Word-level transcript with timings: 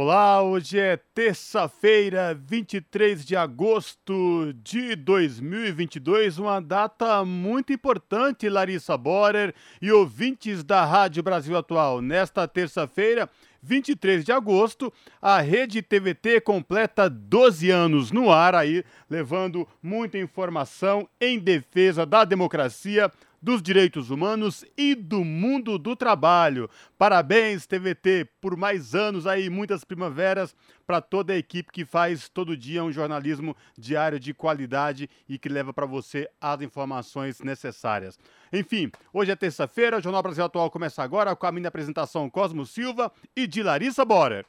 Olá, 0.00 0.40
hoje 0.40 0.78
é 0.78 0.96
terça-feira, 0.96 2.32
23 2.32 3.26
de 3.26 3.34
agosto 3.34 4.52
de 4.62 4.94
2022, 4.94 6.38
uma 6.38 6.60
data 6.60 7.24
muito 7.24 7.72
importante, 7.72 8.48
Larissa 8.48 8.96
Borer 8.96 9.52
e 9.82 9.90
ouvintes 9.90 10.62
da 10.62 10.84
Rádio 10.84 11.20
Brasil 11.20 11.56
Atual. 11.56 12.00
Nesta 12.00 12.46
terça-feira, 12.46 13.28
23 13.60 14.24
de 14.24 14.30
agosto, 14.30 14.92
a 15.20 15.40
Rede 15.40 15.82
TVT 15.82 16.42
completa 16.42 17.10
12 17.10 17.68
anos 17.68 18.12
no 18.12 18.30
ar 18.30 18.54
aí, 18.54 18.84
levando 19.10 19.66
muita 19.82 20.16
informação 20.16 21.08
em 21.20 21.40
defesa 21.40 22.06
da 22.06 22.24
democracia, 22.24 23.10
dos 23.40 23.62
direitos 23.62 24.10
humanos 24.10 24.64
e 24.76 24.94
do 24.94 25.24
mundo 25.24 25.78
do 25.78 25.94
trabalho. 25.94 26.68
Parabéns, 26.96 27.66
TVT, 27.66 28.28
por 28.40 28.56
mais 28.56 28.94
anos 28.94 29.26
aí, 29.26 29.48
muitas 29.48 29.84
primaveras 29.84 30.54
para 30.86 31.00
toda 31.00 31.32
a 31.32 31.36
equipe 31.36 31.70
que 31.72 31.84
faz 31.84 32.28
todo 32.28 32.56
dia 32.56 32.82
um 32.82 32.92
jornalismo 32.92 33.56
diário 33.76 34.18
de 34.18 34.32
qualidade 34.32 35.08
e 35.28 35.38
que 35.38 35.48
leva 35.48 35.72
para 35.72 35.86
você 35.86 36.28
as 36.40 36.60
informações 36.62 37.40
necessárias. 37.40 38.18
Enfim, 38.52 38.90
hoje 39.12 39.30
é 39.30 39.36
terça-feira, 39.36 39.98
o 39.98 40.02
Jornal 40.02 40.22
Brasil 40.22 40.44
Atual 40.44 40.70
começa 40.70 41.02
agora 41.02 41.36
com 41.36 41.46
a 41.46 41.52
minha 41.52 41.68
apresentação 41.68 42.30
Cosmo 42.30 42.64
Silva 42.64 43.12
e 43.36 43.46
de 43.46 43.62
Larissa 43.62 44.04
Borer. 44.04 44.46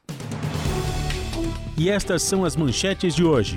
E 1.78 1.90
estas 1.90 2.24
são 2.24 2.44
as 2.44 2.56
manchetes 2.58 3.16
de 3.16 3.24
hoje. 3.24 3.56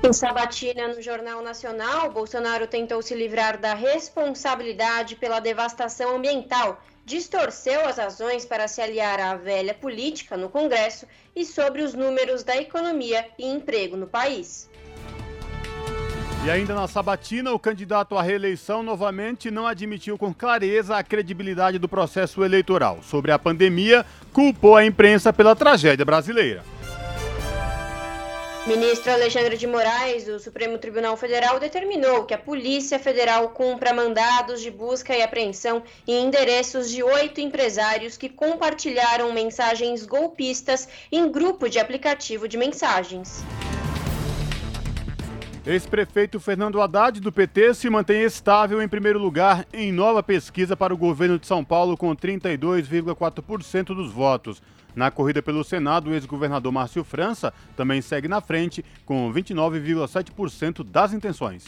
Em 0.00 0.12
sabatina 0.12 0.86
no 0.88 1.02
Jornal 1.02 1.42
Nacional, 1.42 2.12
Bolsonaro 2.12 2.68
tentou 2.68 3.02
se 3.02 3.16
livrar 3.16 3.58
da 3.58 3.74
responsabilidade 3.74 5.16
pela 5.16 5.40
devastação 5.40 6.16
ambiental, 6.16 6.80
distorceu 7.04 7.84
as 7.84 7.98
razões 7.98 8.44
para 8.44 8.68
se 8.68 8.80
aliar 8.80 9.18
à 9.18 9.34
velha 9.34 9.74
política 9.74 10.36
no 10.36 10.48
Congresso 10.48 11.04
e 11.34 11.44
sobre 11.44 11.82
os 11.82 11.94
números 11.94 12.44
da 12.44 12.56
economia 12.56 13.26
e 13.36 13.44
emprego 13.44 13.96
no 13.96 14.06
país. 14.06 14.70
E 16.46 16.50
ainda 16.50 16.76
na 16.76 16.86
sabatina, 16.86 17.52
o 17.52 17.58
candidato 17.58 18.16
à 18.16 18.22
reeleição 18.22 18.84
novamente 18.84 19.50
não 19.50 19.66
admitiu 19.66 20.16
com 20.16 20.32
clareza 20.32 20.96
a 20.96 21.02
credibilidade 21.02 21.76
do 21.76 21.88
processo 21.88 22.44
eleitoral. 22.44 23.00
Sobre 23.02 23.32
a 23.32 23.38
pandemia, 23.38 24.06
culpou 24.32 24.76
a 24.76 24.86
imprensa 24.86 25.32
pela 25.32 25.56
tragédia 25.56 26.04
brasileira. 26.04 26.62
Ministro 28.68 29.10
Alexandre 29.10 29.56
de 29.56 29.66
Moraes, 29.66 30.26
do 30.26 30.38
Supremo 30.38 30.76
Tribunal 30.76 31.16
Federal, 31.16 31.58
determinou 31.58 32.24
que 32.24 32.34
a 32.34 32.38
Polícia 32.38 32.98
Federal 32.98 33.48
cumpra 33.48 33.94
mandados 33.94 34.60
de 34.60 34.70
busca 34.70 35.16
e 35.16 35.22
apreensão 35.22 35.82
em 36.06 36.26
endereços 36.26 36.90
de 36.90 37.02
oito 37.02 37.40
empresários 37.40 38.18
que 38.18 38.28
compartilharam 38.28 39.32
mensagens 39.32 40.04
golpistas 40.04 40.86
em 41.10 41.32
grupo 41.32 41.66
de 41.66 41.78
aplicativo 41.78 42.46
de 42.46 42.58
mensagens. 42.58 43.42
Ex-prefeito 45.66 46.38
Fernando 46.38 46.80
Haddad, 46.82 47.20
do 47.20 47.32
PT, 47.32 47.72
se 47.72 47.88
mantém 47.88 48.22
estável 48.22 48.82
em 48.82 48.88
primeiro 48.88 49.18
lugar 49.18 49.66
em 49.72 49.90
nova 49.90 50.22
pesquisa 50.22 50.76
para 50.76 50.92
o 50.92 50.98
governo 50.98 51.38
de 51.38 51.46
São 51.46 51.64
Paulo, 51.64 51.96
com 51.96 52.14
32,4% 52.14 53.94
dos 53.94 54.12
votos. 54.12 54.60
Na 54.94 55.10
corrida 55.10 55.40
pelo 55.42 55.62
Senado, 55.62 56.10
o 56.10 56.14
ex-governador 56.14 56.72
Márcio 56.72 57.04
França 57.04 57.52
também 57.76 58.00
segue 58.02 58.28
na 58.28 58.40
frente, 58.40 58.84
com 59.04 59.32
29,7% 59.32 60.82
das 60.82 61.12
intenções. 61.12 61.64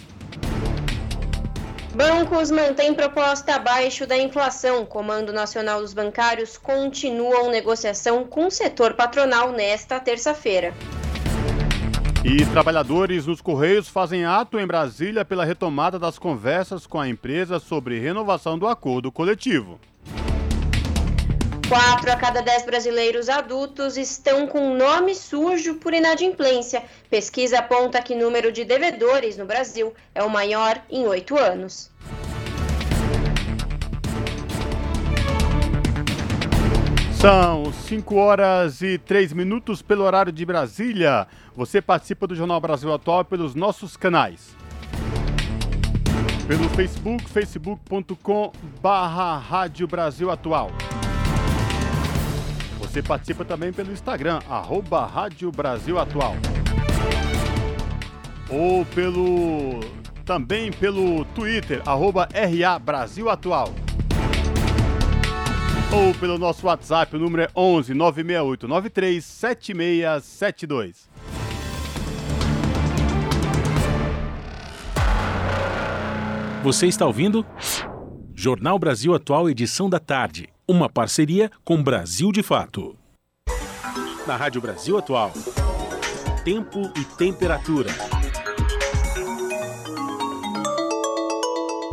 Bancos 1.95 2.51
mantêm 2.53 2.95
proposta 2.95 3.57
abaixo 3.57 4.07
da 4.07 4.17
inflação. 4.17 4.87
Comando 4.87 5.33
Nacional 5.33 5.81
dos 5.81 5.93
Bancários 5.93 6.57
continuam 6.57 7.51
negociação 7.51 8.25
com 8.25 8.47
o 8.47 8.51
setor 8.51 8.95
patronal 8.95 9.51
nesta 9.51 9.99
terça-feira. 9.99 10.73
E 12.25 12.45
trabalhadores 12.47 13.27
nos 13.27 13.41
Correios 13.41 13.89
fazem 13.89 14.25
ato 14.25 14.59
em 14.59 14.67
Brasília 14.67 15.25
pela 15.25 15.45
retomada 15.45 15.99
das 15.99 16.19
conversas 16.19 16.87
com 16.87 17.01
a 17.01 17.09
empresa 17.09 17.59
sobre 17.59 17.99
renovação 17.99 18.59
do 18.59 18.69
acordo 18.69 19.11
coletivo. 19.11 19.81
Quatro 21.71 22.11
a 22.11 22.17
cada 22.17 22.43
dez 22.43 22.65
brasileiros 22.65 23.29
adultos 23.29 23.97
estão 23.97 24.45
com 24.45 24.75
nome 24.77 25.15
sujo 25.15 25.77
por 25.77 25.95
inadimplência. 25.95 26.83
Pesquisa 27.09 27.61
aponta 27.61 28.03
que 28.03 28.13
o 28.13 28.19
número 28.19 28.51
de 28.51 28.65
devedores 28.65 29.37
no 29.37 29.47
Brasil 29.47 29.95
é 30.13 30.21
o 30.21 30.29
maior 30.29 30.83
em 30.91 31.07
oito 31.07 31.39
anos. 31.39 31.89
São 37.21 37.73
5 37.73 38.17
horas 38.17 38.83
e 38.83 38.99
3 38.99 39.33
minutos 39.33 39.81
pelo 39.81 40.03
horário 40.03 40.33
de 40.33 40.45
Brasília. 40.45 41.29
Você 41.55 41.81
participa 41.81 42.27
do 42.27 42.35
Jornal 42.35 42.61
Brasil 42.61 42.93
Atual 42.93 43.25
pelos 43.25 43.55
nossos 43.55 43.97
canais. 43.97 44.57
Pelo 46.49 46.69
Facebook, 46.71 47.31
facebook.com 47.31 48.51
barra 48.83 49.39
Rádio 49.39 49.87
Brasil 49.87 50.33
Atual. 50.33 50.73
Você 52.91 53.01
participa 53.01 53.45
também 53.45 53.73
pelo 53.73 53.93
Instagram, 53.93 54.41
arroba 54.49 55.07
Rádio 55.07 55.53
Brasil 55.53 55.97
Atual. 55.97 56.35
Ou 58.51 58.85
pelo. 58.87 59.79
também 60.25 60.73
pelo 60.73 61.25
Twitter, 61.27 61.81
arroba 61.87 62.29
RA 62.33 62.81
Brasil 62.81 63.31
Atual. 63.31 63.73
Ou 65.93 66.13
pelo 66.15 66.37
nosso 66.37 66.67
WhatsApp, 66.67 67.15
o 67.15 67.19
número 67.21 67.45
é 67.45 67.49
11 67.55 67.95
968 67.95 68.67
93 68.67 69.25
7672. 69.25 71.09
Você 76.65 76.89
está 76.89 77.07
ouvindo? 77.07 77.47
Jornal 78.35 78.81
Brasil 78.81 79.15
Atual, 79.15 79.49
edição 79.49 79.89
da 79.89 80.01
tarde 80.01 80.49
uma 80.71 80.89
parceria 80.89 81.51
com 81.65 81.83
Brasil 81.83 82.31
de 82.31 82.45
Fato. 82.45 82.97
Na 84.25 84.37
Rádio 84.37 84.61
Brasil 84.61 84.97
Atual, 84.97 85.33
tempo 86.45 86.93
e 86.97 87.05
temperatura. 87.17 87.91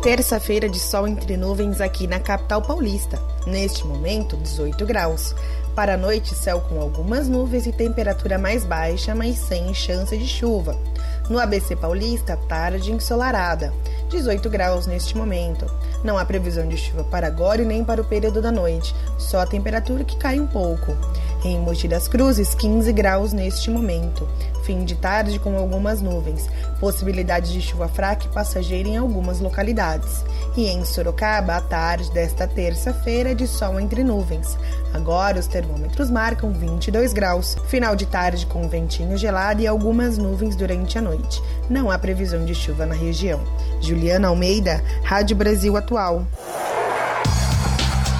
Terça-feira 0.00 0.68
de 0.68 0.78
sol 0.78 1.08
entre 1.08 1.36
nuvens 1.36 1.80
aqui 1.80 2.06
na 2.06 2.20
capital 2.20 2.62
paulista. 2.62 3.18
Neste 3.48 3.84
momento, 3.84 4.36
18 4.36 4.86
graus. 4.86 5.34
Para 5.74 5.94
a 5.94 5.96
noite, 5.96 6.36
céu 6.36 6.60
com 6.60 6.80
algumas 6.80 7.28
nuvens 7.28 7.66
e 7.66 7.72
temperatura 7.72 8.38
mais 8.38 8.64
baixa, 8.64 9.12
mas 9.12 9.38
sem 9.38 9.74
chance 9.74 10.16
de 10.16 10.26
chuva. 10.26 10.80
No 11.28 11.40
ABC 11.40 11.74
Paulista, 11.74 12.36
tarde 12.48 12.92
ensolarada, 12.92 13.74
18 14.08 14.48
graus 14.48 14.86
neste 14.86 15.16
momento. 15.16 15.66
Não 16.02 16.16
há 16.16 16.24
previsão 16.24 16.66
de 16.66 16.76
chuva 16.76 17.04
para 17.04 17.26
agora 17.26 17.62
e 17.62 17.64
nem 17.64 17.84
para 17.84 18.00
o 18.00 18.04
período 18.04 18.40
da 18.40 18.50
noite, 18.50 18.94
só 19.18 19.40
a 19.40 19.46
temperatura 19.46 20.04
que 20.04 20.16
cai 20.16 20.40
um 20.40 20.46
pouco. 20.46 20.96
Em 21.44 21.58
Mogi 21.58 21.86
das 21.86 22.08
Cruzes, 22.08 22.54
15 22.54 22.92
graus 22.92 23.32
neste 23.32 23.70
momento. 23.70 24.28
Fim 24.64 24.84
de 24.84 24.96
tarde 24.96 25.38
com 25.38 25.56
algumas 25.56 26.00
nuvens. 26.00 26.48
Possibilidade 26.80 27.52
de 27.52 27.60
chuva 27.60 27.88
fraca 27.88 28.26
e 28.26 28.28
passageira 28.28 28.88
em 28.88 28.96
algumas 28.96 29.40
localidades. 29.40 30.24
E 30.56 30.66
em 30.66 30.84
Sorocaba, 30.84 31.56
à 31.56 31.60
tarde 31.60 32.10
desta 32.10 32.46
terça-feira, 32.46 33.34
de 33.34 33.46
sol 33.46 33.78
entre 33.78 34.02
nuvens. 34.02 34.58
Agora 34.92 35.38
os 35.38 35.46
termômetros 35.46 36.10
marcam 36.10 36.52
22 36.52 37.12
graus. 37.12 37.56
Final 37.68 37.94
de 37.94 38.06
tarde 38.06 38.46
com 38.46 38.68
ventinho 38.68 39.16
gelado 39.16 39.60
e 39.60 39.66
algumas 39.66 40.18
nuvens 40.18 40.56
durante 40.56 40.98
a 40.98 41.02
noite. 41.02 41.42
Não 41.68 41.90
há 41.90 41.98
previsão 41.98 42.44
de 42.44 42.54
chuva 42.54 42.86
na 42.86 42.94
região. 42.94 43.40
Juliana 43.80 44.28
Almeida, 44.28 44.82
Rádio 45.04 45.36
Brasil 45.36 45.76
Atual. 45.76 46.26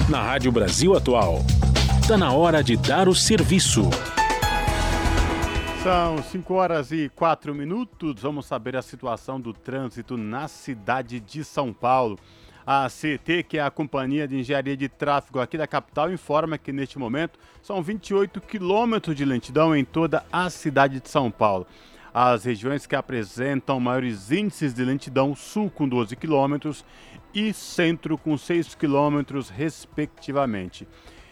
Na 0.07 0.23
Rádio 0.23 0.51
Brasil 0.51 0.95
Atual. 0.95 1.39
Está 2.01 2.17
na 2.17 2.31
hora 2.33 2.63
de 2.63 2.75
dar 2.75 3.07
o 3.07 3.13
serviço. 3.13 3.89
São 5.83 6.21
5 6.21 6.53
horas 6.53 6.91
e 6.91 7.09
4 7.15 7.55
minutos. 7.55 8.21
Vamos 8.21 8.45
saber 8.45 8.75
a 8.75 8.81
situação 8.81 9.39
do 9.39 9.53
trânsito 9.53 10.17
na 10.17 10.47
cidade 10.47 11.19
de 11.19 11.43
São 11.43 11.71
Paulo. 11.71 12.19
A 12.71 12.87
CT, 12.87 13.41
que 13.49 13.57
é 13.57 13.63
a 13.63 13.71
Companhia 13.71 14.27
de 14.27 14.37
Engenharia 14.37 14.77
de 14.77 14.87
Tráfego 14.87 15.39
aqui 15.39 15.57
da 15.57 15.65
capital, 15.65 16.13
informa 16.13 16.55
que 16.55 16.71
neste 16.71 16.99
momento 16.99 17.39
são 17.63 17.81
28 17.81 18.39
quilômetros 18.41 19.15
de 19.15 19.25
lentidão 19.25 19.75
em 19.75 19.83
toda 19.83 20.23
a 20.31 20.51
cidade 20.51 20.99
de 20.99 21.09
São 21.09 21.31
Paulo. 21.31 21.65
As 22.13 22.43
regiões 22.43 22.85
que 22.85 22.95
apresentam 22.95 23.79
maiores 23.79 24.31
índices 24.31 24.71
de 24.71 24.85
lentidão, 24.85 25.35
sul 25.35 25.71
com 25.71 25.89
12 25.89 26.15
quilômetros 26.15 26.85
e 27.33 27.51
centro 27.53 28.19
com 28.19 28.37
6 28.37 28.75
quilômetros, 28.75 29.49
respectivamente. 29.49 30.87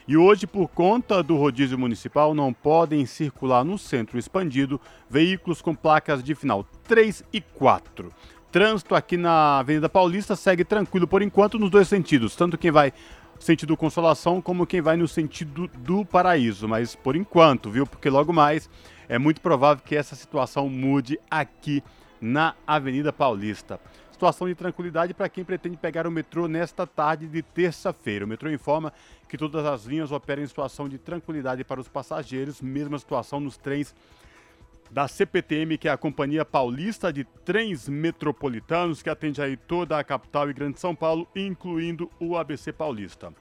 E 0.07 0.18
hoje, 0.18 0.48
por 0.48 0.69
conta 0.69 1.22
do 1.22 1.36
rodízio 1.36 1.78
municipal, 1.78 2.34
não 2.34 2.51
podem 2.51 3.06
circular 3.06 3.63
no 3.63 3.78
centro 3.78 4.18
expandido 4.18 4.81
veículos 5.07 5.62
com 5.62 5.75
placas 5.75 6.24
de 6.24 6.34
final 6.34 6.63
3 6.88 7.24
e 7.31 7.42
4. 7.42 8.10
Trânsito 8.51 8.95
aqui 8.95 9.17
na 9.17 9.59
Avenida 9.59 9.89
Paulista 9.89 10.35
segue 10.35 10.63
tranquilo 10.63 11.05
por 11.05 11.21
enquanto 11.21 11.59
nos 11.59 11.69
dois 11.69 11.88
sentidos, 11.88 12.35
tanto 12.35 12.57
quem 12.57 12.71
vai 12.71 12.94
sentido 13.39 13.75
Consolação 13.75 14.41
como 14.41 14.65
quem 14.65 14.81
vai 14.81 14.95
no 14.95 15.07
sentido 15.07 15.67
do 15.79 16.05
Paraíso, 16.05 16.67
mas 16.67 16.95
por 16.95 17.15
enquanto, 17.15 17.69
viu? 17.69 17.85
Porque 17.85 18.09
logo 18.09 18.31
mais 18.31 18.69
é 19.09 19.19
muito 19.19 19.41
provável 19.41 19.83
que 19.85 19.95
essa 19.95 20.15
situação 20.15 20.69
mude 20.69 21.19
aqui 21.29 21.83
na 22.21 22.55
Avenida 22.65 23.11
Paulista. 23.11 23.79
Situação 24.11 24.47
de 24.47 24.55
tranquilidade 24.55 25.13
para 25.13 25.29
quem 25.29 25.43
pretende 25.43 25.77
pegar 25.77 26.07
o 26.07 26.11
metrô 26.11 26.47
nesta 26.47 26.88
tarde 26.88 27.27
de 27.27 27.43
terça-feira. 27.43 28.25
O 28.25 28.27
metrô 28.27 28.50
informa 28.50 28.91
que 29.27 29.38
todas 29.38 29.65
as 29.65 29.83
linhas 29.83 30.11
operam 30.11 30.41
em 30.41 30.47
situação 30.47 30.89
de 30.89 30.97
tranquilidade 30.97 31.63
para 31.63 31.79
os 31.79 31.88
passageiros, 31.88 32.61
mesma 32.61 32.97
situação 32.97 33.39
nos 33.39 33.57
trens 33.57 33.93
da 34.89 35.07
CPTM, 35.07 35.78
que 35.78 35.88
é 35.88 35.92
a 35.92 35.98
Companhia 35.98 36.45
Paulista 36.45 37.12
de 37.12 37.24
Trens 37.24 37.88
Metropolitanos, 37.88 39.01
que 39.01 39.10
atende 39.10 39.42
aí 39.42 39.57
toda 39.57 39.98
a 39.98 40.04
capital 40.04 40.50
e 40.50 40.54
Grande 40.54 40.80
São 40.80 40.95
Paulo, 40.95 41.28
incluindo 41.36 42.10
o 42.19 42.38
ABC 42.38 42.72
Paulista. 42.72 43.34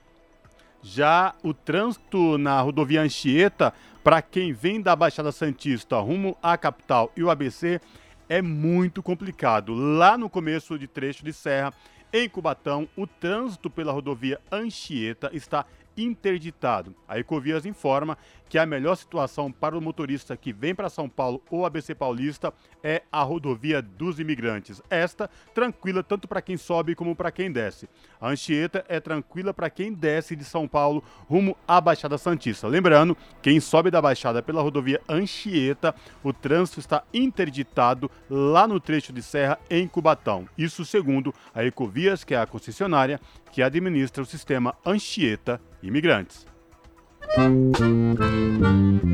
Já 0.83 1.35
o 1.43 1.53
trânsito 1.53 2.39
na 2.39 2.61
rodovia 2.61 3.03
Anchieta, 3.03 3.73
para 4.05 4.23
quem 4.23 4.53
vem 4.53 4.81
da 4.81 4.95
Baixada 4.95 5.33
Santista 5.33 5.99
rumo 5.99 6.37
à 6.43 6.57
capital 6.57 7.11
e 7.17 7.23
o 7.23 7.31
ABC, 7.31 7.81
é 8.29 8.41
muito 8.43 9.03
complicado. 9.03 9.75
Lá 9.75 10.17
no 10.17 10.31
começo 10.31 10.79
de 10.79 10.87
trecho 10.87 11.25
de 11.25 11.33
serra, 11.33 11.73
em 12.13 12.29
Cubatão, 12.29 12.89
o 12.97 13.07
trânsito 13.07 13.69
pela 13.69 13.93
rodovia 13.93 14.41
Anchieta 14.51 15.31
está 15.33 15.67
interditado. 15.97 16.95
A 17.09 17.19
Ecovias 17.19 17.67
informa 17.67 18.17
que 18.49 18.59
a 18.59 18.67
melhor 18.67 18.97
situação 18.97 19.51
para 19.51 19.77
o 19.77 19.81
motorista 19.81 20.37
que 20.37 20.53
vem 20.53 20.75
para 20.75 20.89
São 20.89 21.09
Paulo 21.09 21.43
ou 21.51 21.67
ABC 21.67 21.95
Paulista 21.95 22.53
é 22.83 23.03
a 23.11 23.23
rodovia 23.23 23.83
dos 23.83 24.21
imigrantes. 24.21 24.81
Esta 24.89 25.29
tranquila 25.55 26.03
tanto 26.03 26.29
para 26.29 26.43
quem 26.43 26.57
sobe 26.57 26.95
como 26.95 27.17
para 27.17 27.31
quem 27.31 27.51
desce. 27.51 27.89
A 28.21 28.29
Anchieta 28.29 28.85
é 28.89 29.01
tranquila 29.01 29.53
para 29.53 29.71
quem 29.71 29.93
desce 29.93 30.37
de 30.37 30.45
São 30.45 30.69
Paulo 30.69 31.03
rumo 31.29 31.57
à 31.67 31.81
Baixada 31.81 32.19
Santista. 32.19 32.67
Lembrando, 32.69 33.17
quem 33.43 33.61
sobe 33.61 33.91
da 33.91 34.01
Baixada 34.03 34.43
pela 34.43 34.63
rodovia 34.63 35.01
Anchieta, 35.09 35.95
o 36.23 36.33
trânsito 36.33 36.81
está 36.81 37.03
interditado 37.13 38.11
lá 38.31 38.67
no 38.67 38.81
trecho 38.81 39.13
de 39.13 39.23
serra 39.23 39.59
em 39.69 39.87
Cubatão. 39.89 40.49
Isso 40.57 40.85
segundo 40.85 41.35
a 41.55 41.65
Ecovias, 41.65 42.25
que 42.25 42.35
é 42.35 42.39
a 42.39 42.47
concessionária 42.47 43.21
que 43.53 43.63
administra 43.63 44.23
o 44.23 44.27
sistema 44.27 44.75
Anchieta 44.85 45.61
Imigrantes. 45.83 46.56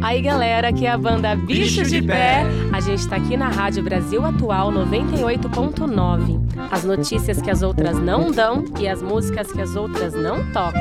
Aí 0.02 0.22
galera, 0.22 0.68
aqui 0.68 0.86
é 0.86 0.90
a 0.90 0.98
banda 0.98 1.34
Bicho 1.34 1.82
de 1.84 2.00
Pé. 2.02 2.44
A 2.72 2.80
gente 2.80 3.08
tá 3.08 3.16
aqui 3.16 3.36
na 3.36 3.48
Rádio 3.48 3.82
Brasil 3.82 4.24
Atual 4.24 4.70
98.9. 4.72 6.40
As 6.70 6.84
notícias 6.84 7.40
que 7.40 7.50
as 7.50 7.62
outras 7.62 7.98
não 7.98 8.30
dão 8.30 8.64
e 8.78 8.88
as 8.88 9.02
músicas 9.02 9.50
que 9.50 9.60
as 9.60 9.74
outras 9.74 10.14
não 10.14 10.44
tocam. 10.52 10.80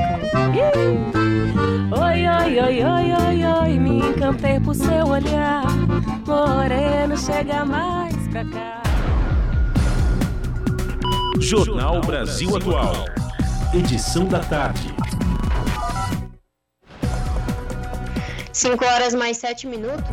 Oi, 1.91 2.27
oi, 2.27 2.59
oi, 2.59 2.83
oi, 2.83 3.13
oi, 3.13 3.43
oi, 3.43 3.79
me 3.79 3.99
encantei 3.99 4.59
por 4.59 4.75
seu 4.75 5.07
olhar. 5.07 5.65
Moreno, 6.25 7.17
chega 7.17 7.65
mais 7.65 8.15
pra 8.27 8.45
cá. 8.45 8.81
Jornal 11.39 12.01
Brasil 12.01 12.55
Atual. 12.55 13.05
Edição 13.73 14.25
da 14.25 14.39
tarde. 14.39 14.93
5 18.53 18.83
horas 18.83 19.13
mais 19.13 19.37
7 19.37 19.65
minutos. 19.65 20.03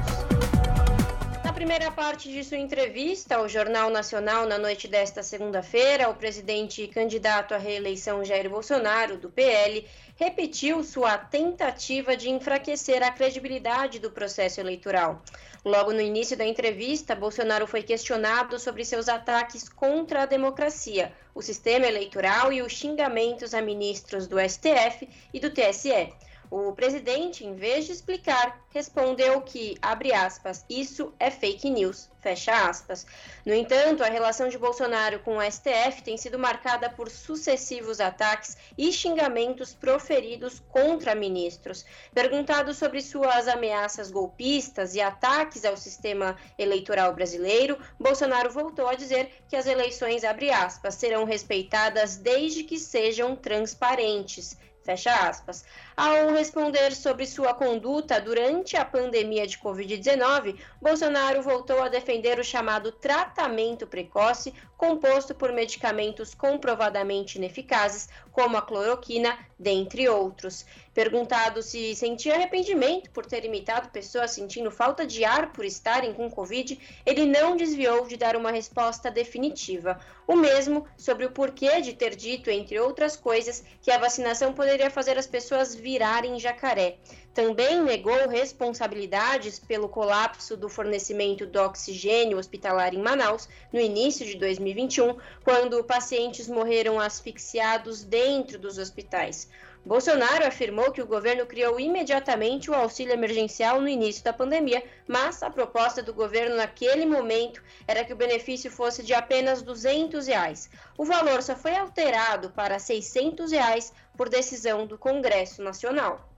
Na 1.44 1.52
primeira 1.52 1.90
parte 1.90 2.31
de 2.31 2.44
sua 2.44 2.56
entrevista 2.56 3.35
ao 3.35 3.49
Jornal 3.49 3.90
Nacional 3.90 4.46
na 4.46 4.56
noite 4.56 4.87
desta 4.87 5.25
segunda-feira, 5.25 6.08
o 6.08 6.14
presidente 6.14 6.82
e 6.82 6.87
candidato 6.87 7.52
à 7.52 7.58
reeleição 7.58 8.25
Jair 8.25 8.49
Bolsonaro, 8.49 9.17
do 9.17 9.29
PL, 9.29 9.85
repetiu 10.14 10.85
sua 10.85 11.19
tentativa 11.19 12.17
de 12.17 12.31
enfraquecer 12.31 13.02
a 13.02 13.11
credibilidade 13.11 13.99
do 13.99 14.12
processo 14.12 14.61
eleitoral. 14.61 15.20
Logo 15.64 15.93
no 15.93 16.00
início 16.00 16.37
da 16.37 16.46
entrevista, 16.46 17.17
Bolsonaro 17.17 17.67
foi 17.67 17.82
questionado 17.82 18.56
sobre 18.61 18.85
seus 18.85 19.08
ataques 19.08 19.69
contra 19.69 20.23
a 20.23 20.26
democracia, 20.26 21.12
o 21.35 21.43
sistema 21.43 21.87
eleitoral 21.87 22.52
e 22.52 22.62
os 22.62 22.73
xingamentos 22.73 23.52
a 23.52 23.61
ministros 23.61 24.29
do 24.29 24.38
STF 24.38 25.08
e 25.35 25.40
do 25.40 25.50
TSE. 25.50 26.12
O 26.50 26.72
presidente, 26.72 27.44
em 27.44 27.54
vez 27.54 27.84
de 27.84 27.92
explicar, 27.92 28.58
respondeu 28.70 29.42
que, 29.42 29.76
abre 29.82 30.14
aspas, 30.14 30.64
isso 30.68 31.12
é 31.20 31.30
fake 31.30 31.68
news, 31.68 32.10
fecha 32.22 32.68
aspas. 32.68 33.06
No 33.44 33.52
entanto, 33.52 34.02
a 34.02 34.08
relação 34.08 34.48
de 34.48 34.56
Bolsonaro 34.56 35.18
com 35.18 35.36
o 35.36 35.42
STF 35.42 36.02
tem 36.02 36.16
sido 36.16 36.38
marcada 36.38 36.88
por 36.88 37.10
sucessivos 37.10 38.00
ataques 38.00 38.56
e 38.78 38.90
xingamentos 38.90 39.74
proferidos 39.74 40.62
contra 40.70 41.14
ministros. 41.14 41.84
Perguntado 42.14 42.72
sobre 42.72 43.02
suas 43.02 43.46
ameaças 43.46 44.10
golpistas 44.10 44.94
e 44.94 45.02
ataques 45.02 45.66
ao 45.66 45.76
sistema 45.76 46.34
eleitoral 46.58 47.14
brasileiro, 47.14 47.78
Bolsonaro 48.00 48.50
voltou 48.50 48.88
a 48.88 48.94
dizer 48.94 49.30
que 49.50 49.56
as 49.56 49.66
eleições, 49.66 50.24
abre 50.24 50.50
aspas, 50.50 50.94
serão 50.94 51.24
respeitadas 51.24 52.16
desde 52.16 52.64
que 52.64 52.78
sejam 52.78 53.36
transparentes 53.36 54.56
Fecha 54.88 55.12
aspas. 55.28 55.66
Ao 56.00 56.30
responder 56.30 56.94
sobre 56.94 57.26
sua 57.26 57.52
conduta 57.52 58.20
durante 58.20 58.76
a 58.76 58.84
pandemia 58.84 59.48
de 59.48 59.58
Covid-19, 59.58 60.56
Bolsonaro 60.80 61.42
voltou 61.42 61.82
a 61.82 61.88
defender 61.88 62.38
o 62.38 62.44
chamado 62.44 62.92
tratamento 62.92 63.84
precoce, 63.84 64.54
composto 64.76 65.34
por 65.34 65.50
medicamentos 65.50 66.34
comprovadamente 66.34 67.36
ineficazes, 67.36 68.08
como 68.30 68.56
a 68.56 68.62
cloroquina, 68.62 69.36
dentre 69.58 70.08
outros. 70.08 70.64
Perguntado 70.94 71.62
se 71.62 71.94
sentia 71.96 72.36
arrependimento 72.36 73.10
por 73.10 73.26
ter 73.26 73.44
imitado 73.44 73.88
pessoas 73.90 74.30
sentindo 74.30 74.70
falta 74.70 75.04
de 75.04 75.25
ar 75.25 75.52
por 75.52 75.64
estarem 75.64 76.14
com 76.14 76.30
Covid, 76.30 76.78
ele 77.04 77.26
não 77.26 77.56
desviou 77.56 78.06
de 78.06 78.16
dar 78.16 78.37
uma 78.37 78.52
resposta 78.52 79.11
definitiva. 79.11 79.99
O 80.28 80.37
mesmo 80.37 80.87
sobre 80.96 81.25
o 81.25 81.32
porquê 81.32 81.80
de 81.80 81.92
ter 81.94 82.14
dito, 82.14 82.50
entre 82.50 82.78
outras 82.78 83.16
coisas, 83.16 83.64
que 83.82 83.90
a 83.90 83.99
vacinação 83.99 84.52
poderia 84.52 84.90
fazer 84.90 85.18
as 85.18 85.26
pessoas 85.26 85.75
virarem 85.88 86.38
jacaré. 86.38 86.99
Também 87.33 87.83
negou 87.83 88.28
responsabilidades 88.28 89.59
pelo 89.59 89.88
colapso 89.88 90.54
do 90.54 90.68
fornecimento 90.68 91.47
do 91.47 91.59
oxigênio 91.62 92.37
hospitalar 92.37 92.92
em 92.92 93.00
Manaus 93.00 93.49
no 93.73 93.80
início 93.80 94.26
de 94.26 94.37
2021, 94.37 95.16
quando 95.42 95.83
pacientes 95.85 96.47
morreram 96.47 97.00
asfixiados 97.00 98.04
dentro 98.04 98.59
dos 98.59 98.76
hospitais. 98.76 99.49
Bolsonaro 99.85 100.47
afirmou 100.47 100.92
que 100.92 101.00
o 101.00 101.06
governo 101.06 101.47
criou 101.47 101.80
imediatamente 101.80 102.70
o 102.70 102.75
auxílio 102.75 103.12
emergencial 103.12 103.80
no 103.80 103.88
início 103.88 104.23
da 104.23 104.32
pandemia, 104.32 104.82
mas 105.06 105.42
a 105.42 105.50
proposta 105.50 106.02
do 106.02 106.12
governo 106.12 106.56
naquele 106.56 107.06
momento 107.06 107.62
era 107.87 108.04
que 108.04 108.12
o 108.12 108.16
benefício 108.16 108.70
fosse 108.70 109.02
de 109.02 109.14
apenas 109.14 109.62
200 109.62 110.26
reais. 110.26 110.68
O 110.97 111.04
valor 111.04 111.42
só 111.42 111.56
foi 111.56 111.76
alterado 111.76 112.50
para 112.50 112.78
600 112.78 113.52
reais 113.52 113.92
por 114.16 114.28
decisão 114.28 114.87
do 114.87 114.99
Congresso 114.99 115.62
Nacional. 115.62 116.28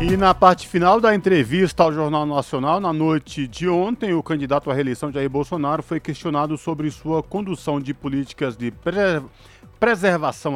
E 0.00 0.16
na 0.16 0.34
parte 0.34 0.66
final 0.66 1.00
da 1.00 1.14
entrevista 1.14 1.84
ao 1.84 1.92
Jornal 1.92 2.26
Nacional, 2.26 2.80
na 2.80 2.92
noite 2.92 3.46
de 3.46 3.68
ontem, 3.68 4.12
o 4.12 4.22
candidato 4.22 4.68
à 4.68 4.74
reeleição 4.74 5.12
Jair 5.12 5.30
Bolsonaro 5.30 5.80
foi 5.80 6.00
questionado 6.00 6.58
sobre 6.58 6.90
sua 6.90 7.22
condução 7.22 7.78
de 7.78 7.94
políticas 7.94 8.56
de 8.56 8.72
preservação 8.72 9.30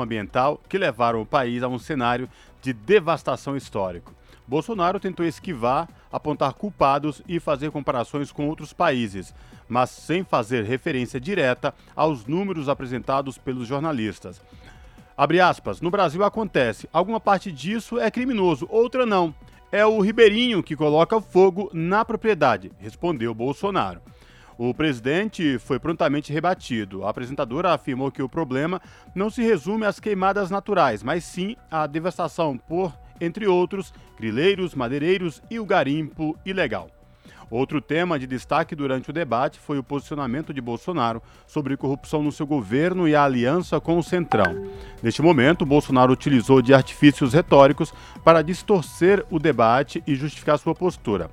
ambiental 0.00 0.61
que 0.68 0.78
levaram 0.78 1.21
o 1.21 1.26
país 1.26 1.61
a 1.64 1.68
um 1.68 1.80
cenário 1.80 2.28
de 2.62 2.73
devastação 2.73 3.56
histórico. 3.56 4.14
Bolsonaro 4.47 5.00
tentou 5.00 5.26
esquivar, 5.26 5.88
apontar 6.12 6.54
culpados 6.54 7.21
e 7.26 7.40
fazer 7.40 7.73
comparações 7.73 8.30
com 8.30 8.49
outros 8.49 8.73
países, 8.73 9.35
mas 9.68 9.90
sem 9.90 10.23
fazer 10.23 10.62
referência 10.62 11.18
direta 11.18 11.75
aos 11.97 12.25
números 12.25 12.68
apresentados 12.68 13.37
pelos 13.37 13.66
jornalistas. 13.66 14.40
Abre 15.16 15.40
aspas, 15.40 15.80
no 15.80 15.90
Brasil 15.90 16.23
acontece, 16.23 16.88
alguma 16.92 17.18
parte 17.18 17.50
disso 17.50 17.99
é 17.99 18.09
criminoso, 18.12 18.68
outra 18.71 19.04
não. 19.04 19.35
É 19.73 19.85
o 19.85 20.00
Ribeirinho 20.00 20.62
que 20.62 20.76
coloca 20.76 21.21
fogo 21.21 21.68
na 21.73 22.04
propriedade, 22.04 22.71
respondeu 22.78 23.35
Bolsonaro. 23.35 24.00
O 24.58 24.72
presidente 24.72 25.58
foi 25.58 25.78
prontamente 25.78 26.32
rebatido. 26.32 27.04
A 27.04 27.10
apresentadora 27.10 27.75
afirmou 27.75 28.10
que 28.10 28.22
o 28.22 28.28
problema 28.28 28.80
não 29.14 29.28
se 29.28 29.42
resume 29.42 29.84
às 29.84 30.00
queimadas 30.00 30.50
naturais, 30.50 31.02
mas 31.02 31.25
sim 31.25 31.56
à 31.70 31.86
devastação 31.86 32.56
por, 32.56 32.96
entre 33.20 33.46
outros, 33.46 33.92
grileiros, 34.18 34.75
madeireiros 34.75 35.42
e 35.50 35.60
o 35.60 35.66
garimpo 35.66 36.38
ilegal. 36.44 36.90
Outro 37.50 37.80
tema 37.80 38.18
de 38.18 38.26
destaque 38.26 38.75
durante 38.75 39.10
o 39.10 39.12
debate 39.12 39.60
foi 39.60 39.78
o 39.78 39.82
posicionamento 39.82 40.52
de 40.52 40.60
Bolsonaro 40.60 41.22
sobre 41.46 41.76
corrupção 41.76 42.22
no 42.22 42.32
seu 42.32 42.44
governo 42.44 43.06
e 43.06 43.14
a 43.14 43.22
aliança 43.22 43.78
com 43.78 43.98
o 43.98 44.02
Centrão. 44.02 44.68
Neste 45.00 45.22
momento, 45.22 45.64
Bolsonaro 45.64 46.12
utilizou 46.12 46.60
de 46.60 46.75
artifícios 46.75 47.34
retóricos 47.34 47.92
para 48.25 48.42
distorcer 48.42 49.25
o 49.30 49.38
debate 49.38 50.02
e 50.06 50.16
justificar 50.16 50.58
sua 50.58 50.75
postura. 50.75 51.30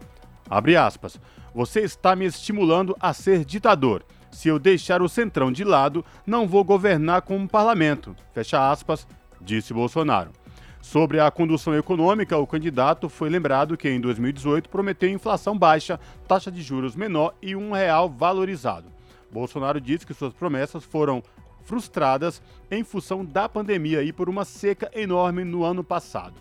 Abre 0.48 0.76
aspas. 0.76 1.20
Você 1.54 1.82
está 1.82 2.16
me 2.16 2.26
estimulando 2.26 2.96
a 3.00 3.14
ser 3.14 3.46
ditador. 3.46 4.04
Se 4.32 4.48
eu 4.48 4.58
deixar 4.58 5.04
o 5.04 5.10
Centrão 5.10 5.52
de 5.52 5.64
lado, 5.64 6.04
não 6.26 6.48
vou 6.48 6.64
governar 6.64 7.22
com 7.22 7.38
um 7.38 7.48
parlamento. 7.48 8.16
Fecha 8.34 8.72
aspas, 8.72 9.08
disse 9.40 9.74
Bolsonaro. 9.74 10.32
Sobre 10.82 11.20
a 11.20 11.30
condução 11.30 11.76
econômica, 11.78 12.38
o 12.38 12.48
candidato 12.48 13.08
foi 13.08 13.30
lembrado 13.30 13.78
que 13.78 13.88
em 13.88 14.02
2018 14.02 14.68
prometeu 14.68 15.10
inflação 15.10 15.58
baixa, 15.58 16.00
taxa 16.28 16.52
de 16.52 16.62
juros 16.62 16.96
menor 16.96 17.36
e 17.42 17.56
um 17.56 17.72
real 17.72 18.10
valorizado. 18.10 18.92
Bolsonaro 19.32 19.80
disse 19.80 20.06
que 20.06 20.14
suas 20.14 20.34
promessas 20.34 20.84
foram 20.84 21.24
frustradas 21.64 22.42
em 22.70 22.84
função 22.84 23.24
da 23.24 23.48
pandemia 23.48 24.04
e 24.04 24.12
por 24.12 24.28
uma 24.28 24.44
seca 24.44 24.90
enorme 24.94 25.44
no 25.44 25.64
ano 25.64 25.84
passado. 25.84 26.36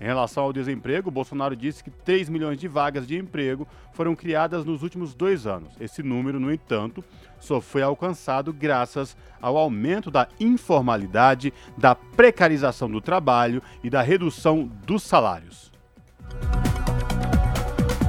Em 0.00 0.04
relação 0.04 0.44
ao 0.44 0.52
desemprego, 0.52 1.10
Bolsonaro 1.10 1.56
disse 1.56 1.82
que 1.82 1.90
3 1.90 2.28
milhões 2.28 2.58
de 2.58 2.68
vagas 2.68 3.06
de 3.06 3.16
emprego 3.16 3.66
foram 3.92 4.14
criadas 4.14 4.64
nos 4.64 4.82
últimos 4.82 5.14
dois 5.14 5.46
anos. 5.46 5.70
Esse 5.80 6.02
número, 6.02 6.38
no 6.38 6.52
entanto, 6.52 7.02
só 7.40 7.60
foi 7.60 7.82
alcançado 7.82 8.52
graças 8.52 9.16
ao 9.40 9.56
aumento 9.56 10.10
da 10.10 10.28
informalidade, 10.38 11.52
da 11.78 11.94
precarização 11.94 12.90
do 12.90 13.00
trabalho 13.00 13.62
e 13.82 13.88
da 13.88 14.02
redução 14.02 14.70
dos 14.84 15.02
salários. 15.02 15.72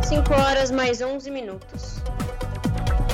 5 0.03 0.33
horas 0.33 0.71
mais 0.71 1.01
11 1.01 1.31
minutos. 1.31 2.01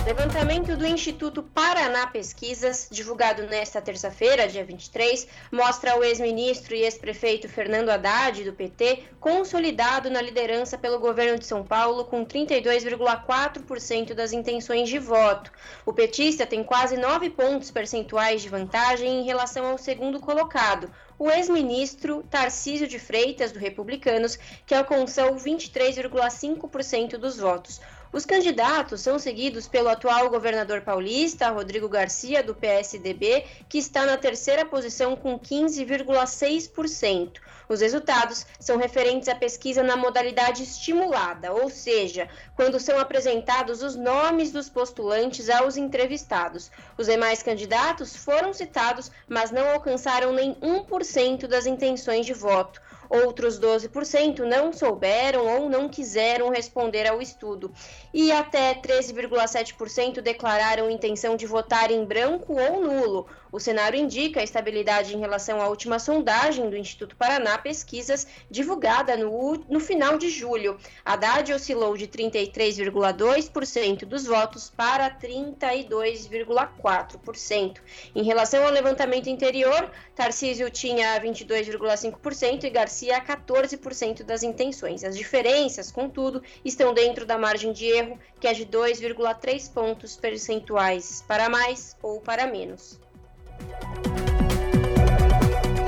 Levantamento 0.06 0.76
do 0.76 0.86
Instituto 0.86 1.42
Paraná 1.42 2.06
Pesquisas, 2.06 2.90
divulgado 2.92 3.44
nesta 3.44 3.82
terça-feira, 3.82 4.50
dia 4.50 4.66
23, 4.66 5.26
mostra 5.50 5.98
o 5.98 6.04
ex-ministro 6.04 6.76
e 6.76 6.82
ex-prefeito 6.82 7.48
Fernando 7.48 7.88
Haddad, 7.88 8.44
do 8.44 8.52
PT, 8.52 9.02
consolidado 9.18 10.10
na 10.10 10.22
liderança 10.22 10.78
pelo 10.78 11.00
governo 11.00 11.40
de 11.40 11.46
São 11.46 11.64
Paulo 11.64 12.04
com 12.04 12.26
32,4% 12.26 14.14
das 14.14 14.34
intenções 14.34 14.90
de 14.90 15.00
voto. 15.00 15.50
O 15.86 15.94
petista 15.94 16.46
tem 16.46 16.66
quase 16.66 16.98
9 16.98 17.30
pontos 17.30 17.72
percentuais 17.72 18.42
de 18.42 18.50
vantagem 18.50 19.22
em 19.22 19.24
relação 19.24 19.66
ao 19.66 19.78
segundo 19.78 20.20
colocado, 20.20 20.92
o 21.18 21.32
ex-ministro 21.32 22.24
Tarcísio 22.30 22.90
de 22.90 23.00
Freitas, 23.00 23.54
do 23.54 23.60
Republicanos, 23.60 24.38
que 24.66 24.76
alcançou 24.76 25.36
23,5% 25.36 27.16
dos 27.18 27.38
votos. 27.38 27.80
Os 28.14 28.26
candidatos 28.28 29.02
são 29.02 29.18
seguidos 29.18 29.68
pelo 29.68 29.90
atual 29.90 30.30
governador 30.30 30.82
paulista, 30.82 31.50
Rodrigo 31.50 31.90
Garcia, 31.90 32.44
do 32.44 32.54
PSDB, 32.54 33.44
que 33.68 33.80
está 33.80 34.06
na 34.06 34.16
terceira 34.16 34.64
posição 34.64 35.16
com 35.16 35.40
15,6%. 35.40 37.40
Os 37.68 37.82
resultados 37.82 38.46
são 38.60 38.78
referentes 38.78 39.28
à 39.28 39.34
pesquisa 39.34 39.82
na 39.82 39.96
modalidade 39.96 40.62
estimulada, 40.62 41.54
ou 41.54 41.72
seja, 41.72 42.30
quando 42.56 42.80
são 42.80 43.00
apresentados 43.00 43.82
os 43.82 43.96
nomes 43.96 44.52
dos 44.52 44.70
postulantes 44.70 45.50
aos 45.50 45.76
entrevistados. 45.76 46.70
Os 46.96 47.08
demais 47.08 47.42
candidatos 47.42 48.16
foram 48.16 48.54
citados, 48.54 49.10
mas 49.28 49.50
não 49.50 49.72
alcançaram 49.72 50.32
nem 50.32 50.54
1% 50.62 51.48
das 51.48 51.66
intenções 51.66 52.28
de 52.28 52.34
voto. 52.34 52.80
Outros 53.14 53.60
12% 53.60 54.40
não 54.40 54.74
souberam 54.74 55.46
ou 55.46 55.70
não 55.70 55.88
quiseram 55.88 56.50
responder 56.50 57.06
ao 57.08 57.22
estudo. 57.22 57.72
E 58.12 58.32
até 58.32 58.74
13,7% 58.74 60.20
declararam 60.20 60.90
intenção 60.90 61.36
de 61.36 61.46
votar 61.46 61.92
em 61.92 62.04
branco 62.04 62.54
ou 62.60 62.82
nulo. 62.82 63.28
O 63.54 63.60
cenário 63.60 64.00
indica 64.00 64.40
a 64.40 64.44
estabilidade 64.44 65.16
em 65.16 65.20
relação 65.20 65.62
à 65.62 65.68
última 65.68 66.00
sondagem 66.00 66.72
do 66.72 66.76
Instituto 66.76 67.16
Paraná 67.16 67.56
Pesquisas, 67.56 68.26
divulgada 68.50 69.16
no, 69.16 69.64
no 69.70 69.80
final 69.80 70.18
de 70.18 70.28
julho. 70.28 70.76
Haddad 71.06 71.54
oscilou 71.54 71.96
de 71.96 72.08
33,2% 72.08 74.06
dos 74.06 74.26
votos 74.26 74.72
para 74.76 75.08
32,4%. 75.12 77.78
Em 78.16 78.24
relação 78.24 78.66
ao 78.66 78.72
levantamento 78.72 79.30
interior, 79.30 79.92
Tarcísio 80.16 80.72
tinha 80.72 81.22
22,5% 81.22 82.64
e 82.64 82.72
Garcia 82.72 83.22
14% 83.22 84.24
das 84.24 84.42
intenções. 84.42 85.04
As 85.04 85.16
diferenças, 85.16 85.92
contudo, 85.92 86.42
estão 86.66 86.92
dentro 86.92 87.24
da 87.24 87.38
margem 87.38 87.72
de 87.72 87.86
erro, 87.86 88.18
que 88.40 88.48
é 88.48 88.54
de 88.54 88.66
2,3 88.66 89.72
pontos 89.72 90.16
percentuais 90.16 91.24
para 91.28 91.50
mais 91.50 91.96
ou 92.02 92.20
para 92.20 92.48
menos. 92.48 93.03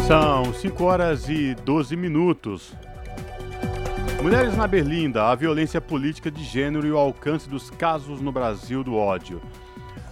São 0.07 0.53
5 0.53 0.83
horas 0.83 1.27
e 1.29 1.55
12 1.55 1.95
minutos. 1.95 2.73
Mulheres 4.21 4.55
na 4.55 4.67
Berlinda, 4.67 5.25
a 5.25 5.35
violência 5.35 5.79
política 5.79 6.31
de 6.31 6.43
gênero 6.43 6.87
e 6.87 6.91
o 6.91 6.97
alcance 6.97 7.49
dos 7.49 7.69
casos 7.69 8.21
no 8.21 8.31
Brasil 8.31 8.83
do 8.83 8.95
ódio. 8.95 9.41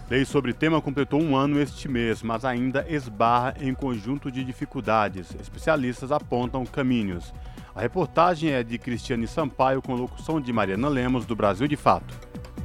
Lei 0.10 0.26
sobre 0.26 0.54
tema 0.54 0.82
completou 0.82 1.22
um 1.22 1.36
ano 1.36 1.60
este 1.60 1.88
mês, 1.88 2.22
mas 2.22 2.46
ainda 2.46 2.86
esbarra 2.88 3.56
em 3.60 3.74
conjunto 3.74 4.32
de 4.32 4.44
dificuldades. 4.44 5.36
Especialistas 5.40 6.12
apontam 6.12 6.66
caminhos. 6.66 7.34
A 7.74 7.82
reportagem 7.82 8.52
é 8.52 8.64
de 8.64 8.78
Cristiane 8.78 9.26
Sampaio 9.26 9.82
com 9.82 9.96
locução 9.96 10.40
de 10.40 10.54
Mariana 10.54 10.88
Lemos, 10.88 11.26
do 11.26 11.36
Brasil 11.36 11.68
de 11.68 11.76
Fato. 11.76 12.14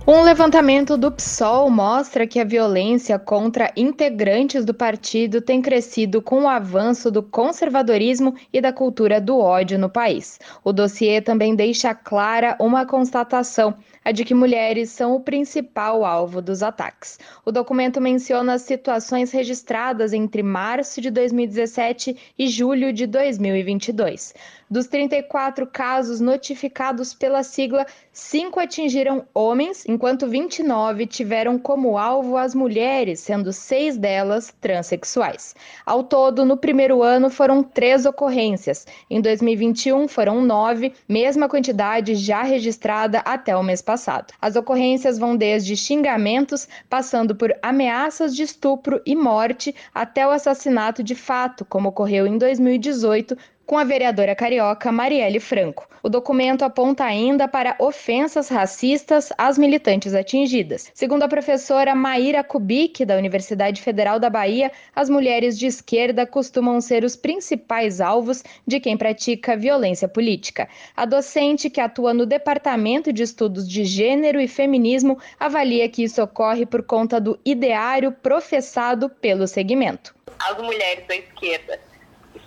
Um 0.07 0.23
levantamento 0.23 0.97
do 0.97 1.12
PSOL 1.12 1.69
mostra 1.71 2.26
que 2.26 2.40
a 2.40 2.45
violência 2.45 3.19
contra 3.19 3.71
integrantes 3.76 4.64
do 4.64 4.73
partido 4.73 5.43
tem 5.43 5.61
crescido 5.61 6.23
com 6.23 6.45
o 6.45 6.49
avanço 6.49 7.11
do 7.11 7.23
conservadorismo 7.23 8.35
e 8.50 8.61
da 8.61 8.73
cultura 8.73 9.21
do 9.21 9.38
ódio 9.38 9.78
no 9.78 9.90
país. 9.90 10.40
O 10.64 10.73
dossiê 10.73 11.21
também 11.21 11.55
deixa 11.55 11.95
clara 11.95 12.57
uma 12.59 12.87
constatação 12.87 13.75
a 14.09 14.11
de 14.11 14.25
que 14.25 14.33
mulheres 14.33 14.88
são 14.88 15.14
o 15.14 15.21
principal 15.21 16.02
alvo 16.02 16.40
dos 16.40 16.62
ataques. 16.62 17.19
O 17.45 17.52
documento 17.52 18.00
menciona 18.00 18.55
as 18.55 18.62
situações 18.62 19.31
registradas 19.33 20.14
entre 20.14 20.43
março 20.43 21.02
de 21.02 21.11
2017 21.11 22.17
e 22.38 22.49
julho 22.49 22.90
de 22.90 23.07
2022. 23.07 24.33
Dos 24.71 24.87
34 24.87 25.67
casos 25.67 26.21
notificados 26.21 27.15
pela 27.15 27.43
sigla, 27.43 27.87
cinco 28.13 28.61
atingiram 28.61 29.25
homens, 29.33 29.87
enquanto 29.89 30.27
29 30.27 31.07
tiveram 31.07 31.59
como 31.59 31.97
alvo 31.97 32.37
as 32.37 32.55
mulheres, 32.55 33.21
sendo 33.21 33.51
seis 33.51 33.97
delas 33.97 34.55
transexuais. 34.61 35.55
Ao 35.87 36.05
todo, 36.05 36.45
no 36.45 36.55
primeiro 36.55 37.03
ano 37.03 37.31
foram 37.31 37.63
três 37.63 38.05
ocorrências. 38.05 38.87
Em 39.09 39.23
2021 39.23 40.07
foram 40.07 40.43
nove, 40.43 40.93
mesma 41.09 41.49
quantidade 41.49 42.15
já 42.15 42.43
registrada 42.43 43.21
até 43.21 43.57
o 43.57 43.63
mês 43.63 43.81
passado. 43.81 44.35
As 44.39 44.55
ocorrências 44.55 45.19
vão 45.19 45.35
desde 45.35 45.79
xingamentos, 45.79 46.69
passando 46.91 47.35
por 47.35 47.57
ameaças 47.63 48.37
de 48.37 48.43
estupro 48.43 49.01
e 49.07 49.17
morte, 49.17 49.75
até 49.95 50.27
o 50.27 50.31
assassinato 50.31 51.03
de 51.03 51.15
fato, 51.15 51.65
como 51.65 51.89
ocorreu 51.89 52.27
em 52.27 52.37
2018 52.37 53.35
com 53.69 53.77
a 53.77 53.85
vereadora 53.85 54.35
carioca 54.35 54.91
Marielle 54.91 55.39
Franco. 55.39 55.87
O 56.03 56.09
documento 56.09 56.63
aponta 56.63 57.05
ainda 57.05 57.47
para 57.47 57.77
ofensas 57.79 58.49
racistas 58.49 59.31
às 59.37 59.59
militantes 59.59 60.15
atingidas. 60.15 60.91
Segundo 60.95 61.25
a 61.25 61.29
professora 61.29 61.95
Maíra 61.95 62.43
Kubik, 62.43 63.05
da 63.05 63.15
Universidade 63.19 63.83
Federal 63.83 64.19
da 64.19 64.31
Bahia, 64.31 64.73
as 64.97 65.11
mulheres 65.11 65.59
de 65.59 65.67
esquerda 65.67 66.27
costumam 66.27 66.81
ser 66.81 67.05
os 67.05 67.15
principais 67.15 68.01
alvos 68.01 68.43
de 68.67 68.81
quem 68.81 68.97
pratica 68.97 69.55
violência 69.55 70.09
política. 70.09 70.67
A 70.97 71.05
docente, 71.05 71.69
que 71.69 71.81
atua 71.81 72.15
no 72.15 72.25
Departamento 72.25 73.13
de 73.13 73.23
Estudos 73.23 73.69
de 73.69 73.85
Gênero 73.85 74.41
e 74.41 74.49
Feminismo, 74.49 75.19
avalia 75.39 75.87
que 75.91 76.05
isso 76.05 76.23
ocorre 76.23 76.65
por 76.65 76.83
conta 76.83 77.21
do 77.21 77.39
ideário 77.45 78.13
professado 78.13 79.11
pelo 79.11 79.47
segmento. 79.47 80.15
As 80.39 80.57
mulheres 80.57 81.07
da 81.07 81.17
esquerda 81.17 81.88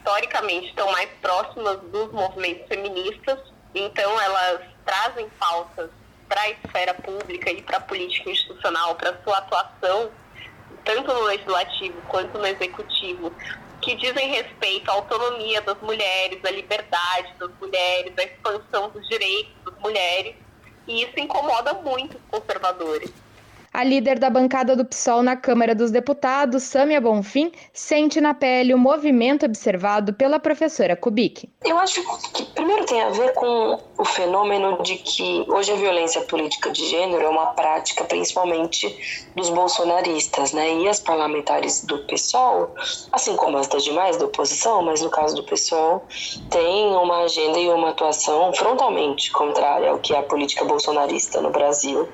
historicamente 0.01 0.67
estão 0.67 0.91
mais 0.91 1.09
próximas 1.21 1.79
dos 1.91 2.11
movimentos 2.11 2.67
feministas, 2.67 3.39
então 3.73 4.19
elas 4.19 4.61
trazem 4.83 5.29
pautas 5.39 5.89
para 6.27 6.41
a 6.41 6.49
esfera 6.49 6.93
pública 6.95 7.51
e 7.51 7.61
para 7.61 7.77
a 7.77 7.81
política 7.81 8.29
institucional, 8.31 8.95
para 8.95 9.21
sua 9.23 9.37
atuação, 9.37 10.11
tanto 10.83 11.13
no 11.13 11.21
legislativo 11.23 12.01
quanto 12.07 12.37
no 12.37 12.47
executivo, 12.47 13.31
que 13.79 13.95
dizem 13.95 14.29
respeito 14.29 14.89
à 14.89 14.93
autonomia 14.93 15.61
das 15.61 15.79
mulheres, 15.81 16.43
à 16.43 16.51
liberdade 16.51 17.33
das 17.37 17.51
mulheres, 17.59 18.13
à 18.17 18.23
expansão 18.23 18.89
dos 18.89 19.07
direitos 19.07 19.53
das 19.63 19.77
mulheres, 19.79 20.35
e 20.87 21.03
isso 21.03 21.19
incomoda 21.19 21.73
muito 21.73 22.17
os 22.17 22.39
conservadores. 22.39 23.11
A 23.73 23.85
líder 23.85 24.19
da 24.19 24.29
bancada 24.29 24.75
do 24.75 24.83
PSOL 24.83 25.23
na 25.23 25.37
Câmara 25.37 25.73
dos 25.73 25.91
Deputados, 25.91 26.63
Sâmia 26.63 26.99
Bonfim, 26.99 27.53
sente 27.71 28.19
na 28.19 28.33
pele 28.33 28.73
o 28.73 28.77
movimento 28.77 29.45
observado 29.45 30.13
pela 30.13 30.39
professora 30.39 30.93
Kubik. 30.93 31.49
Eu 31.63 31.77
acho 31.77 32.01
que 32.33 32.43
primeiro 32.53 32.85
tem 32.85 33.01
a 33.01 33.09
ver 33.09 33.33
com 33.33 33.79
o 33.97 34.03
fenômeno 34.03 34.83
de 34.83 34.97
que 34.97 35.45
hoje 35.47 35.71
a 35.71 35.75
violência 35.75 36.19
política 36.21 36.69
de 36.69 36.85
gênero 36.89 37.23
é 37.23 37.29
uma 37.29 37.53
prática 37.53 38.03
principalmente 38.03 39.29
dos 39.37 39.49
bolsonaristas, 39.49 40.51
né? 40.51 40.73
E 40.73 40.89
as 40.89 40.99
parlamentares 40.99 41.85
do 41.85 41.99
PSOL, 41.99 42.75
assim 43.11 43.37
como 43.37 43.57
as 43.57 43.67
das 43.67 43.85
demais 43.85 44.17
da 44.17 44.25
oposição, 44.25 44.81
mas 44.81 45.01
no 45.01 45.09
caso 45.09 45.33
do 45.33 45.43
PSOL, 45.43 46.03
têm 46.49 46.87
uma 46.87 47.23
agenda 47.23 47.57
e 47.57 47.69
uma 47.69 47.91
atuação 47.91 48.53
frontalmente 48.53 49.31
contrária 49.31 49.91
ao 49.91 49.99
que 49.99 50.13
é 50.13 50.17
a 50.17 50.23
política 50.23 50.65
bolsonarista 50.65 51.39
no 51.39 51.51
Brasil. 51.51 52.09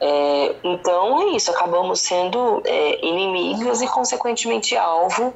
É, 0.00 0.56
então 0.64 0.91
é 0.92 1.36
isso, 1.36 1.50
acabamos 1.50 2.00
sendo 2.00 2.62
é, 2.64 3.04
inimigas 3.04 3.82
e, 3.82 3.88
consequentemente, 3.88 4.76
alvo 4.76 5.34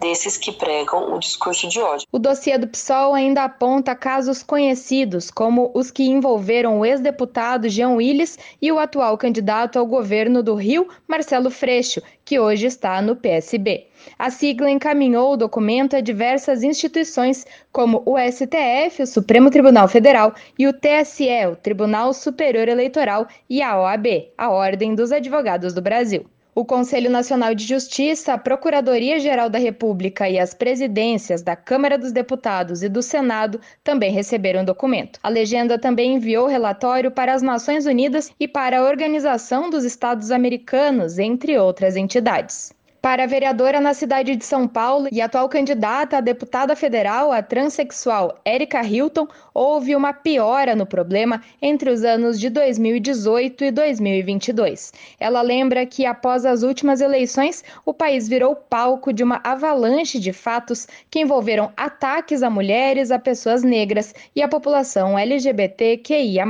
desses 0.00 0.36
que 0.36 0.52
pregam 0.52 1.14
o 1.14 1.18
discurso 1.18 1.68
de 1.68 1.80
ódio. 1.80 2.06
O 2.12 2.18
dossiê 2.18 2.58
do 2.58 2.68
PSOL 2.68 3.14
ainda 3.14 3.44
aponta 3.44 3.94
casos 3.94 4.42
conhecidos, 4.42 5.30
como 5.30 5.70
os 5.74 5.90
que 5.90 6.04
envolveram 6.04 6.80
o 6.80 6.84
ex-deputado 6.84 7.68
Jean 7.68 7.90
Willis 7.90 8.38
e 8.60 8.70
o 8.70 8.78
atual 8.78 9.16
candidato 9.16 9.78
ao 9.78 9.86
governo 9.86 10.42
do 10.42 10.54
Rio, 10.54 10.88
Marcelo 11.06 11.50
Freixo, 11.50 12.02
que 12.24 12.38
hoje 12.38 12.66
está 12.66 13.00
no 13.00 13.16
PSB. 13.16 13.86
A 14.18 14.30
sigla 14.30 14.70
encaminhou 14.70 15.32
o 15.32 15.36
documento 15.36 15.96
a 15.96 16.00
diversas 16.00 16.62
instituições, 16.62 17.46
como 17.72 18.02
o 18.04 18.16
STF, 18.18 19.02
o 19.02 19.06
Supremo 19.06 19.50
Tribunal 19.50 19.88
Federal, 19.88 20.34
e 20.58 20.66
o 20.66 20.72
TSE, 20.72 21.46
o 21.50 21.56
Tribunal 21.56 22.12
Superior 22.12 22.68
Eleitoral, 22.68 23.26
e 23.48 23.62
a 23.62 23.78
OAB, 23.80 24.06
a 24.36 24.50
Ordem 24.50 24.94
dos 24.94 25.12
Advogados 25.12 25.74
do 25.74 25.82
Brasil. 25.82 26.26
O 26.58 26.64
Conselho 26.64 27.10
Nacional 27.10 27.54
de 27.54 27.66
Justiça, 27.66 28.32
a 28.32 28.38
Procuradoria-Geral 28.38 29.50
da 29.50 29.58
República 29.58 30.26
e 30.26 30.38
as 30.38 30.54
presidências 30.54 31.42
da 31.42 31.54
Câmara 31.54 31.98
dos 31.98 32.12
Deputados 32.12 32.82
e 32.82 32.88
do 32.88 33.02
Senado 33.02 33.60
também 33.84 34.10
receberam 34.10 34.62
o 34.62 34.64
documento. 34.64 35.20
A 35.22 35.28
legenda 35.28 35.78
também 35.78 36.14
enviou 36.14 36.46
relatório 36.46 37.10
para 37.10 37.34
as 37.34 37.42
Nações 37.42 37.84
Unidas 37.84 38.32
e 38.40 38.48
para 38.48 38.78
a 38.78 38.84
Organização 38.84 39.68
dos 39.68 39.84
Estados 39.84 40.30
Americanos, 40.30 41.18
entre 41.18 41.58
outras 41.58 41.94
entidades. 41.94 42.72
Para 43.00 43.24
a 43.24 43.26
vereadora 43.26 43.80
na 43.80 43.94
cidade 43.94 44.34
de 44.34 44.44
São 44.44 44.66
Paulo 44.66 45.08
e 45.12 45.20
atual 45.20 45.48
candidata 45.48 46.16
a 46.16 46.20
deputada 46.20 46.74
federal, 46.74 47.30
a 47.30 47.42
transexual 47.42 48.40
Erika 48.44 48.82
Hilton, 48.82 49.28
houve 49.54 49.94
uma 49.94 50.12
piora 50.12 50.74
no 50.74 50.84
problema 50.84 51.40
entre 51.62 51.90
os 51.90 52.02
anos 52.04 52.40
de 52.40 52.50
2018 52.50 53.64
e 53.64 53.70
2022. 53.70 54.92
Ela 55.20 55.42
lembra 55.42 55.86
que 55.86 56.04
após 56.04 56.44
as 56.44 56.62
últimas 56.62 57.00
eleições, 57.00 57.62
o 57.84 57.94
país 57.94 58.28
virou 58.28 58.56
palco 58.56 59.12
de 59.12 59.22
uma 59.22 59.40
avalanche 59.44 60.18
de 60.18 60.32
fatos 60.32 60.88
que 61.10 61.20
envolveram 61.20 61.72
ataques 61.76 62.42
a 62.42 62.50
mulheres, 62.50 63.10
a 63.10 63.18
pessoas 63.18 63.62
negras 63.62 64.14
e 64.34 64.42
a 64.42 64.48
população 64.48 65.18
LGBTQIA+. 65.18 66.44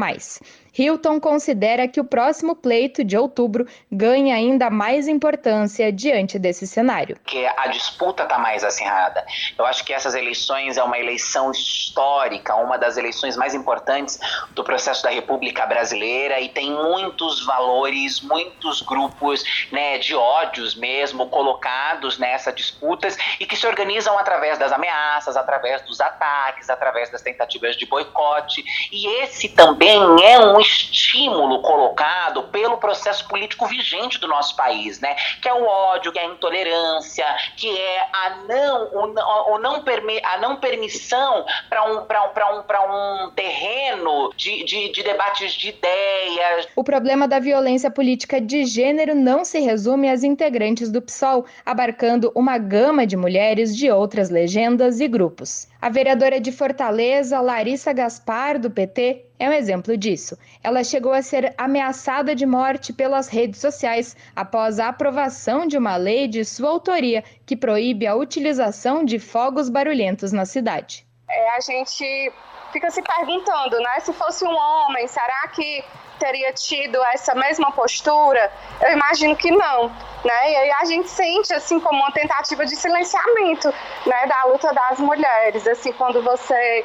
Hilton 0.78 1.18
considera 1.18 1.88
que 1.88 2.00
o 2.00 2.04
próximo 2.04 2.54
pleito 2.54 3.02
de 3.02 3.16
outubro 3.16 3.66
ganha 3.90 4.34
ainda 4.34 4.68
mais 4.68 5.08
importância 5.08 5.90
diante 5.90 6.38
desse 6.38 6.66
cenário. 6.66 7.18
Que 7.24 7.46
a 7.46 7.68
disputa 7.68 8.24
está 8.24 8.38
mais 8.38 8.62
acirrada. 8.62 9.24
Eu 9.58 9.64
acho 9.64 9.84
que 9.84 9.92
essas 9.92 10.14
eleições 10.14 10.76
é 10.76 10.82
uma 10.82 10.98
eleição 10.98 11.50
histórica, 11.50 12.54
uma 12.56 12.76
das 12.76 12.96
eleições 12.96 13.36
mais 13.36 13.54
importantes 13.54 14.18
do 14.50 14.62
processo 14.62 15.02
da 15.02 15.10
República 15.10 15.64
Brasileira 15.64 16.40
e 16.40 16.48
tem 16.48 16.70
muitos 16.70 17.44
valores, 17.46 18.20
muitos 18.20 18.82
grupos 18.82 19.44
né, 19.72 19.98
de 19.98 20.14
ódios 20.14 20.74
mesmo 20.74 21.28
colocados 21.28 22.18
nessas 22.18 22.54
disputas 22.54 23.16
e 23.40 23.46
que 23.46 23.56
se 23.56 23.66
organizam 23.66 24.18
através 24.18 24.58
das 24.58 24.72
ameaças, 24.72 25.36
através 25.36 25.82
dos 25.82 26.00
ataques, 26.00 26.68
através 26.68 27.10
das 27.10 27.22
tentativas 27.22 27.76
de 27.76 27.86
boicote. 27.86 28.64
E 28.92 29.22
esse 29.22 29.48
também 29.48 30.00
é 30.22 30.38
um 30.38 30.65
estímulo 30.66 31.62
colocado 31.62 32.44
pelo 32.44 32.78
processo 32.78 33.26
político 33.28 33.66
vigente 33.66 34.18
do 34.18 34.28
nosso 34.28 34.56
país, 34.56 35.00
né? 35.00 35.14
Que 35.40 35.48
é 35.48 35.54
o 35.54 35.64
ódio, 35.64 36.12
que 36.12 36.18
é 36.18 36.22
a 36.22 36.26
intolerância, 36.26 37.24
que 37.56 37.68
é 37.68 38.00
a 38.12 38.30
não, 38.48 38.84
o, 38.92 39.54
o 39.54 39.58
não 39.58 39.82
permi, 39.82 40.20
a 40.24 40.38
não 40.38 40.56
permissão 40.56 41.44
para 41.68 41.84
um, 41.84 41.98
um, 41.98 42.92
um, 42.92 43.26
um 43.26 43.30
terreno 43.30 44.32
de, 44.36 44.64
de, 44.64 44.92
de 44.92 45.02
debates 45.02 45.52
de 45.52 45.68
ideias. 45.68 46.68
O 46.74 46.84
problema 46.84 47.28
da 47.28 47.38
violência 47.38 47.90
política 47.90 48.40
de 48.40 48.64
gênero 48.64 49.14
não 49.14 49.44
se 49.44 49.60
resume 49.60 50.10
às 50.10 50.22
integrantes 50.22 50.90
do 50.90 51.00
PSOL, 51.00 51.46
abarcando 51.64 52.32
uma 52.34 52.58
gama 52.58 53.06
de 53.06 53.16
mulheres 53.16 53.76
de 53.76 53.90
outras 53.90 54.30
legendas 54.30 55.00
e 55.00 55.08
grupos. 55.08 55.68
A 55.80 55.88
vereadora 55.88 56.40
de 56.40 56.50
Fortaleza, 56.50 57.40
Larissa 57.40 57.92
Gaspar, 57.92 58.58
do 58.58 58.70
PT, 58.70 59.26
é 59.38 59.48
um 59.48 59.52
exemplo 59.52 59.96
disso. 59.96 60.38
Ela 60.64 60.82
chegou 60.82 61.12
a 61.12 61.22
ser 61.22 61.54
ameaçada 61.58 62.34
de 62.34 62.46
morte 62.46 62.92
pelas 62.92 63.28
redes 63.28 63.60
sociais 63.60 64.16
após 64.34 64.80
a 64.80 64.88
aprovação 64.88 65.66
de 65.66 65.76
uma 65.76 65.96
lei 65.96 66.26
de 66.26 66.44
sua 66.44 66.70
autoria 66.70 67.22
que 67.44 67.56
proíbe 67.56 68.06
a 68.06 68.16
utilização 68.16 69.04
de 69.04 69.18
fogos 69.18 69.68
barulhentos 69.68 70.32
na 70.32 70.46
cidade. 70.46 71.06
É, 71.28 71.56
a 71.56 71.60
gente 71.60 72.32
fica 72.72 72.90
se 72.90 73.02
perguntando, 73.02 73.78
né? 73.78 74.00
Se 74.00 74.12
fosse 74.12 74.44
um 74.44 74.56
homem, 74.56 75.06
será 75.06 75.48
que 75.48 75.84
teria 76.18 76.52
tido 76.52 77.02
essa 77.12 77.34
mesma 77.34 77.70
postura? 77.72 78.52
Eu 78.80 78.92
imagino 78.92 79.36
que 79.36 79.50
não, 79.50 79.88
né? 80.24 80.52
E 80.52 80.56
aí 80.56 80.70
a 80.80 80.84
gente 80.84 81.08
sente 81.08 81.52
assim 81.54 81.78
como 81.80 81.98
uma 81.98 82.12
tentativa 82.12 82.64
de 82.66 82.76
silenciamento, 82.76 83.72
né, 84.06 84.26
da 84.26 84.44
luta 84.44 84.72
das 84.72 84.98
mulheres, 84.98 85.66
assim 85.66 85.92
quando 85.92 86.22
você 86.22 86.84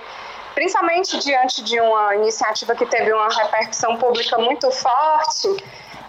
principalmente 0.54 1.18
diante 1.20 1.64
de 1.64 1.80
uma 1.80 2.16
iniciativa 2.16 2.76
que 2.76 2.86
teve 2.86 3.14
uma 3.14 3.30
repercussão 3.30 3.98
pública 3.98 4.38
muito 4.38 4.70
forte, 4.72 5.48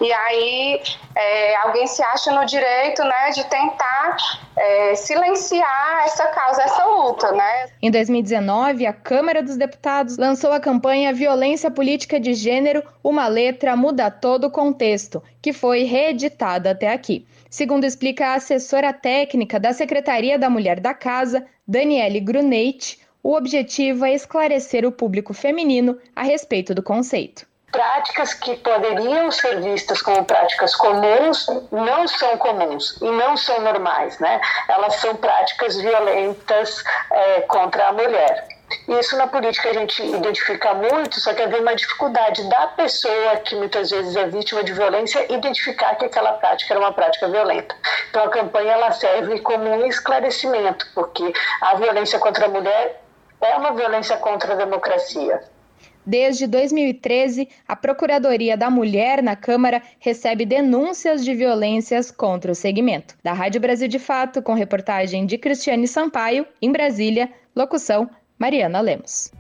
e 0.03 0.13
aí 0.13 0.81
é, 1.15 1.57
alguém 1.57 1.87
se 1.87 2.03
acha 2.03 2.33
no 2.33 2.45
direito 2.45 3.05
né, 3.05 3.31
de 3.31 3.45
tentar 3.45 4.17
é, 4.57 4.95
silenciar 4.97 6.03
essa 6.05 6.27
causa, 6.29 6.63
essa 6.63 6.85
luta. 6.85 7.31
Né? 7.33 7.67
Em 7.81 7.91
2019, 7.91 8.85
a 8.85 8.93
Câmara 8.93 9.43
dos 9.43 9.57
Deputados 9.57 10.17
lançou 10.19 10.53
a 10.53 10.61
campanha 10.61 11.13
Violência 11.13 11.71
Política 11.71 12.19
de 12.19 12.35
Gênero, 12.35 12.83
uma 13.03 13.29
letra 13.29 13.77
muda 13.77 14.11
todo 14.11 14.49
o 14.49 14.51
contexto, 14.51 15.23
que 15.41 15.53
foi 15.53 15.85
reeditada 15.85 16.73
até 16.73 16.93
aqui. 16.93 17.27
Segundo 17.49 17.85
explica 17.85 18.29
a 18.29 18.35
assessora 18.35 18.93
técnica 18.93 19.61
da 19.61 19.73
Secretaria 19.73 20.39
da 20.39 20.51
Mulher 20.51 20.81
da 20.81 20.95
Casa, 20.95 21.47
Daniele 21.69 22.19
Gruneit, 22.19 22.99
o 23.23 23.37
objetivo 23.37 24.05
é 24.05 24.15
esclarecer 24.15 24.85
o 24.85 24.91
público 24.91 25.33
feminino 25.33 25.97
a 26.17 26.25
respeito 26.25 26.75
do 26.75 26.83
conceito 26.83 27.47
práticas 27.73 28.35
que 28.35 28.55
poderiam 28.57 29.31
ser 29.31 29.61
vistas 29.63 30.03
como 30.03 30.25
práticas 30.25 30.77
comuns 30.77 31.47
não 31.73 32.07
são 32.07 32.37
comuns 32.37 33.01
e 33.01 33.11
não 33.11 33.37
são 33.37 33.61
normais, 33.63 34.19
né? 34.19 34.41
Elas 34.69 34.97
são 34.97 35.17
práticas 35.17 35.77
violentas 35.77 36.85
é, 37.11 37.41
contra 37.41 37.89
a 37.89 37.93
mulher. 37.93 38.47
Isso 38.89 39.17
na 39.17 39.27
política 39.27 39.71
a 39.71 39.73
gente 39.75 40.03
identifica 40.03 40.73
muito, 40.75 41.21
só 41.21 41.35
que 41.35 41.43
havia 41.43 41.61
uma 41.61 41.75
dificuldade 41.75 42.49
da 42.49 42.69
pessoa 42.69 43.37
que 43.37 43.55
muitas 43.55 43.91
vezes 43.91 44.17
é 44.17 44.27
vítima 44.27 44.65
de 44.65 44.73
violência 44.73 45.33
identificar 45.33 45.95
que 45.97 46.07
aquela 46.07 46.33
prática 46.35 46.73
era 46.73 46.81
uma 46.81 46.93
prática 46.93 47.29
violenta. 47.29 47.75
Então 48.11 48.25
a 48.25 48.31
campanha 48.31 48.73
ela 48.73 48.91
serve 48.93 49.41
como 49.41 49.65
um 49.65 49.87
esclarecimento, 49.87 50.87
porque 50.95 51.33
a 51.61 51.75
violência 51.75 52.19
contra 52.19 52.47
a 52.47 52.49
mulher 52.49 53.03
é 53.41 53.57
uma 53.57 53.73
violência 53.73 54.17
contra 54.17 54.55
a 54.55 54.57
democracia. 54.57 55.52
Desde 56.05 56.47
2013, 56.47 57.49
a 57.67 57.77
Procuradoria 57.77 58.57
da 58.57 58.69
Mulher 58.69 59.23
na 59.23 59.37
Câmara 59.37 59.81
recebe 60.01 60.45
denúncias 60.45 61.25
de 61.25 61.35
violências 61.35 62.11
contra 62.11 62.51
o 62.51 62.55
segmento. 62.55 63.17
Da 63.23 63.33
Rádio 63.33 63.61
Brasil 63.61 63.87
de 63.87 63.99
Fato, 63.99 64.43
com 64.43 64.55
reportagem 64.55 65.27
de 65.27 65.39
Cristiane 65.39 65.87
Sampaio, 65.87 66.47
em 66.61 66.73
Brasília, 66.73 67.31
locução 67.55 68.11
Mariana 68.39 68.81
Lemos. 68.81 69.31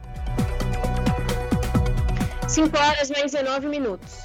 5 2.48 2.78
horas 2.78 3.10
mais 3.10 3.32
19 3.32 3.68
minutos. 3.68 4.22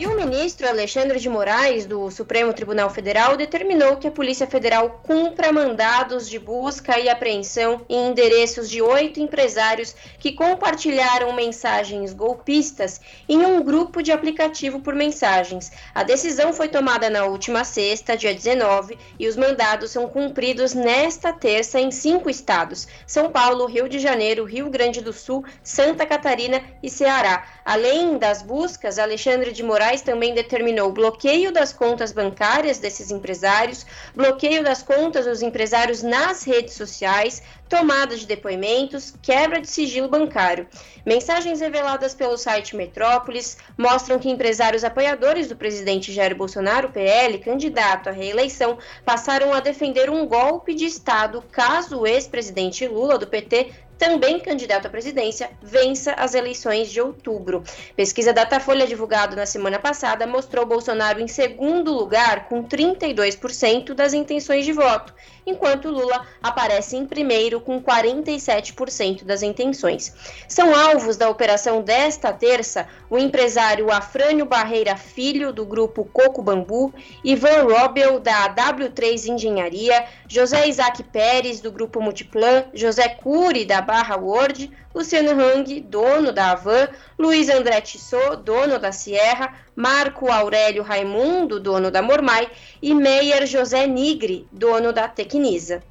E 0.00 0.06
o 0.06 0.14
ministro 0.14 0.68
Alexandre 0.68 1.18
de 1.18 1.28
Moraes, 1.28 1.84
do 1.84 2.08
Supremo 2.08 2.54
Tribunal 2.54 2.88
Federal, 2.88 3.36
determinou 3.36 3.96
que 3.96 4.06
a 4.06 4.12
Polícia 4.12 4.46
Federal 4.46 5.00
cumpra 5.02 5.52
mandados 5.52 6.30
de 6.30 6.38
busca 6.38 7.00
e 7.00 7.08
apreensão 7.08 7.84
em 7.88 8.06
endereços 8.06 8.70
de 8.70 8.80
oito 8.80 9.18
empresários 9.18 9.96
que 10.20 10.30
compartilharam 10.30 11.32
mensagens 11.32 12.12
golpistas 12.12 13.00
em 13.28 13.44
um 13.44 13.60
grupo 13.60 14.00
de 14.00 14.12
aplicativo 14.12 14.78
por 14.78 14.94
mensagens. 14.94 15.72
A 15.92 16.04
decisão 16.04 16.52
foi 16.52 16.68
tomada 16.68 17.10
na 17.10 17.24
última 17.24 17.64
sexta, 17.64 18.16
dia 18.16 18.32
19, 18.32 18.96
e 19.18 19.26
os 19.26 19.34
mandados 19.34 19.90
são 19.90 20.08
cumpridos 20.08 20.74
nesta 20.74 21.32
terça 21.32 21.80
em 21.80 21.90
cinco 21.90 22.30
estados: 22.30 22.86
São 23.04 23.32
Paulo, 23.32 23.66
Rio 23.66 23.88
de 23.88 23.98
Janeiro, 23.98 24.44
Rio 24.44 24.70
Grande 24.70 25.00
do 25.00 25.12
Sul, 25.12 25.44
Santa 25.60 26.06
Catarina 26.06 26.62
e 26.80 26.88
Ceará. 26.88 27.48
Além 27.64 28.16
das 28.16 28.42
buscas, 28.42 29.00
Alexandre 29.00 29.50
de 29.50 29.64
Moraes 29.64 29.87
também 29.96 30.34
determinou 30.34 30.92
bloqueio 30.92 31.50
das 31.50 31.72
contas 31.72 32.12
bancárias 32.12 32.78
desses 32.78 33.10
empresários, 33.10 33.86
bloqueio 34.14 34.62
das 34.62 34.82
contas 34.82 35.24
dos 35.24 35.40
empresários 35.40 36.02
nas 36.02 36.44
redes 36.44 36.74
sociais, 36.74 37.42
tomada 37.68 38.16
de 38.16 38.26
depoimentos, 38.26 39.14
quebra 39.22 39.60
de 39.60 39.68
sigilo 39.68 40.08
bancário. 40.08 40.66
Mensagens 41.06 41.60
reveladas 41.60 42.14
pelo 42.14 42.36
site 42.36 42.76
Metrópolis 42.76 43.56
mostram 43.76 44.18
que 44.18 44.28
empresários 44.30 44.84
apoiadores 44.84 45.48
do 45.48 45.56
presidente 45.56 46.12
Jair 46.12 46.36
Bolsonaro, 46.36 46.90
PL, 46.90 47.38
candidato 47.38 48.08
à 48.08 48.12
reeleição, 48.12 48.78
passaram 49.04 49.54
a 49.54 49.60
defender 49.60 50.10
um 50.10 50.26
golpe 50.26 50.74
de 50.74 50.84
Estado 50.84 51.42
caso 51.50 52.00
o 52.00 52.06
ex-presidente 52.06 52.86
Lula, 52.86 53.18
do 53.18 53.26
PT, 53.26 53.72
também 53.98 54.38
candidato 54.38 54.86
à 54.86 54.90
presidência, 54.90 55.50
vença 55.60 56.12
as 56.12 56.34
eleições 56.34 56.90
de 56.90 57.00
outubro. 57.00 57.62
Pesquisa 57.96 58.32
Datafolha 58.32 58.86
divulgada 58.86 59.34
na 59.34 59.44
semana 59.44 59.78
passada 59.78 60.26
mostrou 60.26 60.64
Bolsonaro 60.64 61.20
em 61.20 61.26
segundo 61.26 61.92
lugar 61.92 62.48
com 62.48 62.62
32% 62.62 63.94
das 63.94 64.14
intenções 64.14 64.64
de 64.64 64.72
voto, 64.72 65.12
enquanto 65.44 65.90
Lula 65.90 66.24
aparece 66.42 66.96
em 66.96 67.06
primeiro 67.06 67.60
com 67.60 67.82
47% 67.82 69.24
das 69.24 69.42
intenções. 69.42 70.14
São 70.46 70.74
alvos 70.74 71.16
da 71.16 71.28
operação 71.28 71.82
desta 71.82 72.32
terça 72.32 72.86
o 73.10 73.18
empresário 73.18 73.90
Afrânio 73.90 74.46
Barreira 74.46 74.96
Filho, 74.96 75.52
do 75.52 75.64
grupo 75.64 76.04
Coco 76.04 76.42
Bambu, 76.42 76.92
Ivan 77.24 77.64
Robel, 77.64 78.20
da 78.20 78.54
W3 78.54 79.28
Engenharia, 79.28 80.04
José 80.28 80.68
Isaac 80.68 81.02
Pérez, 81.02 81.60
do 81.60 81.72
grupo 81.72 82.00
Multiplan, 82.00 82.64
José 82.74 83.08
Cury, 83.08 83.64
da 83.64 83.80
Barra 83.88 84.18
Word, 84.18 84.70
Luciano 84.94 85.30
Hang, 85.30 85.80
dono 85.80 86.30
da 86.30 86.50
Avan, 86.50 86.90
Luiz 87.18 87.48
André 87.48 87.80
Tissot, 87.80 88.42
dono 88.44 88.78
da 88.78 88.92
Sierra, 88.92 89.54
Marco 89.74 90.30
Aurélio 90.30 90.82
Raimundo, 90.82 91.58
dono 91.58 91.90
da 91.90 92.02
Mormai, 92.02 92.46
e 92.82 92.92
Meyer 92.92 93.46
José 93.46 93.86
Nigri, 93.86 94.46
dono 94.52 94.92
da 94.92 95.08
Tecnisa. 95.08 95.82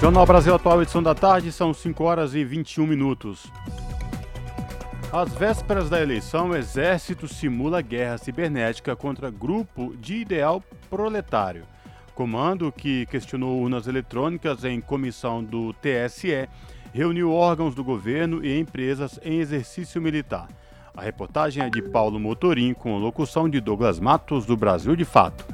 Jornal 0.00 0.24
Brasil 0.24 0.54
Atual, 0.54 0.80
edição 0.80 1.02
da 1.02 1.14
tarde, 1.14 1.52
são 1.52 1.74
5 1.74 2.02
horas 2.02 2.34
e 2.34 2.42
21 2.42 2.86
minutos. 2.86 3.52
Às 5.12 5.30
vésperas 5.34 5.90
da 5.90 6.00
eleição, 6.00 6.48
o 6.48 6.56
Exército 6.56 7.28
simula 7.28 7.82
guerra 7.82 8.16
cibernética 8.16 8.96
contra 8.96 9.28
grupo 9.30 9.94
de 9.98 10.14
ideal 10.14 10.64
proletário. 10.88 11.66
Comando, 12.14 12.72
que 12.72 13.06
questionou 13.06 13.60
urnas 13.60 13.86
eletrônicas 13.86 14.64
em 14.64 14.80
comissão 14.80 15.42
do 15.42 15.72
TSE, 15.74 16.48
reuniu 16.92 17.32
órgãos 17.32 17.74
do 17.74 17.84
governo 17.84 18.44
e 18.44 18.58
empresas 18.58 19.18
em 19.22 19.38
exercício 19.40 20.00
militar. 20.00 20.48
A 20.94 21.02
reportagem 21.02 21.62
é 21.62 21.70
de 21.70 21.80
Paulo 21.80 22.18
Motorim, 22.18 22.74
com 22.74 22.98
locução 22.98 23.48
de 23.48 23.60
Douglas 23.60 24.00
Matos, 24.00 24.44
do 24.44 24.56
Brasil 24.56 24.96
de 24.96 25.04
Fato. 25.04 25.44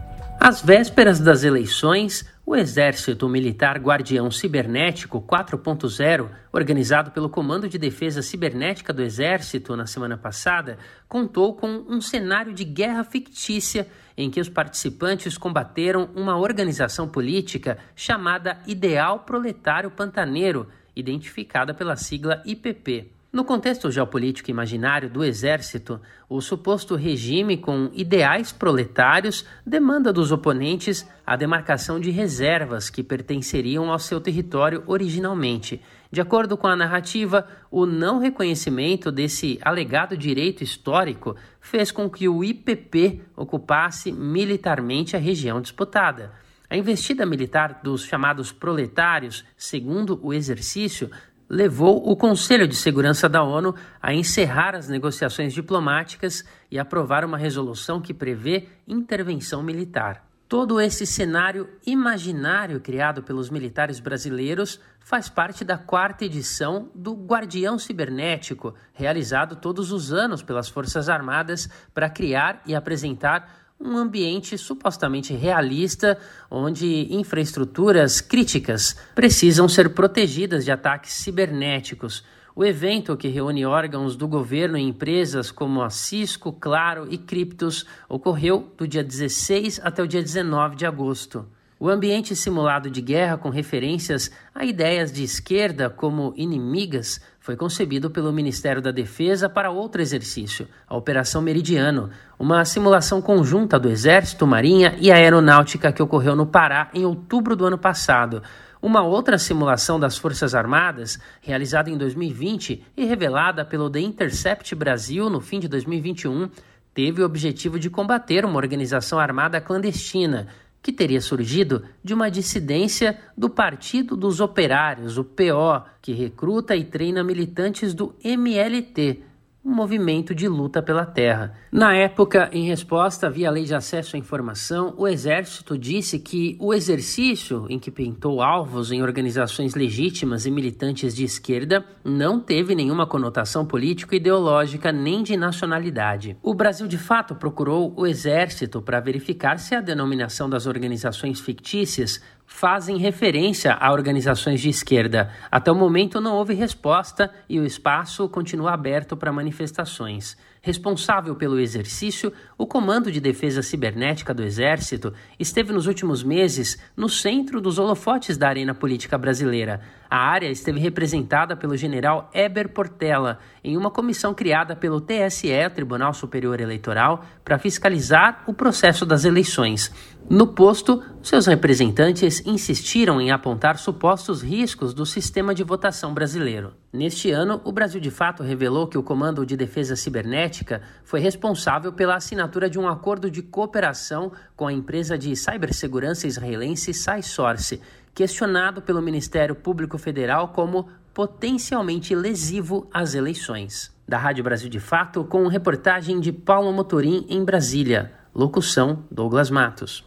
Às 0.41 0.61
vésperas 0.61 1.19
das 1.19 1.45
eleições, 1.45 2.25
o 2.45 2.55
Exército 2.55 3.29
Militar 3.29 3.79
Guardião 3.79 4.31
Cibernético 4.31 5.21
4.0, 5.21 6.29
organizado 6.53 7.11
pelo 7.11 7.29
Comando 7.29 7.69
de 7.69 7.79
Defesa 7.79 8.23
Cibernética 8.23 8.93
do 8.93 9.03
Exército 9.03 9.75
na 9.75 9.87
semana 9.87 10.17
passada, 10.17 10.79
contou 11.09 11.55
com 11.55 11.85
um 11.89 12.01
cenário 12.01 12.53
de 12.53 12.65
guerra 12.65 13.03
fictícia 13.03 13.89
em 14.17 14.31
que 14.31 14.41
os 14.41 14.49
participantes 14.49 15.37
combateram 15.37 16.09
uma 16.15 16.37
organização 16.37 17.07
política 17.07 17.79
chamada 17.95 18.59
Ideal 18.67 19.21
Proletário 19.21 19.91
Pantaneiro, 19.91 20.69
identificada 20.95 21.75
pela 21.75 21.97
sigla 21.97 22.43
IPP. 22.47 23.11
No 23.37 23.45
contexto 23.45 23.91
geopolítico 23.91 24.51
imaginário 24.51 25.11
do 25.11 25.23
exército, 25.23 26.01
o 26.27 26.41
suposto 26.41 26.95
regime 26.95 27.59
com 27.59 27.91
ideais 27.93 28.51
proletários 28.51 29.45
demanda 29.67 30.11
dos 30.11 30.33
oponentes 30.33 31.07
a 31.27 31.37
demarcação 31.37 32.01
de 32.01 32.11
reservas 32.11 32.89
que 32.89 33.03
pertenceriam 33.03 33.93
ao 33.93 33.99
seu 33.99 34.23
território 34.23 34.83
originalmente. 34.87 35.83
De 36.11 36.21
acordo 36.21 36.57
com 36.57 36.67
a 36.67 36.77
narrativa, 36.77 37.47
o 37.71 37.85
não 37.85 38.19
reconhecimento 38.19 39.11
desse 39.11 39.59
alegado 39.63 40.17
direito 40.17 40.63
histórico 40.63 41.37
fez 41.61 41.91
com 41.91 42.09
que 42.09 42.29
o 42.29 42.45
IPP 42.45 43.23
ocupasse 43.37 44.13
militarmente 44.13 45.17
a 45.17 45.19
região 45.19 45.61
disputada. 45.61 46.33
A 46.69 46.77
investida 46.77 47.25
militar 47.25 47.81
dos 47.83 48.05
chamados 48.05 48.51
proletários, 48.53 49.45
segundo 49.57 50.19
o 50.23 50.33
exercício, 50.33 51.11
levou 51.49 52.11
o 52.11 52.17
Conselho 52.17 52.67
de 52.67 52.75
Segurança 52.75 53.29
da 53.29 53.43
ONU 53.43 53.75
a 54.03 54.13
encerrar 54.13 54.75
as 54.75 54.89
negociações 54.89 55.55
diplomáticas 55.55 56.45
e 56.71 56.79
aprovar 56.79 57.25
uma 57.25 57.39
resolução 57.39 58.01
que 58.01 58.13
prevê 58.13 58.69
intervenção 58.87 59.63
militar. 59.63 60.26
Todo 60.49 60.81
esse 60.81 61.05
cenário 61.05 61.69
imaginário 61.85 62.81
criado 62.81 63.21
pelos 63.21 63.51
militares 63.51 63.99
brasileiros 63.99 64.79
faz 65.01 65.29
parte 65.29 65.65
da 65.65 65.77
quarta 65.77 66.25
edição 66.25 66.89
do 66.95 67.15
Guardião 67.15 67.77
Cibernético, 67.77 68.73
realizado 68.93 69.57
todos 69.57 69.91
os 69.91 70.13
anos 70.13 70.45
pelas 70.45 70.69
Forças 70.69 71.09
Armadas 71.09 71.69
para 71.93 72.09
criar 72.09 72.63
e 72.65 72.77
apresentar 72.77 73.75
um 73.79 73.97
ambiente 73.97 74.57
supostamente 74.57 75.35
realista, 75.35 76.17
onde 76.49 77.13
infraestruturas 77.13 78.21
críticas 78.21 78.97
precisam 79.17 79.69
ser 79.69 79.95
protegidas 79.95 80.65
de 80.65 80.71
ataques 80.71 81.13
cibernéticos. 81.13 82.25
O 82.59 82.65
evento, 82.65 83.19
que 83.19 83.29
reúne 83.29 83.67
órgãos 83.67 84.17
do 84.17 84.27
governo 84.27 84.79
e 84.79 84.83
empresas 84.83 85.51
como 85.51 85.83
a 85.83 85.91
Cisco, 85.91 86.51
Claro 86.51 87.07
e 87.11 87.19
Criptos, 87.19 87.85
ocorreu 88.09 88.73
do 88.79 88.89
dia 88.89 89.05
16 89.05 89.79
até 89.85 90.03
o 90.03 90.09
dia 90.09 90.23
19 90.23 90.75
de 90.75 90.87
agosto. 90.87 91.45
O 91.79 91.91
ambiente 91.91 92.35
simulado 92.35 92.91
de 92.91 93.03
guerra, 93.03 93.37
com 93.37 93.51
referências 93.51 94.31
a 94.55 94.65
ideias 94.65 95.13
de 95.13 95.23
esquerda 95.23 95.91
como 95.91 96.33
inimigas, 96.35 97.21
foi 97.39 97.57
concebido 97.57 98.09
pelo 98.09 98.33
Ministério 98.33 98.81
da 98.81 98.91
Defesa 98.91 99.51
para 99.51 99.71
outro 99.71 100.01
exercício, 100.01 100.67
a 100.89 100.97
Operação 100.97 101.43
Meridiano, 101.43 102.09
uma 102.39 102.65
simulação 102.65 103.21
conjunta 103.21 103.79
do 103.79 103.91
Exército, 103.91 104.47
Marinha 104.47 104.97
e 104.99 105.13
Aeronáutica 105.13 105.93
que 105.93 106.03
ocorreu 106.03 106.35
no 106.35 106.47
Pará 106.47 106.89
em 106.95 107.05
outubro 107.05 107.55
do 107.55 107.67
ano 107.67 107.77
passado. 107.77 108.43
Uma 108.87 109.03
outra 109.03 109.37
simulação 109.37 109.99
das 109.99 110.17
Forças 110.17 110.55
Armadas, 110.55 111.19
realizada 111.41 111.91
em 111.91 111.99
2020 111.99 112.85
e 112.97 113.05
revelada 113.05 113.65
pelo 113.65 113.91
The 113.91 113.99
Intercept 113.99 114.73
Brasil 114.77 115.29
no 115.29 115.41
fim 115.41 115.59
de 115.59 115.67
2021, 115.67 116.49
teve 116.95 117.21
o 117.21 117.27
objetivo 117.27 117.81
de 117.81 117.91
combater 117.91 118.45
uma 118.45 118.59
organização 118.59 119.19
armada 119.19 119.61
clandestina 119.61 120.47
que 120.81 120.93
teria 120.93 121.21
surgido 121.21 121.83
de 122.05 122.15
uma 122.15 122.31
dissidência 122.31 123.19
do 123.37 123.51
Partido 123.51 124.17
dos 124.17 124.39
Operários, 124.39 125.19
o 125.19 125.25
PO, 125.25 125.83
que 126.01 126.13
recruta 126.13 126.77
e 126.77 126.85
treina 126.85 127.25
militantes 127.25 127.93
do 127.93 128.15
MLT, 128.23 129.21
um 129.67 129.75
movimento 129.75 130.33
de 130.33 130.47
luta 130.47 130.81
pela 130.81 131.05
terra. 131.05 131.53
Na 131.73 131.93
época, 131.93 132.49
em 132.53 132.67
resposta 132.67 133.29
via 133.29 133.51
Lei 133.51 133.65
de 133.65 133.75
Acesso 133.75 134.15
à 134.15 134.19
Informação, 134.19 134.95
o 134.97 135.09
Exército 135.09 135.77
disse 135.77 136.21
que 136.21 136.57
o 136.61 136.73
exercício 136.73 137.67
em 137.69 137.77
que 137.77 137.91
pintou 137.91 138.41
alvos 138.41 138.93
em 138.93 139.03
organizações 139.03 139.75
legítimas 139.75 140.47
e 140.47 140.53
militantes 140.53 141.17
de 141.17 141.25
esquerda 141.25 141.85
não 142.05 142.39
teve 142.39 142.77
nenhuma 142.77 143.09
conotação 143.09 143.67
político-ideológica 143.67 144.93
nem 144.93 145.25
de 145.25 145.37
nacionalidade. 145.37 146.37
O 146.45 146.55
Brasil, 146.55 146.87
de 146.87 146.97
fato, 146.97 147.35
procurou 147.35 147.93
o 147.97 148.07
Exército 148.07 148.81
para 148.81 149.01
verificar 149.01 149.59
se 149.59 149.75
a 149.75 149.81
denominação 149.81 150.49
das 150.49 150.67
organizações 150.67 151.41
fictícias 151.41 152.23
fazem 152.47 152.97
referência 152.97 153.75
a 153.75 153.93
organizações 153.93 154.61
de 154.61 154.69
esquerda. 154.69 155.31
Até 155.51 155.71
o 155.71 155.75
momento 155.75 156.21
não 156.21 156.37
houve 156.37 156.55
resposta 156.55 157.31
e 157.49 157.59
o 157.59 157.67
espaço 157.67 158.29
continua 158.29 158.73
aberto 158.73 159.17
para 159.17 159.33
manifestações. 159.33 160.37
Responsável 160.63 161.37
pelo 161.37 161.61
exercício, 161.61 162.33
o 162.59 162.67
Comando 162.67 163.13
de 163.13 163.21
Defesa 163.21 163.63
Cibernética 163.63 164.35
do 164.35 164.43
Exército 164.43 165.13
esteve 165.39 165.73
nos 165.73 165.87
últimos 165.87 166.25
meses 166.25 166.77
no 166.97 167.09
centro 167.09 167.61
dos 167.61 167.79
holofotes 167.79 168.37
da 168.37 168.49
arena 168.49 168.75
política 168.75 169.17
brasileira. 169.17 169.81
A 170.09 170.19
área 170.19 170.49
esteve 170.49 170.79
representada 170.79 171.57
pelo 171.57 171.77
general 171.77 172.31
Eber 172.33 172.69
Portela 172.69 173.39
em 173.63 173.77
uma 173.77 173.91
comissão 173.91 174.33
criada 174.33 174.77
pelo 174.77 175.01
TSE, 175.01 175.49
Tribunal 175.75 176.15
Superior 176.15 176.61
Eleitoral, 176.61 177.25
para 177.45 177.59
fiscalizar 177.59 178.45
o 178.47 178.55
processo 178.55 179.05
das 179.05 179.25
eleições. 179.25 179.93
No 180.29 180.49
posto, 180.49 181.03
seus 181.23 181.47
representantes 181.47 182.45
insistiram 182.45 183.21
em 183.21 183.31
apontar 183.31 183.79
supostos 183.79 184.43
riscos 184.43 184.93
do 184.93 185.07
sistema 185.07 185.55
de 185.55 185.63
votação 185.63 186.13
brasileiro. 186.13 186.73
Neste 186.93 187.31
ano, 187.31 187.61
o 187.65 187.71
Brasil 187.71 188.01
de 188.01 188.11
fato 188.11 188.43
revelou 188.43 188.89
que 188.89 188.99
o 188.99 189.03
Comando 189.03 189.47
de 189.47 189.57
Defesa 189.57 189.95
Cibernética 189.95 190.83
foi 191.05 191.21
responsável 191.21 191.93
pela 191.93 192.17
assinatura 192.17 192.69
de 192.69 192.79
um 192.79 192.89
acordo 192.89 193.31
de 193.31 193.41
cooperação 193.43 194.33
com 194.57 194.67
a 194.67 194.73
empresa 194.73 195.17
de 195.17 195.37
cibersegurança 195.37 196.27
israelense 196.27 196.93
SciSource, 196.93 197.81
questionado 198.17 198.81
pelo 198.81 199.03
Ministério 199.03 199.55
Público 199.55 199.99
Federal 199.99 200.49
como 200.49 200.89
potencialmente 201.13 202.15
lesivo 202.15 202.89
às 202.93 203.15
eleições. 203.15 203.95
Da 204.09 204.17
Rádio 204.17 204.43
Brasil 204.43 204.71
de 204.71 204.81
Fato, 204.81 205.23
com 205.25 205.47
reportagem 205.49 206.19
de 206.19 206.33
Paulo 206.33 206.73
Motorim 206.73 207.27
em 207.29 207.45
Brasília. 207.45 208.13
Locução: 208.35 209.05
Douglas 209.11 209.51
Matos. 209.51 210.03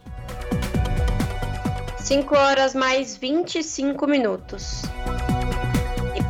5 1.98 2.34
horas 2.34 2.74
mais 2.74 3.16
25 3.16 4.06
minutos. 4.08 4.82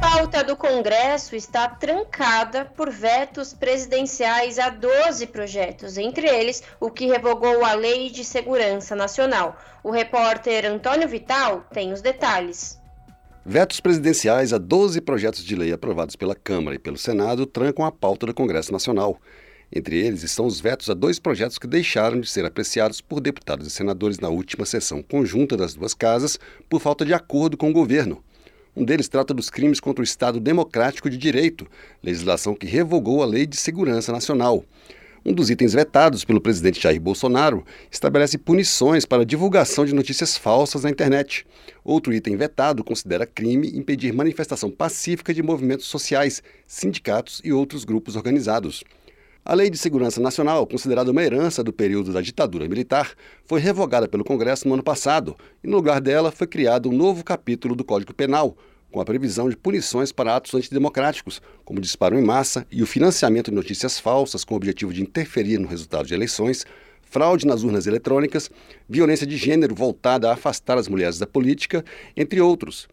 Pauta 0.01 0.43
do 0.43 0.57
Congresso 0.57 1.37
está 1.37 1.69
trancada 1.69 2.65
por 2.65 2.91
vetos 2.91 3.53
presidenciais 3.53 4.59
a 4.59 4.71
12 4.71 5.27
projetos, 5.27 5.99
entre 5.99 6.27
eles 6.27 6.63
o 6.81 6.91
que 6.91 7.07
revogou 7.07 7.63
a 7.63 7.75
Lei 7.75 8.09
de 8.09 8.25
Segurança 8.25 8.97
Nacional. 8.97 9.59
O 9.85 9.91
repórter 9.91 10.65
Antônio 10.65 11.07
Vital 11.07 11.67
tem 11.71 11.93
os 11.93 12.01
detalhes. 12.01 12.81
Vetos 13.45 13.79
presidenciais 13.79 14.55
a 14.55 14.59
12 14.59 15.03
projetos 15.03 15.45
de 15.45 15.55
lei 15.55 15.71
aprovados 15.71 16.17
pela 16.17 16.35
Câmara 16.35 16.77
e 16.77 16.79
pelo 16.79 16.97
Senado 16.97 17.45
trancam 17.45 17.85
a 17.85 17.93
pauta 17.93 18.25
do 18.25 18.35
Congresso 18.35 18.73
Nacional. 18.73 19.19
Entre 19.71 19.99
eles 19.99 20.23
estão 20.23 20.47
os 20.47 20.61
vetos 20.61 20.89
a 20.89 20.95
dois 20.95 21.19
projetos 21.19 21.59
que 21.59 21.67
deixaram 21.67 22.21
de 22.21 22.29
ser 22.29 22.45
apreciados 22.47 23.01
por 23.03 23.21
deputados 23.21 23.67
e 23.67 23.71
senadores 23.71 24.19
na 24.19 24.29
última 24.31 24.65
sessão 24.65 25.03
conjunta 25.03 25.57
das 25.57 25.75
duas 25.75 25.93
casas 25.93 26.39
por 26.69 26.81
falta 26.81 27.05
de 27.05 27.13
acordo 27.13 27.57
com 27.57 27.69
o 27.71 27.73
governo. 27.73 28.25
Um 28.77 28.85
deles 28.85 29.09
trata 29.09 29.35
dos 29.35 29.51
crimes 29.51 29.81
contra 29.81 30.01
o 30.01 30.05
Estado 30.05 30.39
Democrático 30.39 31.11
de 31.11 31.17
Direito, 31.17 31.67
legislação 32.03 32.55
que 32.55 32.67
revogou 32.67 33.23
a 33.23 33.27
Lei 33.27 33.45
de 33.45 33.57
Segurança 33.57 34.13
Nacional. 34.13 34.65
Um 35.27 35.35
dos 35.35 35.51
itens 35.51 35.75
vetados 35.75 36.25
pelo 36.25 36.41
presidente 36.41 36.81
Jair 36.81 37.01
Bolsonaro 37.01 37.65
estabelece 37.91 38.39
punições 38.39 39.05
para 39.05 39.27
divulgação 39.27 39.85
de 39.85 39.95
notícias 39.95 40.37
falsas 40.37 40.85
na 40.85 40.91
internet. 40.91 41.45
Outro 41.85 42.15
item 42.15 42.37
vetado 42.37 42.83
considera 42.83 43.27
crime 43.27 43.77
impedir 43.77 44.15
manifestação 44.15 44.71
pacífica 44.71 45.35
de 45.35 45.43
movimentos 45.43 45.87
sociais, 45.87 46.43
sindicatos 46.67 47.43
e 47.45 47.53
outros 47.53 47.85
grupos 47.85 48.17
organizados. 48.17 48.83
A 49.43 49.55
Lei 49.55 49.71
de 49.71 49.79
Segurança 49.79 50.21
Nacional, 50.21 50.67
considerada 50.67 51.11
uma 51.11 51.23
herança 51.23 51.65
do 51.65 51.73
período 51.73 52.13
da 52.13 52.21
ditadura 52.21 52.69
militar, 52.69 53.15
foi 53.47 53.59
revogada 53.59 54.07
pelo 54.07 54.23
Congresso 54.23 54.69
no 54.69 54.75
ano 54.75 54.83
passado 54.83 55.35
e, 55.65 55.67
no 55.67 55.79
lugar 55.79 55.99
dela, 55.99 56.31
foi 56.31 56.47
criado 56.47 56.91
um 56.91 56.93
novo 56.93 57.25
capítulo 57.25 57.75
do 57.75 57.83
Código 57.83 58.13
Penal, 58.13 58.55
com 58.93 59.01
a 59.01 59.05
previsão 59.05 59.49
de 59.49 59.57
punições 59.57 60.13
para 60.13 60.37
atos 60.37 60.55
antidemocráticos, 60.55 61.41
como 61.65 61.81
disparo 61.81 62.19
em 62.19 62.23
massa 62.23 62.67
e 62.71 62.83
o 62.83 62.87
financiamento 62.87 63.51
de 63.51 63.57
notícias 63.57 63.99
falsas 63.99 64.45
com 64.45 64.53
o 64.53 64.57
objetivo 64.59 64.93
de 64.93 65.01
interferir 65.01 65.59
no 65.59 65.67
resultado 65.67 66.07
de 66.07 66.13
eleições, 66.13 66.67
fraude 67.01 67.47
nas 67.47 67.63
urnas 67.63 67.87
eletrônicas, 67.87 68.51
violência 68.87 69.27
de 69.27 69.39
gênero 69.39 69.75
voltada 69.75 70.29
a 70.29 70.35
afastar 70.35 70.77
as 70.77 70.87
mulheres 70.87 71.19
da 71.19 71.27
política, 71.27 71.83
entre 72.15 72.43
outros. 72.43 72.87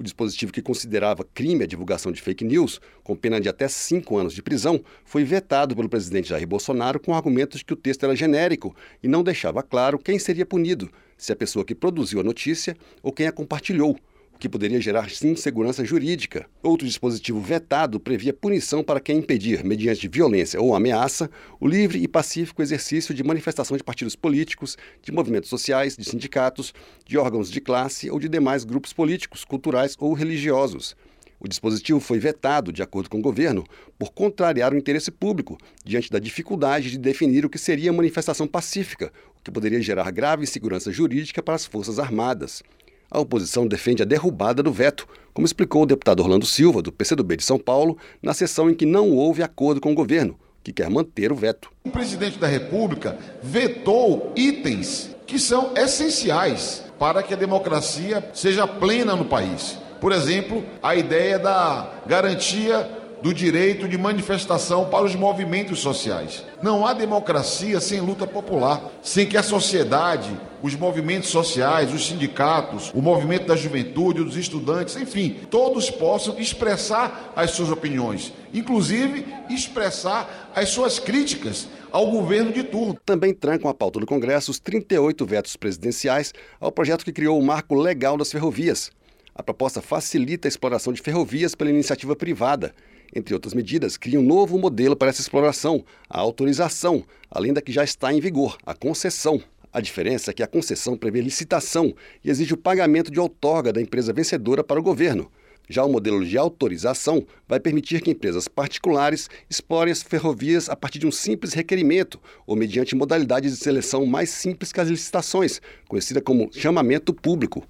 O 0.00 0.02
dispositivo 0.02 0.50
que 0.50 0.62
considerava 0.62 1.26
crime 1.34 1.62
a 1.62 1.66
divulgação 1.66 2.10
de 2.10 2.22
fake 2.22 2.42
news, 2.42 2.80
com 3.04 3.14
pena 3.14 3.38
de 3.38 3.50
até 3.50 3.68
cinco 3.68 4.16
anos 4.16 4.32
de 4.32 4.42
prisão, 4.42 4.82
foi 5.04 5.24
vetado 5.24 5.76
pelo 5.76 5.90
presidente 5.90 6.30
Jair 6.30 6.46
Bolsonaro 6.46 6.98
com 6.98 7.14
argumentos 7.14 7.62
que 7.62 7.74
o 7.74 7.76
texto 7.76 8.04
era 8.04 8.16
genérico 8.16 8.74
e 9.02 9.08
não 9.08 9.22
deixava 9.22 9.62
claro 9.62 9.98
quem 9.98 10.18
seria 10.18 10.46
punido, 10.46 10.90
se 11.18 11.32
a 11.32 11.36
pessoa 11.36 11.66
que 11.66 11.74
produziu 11.74 12.18
a 12.18 12.24
notícia 12.24 12.74
ou 13.02 13.12
quem 13.12 13.26
a 13.26 13.32
compartilhou, 13.32 13.94
que 14.40 14.48
poderia 14.48 14.80
gerar 14.80 15.06
insegurança 15.22 15.84
jurídica. 15.84 16.46
Outro 16.62 16.86
dispositivo 16.86 17.38
vetado 17.38 18.00
previa 18.00 18.32
punição 18.32 18.82
para 18.82 18.98
quem 18.98 19.18
impedir, 19.18 19.62
mediante 19.62 20.08
violência 20.08 20.60
ou 20.60 20.74
ameaça, 20.74 21.30
o 21.60 21.68
livre 21.68 22.02
e 22.02 22.08
pacífico 22.08 22.62
exercício 22.62 23.14
de 23.14 23.22
manifestação 23.22 23.76
de 23.76 23.84
partidos 23.84 24.16
políticos, 24.16 24.78
de 25.02 25.12
movimentos 25.12 25.50
sociais, 25.50 25.94
de 25.94 26.08
sindicatos, 26.08 26.72
de 27.06 27.18
órgãos 27.18 27.50
de 27.50 27.60
classe 27.60 28.10
ou 28.10 28.18
de 28.18 28.30
demais 28.30 28.64
grupos 28.64 28.94
políticos, 28.94 29.44
culturais 29.44 29.94
ou 29.98 30.14
religiosos. 30.14 30.96
O 31.38 31.48
dispositivo 31.48 32.00
foi 32.00 32.18
vetado, 32.18 32.70
de 32.70 32.82
acordo 32.82 33.08
com 33.08 33.18
o 33.18 33.22
governo, 33.22 33.64
por 33.98 34.12
contrariar 34.12 34.74
o 34.74 34.76
interesse 34.76 35.10
público, 35.10 35.56
diante 35.84 36.10
da 36.10 36.18
dificuldade 36.18 36.90
de 36.90 36.98
definir 36.98 37.46
o 37.46 37.50
que 37.50 37.58
seria 37.58 37.92
manifestação 37.92 38.46
pacífica, 38.46 39.12
o 39.38 39.42
que 39.42 39.50
poderia 39.50 39.80
gerar 39.80 40.10
grave 40.10 40.42
insegurança 40.42 40.92
jurídica 40.92 41.42
para 41.42 41.54
as 41.54 41.64
Forças 41.64 41.98
Armadas. 41.98 42.62
A 43.10 43.18
oposição 43.18 43.66
defende 43.66 44.02
a 44.02 44.06
derrubada 44.06 44.62
do 44.62 44.72
veto, 44.72 45.04
como 45.34 45.44
explicou 45.44 45.82
o 45.82 45.86
deputado 45.86 46.20
Orlando 46.20 46.46
Silva, 46.46 46.80
do 46.80 46.92
PCdoB 46.92 47.38
de 47.38 47.42
São 47.42 47.58
Paulo, 47.58 47.98
na 48.22 48.32
sessão 48.32 48.70
em 48.70 48.74
que 48.74 48.86
não 48.86 49.10
houve 49.10 49.42
acordo 49.42 49.80
com 49.80 49.90
o 49.90 49.94
governo, 49.96 50.38
que 50.62 50.72
quer 50.72 50.88
manter 50.88 51.32
o 51.32 51.34
veto. 51.34 51.72
O 51.82 51.90
presidente 51.90 52.38
da 52.38 52.46
República 52.46 53.18
vetou 53.42 54.32
itens 54.36 55.10
que 55.26 55.40
são 55.40 55.72
essenciais 55.76 56.84
para 57.00 57.20
que 57.20 57.34
a 57.34 57.36
democracia 57.36 58.30
seja 58.32 58.64
plena 58.68 59.16
no 59.16 59.24
país. 59.24 59.76
Por 60.00 60.12
exemplo, 60.12 60.64
a 60.80 60.94
ideia 60.94 61.36
da 61.36 61.94
garantia 62.06 62.88
do 63.22 63.34
direito 63.34 63.86
de 63.86 63.98
manifestação 63.98 64.88
para 64.88 65.04
os 65.04 65.14
movimentos 65.14 65.80
sociais. 65.80 66.44
Não 66.62 66.86
há 66.86 66.92
democracia 66.92 67.80
sem 67.80 68.00
luta 68.00 68.26
popular, 68.26 68.90
sem 69.02 69.26
que 69.26 69.36
a 69.36 69.42
sociedade, 69.42 70.30
os 70.62 70.74
movimentos 70.74 71.28
sociais, 71.28 71.92
os 71.92 72.06
sindicatos, 72.06 72.90
o 72.94 73.00
movimento 73.00 73.46
da 73.46 73.56
juventude, 73.56 74.20
os 74.20 74.36
estudantes, 74.36 74.96
enfim, 74.96 75.40
todos 75.50 75.90
possam 75.90 76.38
expressar 76.38 77.32
as 77.36 77.50
suas 77.52 77.70
opiniões, 77.70 78.32
inclusive 78.52 79.26
expressar 79.48 80.50
as 80.54 80.70
suas 80.70 80.98
críticas 80.98 81.68
ao 81.90 82.10
governo 82.10 82.52
de 82.52 82.62
turno. 82.62 82.98
Também 83.04 83.34
trancam 83.34 83.70
a 83.70 83.74
pauta 83.74 84.00
do 84.00 84.06
Congresso 84.06 84.50
os 84.50 84.58
38 84.58 85.24
vetos 85.26 85.56
presidenciais 85.56 86.32
ao 86.60 86.72
projeto 86.72 87.04
que 87.04 87.12
criou 87.12 87.38
o 87.38 87.44
marco 87.44 87.74
legal 87.74 88.16
das 88.16 88.30
ferrovias. 88.30 88.90
A 89.34 89.42
proposta 89.42 89.80
facilita 89.80 90.46
a 90.46 90.50
exploração 90.50 90.92
de 90.92 91.00
ferrovias 91.00 91.54
pela 91.54 91.70
iniciativa 91.70 92.14
privada 92.14 92.74
entre 93.14 93.34
outras 93.34 93.54
medidas, 93.54 93.96
cria 93.96 94.18
um 94.18 94.24
novo 94.24 94.58
modelo 94.58 94.96
para 94.96 95.08
essa 95.08 95.20
exploração, 95.20 95.84
a 96.08 96.20
autorização, 96.20 97.04
além 97.30 97.52
da 97.52 97.60
que 97.60 97.72
já 97.72 97.84
está 97.84 98.12
em 98.12 98.20
vigor, 98.20 98.56
a 98.64 98.74
concessão. 98.74 99.42
A 99.72 99.80
diferença 99.80 100.30
é 100.30 100.34
que 100.34 100.42
a 100.42 100.48
concessão 100.48 100.96
prevê 100.96 101.20
licitação 101.20 101.94
e 102.24 102.30
exige 102.30 102.54
o 102.54 102.56
pagamento 102.56 103.10
de 103.10 103.20
outorga 103.20 103.72
da 103.72 103.80
empresa 103.80 104.12
vencedora 104.12 104.64
para 104.64 104.80
o 104.80 104.82
governo. 104.82 105.30
Já 105.68 105.84
o 105.84 105.88
modelo 105.88 106.24
de 106.24 106.36
autorização 106.36 107.24
vai 107.46 107.60
permitir 107.60 108.00
que 108.00 108.10
empresas 108.10 108.48
particulares 108.48 109.30
explorem 109.48 109.92
as 109.92 110.02
ferrovias 110.02 110.68
a 110.68 110.74
partir 110.74 110.98
de 110.98 111.06
um 111.06 111.12
simples 111.12 111.52
requerimento 111.52 112.20
ou 112.44 112.56
mediante 112.56 112.96
modalidades 112.96 113.52
de 113.52 113.62
seleção 113.62 114.04
mais 114.04 114.30
simples 114.30 114.72
que 114.72 114.80
as 114.80 114.88
licitações, 114.88 115.62
conhecida 115.86 116.20
como 116.20 116.50
chamamento 116.52 117.14
público. 117.14 117.64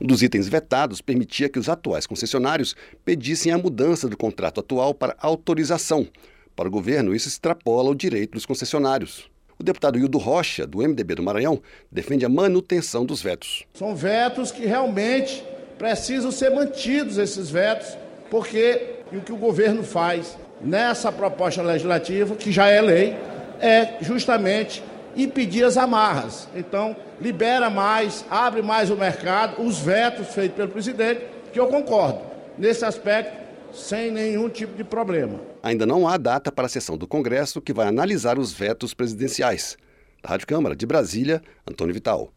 Um 0.00 0.06
dos 0.06 0.22
itens 0.22 0.48
vetados 0.48 1.00
permitia 1.00 1.48
que 1.48 1.58
os 1.58 1.68
atuais 1.68 2.06
concessionários 2.06 2.74
pedissem 3.04 3.52
a 3.52 3.58
mudança 3.58 4.08
do 4.08 4.16
contrato 4.16 4.60
atual 4.60 4.92
para 4.92 5.16
autorização. 5.18 6.06
Para 6.56 6.68
o 6.68 6.70
governo, 6.70 7.14
isso 7.14 7.28
extrapola 7.28 7.90
o 7.90 7.94
direito 7.94 8.32
dos 8.32 8.46
concessionários. 8.46 9.28
O 9.58 9.62
deputado 9.62 9.98
Hildo 9.98 10.18
Rocha, 10.18 10.66
do 10.66 10.78
MDB 10.78 11.14
do 11.14 11.22
Maranhão, 11.22 11.62
defende 11.90 12.24
a 12.24 12.28
manutenção 12.28 13.04
dos 13.04 13.22
vetos. 13.22 13.64
São 13.74 13.94
vetos 13.94 14.50
que 14.50 14.66
realmente 14.66 15.44
precisam 15.78 16.30
ser 16.30 16.50
mantidos, 16.50 17.18
esses 17.18 17.50
vetos, 17.50 17.96
porque 18.30 18.94
o 19.12 19.20
que 19.20 19.32
o 19.32 19.36
governo 19.36 19.82
faz 19.84 20.36
nessa 20.60 21.12
proposta 21.12 21.62
legislativa, 21.62 22.34
que 22.34 22.50
já 22.50 22.68
é 22.68 22.80
lei, 22.80 23.16
é 23.60 23.98
justamente 24.00 24.82
impedir 25.16 25.64
as 25.64 25.76
amarras. 25.76 26.48
Então, 26.54 26.96
libera 27.20 27.70
mais, 27.70 28.24
abre 28.30 28.62
mais 28.62 28.90
o 28.90 28.96
mercado, 28.96 29.62
os 29.62 29.78
vetos 29.78 30.28
feitos 30.28 30.56
pelo 30.56 30.70
presidente, 30.70 31.22
que 31.52 31.60
eu 31.60 31.66
concordo. 31.68 32.20
Nesse 32.58 32.84
aspecto, 32.84 33.44
sem 33.72 34.10
nenhum 34.10 34.48
tipo 34.48 34.76
de 34.76 34.84
problema. 34.84 35.40
Ainda 35.62 35.84
não 35.84 36.06
há 36.06 36.16
data 36.16 36.52
para 36.52 36.66
a 36.66 36.68
sessão 36.68 36.96
do 36.96 37.06
Congresso 37.06 37.60
que 37.60 37.72
vai 37.72 37.86
analisar 37.88 38.38
os 38.38 38.52
vetos 38.52 38.94
presidenciais. 38.94 39.76
Da 40.22 40.30
Rádio 40.30 40.46
Câmara 40.46 40.76
de 40.76 40.86
Brasília, 40.86 41.42
Antônio 41.68 41.92
Vital. 41.92 42.32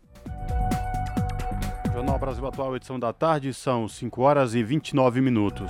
Jornal 1.94 2.20
Brasil 2.20 2.46
Atual, 2.46 2.76
edição 2.76 3.00
da 3.00 3.14
tarde, 3.14 3.54
são 3.54 3.88
5 3.88 4.22
horas 4.22 4.56
e 4.56 4.64
29 4.64 5.22
minutos. 5.22 5.70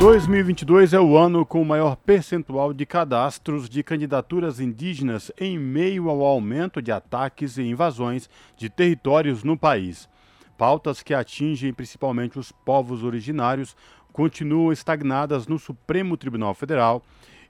2022 0.00 0.94
é 0.94 0.98
o 0.98 1.14
ano 1.14 1.44
com 1.44 1.60
o 1.60 1.64
maior 1.64 1.94
percentual 1.94 2.72
de 2.72 2.86
cadastros 2.86 3.68
de 3.68 3.82
candidaturas 3.82 4.58
indígenas 4.58 5.30
em 5.38 5.58
meio 5.58 6.08
ao 6.08 6.22
aumento 6.22 6.80
de 6.80 6.90
ataques 6.90 7.58
e 7.58 7.64
invasões 7.64 8.26
de 8.56 8.70
territórios 8.70 9.44
no 9.44 9.58
país. 9.58 10.08
Pautas 10.56 11.02
que 11.02 11.12
atingem 11.12 11.74
principalmente 11.74 12.38
os 12.38 12.50
povos 12.50 13.04
originários 13.04 13.76
continuam 14.10 14.72
estagnadas 14.72 15.46
no 15.46 15.58
Supremo 15.58 16.16
Tribunal 16.16 16.54
Federal 16.54 17.02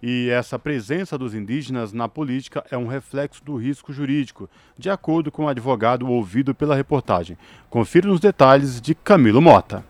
e 0.02 0.28
essa 0.28 0.58
presença 0.58 1.16
dos 1.16 1.36
indígenas 1.36 1.92
na 1.92 2.08
política 2.08 2.64
é 2.68 2.76
um 2.76 2.88
reflexo 2.88 3.44
do 3.44 3.54
risco 3.54 3.92
jurídico, 3.92 4.50
de 4.76 4.90
acordo 4.90 5.30
com 5.30 5.44
o 5.44 5.48
advogado 5.48 6.08
ouvido 6.08 6.52
pela 6.52 6.74
reportagem. 6.74 7.38
Confira 7.70 8.10
os 8.10 8.18
detalhes 8.18 8.80
de 8.80 8.92
Camilo 8.92 9.40
Mota. 9.40 9.88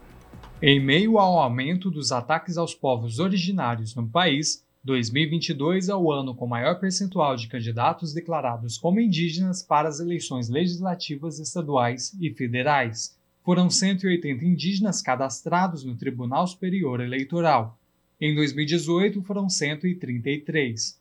Em 0.62 0.79
meio 0.79 1.16
ao 1.16 1.38
aumento 1.38 1.90
dos 1.90 2.12
ataques 2.12 2.59
aos 2.59 2.75
povos 2.75 3.18
originários 3.18 3.94
no 3.94 4.07
país, 4.07 4.62
2022 4.85 5.88
é 5.88 5.94
o 5.94 6.12
ano 6.12 6.35
com 6.35 6.46
maior 6.46 6.79
percentual 6.79 7.35
de 7.35 7.49
candidatos 7.49 8.12
declarados 8.12 8.77
como 8.77 9.01
indígenas 9.01 9.62
para 9.62 9.88
as 9.88 10.01
eleições 10.01 10.51
legislativas 10.51 11.38
estaduais 11.38 12.14
e 12.20 12.31
federais. 12.35 13.18
Foram 13.42 13.70
180 13.70 14.44
indígenas 14.44 15.01
cadastrados 15.01 15.83
no 15.83 15.96
Tribunal 15.96 16.46
Superior 16.46 17.01
Eleitoral. 17.01 17.79
Em 18.20 18.35
2018, 18.35 19.23
foram 19.23 19.49
133. 19.49 21.01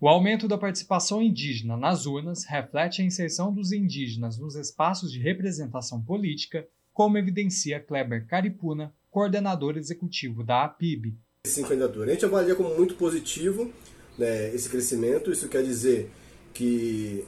O 0.00 0.08
aumento 0.08 0.46
da 0.46 0.56
participação 0.56 1.20
indígena 1.20 1.76
nas 1.76 2.06
urnas 2.06 2.44
reflete 2.44 3.02
a 3.02 3.04
inserção 3.04 3.52
dos 3.52 3.72
indígenas 3.72 4.38
nos 4.38 4.54
espaços 4.54 5.10
de 5.10 5.18
representação 5.18 6.00
política, 6.00 6.64
como 6.94 7.18
evidencia 7.18 7.80
Kleber 7.80 8.26
Caripuna, 8.26 8.94
coordenador 9.10 9.76
executivo 9.76 10.44
da 10.44 10.64
APIB. 10.64 11.18
Sim, 11.44 11.64
candidatura. 11.64 12.08
A 12.10 12.14
gente 12.14 12.24
avalia 12.24 12.54
como 12.54 12.74
muito 12.74 12.94
positivo 12.94 13.70
né, 14.16 14.54
esse 14.54 14.68
crescimento. 14.68 15.30
Isso 15.30 15.48
quer 15.48 15.62
dizer 15.62 16.10
que 16.54 17.24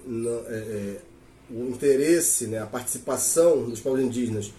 é, 0.49 0.55
é, 0.55 1.01
o 1.51 1.69
interesse, 1.69 2.47
né, 2.47 2.61
a 2.61 2.67
participação 2.67 3.69
dos 3.69 3.81
povos 3.81 4.01
indígenas 4.01 4.53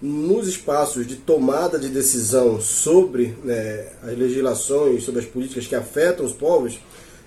nos 0.00 0.48
espaços 0.48 1.06
de 1.06 1.16
tomada 1.16 1.78
de 1.78 1.88
decisão 1.88 2.60
sobre 2.60 3.36
né, 3.44 3.92
as 4.02 4.18
legislações, 4.18 5.04
sobre 5.04 5.20
as 5.20 5.26
políticas 5.26 5.66
que 5.66 5.76
afetam 5.76 6.24
os 6.24 6.32
povos, 6.32 6.80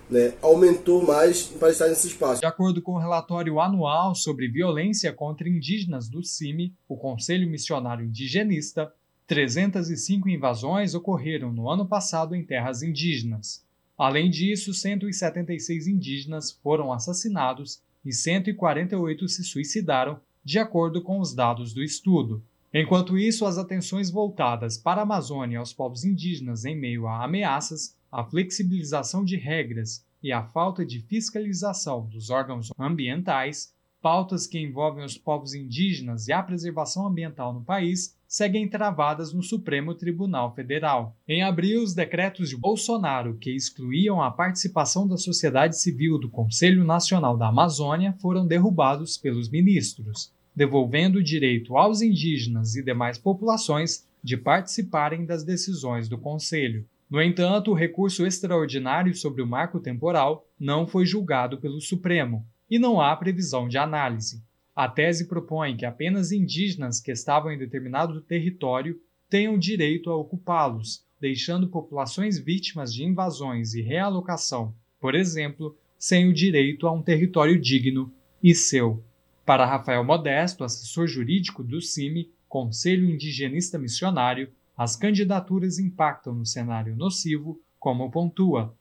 né, 0.10 0.34
aumentou 0.42 1.06
mais 1.06 1.44
para 1.44 1.72
estar 1.72 1.88
nesse 1.88 2.08
espaço. 2.08 2.42
De 2.42 2.48
acordo 2.48 2.82
com 2.82 2.94
o 2.94 3.00
relatório 3.00 3.60
anual 3.60 4.16
sobre 4.16 4.48
violência 4.48 5.12
contra 5.12 5.50
indígenas 5.50 6.08
do 6.08 6.24
CIMI, 6.24 6.74
o 6.88 6.96
Conselho 6.96 7.50
Missionário 7.50 8.06
Indigenista, 8.06 8.92
305 9.28 10.30
invasões 10.30 10.94
ocorreram 10.94 11.52
no 11.52 11.70
ano 11.70 11.86
passado 11.86 12.36
em 12.36 12.44
terras 12.44 12.84
indígenas. 12.84 13.66
Além 13.98 14.30
disso, 14.30 14.74
176 14.74 15.88
indígenas 15.88 16.52
foram 16.52 16.92
assassinados 16.92 17.82
e 18.06 18.14
148 18.14 19.28
se 19.28 19.44
suicidaram, 19.44 20.20
de 20.44 20.60
acordo 20.60 21.02
com 21.02 21.20
os 21.20 21.34
dados 21.34 21.74
do 21.74 21.82
estudo. 21.82 22.44
Enquanto 22.72 23.18
isso, 23.18 23.46
as 23.46 23.58
atenções 23.58 24.12
voltadas 24.12 24.78
para 24.78 25.02
a 25.02 25.04
Amazônia 25.04 25.56
e 25.56 25.58
aos 25.58 25.74
povos 25.74 26.04
indígenas 26.04 26.66
em 26.66 26.76
meio 26.76 27.08
a 27.08 27.24
ameaças, 27.24 27.96
a 28.16 28.24
flexibilização 28.24 29.26
de 29.26 29.36
regras 29.36 30.06
e 30.24 30.32
a 30.32 30.42
falta 30.42 30.86
de 30.86 31.02
fiscalização 31.02 32.06
dos 32.08 32.30
órgãos 32.30 32.72
ambientais, 32.80 33.74
pautas 34.02 34.48
que 34.48 34.58
envolvem 34.58 35.04
os 35.04 35.18
povos 35.18 35.54
indígenas 35.54 36.30
e 36.30 36.32
a 36.32 36.42
preservação 36.42 37.06
ambiental 37.06 37.54
no 37.54 37.62
país, 37.62 38.18
seguem 38.26 38.70
travadas 38.70 39.34
no 39.34 39.44
Supremo 39.44 39.94
Tribunal 39.94 40.56
Federal. 40.56 41.14
Em 41.28 41.44
abril, 41.44 41.84
os 41.84 41.94
decretos 41.94 42.48
de 42.48 42.56
Bolsonaro 42.56 43.36
que 43.36 43.54
excluíam 43.54 44.22
a 44.22 44.32
participação 44.32 45.06
da 45.06 45.18
sociedade 45.18 45.78
civil 45.78 46.18
do 46.18 46.30
Conselho 46.30 46.86
Nacional 46.86 47.36
da 47.36 47.50
Amazônia 47.50 48.16
foram 48.22 48.48
derrubados 48.48 49.18
pelos 49.18 49.50
ministros 49.50 50.34
devolvendo 50.56 51.18
o 51.18 51.24
direito 51.24 51.76
aos 51.76 52.02
indígenas 52.02 52.78
e 52.78 52.82
demais 52.82 53.18
populações 53.18 54.08
de 54.24 54.38
participarem 54.38 55.26
das 55.26 55.44
decisões 55.44 56.08
do 56.08 56.18
Conselho. 56.18 56.88
No 57.16 57.22
entanto, 57.22 57.72
o 57.72 57.74
recurso 57.74 58.26
extraordinário 58.26 59.16
sobre 59.16 59.42
o 59.42 59.48
marco 59.48 59.80
temporal 59.80 60.46
não 60.60 60.86
foi 60.86 61.06
julgado 61.06 61.58
pelo 61.58 61.80
Supremo 61.80 62.46
e 62.70 62.78
não 62.78 63.00
há 63.00 63.16
previsão 63.16 63.70
de 63.70 63.78
análise. 63.78 64.44
A 64.76 64.90
tese 64.90 65.26
propõe 65.26 65.78
que 65.78 65.86
apenas 65.86 66.34
indígenas 66.34 67.00
que 67.00 67.14
estavam 67.14 67.54
em 67.54 67.58
determinado 67.58 68.20
território 68.20 69.00
tenham 69.30 69.58
direito 69.58 70.10
a 70.10 70.16
ocupá-los, 70.18 71.06
deixando 71.18 71.70
populações 71.70 72.38
vítimas 72.38 72.94
de 72.94 73.06
invasões 73.06 73.74
e 73.76 73.82
realocação, 73.82 74.76
por 75.00 75.16
exemplo, 75.16 75.74
sem 75.98 76.28
o 76.28 76.34
direito 76.34 76.86
a 76.86 76.92
um 76.92 77.02
território 77.02 77.58
digno 77.58 78.12
e 78.44 78.54
seu. 78.54 79.02
Para 79.46 79.66
Rafael 79.66 80.04
Modesto, 80.04 80.66
assessor 80.66 81.08
jurídico 81.08 81.64
do 81.64 81.82
CIMI, 81.82 82.30
Conselho 82.50 83.10
Indigenista 83.10 83.80
Missionário, 83.80 84.50
as 84.78 84.96
candidaturas 84.96 85.80
impactam 85.80 86.34
no 86.34 86.46
cenário 86.46 86.96
nocivo, 86.96 87.60
como 87.80 88.10
pontua. 88.12 88.74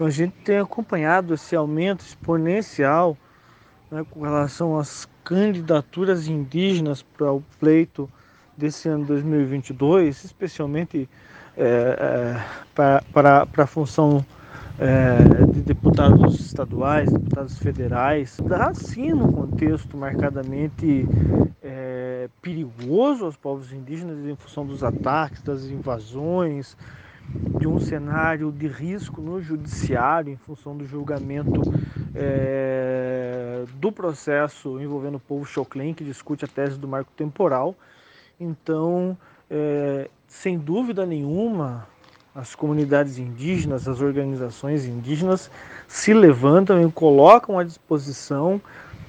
A 0.00 0.10
gente 0.10 0.34
tem 0.44 0.58
acompanhado 0.58 1.34
esse 1.34 1.54
aumento 1.54 2.00
exponencial 2.00 3.16
né, 3.90 4.04
com 4.10 4.22
relação 4.22 4.76
às 4.78 5.08
candidaturas 5.22 6.26
indígenas 6.26 7.02
para 7.02 7.32
o 7.32 7.42
pleito 7.60 8.10
desse 8.56 8.88
ano 8.88 9.04
2022, 9.04 10.24
especialmente 10.24 11.08
é, 11.56 11.64
é, 11.64 12.44
para, 12.74 13.02
para, 13.12 13.46
para 13.46 13.64
a 13.64 13.66
função 13.66 14.24
é, 14.78 15.46
de 15.52 15.60
deputados 15.60 16.40
estaduais, 16.40 17.12
deputados 17.12 17.58
federais, 17.58 18.36
dá 18.44 18.74
sim 18.74 19.12
no 19.12 19.32
contexto 19.32 19.96
marcadamente 19.96 21.06
é, 21.62 22.28
perigoso 22.42 23.24
aos 23.24 23.36
povos 23.36 23.72
indígenas 23.72 24.18
em 24.26 24.34
função 24.34 24.66
dos 24.66 24.82
ataques, 24.82 25.42
das 25.42 25.64
invasões, 25.64 26.76
de 27.58 27.66
um 27.66 27.78
cenário 27.78 28.52
de 28.52 28.66
risco 28.66 29.20
no 29.20 29.40
judiciário 29.40 30.32
em 30.32 30.36
função 30.36 30.76
do 30.76 30.86
julgamento 30.86 31.62
é, 32.14 33.64
do 33.76 33.90
processo 33.90 34.80
envolvendo 34.80 35.16
o 35.16 35.20
povo 35.20 35.44
Choclen, 35.44 35.94
que 35.94 36.04
discute 36.04 36.44
a 36.44 36.48
tese 36.48 36.78
do 36.78 36.86
marco 36.86 37.10
temporal. 37.16 37.74
Então, 38.38 39.16
é, 39.48 40.10
sem 40.26 40.58
dúvida 40.58 41.06
nenhuma, 41.06 41.86
as 42.34 42.54
comunidades 42.54 43.18
indígenas, 43.18 43.86
as 43.86 44.00
organizações 44.00 44.84
indígenas 44.84 45.50
se 45.86 46.12
levantam 46.12 46.82
e 46.82 46.90
colocam 46.90 47.58
à 47.58 47.64
disposição 47.64 48.60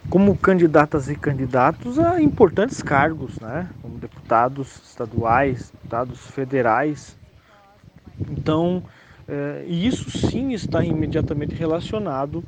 como 0.09 0.37
candidatas 0.37 1.09
e 1.09 1.15
candidatos 1.15 1.97
a 1.97 2.21
importantes 2.21 2.83
cargos, 2.83 3.39
né? 3.39 3.67
como 3.81 3.97
deputados 3.97 4.79
estaduais, 4.87 5.71
deputados 5.71 6.19
federais. 6.27 7.17
Então, 8.29 8.83
é, 9.27 9.65
isso 9.67 10.15
sim 10.15 10.53
está 10.53 10.85
imediatamente 10.85 11.55
relacionado 11.55 12.43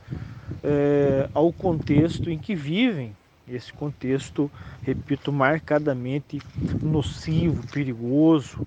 é, 0.63 1.27
ao 1.33 1.51
contexto 1.51 2.29
em 2.29 2.37
que 2.37 2.53
vivem 2.53 3.15
esse 3.49 3.71
contexto, 3.73 4.51
repito, 4.81 5.31
marcadamente 5.31 6.41
nocivo, 6.81 7.65
perigoso, 7.67 8.65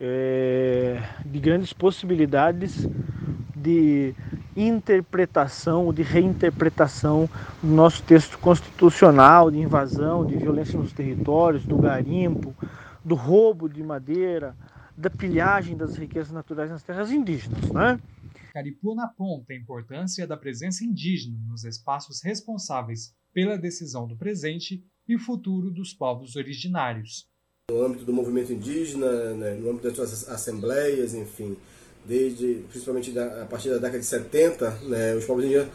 é, 0.00 1.02
de 1.24 1.38
grandes 1.38 1.72
possibilidades 1.72 2.86
de 3.54 4.14
interpretação, 4.56 5.92
de 5.92 6.02
reinterpretação 6.02 7.28
do 7.62 7.68
nosso 7.68 8.02
texto 8.02 8.38
constitucional, 8.38 9.50
de 9.50 9.58
invasão, 9.58 10.24
de 10.24 10.36
violência 10.36 10.78
nos 10.78 10.92
territórios, 10.92 11.64
do 11.64 11.76
garimpo, 11.76 12.54
do 13.04 13.14
roubo 13.14 13.68
de 13.68 13.82
madeira, 13.82 14.56
da 14.96 15.10
pilhagem 15.10 15.76
das 15.76 15.96
riquezas 15.96 16.32
naturais 16.32 16.70
nas 16.70 16.82
terras 16.82 17.10
indígenas, 17.10 17.70
né? 17.70 18.00
Caripuna 18.52 19.04
aponta 19.04 19.52
a 19.52 19.56
importância 19.56 20.26
da 20.26 20.36
presença 20.36 20.82
indígena 20.82 21.38
nos 21.46 21.64
espaços 21.64 22.22
responsáveis 22.24 23.14
pela 23.36 23.58
decisão 23.58 24.08
do 24.08 24.16
presente 24.16 24.82
e 25.06 25.18
futuro 25.18 25.70
dos 25.70 25.92
povos 25.92 26.36
originários. 26.36 27.26
No 27.70 27.84
âmbito 27.84 28.02
do 28.06 28.10
movimento 28.10 28.50
indígena, 28.50 29.34
né, 29.34 29.54
no 29.60 29.68
âmbito 29.68 29.88
das 29.88 29.94
suas 29.94 30.26
assembleias, 30.30 31.12
enfim, 31.12 31.54
desde 32.06 32.64
principalmente 32.70 33.10
da, 33.10 33.42
a 33.42 33.44
partir 33.44 33.68
da 33.68 33.74
década 33.74 33.98
de 33.98 34.06
70, 34.06 34.70
né, 34.84 35.14
os 35.14 35.26
povos 35.26 35.44
indígenas 35.44 35.68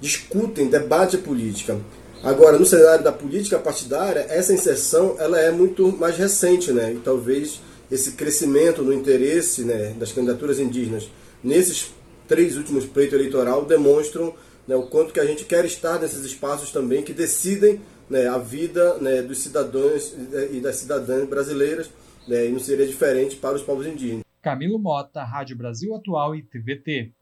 discutem, 0.00 0.70
debatem 0.70 1.20
a 1.20 1.22
política. 1.22 1.78
Agora, 2.22 2.58
no 2.58 2.64
cenário 2.64 3.04
da 3.04 3.12
política 3.12 3.58
partidária, 3.58 4.20
essa 4.20 4.54
inserção 4.54 5.16
ela 5.18 5.38
é 5.38 5.50
muito 5.50 5.94
mais 5.98 6.16
recente, 6.16 6.72
né? 6.72 6.94
E 6.94 7.00
talvez 7.00 7.60
esse 7.92 8.12
crescimento 8.12 8.82
no 8.82 8.94
interesse 8.94 9.62
né, 9.62 9.94
das 9.98 10.10
candidaturas 10.10 10.58
indígenas 10.58 11.10
nesses 11.42 11.92
três 12.26 12.56
últimos 12.56 12.86
pleitos 12.86 13.12
eleitoral 13.12 13.66
demonstram 13.66 14.34
né, 14.66 14.74
o 14.76 14.86
quanto 14.86 15.12
que 15.12 15.20
a 15.20 15.26
gente 15.26 15.44
quer 15.44 15.64
estar 15.64 15.98
nesses 15.98 16.24
espaços 16.24 16.70
também 16.70 17.02
que 17.02 17.12
decidem 17.12 17.80
né, 18.08 18.28
a 18.28 18.38
vida 18.38 18.98
né, 18.98 19.22
dos 19.22 19.38
cidadãos 19.38 20.14
e 20.50 20.60
das 20.60 20.76
cidadãs 20.76 21.28
brasileiras, 21.28 21.90
né, 22.26 22.46
e 22.46 22.50
não 22.50 22.58
seria 22.58 22.86
diferente 22.86 23.36
para 23.36 23.56
os 23.56 23.62
povos 23.62 23.86
indígenas. 23.86 24.24
Camilo 24.42 24.78
Mota, 24.78 25.22
Rádio 25.22 25.56
Brasil 25.56 25.94
Atual 25.94 26.34
e 26.34 26.42
TVT. 26.42 27.12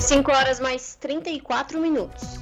5 0.00 0.32
horas 0.32 0.58
mais 0.58 0.96
34 0.96 1.80
minutos. 1.80 2.40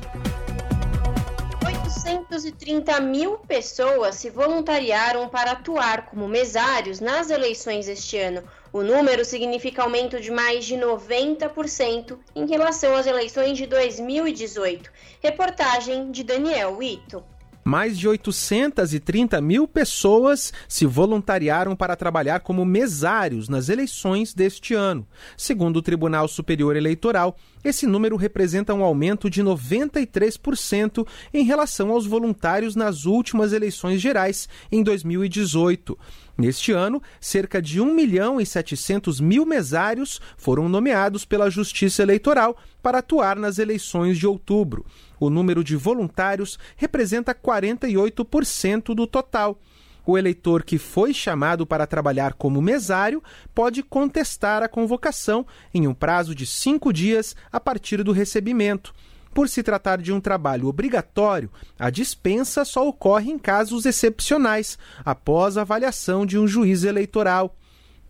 830 2.02 3.00
mil 3.00 3.38
pessoas 3.38 4.14
se 4.14 4.30
voluntariaram 4.30 5.28
para 5.28 5.52
atuar 5.52 6.06
como 6.06 6.26
mesários 6.26 7.00
nas 7.00 7.30
eleições 7.30 7.88
este 7.88 8.18
ano. 8.18 8.42
O 8.72 8.82
número 8.82 9.24
significa 9.24 9.82
aumento 9.82 10.20
de 10.20 10.30
mais 10.30 10.64
de 10.64 10.76
90% 10.76 12.16
em 12.36 12.46
relação 12.46 12.94
às 12.94 13.04
eleições 13.04 13.58
de 13.58 13.66
2018. 13.66 14.90
Reportagem 15.20 16.12
de 16.12 16.22
Daniel 16.22 16.76
Wito. 16.76 17.24
Mais 17.64 17.98
de 17.98 18.08
830 18.08 19.40
mil 19.40 19.68
pessoas 19.68 20.52
se 20.66 20.86
voluntariaram 20.86 21.76
para 21.76 21.94
trabalhar 21.94 22.40
como 22.40 22.64
mesários 22.64 23.48
nas 23.48 23.68
eleições 23.68 24.32
deste 24.32 24.72
ano. 24.72 25.06
Segundo 25.36 25.76
o 25.76 25.82
Tribunal 25.82 26.26
Superior 26.26 26.74
Eleitoral, 26.74 27.36
esse 27.62 27.86
número 27.86 28.16
representa 28.16 28.72
um 28.72 28.82
aumento 28.82 29.28
de 29.28 29.42
93% 29.42 31.06
em 31.34 31.44
relação 31.44 31.90
aos 31.90 32.06
voluntários 32.06 32.74
nas 32.74 33.04
últimas 33.04 33.52
eleições 33.52 34.00
gerais, 34.00 34.48
em 34.72 34.82
2018. 34.82 35.98
Neste 36.36 36.72
ano, 36.72 37.02
cerca 37.20 37.60
de 37.60 37.80
1 37.80 37.94
milhão 37.94 38.40
e 38.40 38.46
700 38.46 39.20
mil 39.20 39.44
mesários 39.44 40.20
foram 40.36 40.68
nomeados 40.68 41.24
pela 41.24 41.50
Justiça 41.50 42.02
Eleitoral 42.02 42.56
para 42.82 42.98
atuar 42.98 43.36
nas 43.36 43.58
eleições 43.58 44.18
de 44.18 44.26
outubro. 44.26 44.84
O 45.18 45.28
número 45.28 45.62
de 45.62 45.76
voluntários 45.76 46.58
representa 46.76 47.34
48% 47.34 48.94
do 48.94 49.06
total. 49.06 49.58
O 50.06 50.16
eleitor 50.16 50.64
que 50.64 50.78
foi 50.78 51.12
chamado 51.12 51.66
para 51.66 51.86
trabalhar 51.86 52.34
como 52.34 52.62
mesário 52.62 53.22
pode 53.54 53.82
contestar 53.82 54.62
a 54.62 54.68
convocação 54.68 55.46
em 55.74 55.86
um 55.86 55.94
prazo 55.94 56.34
de 56.34 56.46
cinco 56.46 56.92
dias 56.92 57.36
a 57.52 57.60
partir 57.60 58.02
do 58.02 58.12
recebimento. 58.12 58.94
Por 59.32 59.48
se 59.48 59.62
tratar 59.62 59.98
de 59.98 60.12
um 60.12 60.20
trabalho 60.20 60.66
obrigatório, 60.66 61.50
a 61.78 61.88
dispensa 61.88 62.64
só 62.64 62.86
ocorre 62.86 63.30
em 63.30 63.38
casos 63.38 63.86
excepcionais, 63.86 64.78
após 65.04 65.56
avaliação 65.56 66.26
de 66.26 66.38
um 66.38 66.46
juiz 66.46 66.82
eleitoral. 66.82 67.56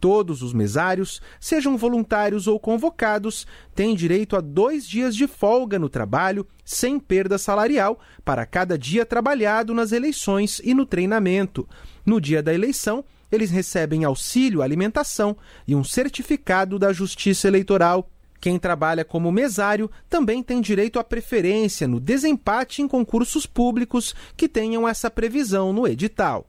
Todos 0.00 0.40
os 0.40 0.54
mesários, 0.54 1.20
sejam 1.38 1.76
voluntários 1.76 2.46
ou 2.46 2.58
convocados, 2.58 3.46
têm 3.74 3.94
direito 3.94 4.34
a 4.34 4.40
dois 4.40 4.88
dias 4.88 5.14
de 5.14 5.26
folga 5.26 5.78
no 5.78 5.90
trabalho, 5.90 6.46
sem 6.64 6.98
perda 6.98 7.36
salarial, 7.36 8.00
para 8.24 8.46
cada 8.46 8.78
dia 8.78 9.04
trabalhado 9.04 9.74
nas 9.74 9.92
eleições 9.92 10.58
e 10.64 10.72
no 10.72 10.86
treinamento. 10.86 11.68
No 12.06 12.18
dia 12.18 12.42
da 12.42 12.54
eleição, 12.54 13.04
eles 13.30 13.50
recebem 13.50 14.02
auxílio 14.04 14.62
alimentação 14.62 15.36
e 15.68 15.76
um 15.76 15.84
certificado 15.84 16.78
da 16.78 16.94
Justiça 16.94 17.46
Eleitoral. 17.46 18.08
Quem 18.40 18.58
trabalha 18.58 19.04
como 19.04 19.30
mesário 19.30 19.90
também 20.08 20.42
tem 20.42 20.60
direito 20.60 20.98
à 20.98 21.04
preferência 21.04 21.86
no 21.86 22.00
desempate 22.00 22.80
em 22.80 22.88
concursos 22.88 23.44
públicos 23.44 24.14
que 24.36 24.48
tenham 24.48 24.88
essa 24.88 25.10
previsão 25.10 25.72
no 25.72 25.86
edital. 25.86 26.46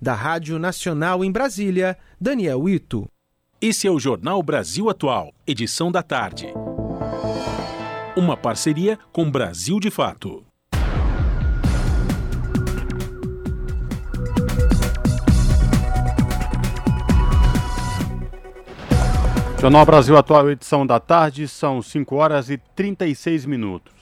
Da 0.00 0.14
Rádio 0.14 0.58
Nacional 0.58 1.24
em 1.24 1.30
Brasília, 1.30 1.98
Daniel 2.20 2.68
Ito. 2.68 3.06
Esse 3.60 3.86
é 3.86 3.90
o 3.90 4.00
Jornal 4.00 4.42
Brasil 4.42 4.88
Atual, 4.88 5.32
edição 5.46 5.92
da 5.92 6.02
tarde. 6.02 6.48
Uma 8.16 8.36
parceria 8.36 8.98
com 9.12 9.30
Brasil 9.30 9.78
de 9.80 9.90
Fato. 9.90 10.44
Jornal 19.64 19.86
Brasil 19.86 20.14
Atual, 20.14 20.50
edição 20.50 20.86
da 20.86 21.00
tarde, 21.00 21.48
são 21.48 21.80
5 21.80 22.14
horas 22.16 22.50
e 22.50 22.58
36 22.76 23.46
minutos. 23.46 23.94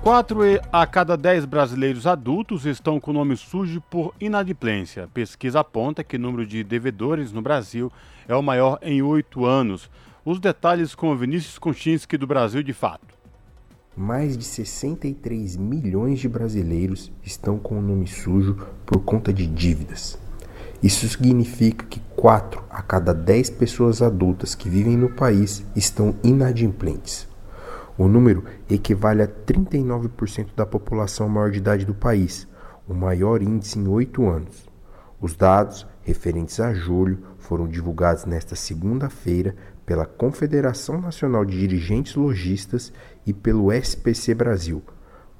Quatro 0.00 0.38
a 0.70 0.86
cada 0.86 1.16
dez 1.16 1.44
brasileiros 1.44 2.06
adultos 2.06 2.64
estão 2.64 3.00
com 3.00 3.10
o 3.10 3.14
nome 3.14 3.36
sujo 3.36 3.80
por 3.90 4.14
inadimplência. 4.20 5.08
Pesquisa 5.12 5.58
aponta 5.58 6.04
que 6.04 6.14
o 6.14 6.20
número 6.20 6.46
de 6.46 6.62
devedores 6.62 7.32
no 7.32 7.42
Brasil 7.42 7.90
é 8.28 8.36
o 8.36 8.42
maior 8.42 8.78
em 8.82 9.02
oito 9.02 9.44
anos. 9.44 9.90
Os 10.24 10.38
detalhes 10.38 10.94
com 10.94 11.16
Vinícius 11.16 11.58
Konchinski 11.58 12.16
do 12.16 12.24
Brasil 12.24 12.62
de 12.62 12.72
Fato. 12.72 13.16
Mais 13.96 14.38
de 14.38 14.44
63 14.44 15.56
milhões 15.56 16.20
de 16.20 16.28
brasileiros 16.28 17.10
estão 17.24 17.58
com 17.58 17.80
o 17.80 17.82
nome 17.82 18.06
sujo 18.06 18.64
por 18.86 19.00
conta 19.00 19.32
de 19.32 19.44
dívidas. 19.44 20.27
Isso 20.82 21.08
significa 21.08 21.84
que 21.86 22.00
4 22.14 22.62
a 22.70 22.82
cada 22.82 23.12
10 23.12 23.50
pessoas 23.50 24.00
adultas 24.00 24.54
que 24.54 24.68
vivem 24.68 24.96
no 24.96 25.08
país 25.08 25.64
estão 25.74 26.14
inadimplentes. 26.22 27.26
O 27.96 28.06
número 28.06 28.44
equivale 28.70 29.22
a 29.22 29.26
39% 29.26 30.48
da 30.54 30.64
população 30.64 31.28
maior 31.28 31.50
de 31.50 31.58
idade 31.58 31.84
do 31.84 31.94
país, 31.94 32.46
o 32.88 32.94
maior 32.94 33.42
índice 33.42 33.78
em 33.78 33.88
oito 33.88 34.28
anos. 34.28 34.68
Os 35.20 35.34
dados 35.34 35.84
referentes 36.02 36.60
a 36.60 36.72
julho 36.72 37.18
foram 37.38 37.66
divulgados 37.66 38.24
nesta 38.24 38.54
segunda-feira 38.54 39.56
pela 39.84 40.06
Confederação 40.06 41.00
Nacional 41.00 41.44
de 41.44 41.58
Dirigentes 41.58 42.14
Logistas 42.14 42.92
e 43.26 43.32
pelo 43.32 43.72
SPC 43.72 44.32
Brasil, 44.32 44.80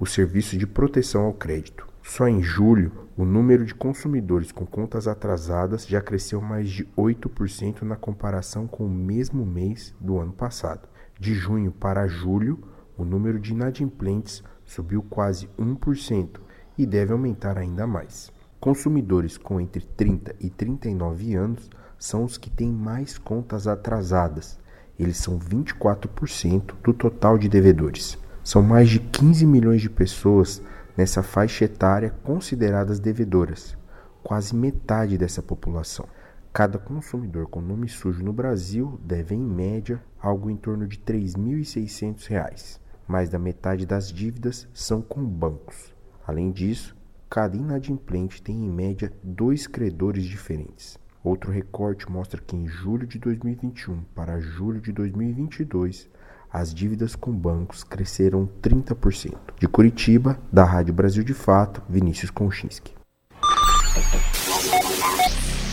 o 0.01 0.07
Serviço 0.07 0.59
de 0.59 0.67
Proteção 0.67 1.27
ao 1.27 1.33
Crédito. 1.33 1.87
Só 2.03 2.27
em 2.27 2.43
julho, 2.43 2.91
o 3.19 3.25
número 3.25 3.65
de 3.65 3.75
consumidores 3.75 4.53
com 4.53 4.65
contas 4.65 5.09
atrasadas 5.09 5.85
já 5.85 6.01
cresceu 6.01 6.41
mais 6.41 6.71
de 6.71 6.85
8% 6.97 7.83
na 7.83 7.97
comparação 7.97 8.69
com 8.69 8.87
o 8.87 8.89
mesmo 8.89 9.45
mês 9.45 9.93
do 10.01 10.21
ano 10.21 10.33
passado. 10.33 10.89
De 11.19 11.35
junho 11.35 11.73
para 11.73 12.07
julho, 12.07 12.61
o 12.97 13.05
número 13.05 13.41
de 13.41 13.51
inadimplentes 13.51 14.41
subiu 14.65 15.03
quase 15.03 15.51
1% 15.59 16.39
e 16.79 16.87
deve 16.87 17.13
aumentar 17.13 17.59
ainda 17.59 17.89
mais. 17.89 18.31
Consumidores 18.61 19.37
com 19.37 19.61
entre 19.61 19.85
30 19.85 20.37
e 20.39 20.49
39 20.49 21.35
anos 21.35 21.69
são 21.99 22.23
os 22.23 22.39
que 22.39 22.49
têm 22.49 22.71
mais 22.71 23.19
contas 23.19 23.67
atrasadas. 23.67 24.61
Eles 24.97 25.17
são 25.17 25.41
24% 25.41 26.75
do 26.85 26.95
total 26.95 27.37
de 27.37 27.49
devedores. 27.49 28.17
São 28.45 28.63
mais 28.63 28.89
de 28.89 29.01
15 29.01 29.45
milhões 29.45 29.83
de 29.83 29.91
pessoas 29.91 30.63
nessa 30.99 31.23
faixa 31.23 31.65
etária 31.65 32.11
consideradas 32.25 32.99
devedoras, 32.99 33.79
quase 34.21 34.53
metade 34.53 35.17
dessa 35.17 35.41
população. 35.41 36.05
Cada 36.53 36.77
consumidor 36.77 37.47
com 37.47 37.61
nome 37.61 37.89
sujo 37.89 38.25
no 38.25 38.33
Brasil 38.33 38.99
deve, 39.05 39.33
em 39.33 39.41
média, 39.41 40.03
algo 40.21 40.51
em 40.51 40.57
torno 40.57 40.89
de 40.89 40.97
R$ 40.97 41.21
3.600. 41.21 42.81
Mais 43.07 43.29
da 43.29 43.39
metade 43.39 43.87
das 43.87 44.13
dívidas 44.13 44.67
são 44.75 45.01
com 45.01 45.25
bancos. 45.25 45.95
Além 46.27 46.51
disso, 46.51 46.97
cada 47.31 47.57
inadimplente 47.57 48.43
tem, 48.43 48.57
em 48.57 48.69
média, 48.69 49.13
dois 49.23 49.69
credores 49.69 50.25
diferentes. 50.25 50.99
Outro 51.23 51.53
recorte 51.53 52.11
mostra 52.11 52.43
que 52.43 52.57
em 52.57 52.67
julho 52.67 53.07
de 53.07 53.21
2021 53.21 54.03
para 54.17 54.41
julho 54.41 54.81
de 54.81 54.91
2022, 54.91 56.11
as 56.53 56.75
dívidas 56.75 57.15
com 57.15 57.33
bancos 57.33 57.85
cresceram 57.85 58.49
30%. 58.63 59.35
De 59.59 59.69
Curitiba, 59.69 60.39
da 60.53 60.65
Rádio 60.65 60.95
Brasil 60.95 61.23
de 61.23 61.35
Fato, 61.35 61.83
Vinícius 61.89 62.31
Konchinski. 62.31 62.93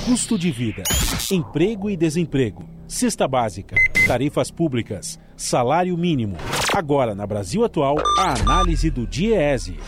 Custo 0.05 0.37
de 0.37 0.51
vida, 0.51 0.83
emprego 1.31 1.89
e 1.89 1.97
desemprego, 1.97 2.63
cesta 2.87 3.27
básica, 3.27 3.75
tarifas 4.05 4.51
públicas, 4.51 5.19
salário 5.35 5.97
mínimo. 5.97 6.37
Agora, 6.75 7.15
na 7.15 7.25
Brasil 7.25 7.63
Atual, 7.63 7.95
a 8.19 8.39
análise 8.39 8.91
do 8.91 9.07
DIEESE. 9.07 9.79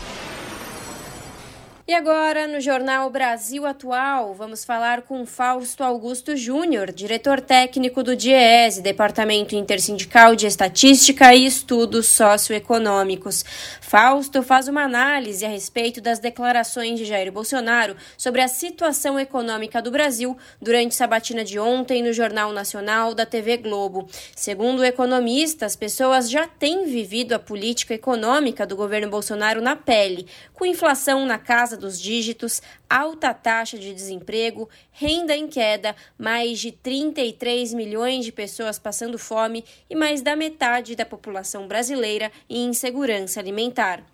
E 1.88 1.94
agora, 1.94 2.46
no 2.46 2.60
Jornal 2.60 3.08
Brasil 3.08 3.64
Atual, 3.64 4.34
vamos 4.34 4.62
falar 4.62 5.00
com 5.00 5.24
Fausto 5.24 5.82
Augusto 5.82 6.36
Júnior, 6.36 6.92
diretor 6.92 7.40
técnico 7.40 8.02
do 8.02 8.14
DIEESE, 8.14 8.82
Departamento 8.82 9.56
Intersindical 9.56 10.36
de 10.36 10.46
Estatística 10.46 11.34
e 11.34 11.46
Estudos 11.46 12.06
Socioeconômicos. 12.08 13.42
Fausto 13.80 14.42
faz 14.42 14.68
uma 14.68 14.82
análise 14.82 15.46
a 15.46 15.48
respeito 15.48 15.98
das 15.98 16.18
declarações 16.18 16.98
de 16.98 17.06
Jair 17.06 17.32
Bolsonaro 17.32 17.96
sobre 18.18 18.42
a 18.42 18.48
situação 18.48 19.18
econômica 19.18 19.80
do 19.80 19.90
Brasil 19.90 20.36
durante 20.60 20.94
sabatina 20.94 21.42
de 21.42 21.58
ontem 21.58 22.02
no 22.02 22.12
Jornal 22.12 22.52
Nacional 22.52 23.14
da 23.14 23.24
TV 23.24 23.56
Globo. 23.56 24.06
Segundo 24.36 24.80
o 24.80 24.84
economista, 24.84 25.64
as 25.64 25.74
pessoas 25.74 26.28
já 26.28 26.46
têm 26.46 26.84
vivido 26.84 27.32
a 27.32 27.38
política 27.38 27.94
econômica 27.94 28.66
do 28.66 28.76
governo 28.76 29.08
Bolsonaro 29.08 29.62
na 29.62 29.74
pele, 29.74 30.26
com 30.52 30.66
inflação 30.66 31.24
na 31.24 31.38
casa 31.38 31.77
dos 31.78 32.00
dígitos, 32.00 32.60
alta 32.88 33.32
taxa 33.32 33.78
de 33.78 33.94
desemprego, 33.94 34.68
renda 34.90 35.36
em 35.36 35.48
queda, 35.48 35.96
mais 36.18 36.58
de 36.58 36.72
33 36.72 37.72
milhões 37.72 38.24
de 38.24 38.32
pessoas 38.32 38.78
passando 38.78 39.18
fome 39.18 39.64
e 39.88 39.94
mais 39.94 40.20
da 40.20 40.36
metade 40.36 40.94
da 40.94 41.06
população 41.06 41.66
brasileira 41.66 42.30
em 42.48 42.66
insegurança 42.66 43.40
alimentar. 43.40 44.04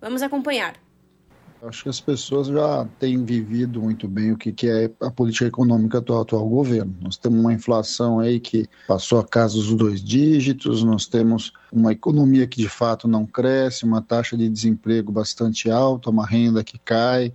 Vamos 0.00 0.20
acompanhar. 0.20 0.91
Acho 1.64 1.84
que 1.84 1.88
as 1.88 2.00
pessoas 2.00 2.48
já 2.48 2.84
têm 2.98 3.24
vivido 3.24 3.80
muito 3.80 4.08
bem 4.08 4.32
o 4.32 4.36
que, 4.36 4.52
é 4.68 4.90
a 5.00 5.10
política 5.12 5.46
econômica 5.46 6.00
do 6.00 6.18
atual 6.18 6.48
governo. 6.48 6.92
Nós 7.00 7.16
temos 7.16 7.38
uma 7.38 7.52
inflação 7.52 8.18
aí 8.18 8.40
que 8.40 8.66
passou 8.88 9.20
a 9.20 9.24
casa 9.24 9.54
dos 9.54 9.72
dois 9.72 10.02
dígitos, 10.02 10.82
nós 10.82 11.06
temos 11.06 11.52
uma 11.72 11.92
economia 11.92 12.48
que 12.48 12.56
de 12.60 12.68
fato 12.68 13.06
não 13.06 13.24
cresce, 13.24 13.84
uma 13.84 14.02
taxa 14.02 14.36
de 14.36 14.48
desemprego 14.48 15.12
bastante 15.12 15.70
alta, 15.70 16.10
uma 16.10 16.26
renda 16.26 16.64
que 16.64 16.80
cai, 16.80 17.32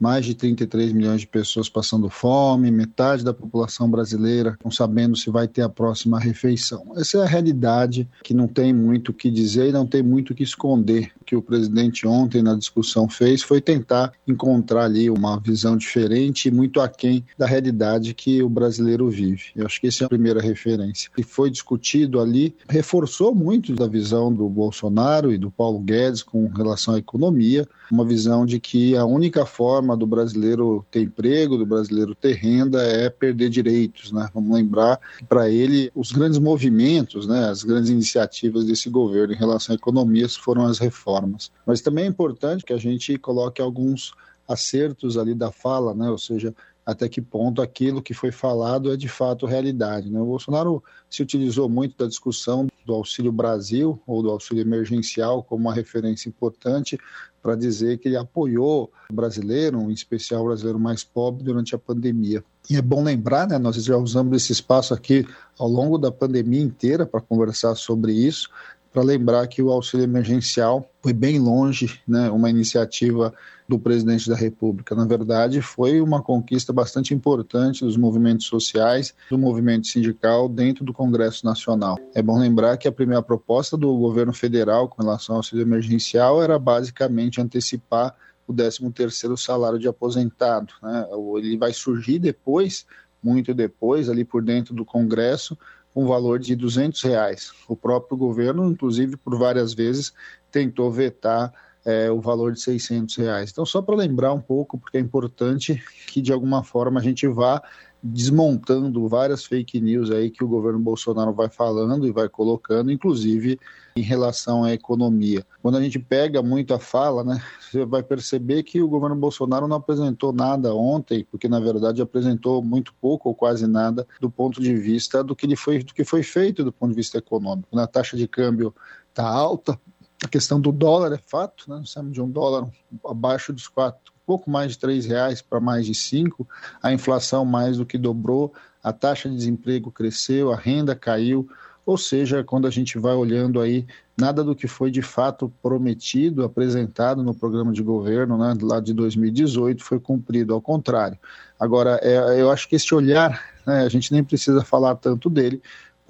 mais 0.00 0.24
de 0.24 0.34
33 0.34 0.92
milhões 0.92 1.20
de 1.20 1.26
pessoas 1.26 1.68
passando 1.68 2.08
fome, 2.08 2.70
metade 2.70 3.22
da 3.22 3.34
população 3.34 3.88
brasileira 3.90 4.56
não 4.64 4.70
sabendo 4.70 5.16
se 5.16 5.30
vai 5.30 5.46
ter 5.46 5.62
a 5.62 5.68
próxima 5.68 6.18
refeição. 6.18 6.92
Essa 6.96 7.18
é 7.18 7.22
a 7.22 7.26
realidade 7.26 8.08
que 8.24 8.34
não 8.34 8.48
tem 8.48 8.72
muito 8.72 9.10
o 9.10 9.14
que 9.14 9.30
dizer 9.30 9.68
e 9.68 9.72
não 9.72 9.86
tem 9.86 10.02
muito 10.02 10.30
o 10.30 10.34
que 10.34 10.42
esconder. 10.42 11.12
O 11.20 11.24
que 11.24 11.36
o 11.36 11.42
presidente 11.42 12.06
ontem 12.06 12.42
na 12.42 12.54
discussão 12.54 13.08
fez 13.08 13.42
foi 13.42 13.60
tentar 13.60 14.12
encontrar 14.26 14.84
ali 14.84 15.10
uma 15.10 15.38
visão 15.38 15.76
diferente 15.76 16.48
e 16.48 16.50
muito 16.50 16.80
aquém 16.80 17.24
da 17.36 17.46
realidade 17.46 18.14
que 18.14 18.42
o 18.42 18.48
brasileiro 18.48 19.08
vive. 19.08 19.44
Eu 19.54 19.66
acho 19.66 19.80
que 19.80 19.88
essa 19.88 20.04
é 20.04 20.06
a 20.06 20.08
primeira 20.08 20.40
referência. 20.40 21.10
E 21.16 21.22
foi 21.22 21.50
discutido 21.50 22.20
ali, 22.20 22.54
reforçou 22.68 23.34
muito 23.34 23.74
da 23.74 23.86
visão 23.86 24.32
do 24.32 24.48
Bolsonaro 24.48 25.32
e 25.32 25.38
do 25.38 25.50
Paulo 25.50 25.78
Guedes 25.80 26.22
com 26.22 26.46
relação 26.48 26.94
à 26.94 26.98
economia, 26.98 27.68
uma 27.90 28.04
visão 28.04 28.46
de 28.46 28.60
que 28.60 28.96
a 28.96 29.04
única 29.04 29.44
forma 29.44 29.89
do 29.96 30.06
brasileiro 30.06 30.84
ter 30.90 31.02
emprego, 31.02 31.56
do 31.56 31.66
brasileiro 31.66 32.14
ter 32.14 32.34
renda 32.34 32.82
é 32.82 33.08
perder 33.10 33.48
direitos, 33.50 34.12
né? 34.12 34.28
Vamos 34.34 34.54
lembrar 34.54 34.98
para 35.28 35.48
ele 35.48 35.90
os 35.94 36.12
grandes 36.12 36.38
movimentos, 36.38 37.26
né, 37.26 37.48
as 37.48 37.62
grandes 37.62 37.90
iniciativas 37.90 38.64
desse 38.64 38.88
governo 38.88 39.32
em 39.32 39.36
relação 39.36 39.74
à 39.74 39.76
economia 39.76 40.28
foram 40.28 40.66
as 40.66 40.78
reformas. 40.78 41.50
Mas 41.66 41.80
também 41.80 42.04
é 42.04 42.08
importante 42.08 42.64
que 42.64 42.72
a 42.72 42.78
gente 42.78 43.16
coloque 43.18 43.60
alguns 43.60 44.12
acertos 44.46 45.16
ali 45.16 45.34
da 45.34 45.50
fala, 45.50 45.94
né? 45.94 46.10
Ou 46.10 46.18
seja, 46.18 46.54
até 46.84 47.08
que 47.08 47.20
ponto 47.20 47.62
aquilo 47.62 48.02
que 48.02 48.12
foi 48.12 48.32
falado 48.32 48.92
é 48.92 48.96
de 48.96 49.08
fato 49.08 49.46
realidade. 49.46 50.10
Né? 50.10 50.20
O 50.20 50.26
Bolsonaro 50.26 50.82
se 51.08 51.22
utilizou 51.22 51.68
muito 51.68 51.96
da 51.96 52.06
discussão 52.06 52.66
do 52.84 52.94
Auxílio 52.94 53.30
Brasil 53.30 54.00
ou 54.06 54.22
do 54.22 54.30
auxílio 54.30 54.62
emergencial 54.62 55.42
como 55.42 55.68
uma 55.68 55.74
referência 55.74 56.28
importante 56.28 56.98
para 57.42 57.54
dizer 57.54 57.98
que 57.98 58.08
ele 58.08 58.16
apoiou 58.16 58.90
o 59.10 59.14
brasileiro, 59.14 59.80
em 59.82 59.92
especial 59.92 60.42
o 60.42 60.46
brasileiro 60.46 60.78
mais 60.78 61.02
pobre, 61.02 61.42
durante 61.42 61.74
a 61.74 61.78
pandemia. 61.78 62.44
E 62.68 62.76
é 62.76 62.82
bom 62.82 63.02
lembrar, 63.02 63.48
né, 63.48 63.58
nós 63.58 63.76
já 63.76 63.96
usamos 63.96 64.36
esse 64.36 64.52
espaço 64.52 64.92
aqui 64.94 65.26
ao 65.58 65.68
longo 65.68 65.98
da 65.98 66.12
pandemia 66.12 66.60
inteira 66.60 67.06
para 67.06 67.20
conversar 67.20 67.74
sobre 67.74 68.12
isso, 68.12 68.50
para 68.92 69.02
lembrar 69.02 69.46
que 69.46 69.62
o 69.62 69.70
auxílio 69.70 70.04
emergencial 70.04 70.88
foi 71.00 71.12
bem 71.12 71.38
longe, 71.38 72.00
né, 72.06 72.30
uma 72.30 72.50
iniciativa 72.50 73.32
do 73.68 73.78
presidente 73.78 74.28
da 74.28 74.34
República. 74.34 74.96
Na 74.96 75.04
verdade, 75.04 75.62
foi 75.62 76.00
uma 76.00 76.20
conquista 76.20 76.72
bastante 76.72 77.14
importante 77.14 77.84
dos 77.84 77.96
movimentos 77.96 78.46
sociais, 78.46 79.14
do 79.30 79.38
movimento 79.38 79.86
sindical 79.86 80.48
dentro 80.48 80.84
do 80.84 80.92
Congresso 80.92 81.46
Nacional. 81.46 81.96
É 82.12 82.20
bom 82.20 82.36
lembrar 82.36 82.76
que 82.76 82.88
a 82.88 82.92
primeira 82.92 83.22
proposta 83.22 83.76
do 83.76 83.96
governo 83.96 84.32
federal 84.32 84.88
com 84.88 85.02
relação 85.02 85.36
ao 85.36 85.38
auxílio 85.38 85.62
emergencial 85.62 86.42
era 86.42 86.58
basicamente 86.58 87.40
antecipar 87.40 88.14
o 88.44 88.52
13º 88.52 89.36
salário 89.36 89.78
de 89.78 89.86
aposentado. 89.86 90.74
Né? 90.82 91.06
Ele 91.36 91.56
vai 91.56 91.72
surgir 91.72 92.18
depois, 92.18 92.84
muito 93.22 93.54
depois, 93.54 94.08
ali 94.08 94.24
por 94.24 94.42
dentro 94.42 94.74
do 94.74 94.84
Congresso, 94.84 95.56
um 95.94 96.06
valor 96.06 96.38
de 96.38 96.54
200 96.54 97.02
reais. 97.02 97.52
O 97.68 97.76
próprio 97.76 98.16
governo, 98.16 98.70
inclusive, 98.70 99.16
por 99.16 99.36
várias 99.36 99.74
vezes, 99.74 100.12
tentou 100.50 100.90
vetar 100.90 101.52
é, 101.84 102.10
o 102.10 102.20
valor 102.20 102.52
de 102.52 102.60
600 102.60 103.16
reais. 103.16 103.50
Então, 103.50 103.64
só 103.64 103.80
para 103.80 103.96
lembrar 103.96 104.32
um 104.32 104.40
pouco, 104.40 104.78
porque 104.78 104.98
é 104.98 105.00
importante 105.00 105.82
que 106.06 106.20
de 106.20 106.32
alguma 106.32 106.62
forma 106.62 107.00
a 107.00 107.02
gente 107.02 107.26
vá 107.26 107.62
desmontando 108.02 109.06
várias 109.08 109.44
fake 109.44 109.80
news 109.80 110.10
aí 110.10 110.30
que 110.30 110.42
o 110.42 110.48
governo 110.48 110.78
Bolsonaro 110.78 111.32
vai 111.32 111.48
falando 111.48 112.06
e 112.06 112.12
vai 112.12 112.28
colocando, 112.28 112.90
inclusive 112.90 113.58
em 113.94 114.00
relação 114.00 114.64
à 114.64 114.72
economia. 114.72 115.44
Quando 115.62 115.76
a 115.76 115.82
gente 115.82 115.98
pega 115.98 116.42
muito 116.42 116.72
a 116.72 116.78
fala, 116.78 117.22
né, 117.22 117.42
você 117.60 117.84
vai 117.84 118.02
perceber 118.02 118.62
que 118.62 118.80
o 118.80 118.88
governo 118.88 119.16
Bolsonaro 119.16 119.68
não 119.68 119.76
apresentou 119.76 120.32
nada 120.32 120.74
ontem, 120.74 121.26
porque 121.30 121.48
na 121.48 121.60
verdade 121.60 122.00
apresentou 122.00 122.62
muito 122.62 122.94
pouco 123.00 123.28
ou 123.28 123.34
quase 123.34 123.66
nada 123.66 124.06
do 124.20 124.30
ponto 124.30 124.60
de 124.60 124.74
vista 124.74 125.22
do 125.22 125.36
que, 125.36 125.44
ele 125.44 125.56
foi, 125.56 125.82
do 125.82 125.92
que 125.92 126.04
foi 126.04 126.22
feito 126.22 126.64
do 126.64 126.72
ponto 126.72 126.90
de 126.90 126.96
vista 126.96 127.18
econômico. 127.18 127.78
A 127.78 127.86
taxa 127.86 128.16
de 128.16 128.26
câmbio 128.26 128.74
está 129.10 129.28
alta, 129.28 129.78
a 130.24 130.28
questão 130.28 130.60
do 130.60 130.70
dólar 130.70 131.12
é 131.12 131.18
fato, 131.18 131.64
né? 131.68 131.76
Nós 131.76 131.94
de 132.10 132.20
um 132.20 132.30
dólar 132.30 132.68
abaixo 133.04 133.52
dos 133.52 133.68
quatro, 133.68 134.12
pouco 134.30 134.48
mais 134.48 134.70
de 134.70 134.78
três 134.78 135.06
reais 135.06 135.42
para 135.42 135.58
mais 135.58 135.84
de 135.84 135.92
cinco, 135.92 136.48
a 136.80 136.92
inflação 136.92 137.44
mais 137.44 137.78
do 137.78 137.84
que 137.84 137.98
dobrou, 137.98 138.54
a 138.80 138.92
taxa 138.92 139.28
de 139.28 139.34
desemprego 139.34 139.90
cresceu, 139.90 140.52
a 140.52 140.56
renda 140.56 140.94
caiu, 140.94 141.48
ou 141.84 141.98
seja, 141.98 142.44
quando 142.44 142.68
a 142.68 142.70
gente 142.70 142.96
vai 142.96 143.12
olhando 143.12 143.60
aí, 143.60 143.84
nada 144.16 144.44
do 144.44 144.54
que 144.54 144.68
foi 144.68 144.88
de 144.88 145.02
fato 145.02 145.52
prometido, 145.60 146.44
apresentado 146.44 147.24
no 147.24 147.34
programa 147.34 147.72
de 147.72 147.82
governo, 147.82 148.38
né, 148.38 148.56
lá 148.62 148.78
de 148.78 148.94
2018, 148.94 149.82
foi 149.82 149.98
cumprido, 149.98 150.54
ao 150.54 150.60
contrário. 150.60 151.18
Agora, 151.58 151.98
é, 152.00 152.40
eu 152.40 152.52
acho 152.52 152.68
que 152.68 152.76
esse 152.76 152.94
olhar, 152.94 153.42
né, 153.66 153.80
a 153.80 153.88
gente 153.88 154.12
nem 154.12 154.22
precisa 154.22 154.64
falar 154.64 154.94
tanto 154.94 155.28
dele, 155.28 155.60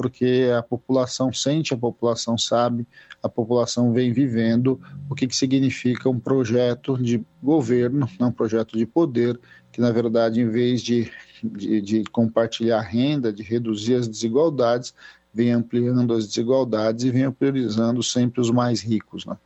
porque 0.00 0.50
a 0.56 0.62
população 0.62 1.30
sente, 1.30 1.74
a 1.74 1.76
população 1.76 2.38
sabe, 2.38 2.88
a 3.22 3.28
população 3.28 3.92
vem 3.92 4.14
vivendo 4.14 4.80
o 5.10 5.14
que, 5.14 5.26
que 5.26 5.36
significa 5.36 6.08
um 6.08 6.18
projeto 6.18 6.96
de 6.96 7.22
governo, 7.42 8.08
não 8.18 8.28
um 8.28 8.32
projeto 8.32 8.78
de 8.78 8.86
poder, 8.86 9.38
que 9.70 9.78
na 9.78 9.90
verdade, 9.90 10.40
em 10.40 10.48
vez 10.48 10.80
de, 10.80 11.12
de, 11.44 11.82
de 11.82 12.04
compartilhar 12.04 12.80
renda, 12.80 13.30
de 13.30 13.42
reduzir 13.42 13.96
as 13.96 14.08
desigualdades, 14.08 14.94
vem 15.34 15.52
ampliando 15.52 16.14
as 16.14 16.26
desigualdades 16.26 17.04
e 17.04 17.10
vem 17.10 17.30
priorizando 17.30 18.02
sempre 18.02 18.40
os 18.40 18.50
mais 18.50 18.80
ricos. 18.80 19.26
Né? 19.26 19.36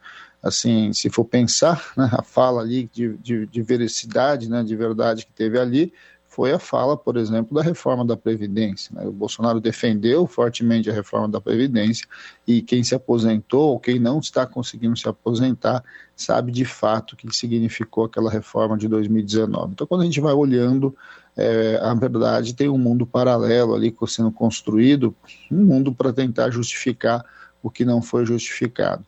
Assim, 0.41 0.93
se 0.93 1.11
for 1.11 1.25
pensar, 1.25 1.85
né, 1.97 2.09
a 2.13 2.23
fala 2.23 2.63
ali 2.63 2.89
de, 2.93 3.17
de, 3.17 3.45
de 3.45 3.61
veracidade, 3.61 4.49
né, 4.49 4.63
de 4.63 4.77
verdade 4.77 5.27
que 5.27 5.33
teve 5.33 5.59
ali, 5.59 5.93
foi 6.35 6.51
a 6.51 6.59
fala, 6.59 6.97
por 6.97 7.17
exemplo, 7.17 7.55
da 7.55 7.63
reforma 7.63 8.05
da 8.05 8.17
Previdência. 8.17 8.93
Né? 8.93 9.07
O 9.07 9.13
Bolsonaro 9.13 9.61
defendeu 9.61 10.27
fortemente 10.27 10.91
a 10.91 10.93
reforma 10.93 11.29
da 11.29 11.41
Previdência 11.41 12.09
e 12.45 12.61
quem 12.61 12.83
se 12.83 12.93
aposentou 12.93 13.71
ou 13.71 13.79
quem 13.79 14.01
não 14.01 14.19
está 14.19 14.45
conseguindo 14.45 14.97
se 14.99 15.09
aposentar 15.09 15.85
sabe 16.17 16.51
de 16.51 16.65
fato 16.65 17.13
o 17.13 17.17
que 17.17 17.33
significou 17.35 18.07
aquela 18.07 18.29
reforma 18.29 18.77
de 18.77 18.89
2019. 18.89 19.75
Então, 19.75 19.87
quando 19.87 20.01
a 20.01 20.05
gente 20.05 20.21
vai 20.21 20.33
olhando, 20.33 20.97
é, 21.37 21.79
a 21.81 21.95
verdade 21.95 22.53
tem 22.53 22.69
um 22.69 22.79
mundo 22.79 23.07
paralelo 23.07 23.73
ali 23.73 23.95
sendo 24.09 24.33
construído, 24.33 25.15
um 25.49 25.63
mundo 25.65 25.95
para 25.95 26.13
tentar 26.13 26.51
justificar 26.51 27.25
o 27.63 27.71
que 27.71 27.85
não 27.85 28.03
foi 28.03 28.27
justificado. 28.27 29.05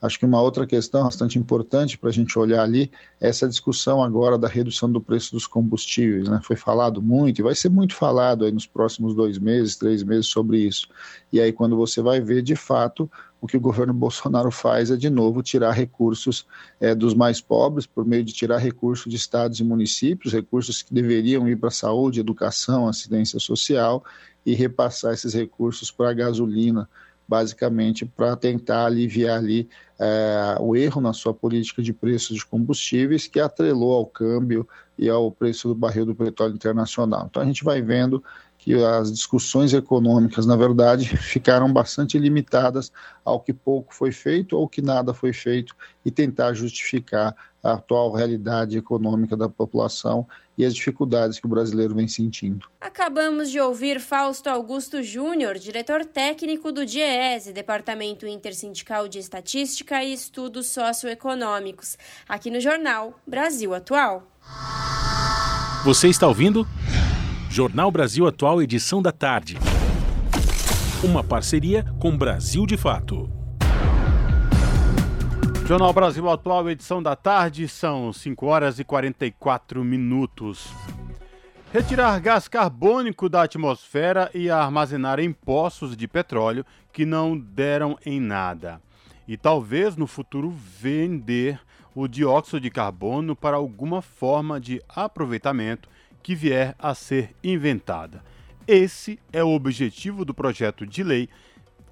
Acho 0.00 0.18
que 0.18 0.24
uma 0.24 0.40
outra 0.40 0.66
questão 0.66 1.04
bastante 1.04 1.38
importante 1.38 1.98
para 1.98 2.08
a 2.08 2.12
gente 2.12 2.38
olhar 2.38 2.62
ali 2.62 2.90
é 3.20 3.28
essa 3.28 3.48
discussão 3.48 4.02
agora 4.02 4.38
da 4.38 4.48
redução 4.48 4.90
do 4.90 5.00
preço 5.00 5.32
dos 5.32 5.46
combustíveis. 5.46 6.28
Né? 6.28 6.40
Foi 6.42 6.56
falado 6.56 7.02
muito 7.02 7.40
e 7.40 7.42
vai 7.42 7.54
ser 7.54 7.68
muito 7.68 7.94
falado 7.94 8.44
aí 8.44 8.52
nos 8.52 8.66
próximos 8.66 9.14
dois 9.14 9.38
meses, 9.38 9.76
três 9.76 10.02
meses 10.02 10.26
sobre 10.26 10.58
isso. 10.58 10.88
E 11.32 11.40
aí, 11.40 11.52
quando 11.52 11.76
você 11.76 12.00
vai 12.00 12.20
ver, 12.20 12.42
de 12.42 12.56
fato, 12.56 13.10
o 13.40 13.46
que 13.46 13.56
o 13.56 13.60
governo 13.60 13.94
Bolsonaro 13.94 14.50
faz 14.50 14.90
é, 14.90 14.96
de 14.96 15.08
novo, 15.08 15.42
tirar 15.42 15.72
recursos 15.72 16.46
é, 16.80 16.94
dos 16.94 17.14
mais 17.14 17.40
pobres, 17.40 17.86
por 17.86 18.04
meio 18.04 18.22
de 18.24 18.32
tirar 18.32 18.58
recursos 18.58 19.10
de 19.10 19.16
estados 19.16 19.60
e 19.60 19.64
municípios, 19.64 20.32
recursos 20.32 20.82
que 20.82 20.92
deveriam 20.92 21.48
ir 21.48 21.56
para 21.56 21.70
saúde, 21.70 22.20
educação, 22.20 22.86
assistência 22.86 23.38
social, 23.38 24.04
e 24.44 24.54
repassar 24.54 25.12
esses 25.12 25.34
recursos 25.34 25.90
para 25.90 26.10
a 26.10 26.14
gasolina 26.14 26.88
basicamente 27.30 28.04
para 28.04 28.34
tentar 28.34 28.86
aliviar 28.86 29.38
ali 29.38 29.68
é, 30.00 30.56
o 30.58 30.74
erro 30.74 31.00
na 31.00 31.12
sua 31.12 31.32
política 31.32 31.80
de 31.80 31.92
preços 31.92 32.38
de 32.38 32.44
combustíveis 32.44 33.28
que 33.28 33.38
atrelou 33.38 33.92
ao 33.92 34.04
câmbio 34.04 34.68
e 34.98 35.08
ao 35.08 35.30
preço 35.30 35.68
do 35.68 35.74
barril 35.76 36.04
do 36.04 36.14
petróleo 36.14 36.54
internacional. 36.54 37.28
Então 37.30 37.40
a 37.40 37.46
gente 37.46 37.62
vai 37.62 37.80
vendo 37.80 38.20
que 38.58 38.74
as 38.82 39.12
discussões 39.12 39.72
econômicas, 39.72 40.44
na 40.44 40.56
verdade, 40.56 41.06
ficaram 41.16 41.72
bastante 41.72 42.18
limitadas 42.18 42.90
ao 43.24 43.38
que 43.38 43.52
pouco 43.52 43.94
foi 43.94 44.10
feito 44.10 44.56
ou 44.56 44.68
que 44.68 44.82
nada 44.82 45.14
foi 45.14 45.32
feito 45.32 45.76
e 46.04 46.10
tentar 46.10 46.52
justificar 46.52 47.36
a 47.62 47.72
atual 47.72 48.12
realidade 48.12 48.78
econômica 48.78 49.36
da 49.36 49.48
população 49.48 50.26
e 50.56 50.64
as 50.64 50.74
dificuldades 50.74 51.38
que 51.38 51.46
o 51.46 51.48
brasileiro 51.48 51.94
vem 51.94 52.06
sentindo. 52.06 52.66
Acabamos 52.80 53.50
de 53.50 53.58
ouvir 53.58 54.00
Fausto 54.00 54.48
Augusto 54.48 55.02
Júnior, 55.02 55.58
diretor 55.58 56.04
técnico 56.04 56.70
do 56.70 56.84
DIEESE, 56.84 57.52
Departamento 57.52 58.26
Intersindical 58.26 59.08
de 59.08 59.18
Estatística 59.18 60.02
e 60.04 60.12
Estudos 60.12 60.66
Socioeconômicos, 60.68 61.96
aqui 62.28 62.50
no 62.50 62.60
jornal 62.60 63.18
Brasil 63.26 63.74
Atual. 63.74 64.26
Você 65.84 66.08
está 66.08 66.28
ouvindo? 66.28 66.66
Jornal 67.50 67.90
Brasil 67.90 68.26
Atual, 68.26 68.62
edição 68.62 69.00
da 69.00 69.12
tarde. 69.12 69.56
Uma 71.02 71.24
parceria 71.24 71.84
com 71.98 72.16
Brasil 72.16 72.66
de 72.66 72.76
Fato. 72.76 73.39
Jornal 75.70 75.92
Brasil 75.92 76.28
Atual, 76.28 76.68
edição 76.68 77.00
da 77.00 77.14
tarde, 77.14 77.68
são 77.68 78.12
5 78.12 78.44
horas 78.44 78.80
e 78.80 78.84
44 78.84 79.84
minutos. 79.84 80.66
Retirar 81.72 82.18
gás 82.18 82.48
carbônico 82.48 83.28
da 83.28 83.44
atmosfera 83.44 84.28
e 84.34 84.50
armazenar 84.50 85.20
em 85.20 85.32
poços 85.32 85.96
de 85.96 86.08
petróleo 86.08 86.66
que 86.92 87.06
não 87.06 87.38
deram 87.38 87.96
em 88.04 88.18
nada. 88.18 88.82
E 89.28 89.36
talvez 89.36 89.94
no 89.94 90.08
futuro 90.08 90.50
vender 90.50 91.60
o 91.94 92.08
dióxido 92.08 92.60
de 92.60 92.68
carbono 92.68 93.36
para 93.36 93.56
alguma 93.56 94.02
forma 94.02 94.60
de 94.60 94.82
aproveitamento 94.88 95.88
que 96.20 96.34
vier 96.34 96.74
a 96.80 96.96
ser 96.96 97.32
inventada. 97.44 98.24
Esse 98.66 99.20
é 99.32 99.44
o 99.44 99.50
objetivo 99.50 100.24
do 100.24 100.34
projeto 100.34 100.84
de 100.84 101.04
lei 101.04 101.28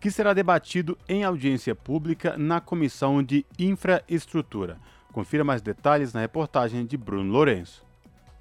que 0.00 0.10
será 0.10 0.32
debatido 0.32 0.96
em 1.08 1.24
audiência 1.24 1.74
pública 1.74 2.36
na 2.38 2.60
Comissão 2.60 3.22
de 3.22 3.44
Infraestrutura. 3.58 4.78
Confira 5.12 5.42
mais 5.42 5.60
detalhes 5.60 6.12
na 6.12 6.20
reportagem 6.20 6.86
de 6.86 6.96
Bruno 6.96 7.32
Lourenço. 7.32 7.82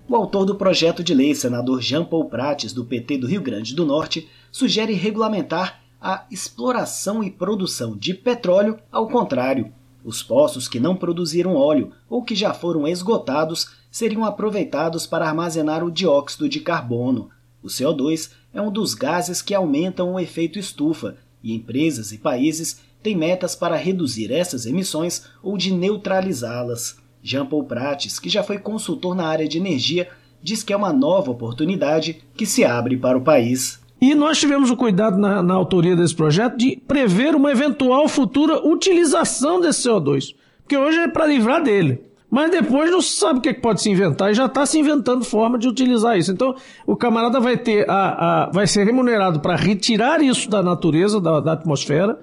O 0.07 0.15
autor 0.15 0.45
do 0.45 0.55
projeto 0.55 1.03
de 1.03 1.13
lei, 1.13 1.35
senador 1.35 1.81
Jean 1.81 2.05
Paul 2.05 2.25
Prates, 2.25 2.71
do 2.71 2.85
PT 2.85 3.17
do 3.17 3.27
Rio 3.27 3.41
Grande 3.41 3.75
do 3.75 3.85
Norte, 3.85 4.29
sugere 4.51 4.93
regulamentar 4.93 5.81
a 5.99 6.25
exploração 6.31 7.23
e 7.23 7.31
produção 7.31 7.97
de 7.97 8.13
petróleo 8.13 8.79
ao 8.91 9.07
contrário. 9.09 9.73
Os 10.03 10.23
poços 10.23 10.67
que 10.67 10.79
não 10.79 10.95
produziram 10.95 11.55
óleo 11.55 11.91
ou 12.09 12.23
que 12.23 12.35
já 12.35 12.53
foram 12.53 12.87
esgotados 12.87 13.75
seriam 13.91 14.23
aproveitados 14.23 15.05
para 15.05 15.27
armazenar 15.27 15.83
o 15.83 15.91
dióxido 15.91 16.47
de 16.47 16.61
carbono. 16.61 17.29
O 17.61 17.67
CO2 17.67 18.31
é 18.53 18.61
um 18.61 18.71
dos 18.71 18.93
gases 18.93 19.41
que 19.41 19.53
aumentam 19.53 20.13
o 20.13 20.19
efeito 20.19 20.57
estufa 20.57 21.17
e 21.47 21.55
empresas 21.55 22.11
e 22.11 22.17
países 22.17 22.81
têm 23.01 23.15
metas 23.15 23.55
para 23.55 23.77
reduzir 23.77 24.31
essas 24.31 24.65
emissões 24.65 25.23
ou 25.41 25.57
de 25.57 25.71
neutralizá-las. 25.73 26.97
Jean 27.23 27.45
Paul 27.45 27.63
Prates, 27.63 28.19
que 28.19 28.29
já 28.29 28.43
foi 28.43 28.57
consultor 28.59 29.15
na 29.15 29.25
área 29.25 29.47
de 29.47 29.57
energia, 29.57 30.09
diz 30.43 30.61
que 30.61 30.73
é 30.73 30.77
uma 30.77 30.91
nova 30.91 31.31
oportunidade 31.31 32.21
que 32.35 32.45
se 32.45 32.65
abre 32.65 32.97
para 32.97 33.17
o 33.17 33.23
país. 33.23 33.79
E 33.99 34.13
nós 34.13 34.39
tivemos 34.39 34.69
o 34.69 34.75
cuidado 34.75 35.17
na, 35.17 35.41
na 35.41 35.53
autoria 35.53 35.95
desse 35.95 36.15
projeto 36.15 36.57
de 36.57 36.77
prever 36.87 37.33
uma 37.33 37.51
eventual 37.51 38.07
futura 38.07 38.59
utilização 38.65 39.59
desse 39.59 39.87
CO2, 39.87 40.35
porque 40.61 40.77
hoje 40.77 40.99
é 40.99 41.07
para 41.07 41.25
livrar 41.25 41.63
dele. 41.63 42.01
Mas 42.30 42.51
depois 42.51 42.91
não 42.91 43.01
se 43.01 43.15
sabe 43.15 43.39
o 43.39 43.41
que, 43.41 43.49
é 43.49 43.53
que 43.53 43.61
pode 43.61 43.82
se 43.82 43.89
inventar 43.89 44.32
e 44.32 44.34
já 44.34 44.45
está 44.45 44.65
se 44.65 44.78
inventando 44.78 45.23
forma 45.23 45.57
de 45.57 45.67
utilizar 45.67 46.17
isso. 46.17 46.32
Então, 46.32 46.55
o 46.86 46.95
camarada 46.95 47.39
vai 47.39 47.57
ter 47.57 47.89
a, 47.89 48.45
a 48.47 48.49
vai 48.51 48.67
ser 48.67 48.86
remunerado 48.86 49.39
para 49.39 49.55
retirar 49.55 50.21
isso 50.21 50.49
da 50.49 50.61
natureza, 50.61 51.21
da, 51.21 51.39
da 51.39 51.53
atmosfera, 51.53 52.19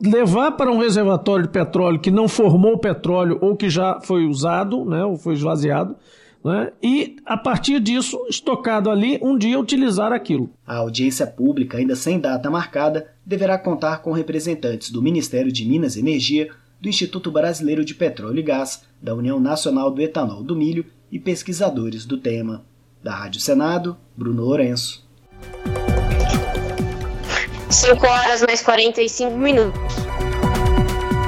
levar 0.00 0.52
para 0.52 0.70
um 0.70 0.78
reservatório 0.78 1.46
de 1.46 1.52
petróleo 1.52 1.98
que 1.98 2.10
não 2.10 2.28
formou 2.28 2.78
petróleo 2.78 3.38
ou 3.40 3.56
que 3.56 3.68
já 3.68 4.00
foi 4.02 4.26
usado, 4.26 4.84
né, 4.84 5.04
ou 5.04 5.16
foi 5.16 5.34
esvaziado, 5.34 5.96
né, 6.44 6.72
e 6.82 7.16
a 7.24 7.36
partir 7.36 7.78
disso, 7.78 8.18
estocado 8.28 8.90
ali, 8.90 9.18
um 9.22 9.38
dia 9.38 9.58
utilizar 9.58 10.12
aquilo. 10.12 10.50
A 10.66 10.78
audiência 10.78 11.24
pública, 11.26 11.78
ainda 11.78 11.94
sem 11.94 12.18
data 12.18 12.50
marcada, 12.50 13.12
deverá 13.24 13.56
contar 13.56 13.98
com 14.02 14.12
representantes 14.12 14.90
do 14.90 15.00
Ministério 15.00 15.52
de 15.52 15.64
Minas 15.64 15.94
e 15.94 16.00
Energia, 16.00 16.48
do 16.80 16.88
Instituto 16.88 17.30
Brasileiro 17.30 17.84
de 17.84 17.94
Petróleo 17.94 18.40
e 18.40 18.42
Gás, 18.42 18.82
da 19.02 19.14
União 19.14 19.40
Nacional 19.40 19.90
do 19.90 20.00
Etanol 20.00 20.44
do 20.44 20.54
Milho 20.54 20.86
e 21.10 21.18
pesquisadores 21.18 22.06
do 22.06 22.16
tema. 22.16 22.64
Da 23.02 23.12
Rádio 23.12 23.40
Senado, 23.40 23.96
Bruno 24.16 24.44
Lourenço. 24.44 25.04
5 27.68 28.06
horas 28.06 28.42
mais 28.42 28.62
45 28.62 29.36
minutos. 29.36 30.11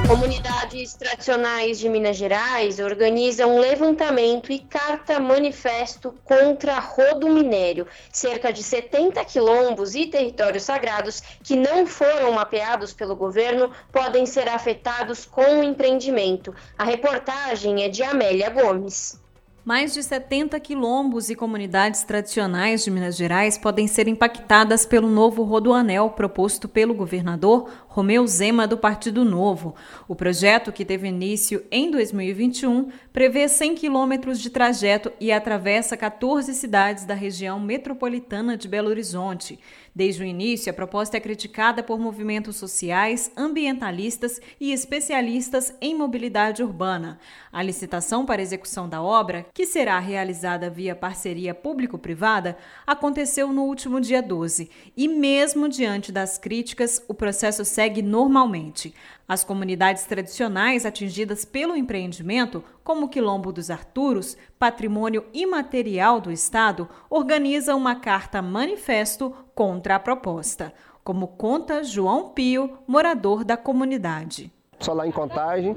Comunidades 0.07 0.93
tradicionais 0.93 1.79
de 1.79 1.89
Minas 1.89 2.15
Gerais 2.15 2.79
organizam 2.79 3.55
um 3.55 3.59
levantamento 3.59 4.51
e 4.51 4.59
carta 4.59 5.19
manifesto 5.19 6.13
contra 6.23 6.79
rodo 6.79 7.27
minério. 7.27 7.87
Cerca 8.11 8.53
de 8.53 8.61
70 8.61 9.25
quilombos 9.25 9.95
e 9.95 10.05
territórios 10.05 10.63
sagrados 10.63 11.21
que 11.43 11.55
não 11.55 11.87
foram 11.87 12.31
mapeados 12.33 12.93
pelo 12.93 13.15
governo 13.15 13.71
podem 13.91 14.27
ser 14.27 14.47
afetados 14.47 15.25
com 15.25 15.59
o 15.59 15.63
empreendimento. 15.63 16.53
A 16.77 16.83
reportagem 16.83 17.83
é 17.83 17.89
de 17.89 18.03
Amélia 18.03 18.51
Gomes. 18.51 19.25
Mais 19.65 19.95
de 19.95 20.03
70 20.03 20.59
quilombos 20.59 21.31
e 21.31 21.35
comunidades 21.35 22.03
tradicionais 22.03 22.83
de 22.83 22.91
Minas 22.91 23.17
Gerais 23.17 23.57
podem 23.57 23.87
ser 23.87 24.07
impactadas 24.07 24.85
pelo 24.85 25.09
novo 25.09 25.41
rodoanel 25.41 26.11
proposto 26.11 26.69
pelo 26.69 26.93
governador 26.93 27.67
Romeu 27.95 28.27
Zema, 28.27 28.67
do 28.67 28.77
Partido 28.77 29.23
Novo. 29.23 29.73
O 30.05 30.13
projeto, 30.17 30.69
que 30.69 30.83
teve 30.83 31.07
início 31.07 31.63
em 31.71 31.89
2021, 31.89 32.89
prevê 33.13 33.47
100 33.47 33.75
quilômetros 33.75 34.41
de 34.41 34.49
trajeto 34.49 35.13
e 35.17 35.31
atravessa 35.31 35.95
14 35.95 36.53
cidades 36.55 37.05
da 37.05 37.13
região 37.13 37.57
metropolitana 37.57 38.57
de 38.57 38.67
Belo 38.67 38.89
Horizonte. 38.89 39.57
Desde 39.95 40.23
o 40.23 40.25
início, 40.25 40.69
a 40.69 40.73
proposta 40.73 41.15
é 41.15 41.21
criticada 41.21 41.81
por 41.81 41.97
movimentos 41.97 42.57
sociais, 42.57 43.31
ambientalistas 43.37 44.41
e 44.59 44.73
especialistas 44.73 45.73
em 45.79 45.95
mobilidade 45.95 46.61
urbana. 46.61 47.17
A 47.49 47.63
licitação 47.63 48.25
para 48.25 48.41
execução 48.41 48.89
da 48.89 49.01
obra, 49.01 49.45
que 49.53 49.65
será 49.65 49.97
realizada 49.99 50.69
via 50.69 50.93
parceria 50.97 51.55
público-privada, 51.55 52.57
aconteceu 52.85 53.53
no 53.53 53.63
último 53.63 54.01
dia 54.01 54.21
12 54.21 54.69
e, 54.97 55.07
mesmo 55.07 55.69
diante 55.69 56.11
das 56.11 56.37
críticas, 56.37 57.01
o 57.07 57.13
processo 57.13 57.63
segue 57.63 57.84
normalmente. 58.01 58.93
As 59.27 59.43
comunidades 59.43 60.05
tradicionais 60.05 60.85
atingidas 60.85 61.43
pelo 61.43 61.75
empreendimento, 61.75 62.63
como 62.83 63.05
o 63.05 63.09
Quilombo 63.09 63.51
dos 63.51 63.69
Arturos, 63.69 64.37
patrimônio 64.57 65.25
imaterial 65.33 66.21
do 66.21 66.31
Estado, 66.31 66.87
organizam 67.09 67.77
uma 67.77 67.95
carta 67.95 68.41
manifesto 68.41 69.33
contra 69.53 69.95
a 69.95 69.99
proposta, 69.99 70.73
como 71.03 71.27
conta 71.27 71.83
João 71.83 72.29
Pio, 72.29 72.77
morador 72.87 73.43
da 73.43 73.57
comunidade. 73.57 74.54
Só 74.79 74.93
lá 74.93 75.07
em 75.07 75.11
Contagem, 75.11 75.75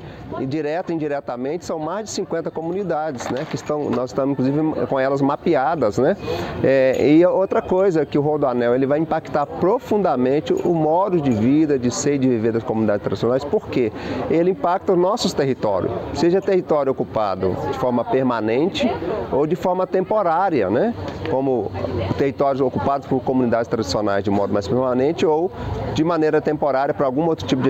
direto 0.48 0.90
e 0.90 0.94
indiretamente, 0.94 1.64
são 1.64 1.78
mais 1.78 2.06
de 2.06 2.10
50 2.10 2.50
comunidades, 2.50 3.28
né? 3.30 3.46
Que 3.48 3.54
estão, 3.54 3.88
nós 3.90 4.10
estamos, 4.10 4.32
inclusive, 4.32 4.86
com 4.86 4.98
elas 4.98 5.22
mapeadas, 5.22 5.98
né? 5.98 6.16
É, 6.64 7.08
e 7.08 7.24
outra 7.24 7.62
coisa 7.62 8.04
que 8.04 8.18
o 8.18 8.20
Rodoanel, 8.20 8.74
ele 8.74 8.86
vai 8.86 8.98
impactar 8.98 9.46
profundamente 9.46 10.52
o 10.52 10.74
modo 10.74 11.20
de 11.20 11.30
vida, 11.30 11.78
de 11.78 11.90
ser 11.90 12.14
e 12.14 12.18
de 12.18 12.28
viver 12.28 12.52
das 12.52 12.64
comunidades 12.64 13.02
tradicionais, 13.02 13.44
porque 13.44 13.92
ele 14.30 14.50
impacta 14.50 14.92
os 14.92 14.98
nossos 14.98 15.32
territórios, 15.32 15.92
seja 16.14 16.40
território 16.40 16.92
ocupado 16.92 17.56
de 17.70 17.78
forma 17.78 18.04
permanente 18.04 18.90
ou 19.30 19.46
de 19.46 19.54
forma 19.54 19.86
temporária, 19.86 20.68
né? 20.68 20.92
Como 21.30 21.70
territórios 22.16 22.60
ocupados 22.60 23.06
por 23.06 23.22
comunidades 23.22 23.68
tradicionais 23.68 24.24
de 24.24 24.30
modo 24.30 24.52
mais 24.52 24.66
permanente 24.66 25.24
ou 25.24 25.50
de 25.94 26.02
maneira 26.02 26.40
temporária 26.40 26.92
para 26.92 27.06
algum 27.06 27.26
outro 27.26 27.46
tipo 27.46 27.62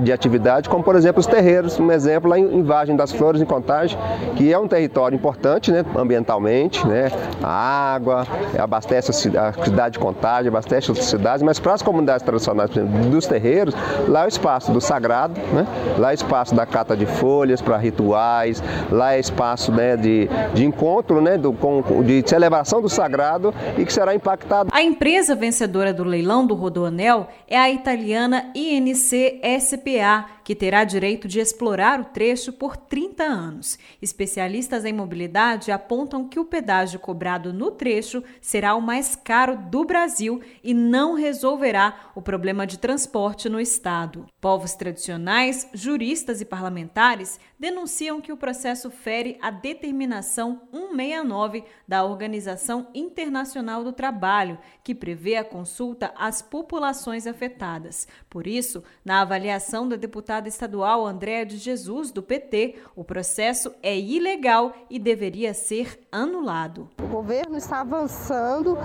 de 0.00 0.12
atividade 0.12 0.63
cidade, 0.64 0.68
como 0.68 0.82
por 0.82 0.96
exemplo 0.96 1.20
os 1.20 1.26
terreiros, 1.26 1.78
um 1.78 1.90
exemplo 1.92 2.28
lá 2.28 2.38
em 2.38 2.62
Vagem 2.62 2.96
das 2.96 3.12
Flores, 3.12 3.40
em 3.40 3.44
Contagem, 3.44 3.98
que 4.36 4.52
é 4.52 4.58
um 4.58 4.66
território 4.66 5.14
importante 5.14 5.70
né, 5.70 5.84
ambientalmente, 5.96 6.86
né, 6.86 7.10
a 7.42 7.94
água, 7.94 8.26
abastece 8.58 9.10
a 9.10 9.52
cidade 9.64 9.94
de 9.94 9.98
Contagem, 9.98 10.48
abastece 10.48 10.90
outras 10.90 11.06
cidades, 11.06 11.42
mas 11.42 11.60
para 11.60 11.74
as 11.74 11.82
comunidades 11.82 12.24
tradicionais 12.24 12.70
exemplo, 12.70 13.10
dos 13.10 13.26
terreiros, 13.26 13.74
lá 14.08 14.22
é 14.22 14.24
o 14.24 14.28
espaço 14.28 14.72
do 14.72 14.80
sagrado, 14.80 15.40
né, 15.52 15.66
lá 15.98 16.10
é 16.10 16.12
o 16.12 16.14
espaço 16.14 16.54
da 16.54 16.66
cata 16.66 16.96
de 16.96 17.06
folhas 17.06 17.60
para 17.60 17.76
rituais, 17.76 18.62
lá 18.90 19.14
é 19.14 19.20
espaço 19.20 19.70
né, 19.72 19.96
de, 19.96 20.28
de 20.54 20.64
encontro, 20.64 21.20
né, 21.20 21.36
do, 21.36 21.52
com, 21.52 21.82
de 22.02 22.22
celebração 22.26 22.80
do 22.80 22.88
sagrado 22.88 23.54
e 23.78 23.84
que 23.84 23.92
será 23.92 24.14
impactado. 24.14 24.70
A 24.72 24.82
empresa 24.82 25.34
vencedora 25.34 25.92
do 25.92 26.04
leilão 26.04 26.46
do 26.46 26.54
Rodoanel 26.54 27.28
é 27.48 27.56
a 27.56 27.70
italiana 27.70 28.50
INC 28.54 29.40
SPA, 29.60 30.24
que 30.44 30.54
terá 30.54 30.84
direito 30.84 31.26
de 31.26 31.40
explorar 31.40 31.98
o 31.98 32.04
trecho 32.04 32.52
por 32.52 32.76
30 32.76 33.24
anos. 33.24 33.78
Especialistas 34.00 34.84
em 34.84 34.92
mobilidade 34.92 35.72
apontam 35.72 36.28
que 36.28 36.38
o 36.38 36.44
pedágio 36.44 37.00
cobrado 37.00 37.52
no 37.52 37.70
trecho 37.70 38.22
será 38.42 38.74
o 38.74 38.82
mais 38.82 39.16
caro 39.16 39.56
do 39.56 39.84
Brasil 39.84 40.42
e 40.62 40.74
não 40.74 41.14
resolverá 41.14 42.10
o 42.14 42.20
problema 42.20 42.66
de 42.66 42.78
transporte 42.78 43.48
no 43.48 43.58
estado. 43.58 44.26
Povos 44.40 44.74
tradicionais, 44.74 45.66
juristas 45.72 46.42
e 46.42 46.44
parlamentares 46.44 47.40
denunciam 47.58 48.20
que 48.20 48.32
o 48.32 48.36
processo 48.36 48.90
fere 48.90 49.38
a 49.40 49.50
determinação 49.50 50.68
169 50.70 51.64
da 51.88 52.04
Organização 52.04 52.88
Internacional 52.94 53.82
do 53.82 53.92
Trabalho, 53.92 54.58
que 54.82 54.94
prevê 54.94 55.36
a 55.36 55.44
consulta 55.44 56.12
às 56.16 56.42
populações 56.42 57.26
afetadas. 57.26 58.06
Por 58.28 58.46
isso, 58.46 58.84
na 59.02 59.22
avaliação 59.22 59.88
da 59.88 59.96
deputada 59.96 60.33
estadual 60.42 61.06
Andréa 61.06 61.46
de 61.46 61.56
Jesus, 61.56 62.10
do 62.10 62.22
PT, 62.22 62.76
o 62.96 63.04
processo 63.04 63.72
é 63.82 63.98
ilegal 63.98 64.72
e 64.90 64.98
deveria 64.98 65.54
ser 65.54 66.00
anulado. 66.10 66.88
O 67.02 67.06
governo 67.06 67.56
está 67.56 67.80
avançando 67.80 68.76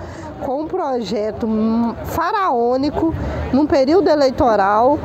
com 0.44 0.62
um 0.62 0.66
projeto 0.68 1.46
faraônico 2.06 3.14
num 3.52 3.66
período 3.66 4.08
eleitoral 4.08 4.98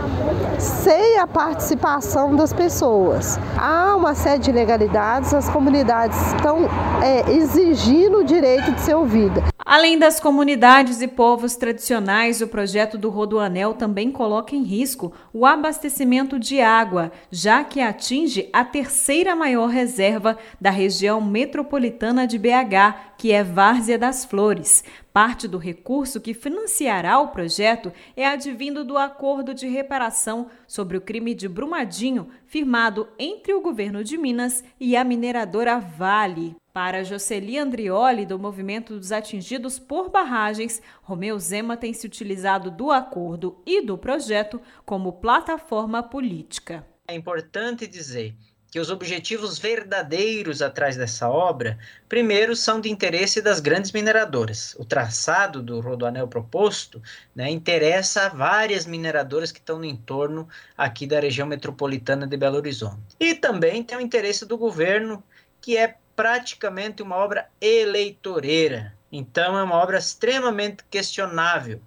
sem 0.59 1.17
a 1.17 1.27
participação 1.27 2.35
das 2.35 2.53
pessoas 2.53 3.37
há 3.57 3.95
uma 3.95 4.13
série 4.13 4.39
de 4.39 4.49
ilegalidades, 4.49 5.33
as 5.33 5.49
comunidades 5.49 6.17
estão 6.33 6.59
é, 7.01 7.31
exigindo 7.31 8.19
o 8.19 8.23
direito 8.23 8.71
de 8.71 8.81
ser 8.81 8.95
ouvida. 8.95 9.43
Além 9.65 9.97
das 9.97 10.19
comunidades 10.19 11.01
e 11.01 11.07
povos 11.07 11.55
tradicionais, 11.55 12.39
o 12.39 12.47
projeto 12.47 12.99
do 12.99 13.09
Rodoanel 13.09 13.73
também 13.73 14.11
coloca 14.11 14.55
em 14.55 14.61
risco 14.61 15.11
o 15.33 15.45
abastecimento 15.45 16.34
de 16.39 16.61
água, 16.61 17.11
já 17.31 17.63
que 17.63 17.81
atinge 17.81 18.49
a 18.51 18.63
terceira 18.63 19.35
maior 19.35 19.67
reserva 19.67 20.37
da 20.59 20.69
região 20.69 21.21
metropolitana 21.21 22.27
de 22.27 22.37
BH, 22.37 23.15
que 23.17 23.31
é 23.31 23.43
Várzea 23.43 23.97
das 23.97 24.25
Flores. 24.25 24.83
Parte 25.13 25.47
do 25.47 25.57
recurso 25.57 26.19
que 26.19 26.33
financiará 26.33 27.19
o 27.19 27.29
projeto 27.29 27.91
é 28.15 28.27
advindo 28.27 28.83
do 28.83 28.97
acordo 28.97 29.53
de 29.53 29.67
reparação 29.67 30.47
sobre 30.67 30.97
o 30.97 31.01
crime 31.01 31.33
de 31.33 31.47
Brumadinho, 31.47 32.29
firmado 32.45 33.07
entre 33.17 33.53
o 33.53 33.61
governo 33.61 34.03
de 34.03 34.17
Minas 34.17 34.63
e 34.79 34.95
a 34.95 35.03
mineradora 35.03 35.79
Vale. 35.79 36.55
Para 36.75 37.05
Jocely 37.05 37.57
Andrioli, 37.57 38.25
do 38.25 38.37
Movimento 38.37 38.99
dos 38.99 39.13
Atingidos 39.13 39.79
por 39.79 40.09
Barragens, 40.09 40.81
Romeu 41.03 41.39
Zema 41.39 41.77
tem 41.77 41.93
se 41.93 42.05
utilizado 42.05 42.69
do 42.69 42.91
acordo 42.91 43.61
e 43.65 43.81
do 43.81 43.97
projeto 43.97 44.59
como 44.85 45.13
plataforma 45.13 46.03
política. 46.03 46.85
É 47.07 47.15
importante 47.15 47.87
dizer 47.87 48.35
que 48.69 48.77
os 48.77 48.89
objetivos 48.89 49.57
verdadeiros 49.57 50.61
atrás 50.61 50.97
dessa 50.97 51.29
obra, 51.29 51.79
primeiro, 52.09 52.57
são 52.57 52.81
de 52.81 52.91
interesse 52.91 53.41
das 53.41 53.61
grandes 53.61 53.93
mineradoras. 53.93 54.75
O 54.77 54.83
traçado 54.83 55.63
do 55.63 55.79
rodoanel 55.79 56.27
proposto 56.27 57.01
né, 57.33 57.49
interessa 57.49 58.25
a 58.25 58.29
várias 58.29 58.85
mineradoras 58.85 59.49
que 59.49 59.59
estão 59.59 59.79
no 59.79 59.85
entorno 59.85 60.45
aqui 60.77 61.07
da 61.07 61.21
região 61.21 61.47
metropolitana 61.47 62.27
de 62.27 62.35
Belo 62.35 62.57
Horizonte. 62.57 63.15
E 63.17 63.33
também 63.33 63.81
tem 63.81 63.97
o 63.97 64.01
interesse 64.01 64.45
do 64.45 64.57
governo, 64.57 65.23
que 65.61 65.77
é 65.77 65.95
praticamente 66.15 67.01
uma 67.01 67.15
obra 67.15 67.49
eleitoreira. 67.59 68.93
Então, 69.11 69.57
é 69.57 69.63
uma 69.63 69.75
obra 69.75 69.97
extremamente 69.97 70.83
questionável. 70.89 71.81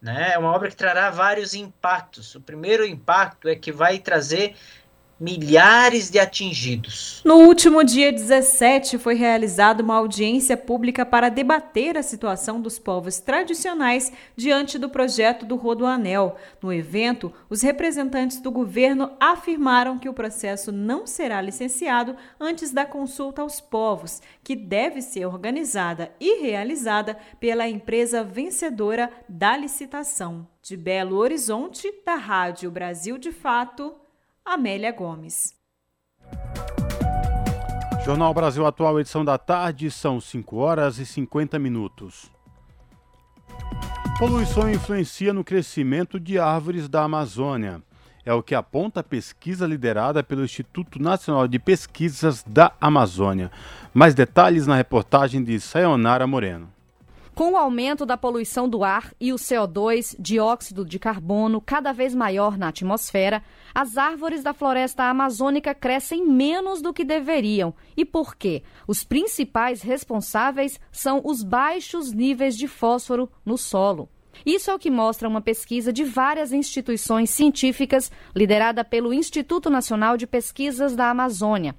Né? 0.00 0.32
É 0.32 0.38
uma 0.38 0.52
obra 0.52 0.70
que 0.70 0.76
trará 0.76 1.10
vários 1.10 1.54
impactos. 1.54 2.34
O 2.34 2.40
primeiro 2.40 2.86
impacto 2.86 3.48
é 3.48 3.54
que 3.54 3.70
vai 3.70 3.98
trazer 3.98 4.56
milhares 5.20 6.08
de 6.08 6.18
atingidos. 6.18 7.20
No 7.22 7.34
último 7.36 7.84
dia 7.84 8.10
17, 8.10 8.96
foi 8.96 9.14
realizada 9.14 9.82
uma 9.82 9.96
audiência 9.96 10.56
pública 10.56 11.04
para 11.04 11.28
debater 11.28 11.98
a 11.98 12.02
situação 12.02 12.58
dos 12.58 12.78
povos 12.78 13.20
tradicionais 13.20 14.10
diante 14.34 14.78
do 14.78 14.88
projeto 14.88 15.44
do 15.44 15.56
Rodoanel. 15.56 16.36
No 16.62 16.72
evento, 16.72 17.30
os 17.50 17.60
representantes 17.60 18.40
do 18.40 18.50
governo 18.50 19.10
afirmaram 19.20 19.98
que 19.98 20.08
o 20.08 20.14
processo 20.14 20.72
não 20.72 21.06
será 21.06 21.42
licenciado 21.42 22.16
antes 22.40 22.70
da 22.70 22.86
consulta 22.86 23.42
aos 23.42 23.60
povos, 23.60 24.22
que 24.42 24.56
deve 24.56 25.02
ser 25.02 25.26
organizada 25.26 26.10
e 26.18 26.40
realizada 26.40 27.18
pela 27.38 27.68
empresa 27.68 28.24
vencedora 28.24 29.10
da 29.28 29.54
licitação. 29.54 30.48
De 30.62 30.76
Belo 30.76 31.16
Horizonte, 31.16 31.92
da 32.04 32.14
Rádio 32.14 32.70
Brasil 32.70 33.18
de 33.18 33.32
Fato, 33.32 33.94
Amélia 34.44 34.92
Gomes. 34.92 35.54
Jornal 38.04 38.32
Brasil 38.32 38.66
Atual, 38.66 38.98
edição 38.98 39.24
da 39.24 39.36
tarde, 39.36 39.90
são 39.90 40.20
5 40.20 40.56
horas 40.56 40.98
e 40.98 41.06
50 41.06 41.58
minutos. 41.58 42.30
Poluição 44.18 44.70
influencia 44.70 45.32
no 45.32 45.44
crescimento 45.44 46.18
de 46.18 46.38
árvores 46.38 46.88
da 46.88 47.04
Amazônia. 47.04 47.82
É 48.24 48.32
o 48.32 48.42
que 48.42 48.54
aponta 48.54 49.00
a 49.00 49.04
pesquisa 49.04 49.66
liderada 49.66 50.22
pelo 50.22 50.44
Instituto 50.44 51.00
Nacional 51.00 51.46
de 51.46 51.58
Pesquisas 51.58 52.42
da 52.46 52.72
Amazônia. 52.80 53.50
Mais 53.94 54.14
detalhes 54.14 54.66
na 54.66 54.76
reportagem 54.76 55.42
de 55.42 55.58
Sayonara 55.60 56.26
Moreno. 56.26 56.68
Com 57.40 57.52
o 57.52 57.56
aumento 57.56 58.04
da 58.04 58.18
poluição 58.18 58.68
do 58.68 58.84
ar 58.84 59.14
e 59.18 59.32
o 59.32 59.36
CO2, 59.36 60.14
dióxido 60.18 60.84
de 60.84 60.98
carbono, 60.98 61.58
cada 61.58 61.90
vez 61.90 62.14
maior 62.14 62.58
na 62.58 62.68
atmosfera, 62.68 63.42
as 63.74 63.96
árvores 63.96 64.42
da 64.42 64.52
floresta 64.52 65.04
amazônica 65.04 65.74
crescem 65.74 66.26
menos 66.26 66.82
do 66.82 66.92
que 66.92 67.02
deveriam. 67.02 67.72
E 67.96 68.04
por 68.04 68.36
quê? 68.36 68.62
Os 68.86 69.04
principais 69.04 69.80
responsáveis 69.80 70.78
são 70.92 71.22
os 71.24 71.42
baixos 71.42 72.12
níveis 72.12 72.54
de 72.58 72.68
fósforo 72.68 73.26
no 73.42 73.56
solo. 73.56 74.10
Isso 74.44 74.70
é 74.70 74.74
o 74.74 74.78
que 74.78 74.90
mostra 74.90 75.26
uma 75.26 75.40
pesquisa 75.40 75.90
de 75.90 76.04
várias 76.04 76.52
instituições 76.52 77.30
científicas 77.30 78.12
liderada 78.36 78.84
pelo 78.84 79.14
Instituto 79.14 79.70
Nacional 79.70 80.18
de 80.18 80.26
Pesquisas 80.26 80.94
da 80.94 81.08
Amazônia. 81.08 81.74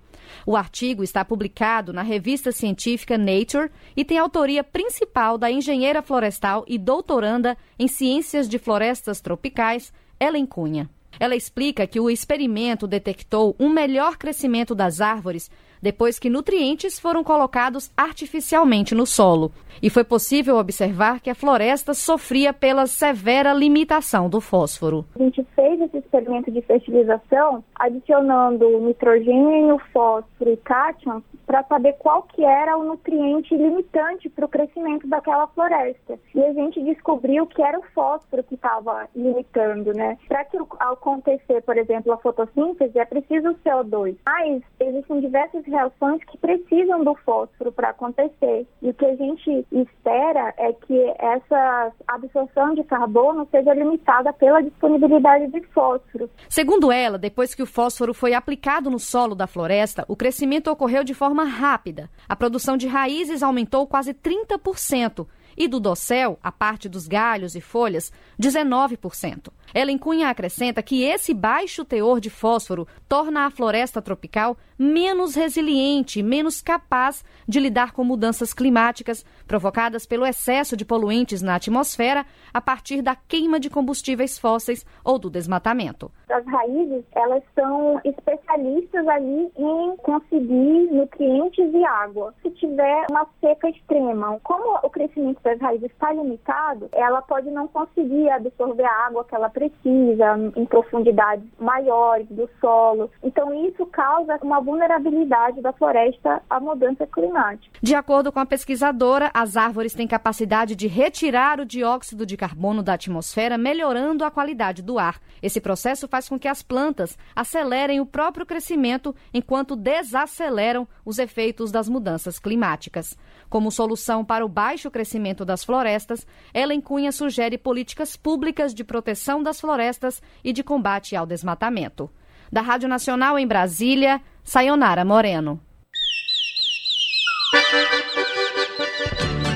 O 0.45 0.55
artigo 0.55 1.03
está 1.03 1.23
publicado 1.23 1.93
na 1.93 2.01
revista 2.01 2.51
científica 2.51 3.17
Nature 3.17 3.71
e 3.95 4.03
tem 4.03 4.17
autoria 4.17 4.63
principal 4.63 5.37
da 5.37 5.51
engenheira 5.51 6.01
florestal 6.01 6.65
e 6.67 6.77
doutoranda 6.77 7.57
em 7.77 7.87
ciências 7.87 8.47
de 8.47 8.57
florestas 8.57 9.21
tropicais, 9.21 9.93
Ellen 10.19 10.45
Cunha. 10.45 10.89
Ela 11.19 11.35
explica 11.35 11.85
que 11.85 11.99
o 11.99 12.09
experimento 12.09 12.87
detectou 12.87 13.55
um 13.59 13.69
melhor 13.69 14.17
crescimento 14.17 14.73
das 14.73 15.01
árvores 15.01 15.51
depois 15.81 16.19
que 16.19 16.29
nutrientes 16.29 16.99
foram 16.99 17.23
colocados 17.23 17.91
artificialmente 17.97 18.93
no 18.93 19.05
solo. 19.05 19.51
E 19.81 19.89
foi 19.89 20.03
possível 20.03 20.57
observar 20.57 21.19
que 21.19 21.29
a 21.29 21.35
floresta 21.35 21.93
sofria 21.93 22.53
pela 22.53 22.85
severa 22.85 23.53
limitação 23.53 24.29
do 24.29 24.39
fósforo. 24.39 25.05
A 25.15 25.19
gente 25.19 25.43
fez 25.55 25.81
esse 25.81 25.97
experimento 25.97 26.51
de 26.51 26.61
fertilização 26.61 27.63
adicionando 27.75 28.79
nitrogênio, 28.81 29.79
fósforo 29.91 30.51
e 30.51 30.57
cátion 30.57 31.21
para 31.45 31.63
saber 31.63 31.93
qual 31.93 32.23
que 32.23 32.43
era 32.45 32.77
o 32.77 32.83
nutriente 32.83 33.55
limitante 33.55 34.29
para 34.29 34.45
o 34.45 34.47
crescimento 34.47 35.07
daquela 35.07 35.47
floresta. 35.47 36.17
E 36.33 36.41
a 36.41 36.53
gente 36.53 36.81
descobriu 36.83 37.45
que 37.47 37.61
era 37.61 37.77
o 37.77 37.83
fósforo 37.93 38.43
que 38.43 38.55
estava 38.55 39.09
limitando, 39.15 39.93
né? 39.93 40.17
Para 40.27 40.45
que 40.45 40.57
acontecer, 40.79 41.61
por 41.63 41.77
exemplo, 41.77 42.13
a 42.13 42.17
fotossíntese, 42.17 42.97
é 42.97 43.05
preciso 43.05 43.49
o 43.49 43.55
CO2. 43.55 44.15
Mas 44.25 44.61
existem 44.79 45.19
diversas 45.19 45.65
reações 45.71 46.23
que 46.25 46.37
precisam 46.37 47.03
do 47.03 47.15
fósforo 47.15 47.71
para 47.71 47.89
acontecer. 47.89 48.67
E 48.81 48.89
o 48.89 48.93
que 48.93 49.05
a 49.05 49.15
gente 49.15 49.65
espera 49.71 50.53
é 50.57 50.73
que 50.73 51.13
essa 51.17 51.91
absorção 52.07 52.75
de 52.75 52.83
carbono 52.83 53.47
seja 53.49 53.73
limitada 53.73 54.31
pela 54.33 54.61
disponibilidade 54.61 55.47
de 55.47 55.61
fósforo. 55.67 56.29
Segundo 56.49 56.91
ela, 56.91 57.17
depois 57.17 57.55
que 57.55 57.63
o 57.63 57.67
fósforo 57.67 58.13
foi 58.13 58.33
aplicado 58.33 58.89
no 58.89 58.99
solo 58.99 59.33
da 59.33 59.47
floresta, 59.47 60.05
o 60.07 60.15
crescimento 60.15 60.69
ocorreu 60.69 61.03
de 61.03 61.13
forma 61.13 61.43
rápida. 61.43 62.09
A 62.27 62.35
produção 62.35 62.77
de 62.77 62.87
raízes 62.87 63.41
aumentou 63.41 63.87
quase 63.87 64.13
30% 64.13 65.25
e 65.57 65.67
do 65.67 65.79
dossel, 65.79 66.39
a 66.41 66.51
parte 66.51 66.87
dos 66.87 67.07
galhos 67.07 67.55
e 67.55 67.61
folhas, 67.61 68.11
19%. 68.39 69.49
Ellen 69.73 69.97
Cunha 69.97 70.29
acrescenta 70.29 70.83
que 70.83 71.03
esse 71.03 71.33
baixo 71.33 71.85
teor 71.85 72.19
de 72.19 72.29
fósforo 72.29 72.87
torna 73.07 73.45
a 73.45 73.49
floresta 73.49 74.01
tropical 74.01 74.57
menos 74.81 75.35
resiliente, 75.35 76.23
menos 76.23 76.59
capaz 76.59 77.23
de 77.47 77.59
lidar 77.59 77.91
com 77.91 78.03
mudanças 78.03 78.51
climáticas 78.51 79.23
provocadas 79.47 80.07
pelo 80.07 80.25
excesso 80.25 80.75
de 80.75 80.83
poluentes 80.83 81.41
na 81.43 81.55
atmosfera 81.55 82.25
a 82.51 82.59
partir 82.59 83.03
da 83.03 83.15
queima 83.15 83.59
de 83.59 83.69
combustíveis 83.69 84.39
fósseis 84.39 84.83
ou 85.05 85.19
do 85.19 85.29
desmatamento. 85.29 86.11
As 86.29 86.43
raízes, 86.45 87.03
elas 87.11 87.43
são 87.53 88.01
especialistas 88.03 89.07
ali 89.07 89.51
em 89.55 89.95
conseguir 89.97 90.91
nutrientes 90.91 91.73
e 91.73 91.85
água. 91.85 92.33
Se 92.41 92.49
tiver 92.51 93.05
uma 93.11 93.27
seca 93.39 93.69
extrema, 93.69 94.39
como 94.43 94.79
o 94.81 94.89
crescimento 94.89 95.41
das 95.43 95.59
raízes 95.59 95.91
está 95.91 96.11
limitado, 96.11 96.89
ela 96.93 97.21
pode 97.21 97.51
não 97.51 97.67
conseguir 97.67 98.29
absorver 98.29 98.85
a 98.85 99.07
água 99.07 99.25
que 99.25 99.35
ela 99.35 99.49
precisa 99.49 100.39
em 100.55 100.65
profundidades 100.65 101.45
maiores 101.59 102.27
do 102.29 102.49
solo. 102.59 103.11
Então 103.21 103.53
isso 103.67 103.85
causa 103.87 104.39
uma 104.41 104.59
vulnerabilidade 104.71 105.61
da 105.61 105.73
floresta 105.73 106.41
à 106.49 106.57
mudança 106.57 107.05
climática. 107.05 107.77
De 107.81 107.93
acordo 107.93 108.31
com 108.31 108.39
a 108.39 108.45
pesquisadora, 108.45 109.29
as 109.33 109.57
árvores 109.57 109.93
têm 109.93 110.07
capacidade 110.07 110.77
de 110.77 110.87
retirar 110.87 111.59
o 111.59 111.65
dióxido 111.65 112.25
de 112.25 112.37
carbono 112.37 112.81
da 112.81 112.93
atmosfera, 112.93 113.57
melhorando 113.57 114.23
a 114.23 114.31
qualidade 114.31 114.81
do 114.81 114.97
ar. 114.97 115.19
Esse 115.43 115.59
processo 115.59 116.07
faz 116.07 116.29
com 116.29 116.39
que 116.39 116.47
as 116.47 116.63
plantas 116.63 117.17
acelerem 117.35 117.99
o 117.99 118.05
próprio 118.05 118.45
crescimento 118.45 119.13
enquanto 119.33 119.75
desaceleram 119.75 120.87
os 121.03 121.19
efeitos 121.19 121.69
das 121.69 121.89
mudanças 121.89 122.39
climáticas. 122.39 123.17
Como 123.49 123.71
solução 123.71 124.23
para 124.23 124.45
o 124.45 124.49
baixo 124.49 124.89
crescimento 124.89 125.43
das 125.43 125.65
florestas, 125.65 126.25
Ellen 126.53 126.79
Cunha 126.79 127.11
sugere 127.11 127.57
políticas 127.57 128.15
públicas 128.15 128.73
de 128.73 128.85
proteção 128.85 129.43
das 129.43 129.59
florestas 129.59 130.21
e 130.41 130.53
de 130.53 130.63
combate 130.63 131.13
ao 131.13 131.25
desmatamento. 131.25 132.09
Da 132.51 132.59
Rádio 132.59 132.89
Nacional 132.89 133.39
em 133.39 133.47
Brasília, 133.47 134.21
Sayonara 134.43 135.05
Moreno. 135.05 135.59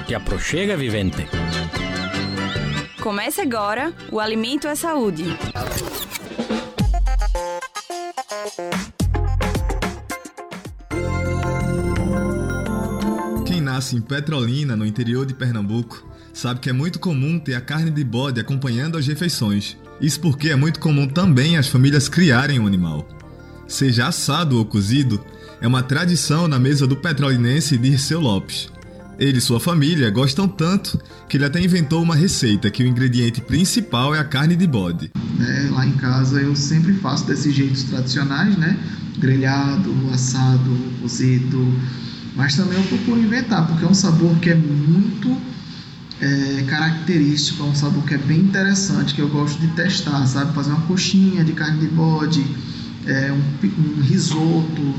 Te 0.07 0.15
aproxega, 0.15 0.77
vivente. 0.77 1.27
Comece 3.01 3.41
agora 3.41 3.93
o 4.11 4.19
Alimento 4.19 4.67
é 4.67 4.75
Saúde. 4.75 5.25
nasce 13.75 13.97
em 13.97 14.01
Petrolina, 14.01 14.73
no 14.73 14.85
interior 14.85 15.25
de 15.25 15.33
Pernambuco, 15.33 16.07
sabe 16.33 16.61
que 16.61 16.69
é 16.69 16.73
muito 16.73 16.97
comum 16.97 17.37
ter 17.37 17.55
a 17.55 17.61
carne 17.61 17.91
de 17.91 18.05
bode 18.05 18.39
acompanhando 18.39 18.97
as 18.97 19.05
refeições. 19.05 19.75
Isso 19.99 20.21
porque 20.21 20.49
é 20.49 20.55
muito 20.55 20.79
comum 20.79 21.07
também 21.07 21.57
as 21.57 21.67
famílias 21.67 22.07
criarem 22.07 22.57
um 22.57 22.67
animal. 22.67 23.05
Seja 23.67 24.07
assado 24.07 24.57
ou 24.57 24.65
cozido, 24.65 25.19
é 25.59 25.67
uma 25.67 25.81
tradição 25.81 26.47
na 26.47 26.59
mesa 26.59 26.85
do 26.85 26.95
petrolinense 26.95 27.77
Dirceu 27.77 28.19
Lopes. 28.19 28.69
Ele 29.17 29.37
e 29.37 29.41
sua 29.41 29.59
família 29.59 30.09
gostam 30.09 30.47
tanto 30.47 30.99
que 31.27 31.37
ele 31.37 31.45
até 31.45 31.59
inventou 31.61 32.03
uma 32.03 32.15
receita 32.15 32.69
que 32.69 32.83
o 32.83 32.87
ingrediente 32.87 33.41
principal 33.41 34.13
é 34.13 34.19
a 34.19 34.25
carne 34.25 34.55
de 34.55 34.67
bode. 34.67 35.11
É, 35.39 35.69
lá 35.71 35.85
em 35.85 35.93
casa 35.93 36.41
eu 36.41 36.55
sempre 36.55 36.93
faço 36.93 37.25
desses 37.25 37.53
jeitos 37.53 37.83
tradicionais, 37.83 38.57
né? 38.57 38.77
Grelhado, 39.17 39.93
assado, 40.13 40.77
cozido, 41.01 41.73
mas 42.35 42.55
também 42.55 42.77
eu 42.77 42.83
procuro 42.83 43.19
inventar, 43.19 43.65
porque 43.65 43.85
é 43.85 43.87
um 43.87 43.93
sabor 43.93 44.35
que 44.39 44.49
é 44.49 44.55
muito 44.55 45.35
é, 46.19 46.63
característico, 46.67 47.63
é 47.63 47.67
um 47.67 47.75
sabor 47.75 48.03
que 48.03 48.13
é 48.13 48.17
bem 48.17 48.39
interessante, 48.39 49.13
que 49.13 49.21
eu 49.21 49.29
gosto 49.29 49.59
de 49.59 49.67
testar, 49.69 50.25
sabe? 50.27 50.53
Fazer 50.53 50.71
uma 50.71 50.81
coxinha 50.81 51.43
de 51.43 51.53
carne 51.53 51.79
de 51.79 51.87
bode, 51.87 52.45
é, 53.07 53.31
um, 53.31 53.97
um 53.97 54.01
risoto, 54.01 54.95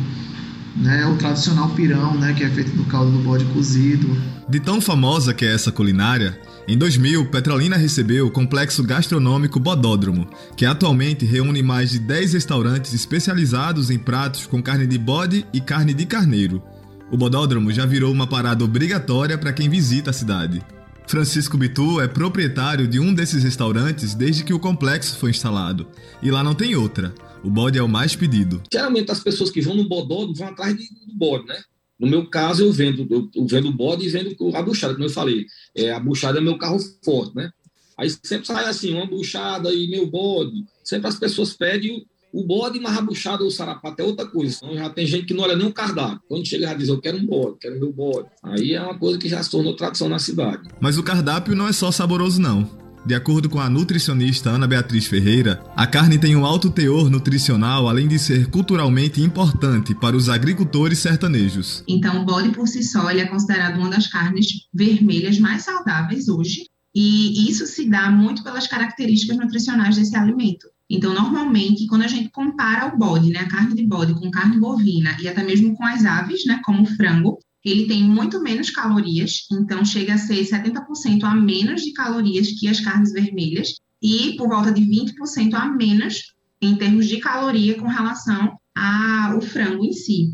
né, 0.77 1.07
o 1.07 1.17
tradicional 1.17 1.71
pirão, 1.71 2.15
né, 2.19 2.35
que 2.35 2.45
é 2.45 2.51
feito 2.51 2.73
do 2.73 2.85
caldo 2.85 3.11
do 3.11 3.19
bode 3.19 3.45
cozido. 3.47 4.09
De 4.49 4.61
tão 4.61 4.81
famosa 4.81 5.35
que 5.35 5.45
é 5.45 5.55
essa 5.55 5.73
culinária, 5.73 6.39
em 6.69 6.77
2000, 6.77 7.27
Petrolina 7.27 7.77
recebeu 7.77 8.27
o 8.27 8.31
complexo 8.31 8.83
gastronômico 8.83 9.61
Bodódromo, 9.61 10.29
que 10.57 10.67
atualmente 10.67 11.25
reúne 11.25 11.63
mais 11.63 11.91
de 11.91 12.01
10 12.01 12.33
restaurantes 12.33 12.93
especializados 12.93 13.89
em 13.89 13.99
pratos 13.99 14.47
com 14.47 14.61
carne 14.61 14.85
de 14.85 14.99
bode 14.99 15.47
e 15.53 15.61
carne 15.61 15.95
de 15.95 16.05
carneiro. 16.05 16.61
O 17.09 17.17
Bodódromo 17.17 17.73
já 17.73 17.87
virou 17.87 18.13
uma 18.13 18.27
parada 18.27 18.65
obrigatória 18.65 19.39
para 19.39 19.53
quem 19.53 19.69
visita 19.69 20.11
a 20.11 20.13
cidade. 20.13 20.61
Francisco 21.07 21.57
Bitu 21.57 22.01
é 22.01 22.09
proprietário 22.09 22.89
de 22.89 22.99
um 22.99 23.15
desses 23.15 23.45
restaurantes 23.45 24.13
desde 24.13 24.43
que 24.43 24.53
o 24.53 24.59
complexo 24.59 25.17
foi 25.19 25.31
instalado. 25.31 25.87
E 26.21 26.33
lá 26.33 26.43
não 26.43 26.53
tem 26.53 26.75
outra. 26.75 27.15
O 27.47 27.51
bode 27.51 27.79
é 27.79 27.83
o 27.83 27.89
mais 27.89 28.17
pedido. 28.17 28.61
Geralmente 28.73 29.13
as 29.13 29.21
pessoas 29.21 29.53
que 29.53 29.61
vão 29.61 29.77
no 29.77 29.89
bodó 29.89 30.27
vão 30.35 30.49
atrás 30.49 30.77
de, 30.77 30.83
do 31.07 31.15
bode, 31.15 31.47
né? 31.47 31.63
No 31.97 32.09
meu 32.09 32.27
caso, 32.29 32.65
eu 32.65 32.73
vendo, 32.73 33.07
eu, 33.09 33.31
eu 33.33 33.47
vendo 33.47 33.69
o 33.69 33.73
bode 33.73 34.05
e 34.05 34.09
vendo 34.09 34.35
a 34.53 34.61
buchada, 34.61 34.95
como 34.95 35.07
eu 35.07 35.11
falei. 35.11 35.47
É, 35.73 35.93
a 35.93 36.01
buchada 36.01 36.39
é 36.39 36.41
meu 36.41 36.59
carro 36.59 36.77
forte, 37.05 37.37
né? 37.37 37.53
Aí 37.97 38.11
sempre 38.11 38.49
sai 38.49 38.65
assim, 38.65 38.93
uma 38.93 39.07
buchada 39.07 39.73
e 39.73 39.89
meu 39.89 40.11
bode. 40.11 40.65
Sempre 40.83 41.07
as 41.07 41.15
pessoas 41.15 41.53
pedem 41.53 42.05
o 42.33 42.43
bode, 42.43 42.81
mas 42.81 42.99
a 42.99 43.01
buchada 43.01 43.45
ou 43.45 43.49
o 43.49 43.53
sarapato 43.53 44.03
é 44.03 44.05
outra 44.05 44.27
coisa. 44.27 44.59
Então 44.61 44.77
já 44.77 44.91
tem 44.91 45.07
gente 45.07 45.27
que 45.27 45.33
não 45.33 45.45
olha 45.45 45.55
nem 45.55 45.69
o 45.69 45.73
cardápio. 45.73 46.21
Quando 46.29 46.45
chega 46.45 46.67
já 46.67 46.75
diz, 46.75 46.89
eu 46.89 47.01
quero 47.01 47.17
um 47.17 47.25
bode, 47.25 47.59
quero 47.61 47.79
meu 47.79 47.93
bode. 47.93 48.27
Aí 48.43 48.75
é 48.75 48.83
uma 48.83 48.99
coisa 48.99 49.21
que 49.21 49.29
já 49.29 49.41
se 49.41 49.53
tornou 49.53 49.77
tradição 49.77 50.09
na 50.09 50.19
cidade. 50.19 50.69
Mas 50.81 50.99
o 50.99 51.03
cardápio 51.05 51.55
não 51.55 51.69
é 51.69 51.73
só 51.73 51.93
saboroso, 51.93 52.41
não. 52.41 52.86
De 53.07 53.15
acordo 53.15 53.49
com 53.49 53.61
a 53.61 53.71
nutricionista 53.71 54.51
Ana 54.51 54.67
Beatriz 54.67 55.07
Ferreira, 55.07 55.63
a 55.77 55.87
carne 55.87 56.19
tem 56.19 56.35
um 56.35 56.45
alto 56.45 56.69
teor 56.69 57.09
nutricional, 57.09 57.89
além 57.89 58.09
de 58.09 58.19
ser 58.19 58.51
culturalmente 58.51 59.23
importante 59.23 59.95
para 59.95 60.17
os 60.17 60.29
agricultores 60.29 60.99
sertanejos. 60.99 61.85
Então, 61.87 62.21
o 62.21 62.25
bode 62.25 62.49
por 62.49 62.67
si 62.67 62.83
só 62.83 63.09
é 63.09 63.25
considerado 63.25 63.79
uma 63.79 63.91
das 63.91 64.09
carnes 64.09 64.49
vermelhas 64.75 65.39
mais 65.39 65.63
saudáveis 65.63 66.29
hoje, 66.29 66.65
e 66.93 67.49
isso 67.49 67.65
se 67.65 67.89
dá 67.89 68.11
muito 68.11 68.43
pelas 68.43 68.67
características 68.67 69.37
nutricionais 69.37 69.95
desse 69.95 70.17
alimento. 70.17 70.67
Então, 70.91 71.15
normalmente, 71.15 71.87
quando 71.87 72.03
a 72.03 72.09
gente 72.09 72.31
compara 72.31 72.93
o 72.93 72.99
bode, 72.99 73.31
né, 73.31 73.41
a 73.41 73.49
carne 73.49 73.77
de 73.77 73.87
bode 73.87 74.15
com 74.15 74.31
carne 74.33 74.59
bovina 74.59 75.17
e 75.21 75.29
até 75.29 75.45
mesmo 75.45 75.77
com 75.77 75.85
as 75.85 76.05
aves, 76.05 76.45
né, 76.45 76.61
como 76.65 76.83
o 76.83 76.87
frango, 76.87 77.39
ele 77.67 77.87
tem 77.87 78.05
muito 78.05 78.41
menos 78.41 78.71
calorias, 78.71 79.41
então 79.51 79.85
chega 79.85 80.14
a 80.14 80.19
ser 80.19 80.37
70% 80.45 81.25
a 81.25 81.35
menos 81.35 81.83
de 81.83 81.93
calorias 81.93 82.53
que 82.53 82.69
as 82.69 82.79
carnes 82.79 83.12
vermelhas 83.12 83.75
e 84.01 84.37
por 84.37 84.49
volta 84.49 84.71
de 84.71 84.83
20% 84.83 85.53
a 85.55 85.67
menos 85.67 86.33
em 86.62 86.77
termos 86.77 87.09
de 87.09 87.19
caloria 87.19 87.75
com 87.75 87.89
relação 87.89 88.57
ao 88.73 89.41
frango 89.41 89.85
em 89.85 89.93
si. 89.93 90.33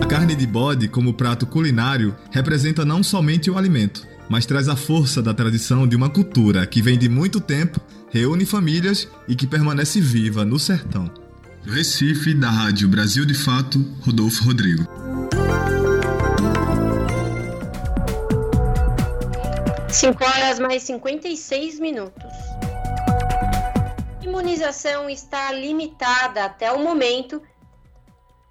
A 0.00 0.06
carne 0.06 0.34
de 0.34 0.48
bode, 0.48 0.88
como 0.88 1.14
prato 1.14 1.46
culinário, 1.46 2.16
representa 2.32 2.84
não 2.84 3.00
somente 3.00 3.48
o 3.48 3.56
alimento, 3.56 4.04
mas 4.28 4.44
traz 4.44 4.68
a 4.68 4.74
força 4.74 5.22
da 5.22 5.32
tradição 5.32 5.86
de 5.86 5.94
uma 5.94 6.10
cultura 6.10 6.66
que 6.66 6.82
vem 6.82 6.98
de 6.98 7.08
muito 7.08 7.40
tempo, 7.40 7.80
reúne 8.10 8.44
famílias 8.44 9.06
e 9.28 9.36
que 9.36 9.46
permanece 9.46 10.00
viva 10.00 10.44
no 10.44 10.58
sertão. 10.58 11.08
Recife, 11.64 12.34
da 12.34 12.50
Rádio 12.50 12.88
Brasil 12.88 13.24
de 13.24 13.34
Fato, 13.34 13.78
Rodolfo 14.00 14.42
Rodrigo. 14.42 14.84
5 20.02 20.24
horas 20.24 20.58
mais 20.58 20.82
56 20.82 21.78
minutos. 21.78 22.32
Imunização 24.20 25.08
está 25.08 25.52
limitada 25.52 26.44
até 26.44 26.72
o 26.72 26.80
momento 26.80 27.40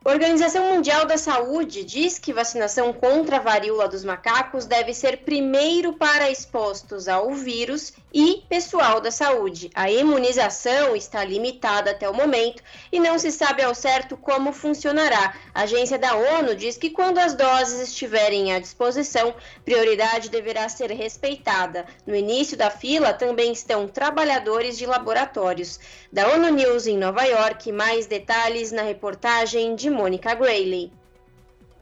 a 0.04 0.10
Organização 0.10 0.74
Mundial 0.74 1.06
da 1.06 1.16
Saúde 1.16 1.84
diz 1.84 2.18
que 2.18 2.34
vacinação 2.34 2.92
contra 2.92 3.38
a 3.38 3.40
varíola 3.40 3.88
dos 3.88 4.04
macacos 4.04 4.66
deve 4.66 4.96
ser 4.96 5.18
primeiro 5.18 5.94
para 5.94 6.32
expostos 6.32 7.08
ao 7.08 7.32
vírus 7.36 7.94
e 8.12 8.44
pessoal 8.50 9.00
da 9.00 9.12
saúde. 9.12 9.70
A 9.76 9.92
imunização 9.92 10.96
está 10.96 11.24
limitada 11.24 11.92
até 11.92 12.10
o 12.10 12.16
momento 12.16 12.64
e 12.92 13.00
não 13.00 13.20
se 13.20 13.32
sabe 13.32 13.62
ao 13.62 13.76
certo 13.76 14.18
como 14.18 14.52
funcionará. 14.52 15.36
A 15.54 15.62
agência 15.62 16.00
da 16.00 16.16
ONU 16.16 16.56
diz 16.56 16.78
que 16.78 16.90
quando 16.90 17.20
as 17.20 17.36
doses 17.36 17.80
estiverem 17.90 18.56
à 18.56 18.60
disposição, 18.60 19.36
prioridade 19.64 20.32
deverá 20.32 20.68
ser 20.68 20.90
respeitada. 20.92 21.86
No 22.08 22.16
início 22.16 22.58
da 22.58 22.72
fila 22.72 23.14
também 23.14 23.52
estão 23.52 23.88
trabalhadores 23.88 24.80
de 24.80 24.88
laboratórios. 24.88 25.80
Da 26.12 26.28
ONU 26.30 26.50
News 26.50 26.88
em 26.88 26.98
Nova 26.98 27.24
York, 27.24 27.72
mais 27.72 28.08
detalhes 28.08 28.72
na 28.72 28.82
reportagem 28.82 29.76
de 29.76 29.91
Mônica 29.92 30.34
Grayley. 30.34 30.92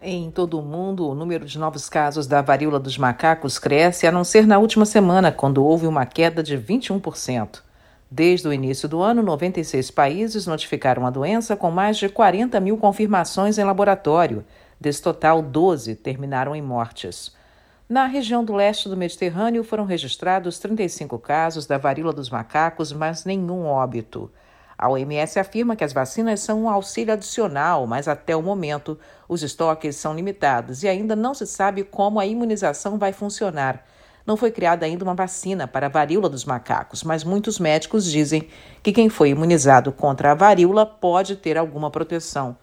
Em 0.02 0.32
todo 0.32 0.58
o 0.58 0.62
mundo, 0.62 1.08
o 1.08 1.14
número 1.14 1.46
de 1.46 1.60
novos 1.60 1.90
casos 1.90 2.26
da 2.26 2.42
varíola 2.42 2.80
dos 2.80 2.98
macacos 2.98 3.60
cresce, 3.60 4.08
a 4.08 4.12
não 4.12 4.24
ser 4.24 4.48
na 4.48 4.58
última 4.58 4.86
semana, 4.86 5.32
quando 5.32 5.64
houve 5.64 5.88
uma 5.88 6.06
queda 6.06 6.42
de 6.42 6.58
21%. 6.58 7.62
Desde 8.10 8.48
o 8.48 8.54
início 8.54 8.90
do 8.90 9.02
ano, 9.02 9.22
96 9.22 9.92
países 9.92 10.48
notificaram 10.48 11.06
a 11.06 11.10
doença, 11.10 11.56
com 11.56 11.70
mais 11.70 11.98
de 11.98 12.10
40 12.10 12.60
mil 12.60 12.78
confirmações 12.78 13.58
em 13.58 13.64
laboratório. 13.64 14.44
Desse 14.80 15.02
total, 15.02 15.42
12 15.42 15.96
terminaram 15.96 16.56
em 16.56 16.62
mortes. 16.62 17.36
Na 17.90 18.06
região 18.06 18.44
do 18.46 18.54
leste 18.54 18.88
do 18.88 18.96
Mediterrâneo 18.96 19.64
foram 19.64 19.84
registrados 19.84 20.60
35 20.60 21.20
casos 21.20 21.66
da 21.66 21.78
varíola 21.78 22.14
dos 22.14 22.30
macacos, 22.30 22.94
mas 22.94 23.26
nenhum 23.26 23.66
óbito. 23.66 24.32
A 24.82 24.88
OMS 24.88 25.38
afirma 25.38 25.76
que 25.76 25.84
as 25.84 25.92
vacinas 25.92 26.40
são 26.40 26.64
um 26.64 26.70
auxílio 26.70 27.14
adicional, 27.14 27.86
mas 27.86 28.08
até 28.08 28.34
o 28.34 28.42
momento 28.42 28.98
os 29.28 29.44
estoques 29.44 29.98
são 29.98 30.16
limitados 30.16 30.84
e 30.84 30.88
ainda 30.88 31.18
não 31.18 31.34
se 31.34 31.46
sabe 31.46 31.84
como 31.84 32.18
a 32.18 32.26
imunização 32.26 32.98
vai 32.98 33.12
funcionar. 33.12 33.86
Não 34.26 34.38
foi 34.38 34.52
criada 34.52 34.86
ainda 34.86 35.04
uma 35.04 35.14
vacina 35.14 35.68
para 35.68 35.88
a 35.88 35.90
varíola 35.90 36.30
dos 36.30 36.46
macacos, 36.46 37.04
mas 37.04 37.26
muitos 37.26 37.60
médicos 37.60 38.06
dizem 38.10 38.48
que 38.82 38.94
quem 38.94 39.10
foi 39.10 39.32
imunizado 39.32 39.92
contra 39.92 40.32
a 40.32 40.36
varíola 40.36 40.86
pode 40.86 41.36
ter 41.36 41.58
alguma 41.58 41.92
proteção. 41.92 42.56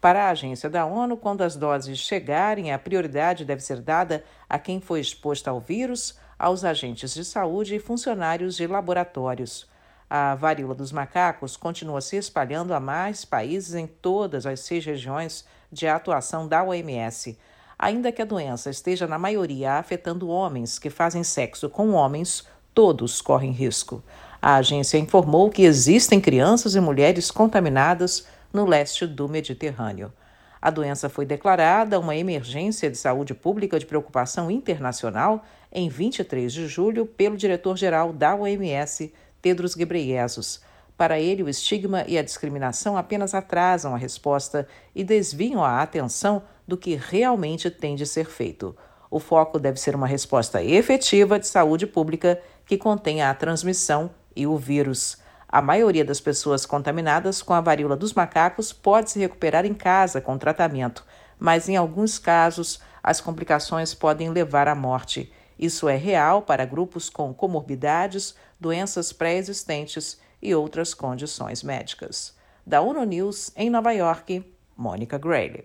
Para 0.00 0.24
a 0.24 0.30
agência 0.30 0.68
da 0.68 0.84
ONU, 0.84 1.16
quando 1.16 1.42
as 1.42 1.54
doses 1.54 2.00
chegarem, 2.00 2.72
a 2.72 2.80
prioridade 2.80 3.44
deve 3.44 3.62
ser 3.62 3.80
dada 3.80 4.24
a 4.48 4.58
quem 4.58 4.80
foi 4.80 4.98
exposto 4.98 5.46
ao 5.46 5.60
vírus, 5.60 6.18
aos 6.36 6.64
agentes 6.64 7.14
de 7.14 7.24
saúde 7.24 7.76
e 7.76 7.78
funcionários 7.78 8.56
de 8.56 8.66
laboratórios. 8.66 9.70
A 10.12 10.34
varíola 10.34 10.74
dos 10.74 10.90
macacos 10.90 11.56
continua 11.56 12.00
se 12.00 12.16
espalhando 12.16 12.74
a 12.74 12.80
mais 12.80 13.24
países 13.24 13.76
em 13.76 13.86
todas 13.86 14.44
as 14.44 14.58
seis 14.58 14.84
regiões 14.84 15.44
de 15.70 15.86
atuação 15.86 16.48
da 16.48 16.64
OMS. 16.64 17.38
Ainda 17.78 18.10
que 18.10 18.20
a 18.20 18.24
doença 18.24 18.70
esteja 18.70 19.06
na 19.06 19.20
maioria 19.20 19.74
afetando 19.74 20.28
homens 20.28 20.80
que 20.80 20.90
fazem 20.90 21.22
sexo 21.22 21.70
com 21.70 21.92
homens, 21.92 22.44
todos 22.74 23.22
correm 23.22 23.52
risco. 23.52 24.02
A 24.42 24.56
agência 24.56 24.98
informou 24.98 25.48
que 25.48 25.62
existem 25.62 26.20
crianças 26.20 26.74
e 26.74 26.80
mulheres 26.80 27.30
contaminadas 27.30 28.26
no 28.52 28.66
leste 28.66 29.06
do 29.06 29.28
Mediterrâneo. 29.28 30.12
A 30.60 30.70
doença 30.70 31.08
foi 31.08 31.24
declarada 31.24 32.00
uma 32.00 32.16
emergência 32.16 32.90
de 32.90 32.98
saúde 32.98 33.32
pública 33.32 33.78
de 33.78 33.86
preocupação 33.86 34.50
internacional 34.50 35.44
em 35.72 35.88
23 35.88 36.52
de 36.52 36.66
julho 36.66 37.06
pelo 37.06 37.36
diretor-geral 37.36 38.12
da 38.12 38.34
OMS, 38.34 39.14
Tedros 39.42 39.74
Ghebreyesus. 39.74 40.60
Para 40.96 41.18
ele, 41.18 41.42
o 41.42 41.48
estigma 41.48 42.04
e 42.06 42.18
a 42.18 42.22
discriminação 42.22 42.96
apenas 42.96 43.34
atrasam 43.34 43.94
a 43.94 43.98
resposta 43.98 44.68
e 44.94 45.02
desviam 45.02 45.64
a 45.64 45.80
atenção 45.80 46.42
do 46.68 46.76
que 46.76 46.94
realmente 46.94 47.70
tem 47.70 47.96
de 47.96 48.06
ser 48.06 48.26
feito. 48.26 48.76
O 49.10 49.18
foco 49.18 49.58
deve 49.58 49.80
ser 49.80 49.96
uma 49.96 50.06
resposta 50.06 50.62
efetiva 50.62 51.38
de 51.38 51.46
saúde 51.46 51.86
pública 51.86 52.40
que 52.64 52.78
contenha 52.78 53.28
a 53.28 53.34
transmissão 53.34 54.10
e 54.36 54.46
o 54.46 54.56
vírus. 54.56 55.18
A 55.48 55.60
maioria 55.60 56.04
das 56.04 56.20
pessoas 56.20 56.64
contaminadas 56.64 57.42
com 57.42 57.52
a 57.52 57.60
varíola 57.60 57.96
dos 57.96 58.12
macacos 58.12 58.72
pode 58.72 59.10
se 59.10 59.18
recuperar 59.18 59.66
em 59.66 59.74
casa 59.74 60.20
com 60.20 60.38
tratamento, 60.38 61.04
mas 61.38 61.68
em 61.68 61.76
alguns 61.76 62.20
casos 62.20 62.78
as 63.02 63.20
complicações 63.20 63.94
podem 63.94 64.30
levar 64.30 64.68
à 64.68 64.74
morte. 64.76 65.32
Isso 65.60 65.90
é 65.90 65.96
real 65.96 66.40
para 66.40 66.64
grupos 66.64 67.10
com 67.10 67.34
comorbidades, 67.34 68.34
doenças 68.58 69.12
pré-existentes 69.12 70.18
e 70.40 70.54
outras 70.54 70.94
condições 70.94 71.62
médicas. 71.62 72.34
Da 72.66 72.80
ONU 72.80 73.04
News, 73.04 73.52
em 73.54 73.68
Nova 73.68 73.92
York, 73.92 74.42
Mônica 74.74 75.18
Grayle. 75.18 75.64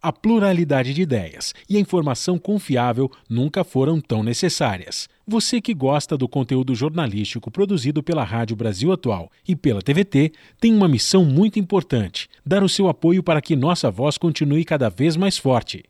A 0.00 0.12
pluralidade 0.12 0.94
de 0.94 1.02
ideias 1.02 1.52
e 1.68 1.76
a 1.76 1.80
informação 1.80 2.38
confiável 2.38 3.10
nunca 3.28 3.64
foram 3.64 4.00
tão 4.00 4.22
necessárias. 4.22 5.08
Você 5.26 5.60
que 5.60 5.74
gosta 5.74 6.16
do 6.16 6.28
conteúdo 6.28 6.76
jornalístico 6.76 7.50
produzido 7.50 8.04
pela 8.04 8.22
Rádio 8.22 8.54
Brasil 8.54 8.92
Atual 8.92 9.30
e 9.46 9.56
pela 9.56 9.82
TVT 9.82 10.32
tem 10.60 10.72
uma 10.72 10.88
missão 10.88 11.24
muito 11.24 11.58
importante: 11.58 12.28
dar 12.46 12.62
o 12.62 12.68
seu 12.68 12.88
apoio 12.88 13.20
para 13.20 13.42
que 13.42 13.56
nossa 13.56 13.90
voz 13.90 14.16
continue 14.16 14.64
cada 14.64 14.88
vez 14.88 15.16
mais 15.16 15.36
forte. 15.36 15.89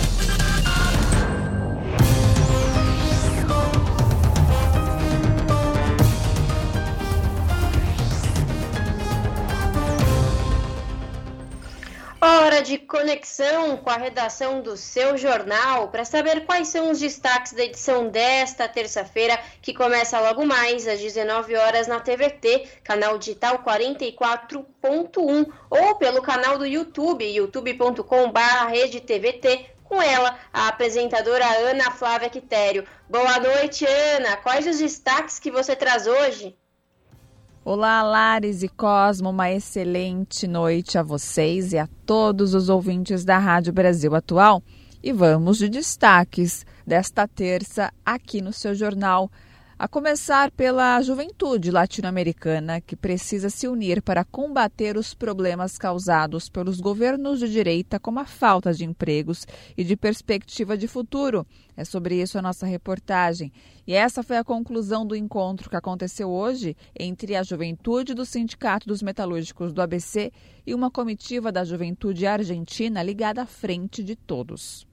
de 12.71 12.77
conexão 12.77 13.75
com 13.75 13.89
a 13.89 13.97
redação 13.97 14.61
do 14.61 14.77
seu 14.77 15.17
jornal 15.17 15.89
para 15.89 16.05
saber 16.05 16.45
quais 16.45 16.69
são 16.69 16.89
os 16.89 17.01
destaques 17.01 17.51
da 17.51 17.65
edição 17.65 18.07
desta 18.07 18.65
terça-feira, 18.65 19.37
que 19.61 19.73
começa 19.73 20.17
logo 20.21 20.45
mais 20.45 20.87
às 20.87 21.01
19 21.01 21.53
horas 21.57 21.87
na 21.87 21.99
TVT, 21.99 22.69
canal 22.81 23.17
digital 23.17 23.59
44.1, 23.59 25.51
ou 25.69 25.95
pelo 25.95 26.21
canal 26.21 26.57
do 26.57 26.65
YouTube, 26.65 27.25
youtube.com/redetvt, 27.25 29.65
com 29.83 30.01
ela, 30.01 30.39
a 30.53 30.69
apresentadora 30.69 31.45
Ana 31.45 31.91
Flávia 31.91 32.29
Quitério. 32.29 32.87
Boa 33.09 33.37
noite, 33.37 33.85
Ana. 33.85 34.37
Quais 34.37 34.65
os 34.65 34.79
destaques 34.79 35.39
que 35.39 35.51
você 35.51 35.75
traz 35.75 36.07
hoje? 36.07 36.55
Olá, 37.63 38.01
Lares 38.01 38.63
e 38.63 38.67
Cosmo, 38.67 39.29
uma 39.29 39.51
excelente 39.51 40.47
noite 40.47 40.97
a 40.97 41.03
vocês 41.03 41.73
e 41.73 41.77
a 41.77 41.87
todos 42.07 42.55
os 42.55 42.69
ouvintes 42.69 43.23
da 43.23 43.37
Rádio 43.37 43.71
Brasil 43.71 44.15
Atual. 44.15 44.63
E 45.03 45.13
vamos 45.13 45.59
de 45.59 45.69
destaques 45.69 46.65
desta 46.87 47.27
terça 47.27 47.93
aqui 48.03 48.41
no 48.41 48.51
seu 48.51 48.73
jornal 48.73 49.29
a 49.81 49.87
começar 49.87 50.51
pela 50.51 51.01
juventude 51.01 51.71
latino-americana 51.71 52.79
que 52.79 52.95
precisa 52.95 53.49
se 53.49 53.67
unir 53.67 53.99
para 53.99 54.23
combater 54.23 54.95
os 54.95 55.15
problemas 55.15 55.75
causados 55.75 56.47
pelos 56.47 56.79
governos 56.79 57.39
de 57.39 57.49
direita, 57.49 57.99
como 57.99 58.19
a 58.19 58.25
falta 58.25 58.71
de 58.75 58.85
empregos 58.85 59.47
e 59.75 59.83
de 59.83 59.97
perspectiva 59.97 60.77
de 60.77 60.87
futuro. 60.87 61.47
É 61.75 61.83
sobre 61.83 62.21
isso 62.21 62.37
a 62.37 62.43
nossa 62.43 62.67
reportagem. 62.67 63.51
E 63.87 63.93
essa 63.93 64.21
foi 64.21 64.37
a 64.37 64.43
conclusão 64.43 65.03
do 65.03 65.15
encontro 65.15 65.67
que 65.67 65.75
aconteceu 65.75 66.29
hoje 66.29 66.77
entre 66.95 67.35
a 67.35 67.41
juventude 67.41 68.13
do 68.13 68.23
Sindicato 68.23 68.87
dos 68.87 69.01
Metalúrgicos 69.01 69.73
do 69.73 69.81
ABC 69.81 70.31
e 70.63 70.75
uma 70.75 70.91
comitiva 70.91 71.51
da 71.51 71.63
juventude 71.63 72.27
argentina 72.27 73.01
ligada 73.01 73.41
à 73.41 73.45
Frente 73.47 74.03
de 74.03 74.15
Todos. 74.15 74.90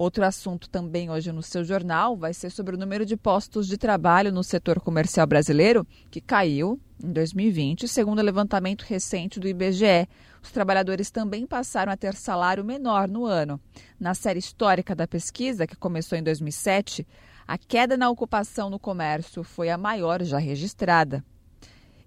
Outro 0.00 0.24
assunto 0.24 0.70
também 0.70 1.10
hoje 1.10 1.30
no 1.30 1.42
seu 1.42 1.62
jornal 1.62 2.16
vai 2.16 2.32
ser 2.32 2.48
sobre 2.48 2.74
o 2.74 2.78
número 2.78 3.04
de 3.04 3.18
postos 3.18 3.68
de 3.68 3.76
trabalho 3.76 4.32
no 4.32 4.42
setor 4.42 4.80
comercial 4.80 5.26
brasileiro, 5.26 5.86
que 6.10 6.22
caiu 6.22 6.80
em 7.04 7.12
2020, 7.12 7.86
segundo 7.86 8.20
o 8.20 8.22
levantamento 8.22 8.80
recente 8.80 9.38
do 9.38 9.46
IBGE. 9.46 10.08
Os 10.42 10.50
trabalhadores 10.50 11.10
também 11.10 11.46
passaram 11.46 11.92
a 11.92 11.98
ter 11.98 12.14
salário 12.14 12.64
menor 12.64 13.08
no 13.08 13.26
ano. 13.26 13.60
Na 14.00 14.14
série 14.14 14.38
histórica 14.38 14.94
da 14.94 15.06
pesquisa, 15.06 15.66
que 15.66 15.76
começou 15.76 16.16
em 16.16 16.22
2007, 16.22 17.06
a 17.46 17.58
queda 17.58 17.94
na 17.94 18.08
ocupação 18.08 18.70
no 18.70 18.78
comércio 18.78 19.44
foi 19.44 19.68
a 19.68 19.76
maior 19.76 20.22
já 20.22 20.38
registrada. 20.38 21.22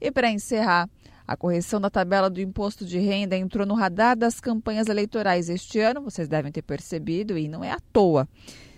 E 0.02 0.12
para 0.12 0.32
encerrar, 0.32 0.89
a 1.28 1.38
correção 1.38 1.80
da 1.80 1.89
tabela 1.89 2.30
do 2.30 2.41
imposto 2.41 2.86
de 2.86 2.99
renda 2.99 3.38
entrou 3.38 3.65
no 3.65 3.74
radar 3.74 4.17
das 4.17 4.39
campanhas 4.39 4.88
eleitorais 4.88 5.49
este 5.49 5.80
ano, 5.80 6.01
vocês 6.01 6.28
devem 6.28 6.51
ter 6.51 6.61
percebido, 6.61 7.38
e 7.38 7.47
não 7.47 7.63
é 7.63 7.71
à 7.71 7.80
toa. 7.91 8.28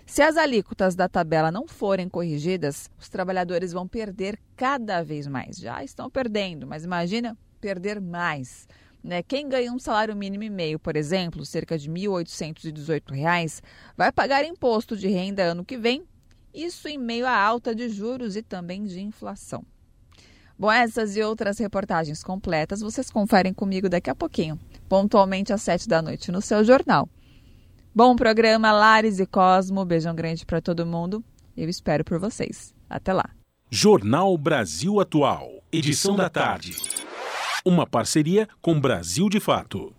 Se 0.06 0.22
as 0.22 0.36
alíquotas 0.36 0.94
da 0.94 1.08
tabela 1.08 1.50
não 1.50 1.66
forem 1.66 2.08
corrigidas, 2.08 2.88
os 2.96 3.08
trabalhadores 3.08 3.72
vão 3.72 3.88
perder 3.88 4.38
cada 4.54 5.02
vez 5.02 5.26
mais. 5.26 5.56
Já 5.56 5.82
estão 5.82 6.08
perdendo, 6.08 6.66
mas 6.66 6.84
imagina 6.84 7.36
perder 7.60 8.00
mais. 8.00 8.68
Né? 9.02 9.22
Quem 9.22 9.48
ganha 9.48 9.72
um 9.72 9.78
salário 9.80 10.14
mínimo 10.14 10.44
e 10.44 10.50
meio, 10.50 10.78
por 10.78 10.96
exemplo, 10.96 11.44
cerca 11.44 11.76
de 11.76 11.88
R$ 11.88 11.94
1.818, 11.94 13.60
vai 13.96 14.12
pagar 14.12 14.44
imposto 14.44 14.96
de 14.96 15.08
renda 15.08 15.42
ano 15.42 15.64
que 15.64 15.76
vem, 15.76 16.04
isso 16.54 16.86
em 16.86 16.96
meio 16.96 17.26
à 17.26 17.36
alta 17.36 17.74
de 17.74 17.88
juros 17.88 18.36
e 18.36 18.42
também 18.42 18.84
de 18.84 19.00
inflação. 19.00 19.64
Bom, 20.58 20.72
essas 20.72 21.16
e 21.16 21.22
outras 21.22 21.58
reportagens 21.58 22.22
completas 22.22 22.80
vocês 22.80 23.10
conferem 23.10 23.52
comigo 23.52 23.88
daqui 23.88 24.08
a 24.08 24.14
pouquinho, 24.14 24.58
pontualmente 24.88 25.52
às 25.52 25.60
sete 25.60 25.86
da 25.86 26.00
noite 26.00 26.32
no 26.32 26.40
seu 26.40 26.64
jornal. 26.64 27.08
Bom 27.94 28.16
programa, 28.16 28.72
Lares 28.72 29.18
e 29.18 29.26
Cosmo. 29.26 29.84
Beijão 29.84 30.14
grande 30.14 30.46
para 30.46 30.60
todo 30.60 30.86
mundo. 30.86 31.24
Eu 31.56 31.68
espero 31.68 32.04
por 32.04 32.18
vocês. 32.18 32.74
Até 32.88 33.12
lá. 33.12 33.30
Jornal 33.70 34.36
Brasil 34.38 35.00
Atual, 35.00 35.62
edição 35.72 36.14
da 36.14 36.28
tarde. 36.28 36.76
Uma 37.64 37.86
parceria 37.86 38.48
com 38.62 38.80
Brasil 38.80 39.28
de 39.28 39.40
Fato. 39.40 39.94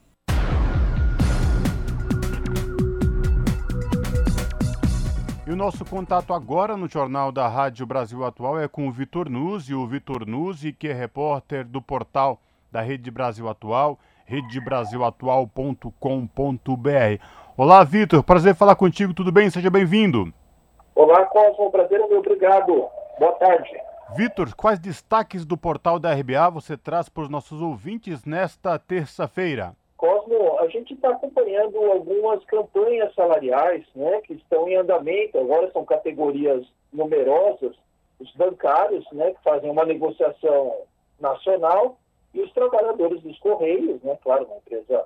E 5.47 5.49
o 5.49 5.55
nosso 5.55 5.83
contato 5.85 6.33
agora 6.33 6.75
no 6.75 6.89
Jornal 6.89 7.31
da 7.31 7.47
Rádio 7.47 7.85
Brasil 7.85 8.25
Atual 8.25 8.59
é 8.59 8.67
com 8.67 8.85
o 8.85 8.91
Vitor 8.91 9.29
Nuzzi, 9.29 9.73
o 9.73 9.87
Vitor 9.87 10.27
Nuzzi, 10.27 10.73
que 10.73 10.89
é 10.89 10.93
repórter 10.93 11.65
do 11.65 11.81
portal 11.81 12.41
da 12.69 12.81
Rede 12.81 13.09
Brasil 13.09 13.47
Atual, 13.47 13.97
redebrasilatual.com.br. 14.25 17.23
Olá, 17.55 17.85
Vitor, 17.85 18.21
prazer 18.23 18.55
falar 18.55 18.75
contigo, 18.75 19.13
tudo 19.13 19.31
bem? 19.31 19.49
Seja 19.49 19.69
bem-vindo. 19.69 20.33
Olá, 20.93 21.25
Cosmo, 21.27 21.71
prazer 21.71 22.05
meu, 22.09 22.19
obrigado. 22.19 22.85
Boa 23.17 23.31
tarde. 23.39 23.71
Vitor, 24.17 24.53
quais 24.53 24.79
destaques 24.79 25.45
do 25.45 25.55
portal 25.55 25.97
da 25.97 26.13
RBA 26.13 26.49
você 26.49 26.75
traz 26.75 27.07
para 27.07 27.23
os 27.23 27.29
nossos 27.29 27.61
ouvintes 27.61 28.25
nesta 28.25 28.77
terça-feira? 28.77 29.73
A 30.67 30.69
gente 30.69 30.95
está 30.95 31.11
acompanhando 31.11 31.77
algumas 31.77 32.43
campanhas 32.43 33.15
salariais 33.15 33.85
né, 33.95 34.19
que 34.19 34.33
estão 34.33 34.67
em 34.67 34.75
andamento, 34.75 35.39
agora 35.39 35.71
são 35.71 35.85
categorias 35.85 36.67
numerosas, 36.91 37.73
os 38.19 38.29
bancários, 38.33 39.09
né, 39.13 39.31
que 39.31 39.41
fazem 39.43 39.71
uma 39.71 39.85
negociação 39.85 40.81
nacional, 41.21 41.97
e 42.33 42.41
os 42.41 42.51
trabalhadores 42.51 43.21
dos 43.21 43.39
Correios, 43.39 44.03
né, 44.03 44.17
claro, 44.21 44.43
uma 44.43 44.57
empresa 44.57 45.05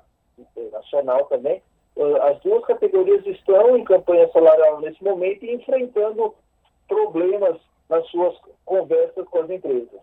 nacional 0.71 1.25
também. 1.25 1.61
As 2.23 2.39
duas 2.39 2.65
categorias 2.65 3.23
estão 3.27 3.77
em 3.77 3.83
campanha 3.83 4.27
salarial 4.31 4.81
nesse 4.81 5.03
momento 5.03 5.45
e 5.45 5.53
enfrentando 5.53 6.33
problemas 6.87 7.61
nas 7.87 8.03
suas 8.07 8.35
conversas 8.65 9.27
com 9.27 9.41
as 9.41 9.49
empresas. 9.51 10.01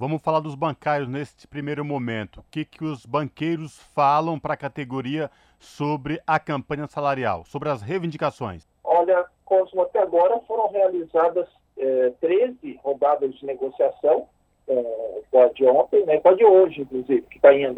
Vamos 0.00 0.22
falar 0.22 0.40
dos 0.40 0.54
bancários 0.54 1.10
neste 1.10 1.46
primeiro 1.46 1.84
momento. 1.84 2.40
O 2.40 2.44
que, 2.50 2.64
que 2.64 2.82
os 2.82 3.04
banqueiros 3.04 3.78
falam 3.94 4.40
para 4.40 4.54
a 4.54 4.56
categoria 4.56 5.30
sobre 5.58 6.18
a 6.26 6.40
campanha 6.40 6.86
salarial, 6.86 7.44
sobre 7.44 7.68
as 7.68 7.82
reivindicações? 7.82 8.66
Olha, 8.82 9.26
Cosmo, 9.44 9.82
até 9.82 9.98
agora 9.98 10.40
foram 10.48 10.70
realizadas 10.70 11.46
é, 11.76 12.14
13 12.18 12.80
rodadas 12.82 13.34
de 13.34 13.44
negociação, 13.44 14.26
é, 14.66 15.20
com 15.30 15.42
a 15.42 15.48
de 15.48 15.66
ontem, 15.66 16.02
né, 16.06 16.18
com 16.18 16.30
a 16.30 16.34
de 16.34 16.46
hoje, 16.46 16.80
inclusive, 16.80 17.20
que 17.20 17.36
está 17.36 17.52
em, 17.52 17.74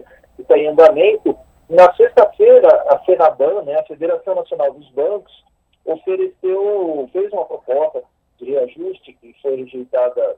tá 0.47 0.57
em 0.57 0.69
andamento. 0.69 1.37
Na 1.69 1.93
sexta-feira, 1.95 2.69
a 2.89 3.01
FENABAN, 3.01 3.63
né, 3.63 3.81
a 3.81 3.85
Federação 3.87 4.37
Nacional 4.37 4.73
dos 4.75 4.89
Bancos, 4.91 5.45
ofereceu, 5.85 7.11
fez 7.13 7.33
uma 7.33 7.47
proposta 7.47 8.05
de 8.39 8.45
reajuste 8.45 9.13
que 9.15 9.35
foi 9.43 9.57
rejeitada 9.57 10.37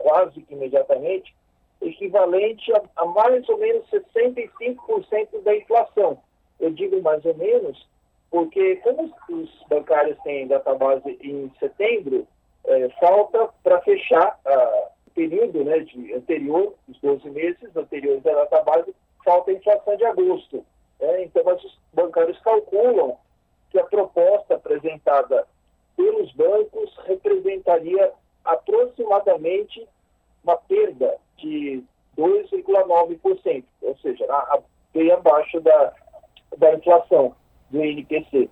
quase 0.00 0.40
que 0.42 0.54
imediatamente, 0.54 1.34
equivalente 1.80 2.72
a, 2.72 2.82
a 2.96 3.06
mais 3.06 3.48
ou 3.48 3.58
menos 3.58 3.88
65% 3.90 5.42
da 5.42 5.56
inflação. 5.56 6.18
Eu 6.58 6.70
digo 6.70 7.00
mais 7.02 7.24
ou 7.24 7.34
menos 7.34 7.88
porque 8.30 8.76
como 8.76 9.12
os 9.28 9.50
bancários 9.68 10.16
têm 10.22 10.46
database 10.46 11.18
em 11.20 11.50
setembro, 11.58 12.26
é, 12.64 12.88
falta 13.00 13.48
para 13.62 13.80
fechar 13.82 14.38
o 15.06 15.10
período 15.10 15.64
né, 15.64 15.80
de 15.80 16.14
anterior, 16.14 16.74
os 16.88 16.98
12 17.00 17.28
meses 17.30 17.76
anteriores 17.76 18.24
à 18.24 18.32
database, 18.32 18.94
falta 19.24 19.50
a 19.50 19.54
inflação 19.54 19.96
de 19.96 20.04
agosto. 20.04 20.64
É, 21.00 21.24
então, 21.24 21.42
os 21.54 21.78
bancários 21.92 22.38
calculam 22.40 23.16
que 23.70 23.78
a 23.78 23.84
proposta 23.84 24.54
apresentada 24.54 25.46
pelos 25.96 26.32
bancos 26.32 26.96
representaria 27.06 28.12
aproximadamente 28.52 29.86
uma 30.44 30.56
perda 30.56 31.16
de 31.36 31.82
2,9%, 32.16 33.64
ou 33.82 33.96
seja, 33.98 34.26
bem 34.92 35.10
abaixo 35.10 35.60
da, 35.60 35.92
da 36.58 36.74
inflação 36.74 37.34
do 37.70 37.84
INPC. 37.84 38.50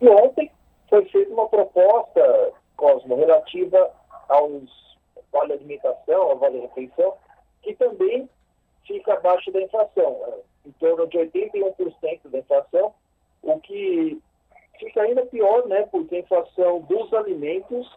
E 0.00 0.08
ontem 0.08 0.50
foi 0.88 1.04
feita 1.06 1.32
uma 1.32 1.48
proposta, 1.48 2.52
Cosmo, 2.76 3.16
relativa 3.16 3.90
aos 4.28 4.86
vale 5.32 5.52
alimentação, 5.52 6.22
ao 6.22 6.38
vale 6.38 6.60
refeição, 6.60 7.14
que 7.62 7.74
também 7.74 8.28
fica 8.86 9.14
abaixo 9.14 9.50
da 9.50 9.60
inflação, 9.60 10.18
né? 10.26 10.34
em 10.66 10.72
torno 10.72 11.06
de 11.06 11.18
81% 11.18 12.28
da 12.30 12.38
inflação, 12.38 12.94
o 13.42 13.60
que 13.60 14.20
fica 14.78 15.02
ainda 15.02 15.24
pior, 15.26 15.66
né, 15.68 15.82
porque 15.90 16.16
a 16.16 16.20
inflação 16.20 16.80
dos 16.82 17.12
alimentos 17.14 17.88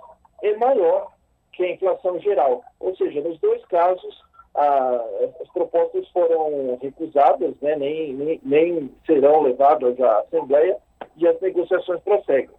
é 0.44 0.56
maior 0.56 1.12
que 1.52 1.64
a 1.64 1.72
inflação 1.72 2.20
geral. 2.20 2.64
Ou 2.80 2.96
seja, 2.96 3.22
nos 3.22 3.40
dois 3.40 3.64
casos, 3.66 4.24
a, 4.56 5.06
as 5.42 5.48
propostas 5.54 6.08
foram 6.10 6.78
recusadas, 6.82 7.56
né, 7.62 7.76
nem, 7.76 8.14
nem, 8.14 8.40
nem 8.44 8.92
serão 9.06 9.42
levadas 9.42 10.00
à 10.00 10.20
Assembleia 10.20 10.78
e 11.18 11.28
as 11.28 11.40
negociações 11.42 12.02
prosseguem. 12.02 12.50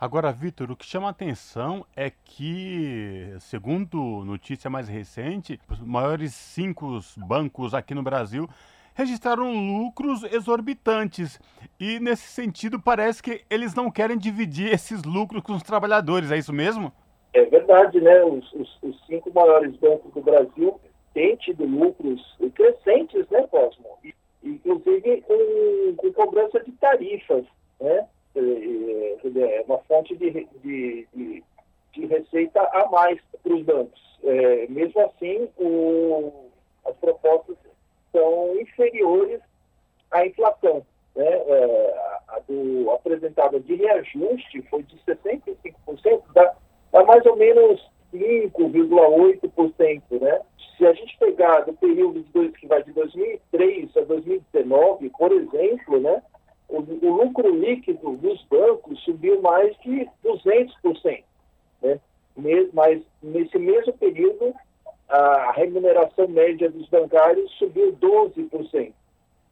Agora, 0.00 0.32
Vitor, 0.32 0.68
o 0.68 0.76
que 0.76 0.84
chama 0.84 1.06
a 1.06 1.10
atenção 1.10 1.86
é 1.94 2.10
que, 2.24 3.36
segundo 3.38 4.24
notícia 4.24 4.68
mais 4.68 4.88
recente, 4.88 5.60
os 5.70 5.78
maiores 5.78 6.34
cinco 6.34 6.98
bancos 7.16 7.72
aqui 7.72 7.94
no 7.94 8.02
Brasil 8.02 8.48
registraram 8.94 9.52
lucros 9.52 10.24
exorbitantes. 10.24 11.40
E, 11.78 12.00
nesse 12.00 12.26
sentido, 12.28 12.80
parece 12.80 13.22
que 13.22 13.44
eles 13.48 13.74
não 13.74 13.90
querem 13.90 14.18
dividir 14.18 14.72
esses 14.74 15.04
lucros 15.04 15.42
com 15.42 15.54
os 15.54 15.62
trabalhadores. 15.62 16.30
É 16.30 16.36
isso 16.36 16.52
mesmo? 16.52 16.92
É 17.34 17.44
verdade, 17.44 18.00
né? 18.00 18.22
Os, 18.24 18.52
os, 18.52 18.82
os 18.82 19.06
cinco 19.06 19.32
maiores 19.32 19.74
bancos 19.76 20.12
do 20.12 20.20
Brasil 20.20 20.78
têm 21.14 21.36
tido 21.36 21.64
lucros 21.64 22.20
crescentes, 22.54 23.28
né, 23.30 23.46
Cosmo? 23.48 23.98
Inclusive 24.42 25.22
com, 25.22 25.94
com 25.96 26.12
cobrança 26.12 26.60
de 26.60 26.72
tarifas, 26.72 27.44
né? 27.80 28.06
É, 28.34 28.40
é, 28.40 29.58
é 29.58 29.64
uma 29.66 29.78
fonte 29.80 30.16
de, 30.16 30.30
de, 30.30 31.06
de, 31.14 31.44
de 31.92 32.06
receita 32.06 32.60
a 32.60 32.88
mais 32.90 33.20
para 33.42 33.54
os 33.54 33.62
bancos. 33.62 34.00
É, 34.24 34.66
mesmo 34.68 35.00
assim, 35.00 35.48
o, 35.58 36.50
as 36.86 36.96
propostas 36.96 37.56
são 38.10 38.58
inferiores 38.60 39.40
à 40.10 40.26
inflação. 40.26 40.84
Né? 41.14 41.26
É, 41.26 41.94
a 42.28 42.38
do 42.48 42.90
apresentada 42.90 43.60
de 43.60 43.74
reajuste 43.74 44.62
foi 44.70 44.82
de 44.84 44.96
65%, 45.00 46.22
dá, 46.34 46.54
dá 46.92 47.02
mais 47.04 47.24
ou 47.26 47.36
menos 47.36 47.80
5,8%. 48.14 50.02
Né? 50.20 50.40
Se 50.76 50.86
a 50.86 50.92
gente 50.92 51.16
pegar 51.18 51.60
do 51.60 51.72
período 51.72 52.22
de 52.22 52.30
dois, 52.32 52.56
que 52.56 52.66
vai 52.66 52.82
de 52.82 52.92
2003 52.92 53.96
a 53.96 54.00
2019, 54.02 55.10
por 55.10 55.32
exemplo, 55.32 56.00
né? 56.00 56.22
o, 56.68 56.78
o 56.78 57.24
lucro 57.24 57.48
líquido 57.50 58.16
dos 58.16 58.44
bancos 58.44 59.02
subiu 59.04 59.40
mais 59.40 59.76
de 59.80 60.08
200%. 60.24 61.24
Né? 61.82 61.98
Mas 62.72 63.02
nesse 63.22 63.58
mesmo 63.58 63.92
período, 63.94 64.54
a 65.08 65.52
remuneração 65.52 66.28
média 66.28 66.70
dos 66.70 66.88
bancários 66.88 67.50
subiu 67.58 67.92
12%. 67.96 68.92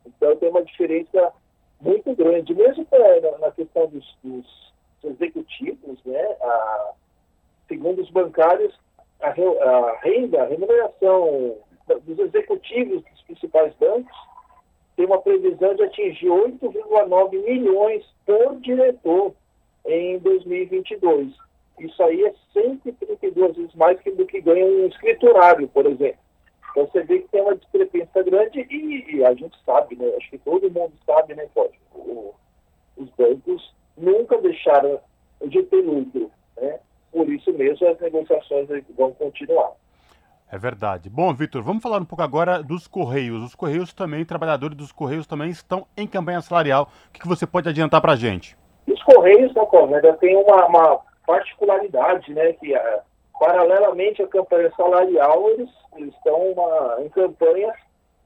Então 0.06 0.36
tem 0.36 0.48
uma 0.48 0.62
diferença 0.62 1.32
muito 1.80 2.14
grande, 2.14 2.54
mesmo 2.54 2.86
na 3.38 3.50
questão 3.50 3.86
dos, 3.88 4.16
dos 4.22 4.46
executivos, 5.04 5.98
né? 6.04 6.22
A, 6.40 6.92
segundo 7.70 8.02
os 8.02 8.10
bancários, 8.10 8.76
a, 9.22 9.28
a 9.28 9.98
renda, 10.02 10.42
a 10.42 10.46
remuneração 10.46 11.56
dos 11.86 12.18
executivos 12.18 13.02
dos 13.04 13.22
principais 13.22 13.72
bancos 13.76 14.16
tem 14.96 15.06
uma 15.06 15.22
previsão 15.22 15.74
de 15.74 15.84
atingir 15.84 16.26
8,9 16.26 17.44
milhões 17.44 18.04
por 18.26 18.56
diretor 18.60 19.32
em 19.86 20.18
2022. 20.18 21.32
Isso 21.78 22.02
aí 22.02 22.24
é 22.24 22.34
132 22.52 23.56
vezes 23.56 23.74
mais 23.74 23.98
do 24.04 24.26
que 24.26 24.40
ganha 24.40 24.66
um 24.66 24.86
escriturário, 24.88 25.68
por 25.68 25.86
exemplo. 25.86 26.18
Então 26.70 26.86
você 26.86 27.02
vê 27.04 27.20
que 27.20 27.28
tem 27.28 27.40
uma 27.40 27.56
discrepância 27.56 28.22
grande 28.22 28.66
e, 28.68 29.16
e 29.16 29.24
a 29.24 29.32
gente 29.34 29.56
sabe, 29.64 29.96
né? 29.96 30.06
Acho 30.16 30.30
que 30.30 30.38
todo 30.38 30.70
mundo 30.70 30.92
sabe, 31.06 31.34
né, 31.34 31.48
pode. 31.54 31.80
os 32.96 33.08
bancos 33.16 33.74
nunca 33.96 34.38
deixaram 34.38 35.00
de 35.46 35.62
ter 35.62 35.80
lucro, 35.80 36.30
né? 36.60 36.78
Por 37.12 37.28
isso 37.28 37.52
mesmo 37.52 37.88
as 37.88 37.98
negociações 38.00 38.68
vão 38.96 39.12
continuar. 39.12 39.72
É 40.52 40.58
verdade. 40.58 41.08
Bom, 41.08 41.32
Vitor, 41.32 41.62
vamos 41.62 41.82
falar 41.82 41.98
um 41.98 42.04
pouco 42.04 42.22
agora 42.22 42.60
dos 42.60 42.88
Correios. 42.88 43.42
Os 43.42 43.54
Correios 43.54 43.92
também, 43.92 44.24
trabalhadores 44.24 44.76
dos 44.76 44.90
Correios 44.90 45.26
também 45.26 45.48
estão 45.48 45.86
em 45.96 46.08
campanha 46.08 46.40
salarial. 46.40 46.90
O 47.08 47.12
que, 47.12 47.26
você 47.26 47.46
pode 47.46 47.68
adiantar 47.68 48.00
para 48.00 48.12
a 48.12 48.16
gente? 48.16 48.56
Os 48.88 49.00
Correios, 49.04 49.54
né, 49.54 49.62
ainda 49.94 50.12
tem 50.14 50.36
uma, 50.36 50.66
uma, 50.66 51.00
particularidade, 51.24 52.34
né, 52.34 52.52
que 52.54 52.74
uh, 52.74 53.00
paralelamente 53.38 54.20
à 54.20 54.26
campanha 54.26 54.72
salarial, 54.76 55.48
eles, 55.50 55.70
eles 55.96 56.12
estão 56.14 56.36
uma, 56.50 56.96
em 57.00 57.08
campanha, 57.08 57.72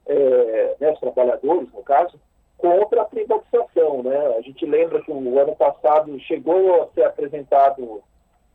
é, 0.06 0.76
né, 0.80 0.92
os 0.92 1.00
trabalhadores, 1.00 1.70
no 1.74 1.82
caso, 1.82 2.18
contra 2.56 3.02
a 3.02 3.04
privatização. 3.04 4.02
Né? 4.02 4.16
A 4.38 4.40
gente 4.40 4.64
lembra 4.64 5.02
que 5.02 5.12
o 5.12 5.38
ano 5.38 5.54
passado 5.54 6.18
chegou 6.20 6.82
a 6.82 6.86
ser 6.94 7.04
apresentado, 7.04 8.02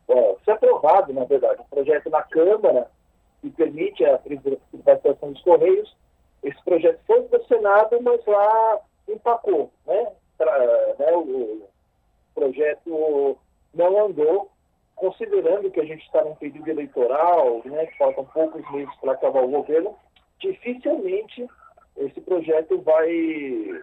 é, 0.09 0.35
ser 0.43 0.51
aprovado, 0.51 1.13
na 1.13 1.23
verdade, 1.23 1.61
um 1.61 1.75
projeto 1.75 2.09
na 2.09 2.23
Câmara 2.23 2.89
que 3.41 3.49
permite 3.51 4.03
a 4.05 4.17
privatização 4.17 5.31
dos 5.31 5.41
Correios. 5.41 5.95
Esse 6.43 6.61
projeto 6.63 6.99
foi 7.05 7.21
para 7.23 7.39
o 7.39 7.45
Senado, 7.45 8.01
mas 8.01 8.25
lá 8.25 8.79
empacou. 9.07 9.71
Né? 9.85 10.11
Pra, 10.37 10.57
né, 10.99 11.11
o 11.15 11.61
projeto 12.33 13.37
não 13.73 14.05
andou, 14.05 14.49
considerando 14.95 15.69
que 15.71 15.79
a 15.79 15.85
gente 15.85 16.03
está 16.05 16.23
num 16.23 16.35
período 16.35 16.69
eleitoral, 16.69 17.61
né, 17.65 17.85
que 17.85 17.97
faltam 17.97 18.25
poucos 18.25 18.69
meses 18.71 18.93
para 18.95 19.13
acabar 19.13 19.43
o 19.43 19.49
governo, 19.49 19.95
dificilmente 20.39 21.47
esse 21.97 22.21
projeto 22.21 22.81
vai, 22.81 23.81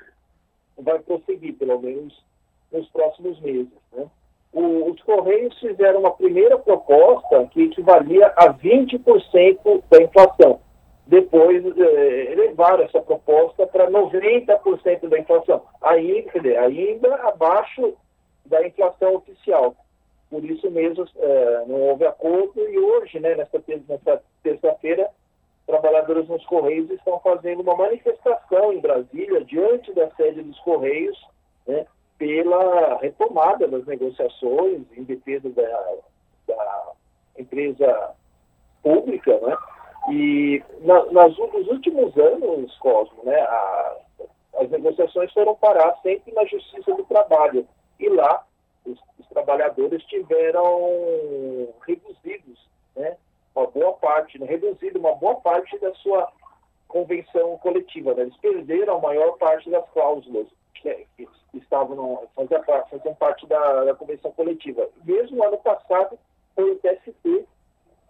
vai 0.78 0.98
prosseguir, 1.00 1.54
pelo 1.56 1.80
menos 1.80 2.24
nos 2.72 2.88
próximos 2.88 3.38
meses. 3.40 3.72
Né? 3.92 4.08
O, 4.56 4.90
os 4.90 5.02
Correios 5.02 5.58
fizeram 5.58 6.00
uma 6.00 6.12
primeira 6.12 6.58
proposta 6.58 7.46
que 7.52 7.64
equivalia 7.64 8.32
a 8.36 8.54
20% 8.54 9.82
da 9.90 10.02
inflação. 10.02 10.60
Depois 11.06 11.62
eh, 11.62 12.32
elevaram 12.32 12.84
essa 12.84 13.02
proposta 13.02 13.66
para 13.66 13.90
90% 13.90 15.08
da 15.10 15.18
inflação, 15.18 15.62
ainda, 15.82 16.30
ainda 16.62 17.14
abaixo 17.16 17.92
da 18.46 18.66
inflação 18.66 19.16
oficial. 19.16 19.76
Por 20.30 20.42
isso 20.42 20.70
mesmo 20.70 21.06
é, 21.18 21.64
não 21.66 21.82
houve 21.82 22.06
acordo 22.06 22.58
e 22.58 22.78
hoje, 22.78 23.20
né, 23.20 23.34
nessa 23.34 23.62
terça-feira, 24.42 25.10
trabalhadores 25.66 26.28
nos 26.28 26.44
Correios 26.46 26.90
estão 26.90 27.20
fazendo 27.20 27.60
uma 27.60 27.76
manifestação 27.76 28.72
em 28.72 28.80
Brasília, 28.80 29.44
diante 29.44 29.92
da 29.92 30.08
sede 30.12 30.40
dos 30.40 30.58
Correios, 30.60 31.16
né, 31.66 31.86
pela 32.18 32.98
retomada 32.98 33.68
das 33.68 33.84
negociações 33.86 34.82
em 34.96 35.04
defesa 35.04 35.50
da, 35.50 35.94
da 36.48 36.92
empresa 37.38 38.14
pública, 38.82 39.38
né, 39.40 39.56
E 40.10 40.62
na, 40.80 41.04
nas, 41.06 41.36
nos 41.36 41.68
últimos 41.68 42.16
anos, 42.16 42.76
Cosmo, 42.78 43.24
né, 43.24 43.40
a, 43.40 43.96
as 44.60 44.70
negociações 44.70 45.32
foram 45.32 45.54
parar 45.56 45.96
sempre 46.02 46.32
na 46.32 46.44
Justiça 46.44 46.94
do 46.94 47.04
Trabalho. 47.04 47.66
E 47.98 48.08
lá 48.08 48.44
os, 48.86 48.98
os 49.18 49.26
trabalhadores 49.28 50.02
tiveram 50.04 51.68
reduzidos, 51.86 52.68
né, 52.94 53.16
uma 53.54 53.66
boa 53.66 53.92
parte, 53.94 54.38
né, 54.38 54.46
reduzido 54.46 54.98
uma 54.98 55.14
boa 55.16 55.34
parte 55.36 55.78
da 55.78 55.92
sua 55.96 56.32
convenção 56.88 57.58
coletiva. 57.58 58.14
Né? 58.14 58.22
Eles 58.22 58.36
perderam 58.38 58.96
a 58.96 59.00
maior 59.00 59.32
parte 59.38 59.68
das 59.68 59.84
cláusulas 59.90 60.46
que, 60.82 61.06
que 61.16 61.58
estavam 61.58 62.28
faziam, 62.34 62.62
faziam 62.90 63.14
parte 63.14 63.46
da, 63.46 63.84
da, 63.84 63.94
convenção 63.94 64.32
coletiva. 64.32 64.88
Mesmo 65.04 65.44
ano 65.44 65.58
passado, 65.58 66.18
foi 66.54 66.72
o 66.72 66.76
TST 66.76 67.46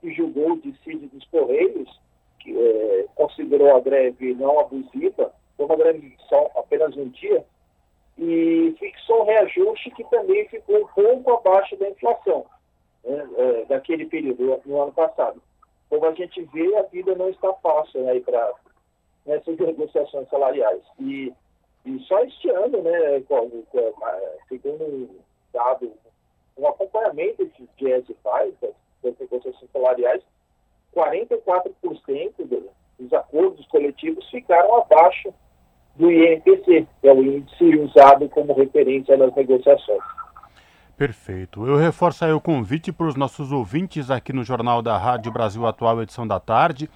que 0.01 0.15
julgou 0.15 0.53
o 0.53 0.61
dissídio 0.61 1.09
dos 1.09 1.25
Correios, 1.27 2.01
que 2.41 2.57
é, 2.57 3.07
considerou 3.15 3.77
a 3.77 3.81
greve 3.81 4.35
não 4.35 4.61
abusiva, 4.61 5.33
foi 5.57 5.67
uma 5.67 5.77
greve 5.77 6.17
só 6.29 6.51
apenas 6.57 6.97
um 6.97 7.09
dia, 7.09 7.45
e 8.19 8.75
fixou 8.79 9.23
um 9.23 9.27
reajuste 9.27 9.91
que 9.91 10.05
também 10.05 10.49
ficou 10.49 10.83
um 10.83 10.87
pouco 10.87 11.33
abaixo 11.33 11.77
da 11.77 11.89
inflação 11.89 12.47
né, 13.05 13.29
é, 13.37 13.65
daquele 13.67 14.07
período, 14.07 14.61
no 14.65 14.83
ano 14.83 14.93
passado. 14.93 15.43
Como 15.89 16.05
a 16.05 16.13
gente 16.13 16.43
vê, 16.53 16.77
a 16.77 16.83
vida 16.83 17.15
não 17.15 17.29
está 17.29 17.53
fácil 17.55 18.03
né, 18.03 18.19
para 18.21 18.53
nessas 19.27 19.57
negociações 19.59 20.29
salariais. 20.29 20.83
E, 21.01 21.33
e 21.87 22.01
só 22.01 22.19
este 22.25 22.51
ano, 22.51 22.83
né, 22.83 23.23
segundo 24.49 24.85
um 24.85 25.09
dado, 25.53 25.93
um 26.59 26.67
acompanhamento 26.67 27.47
que 27.47 27.63
o 27.63 27.69
GES 27.79 28.05
faz 28.25 28.53
das 28.61 29.17
negociações 29.21 29.71
salariais, 29.73 30.23
44% 30.95 32.71
dos 32.99 33.13
acordos 33.13 33.67
coletivos 33.69 34.29
ficaram 34.31 34.83
abaixo 34.83 35.33
do 35.95 36.11
INPC, 36.11 36.87
que 37.01 37.09
é 37.09 37.13
o 37.13 37.23
índice 37.23 37.77
usado 37.77 38.29
como 38.31 38.53
referência 38.53 39.17
nas 39.17 39.35
negociações. 39.35 40.03
Perfeito. 40.97 41.67
Eu 41.67 41.77
reforço 41.77 42.25
aí 42.25 42.33
o 42.33 42.41
convite 42.41 42.91
para 42.91 43.07
os 43.07 43.15
nossos 43.15 43.53
ouvintes 43.53 44.11
aqui 44.11 44.33
no 44.33 44.43
Jornal 44.43 44.83
da 44.83 44.99
Rádio 44.99 45.31
Brasil 45.31 45.67
Atual, 45.67 46.03
edição 46.03 46.27
da 46.27 46.41
tarde, 46.41 46.91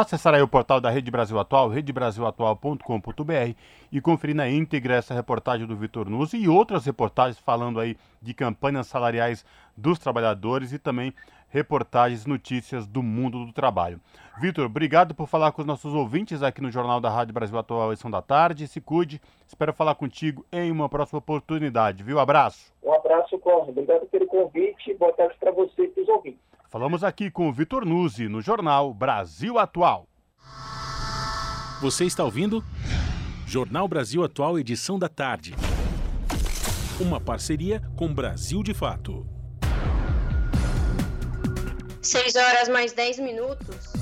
acessar 0.00 0.34
aí 0.34 0.40
o 0.40 0.48
portal 0.48 0.80
da 0.80 0.88
Rede 0.88 1.10
Brasil 1.10 1.38
Atual, 1.38 1.68
redebrasilatual.com.br 1.68 3.54
e 3.92 4.00
conferir 4.00 4.34
na 4.34 4.48
íntegra 4.48 4.94
essa 4.94 5.12
reportagem 5.12 5.66
do 5.66 5.76
Vitor 5.76 6.08
Nuzzi 6.08 6.38
e 6.38 6.48
outras 6.48 6.86
reportagens 6.86 7.38
falando 7.38 7.78
aí 7.78 7.96
de 8.20 8.32
campanhas 8.32 8.86
salariais 8.86 9.44
dos 9.76 9.98
trabalhadores 9.98 10.72
e 10.72 10.78
também 10.78 11.12
reportagens, 11.50 12.24
notícias 12.24 12.86
do 12.86 13.02
mundo 13.02 13.44
do 13.44 13.52
trabalho. 13.52 14.00
Vitor, 14.40 14.64
obrigado 14.64 15.14
por 15.14 15.28
falar 15.28 15.52
com 15.52 15.60
os 15.60 15.66
nossos 15.66 15.92
ouvintes 15.92 16.42
aqui 16.42 16.62
no 16.62 16.70
Jornal 16.70 16.98
da 16.98 17.10
Rádio 17.10 17.34
Brasil 17.34 17.58
Atual, 17.58 17.92
edição 17.92 18.10
da 18.10 18.22
tarde. 18.22 18.66
Se 18.66 18.80
cuide, 18.80 19.20
espero 19.46 19.74
falar 19.74 19.94
contigo 19.94 20.42
em 20.50 20.70
uma 20.70 20.88
próxima 20.88 21.18
oportunidade, 21.18 22.02
viu? 22.02 22.18
Abraço. 22.18 22.72
Um 22.82 22.94
abraço, 22.94 23.38
Corre. 23.38 23.70
Obrigado 23.70 24.06
pelo 24.06 24.26
convite. 24.26 24.94
Boa 24.94 25.12
tarde 25.12 25.36
para 25.38 25.52
você 25.52 25.82
e 25.84 25.88
para 25.88 26.02
os 26.02 26.08
ouvintes. 26.08 26.51
Falamos 26.72 27.04
aqui 27.04 27.30
com 27.30 27.50
o 27.50 27.52
Vitor 27.52 27.84
Nuzzi 27.84 28.28
no 28.28 28.40
Jornal 28.40 28.94
Brasil 28.94 29.58
Atual. 29.58 30.08
Você 31.82 32.06
está 32.06 32.24
ouvindo? 32.24 32.64
Jornal 33.46 33.86
Brasil 33.86 34.24
Atual, 34.24 34.58
edição 34.58 34.98
da 34.98 35.06
tarde. 35.06 35.54
Uma 36.98 37.20
parceria 37.20 37.82
com 37.94 38.14
Brasil 38.14 38.62
de 38.62 38.72
Fato. 38.72 39.28
6 42.00 42.36
horas 42.36 42.70
mais 42.70 42.94
10 42.94 43.18
minutos. 43.18 43.92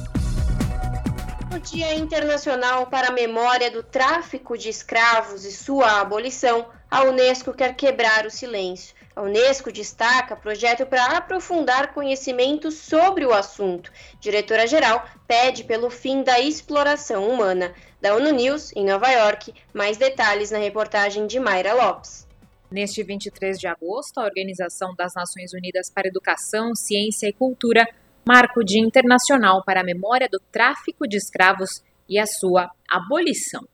No 1.51 1.59
Dia 1.59 1.97
Internacional 1.97 2.87
para 2.87 3.09
a 3.09 3.13
Memória 3.13 3.69
do 3.69 3.83
Tráfico 3.83 4.57
de 4.57 4.69
Escravos 4.69 5.45
e 5.45 5.51
sua 5.51 6.01
abolição, 6.01 6.69
a 6.89 7.03
Unesco 7.03 7.53
quer 7.53 7.75
quebrar 7.75 8.25
o 8.27 8.31
silêncio. 8.31 8.95
A 9.21 9.23
Unesco 9.23 9.71
destaca 9.71 10.35
projeto 10.35 10.87
para 10.87 11.19
aprofundar 11.19 11.93
conhecimentos 11.93 12.77
sobre 12.77 13.27
o 13.27 13.35
assunto. 13.35 13.93
Diretora-geral 14.19 15.07
pede 15.29 15.63
pelo 15.63 15.91
fim 15.91 16.23
da 16.23 16.41
exploração 16.41 17.29
humana. 17.29 17.75
Da 18.01 18.15
ONU 18.17 18.31
News, 18.31 18.75
em 18.75 18.83
Nova 18.83 19.11
York, 19.11 19.53
mais 19.75 19.99
detalhes 19.99 20.51
na 20.51 20.57
reportagem 20.57 21.27
de 21.27 21.39
Mayra 21.39 21.75
Lopes. 21.75 22.27
Neste 22.71 23.03
23 23.03 23.59
de 23.59 23.67
agosto, 23.67 24.17
a 24.17 24.25
Organização 24.25 24.95
das 24.97 25.13
Nações 25.15 25.53
Unidas 25.53 25.93
para 25.95 26.09
Educação, 26.09 26.75
Ciência 26.75 27.29
e 27.29 27.33
Cultura 27.35 27.87
marca 28.27 28.59
o 28.59 28.65
Dia 28.65 28.81
Internacional 28.81 29.63
para 29.67 29.83
a 29.83 29.85
Memória 29.85 30.31
do 30.33 30.41
Tráfico 30.51 31.07
de 31.07 31.19
Escravos 31.19 31.83
e 32.09 32.19
a 32.19 32.25
sua 32.25 32.71
abolição. 32.91 33.69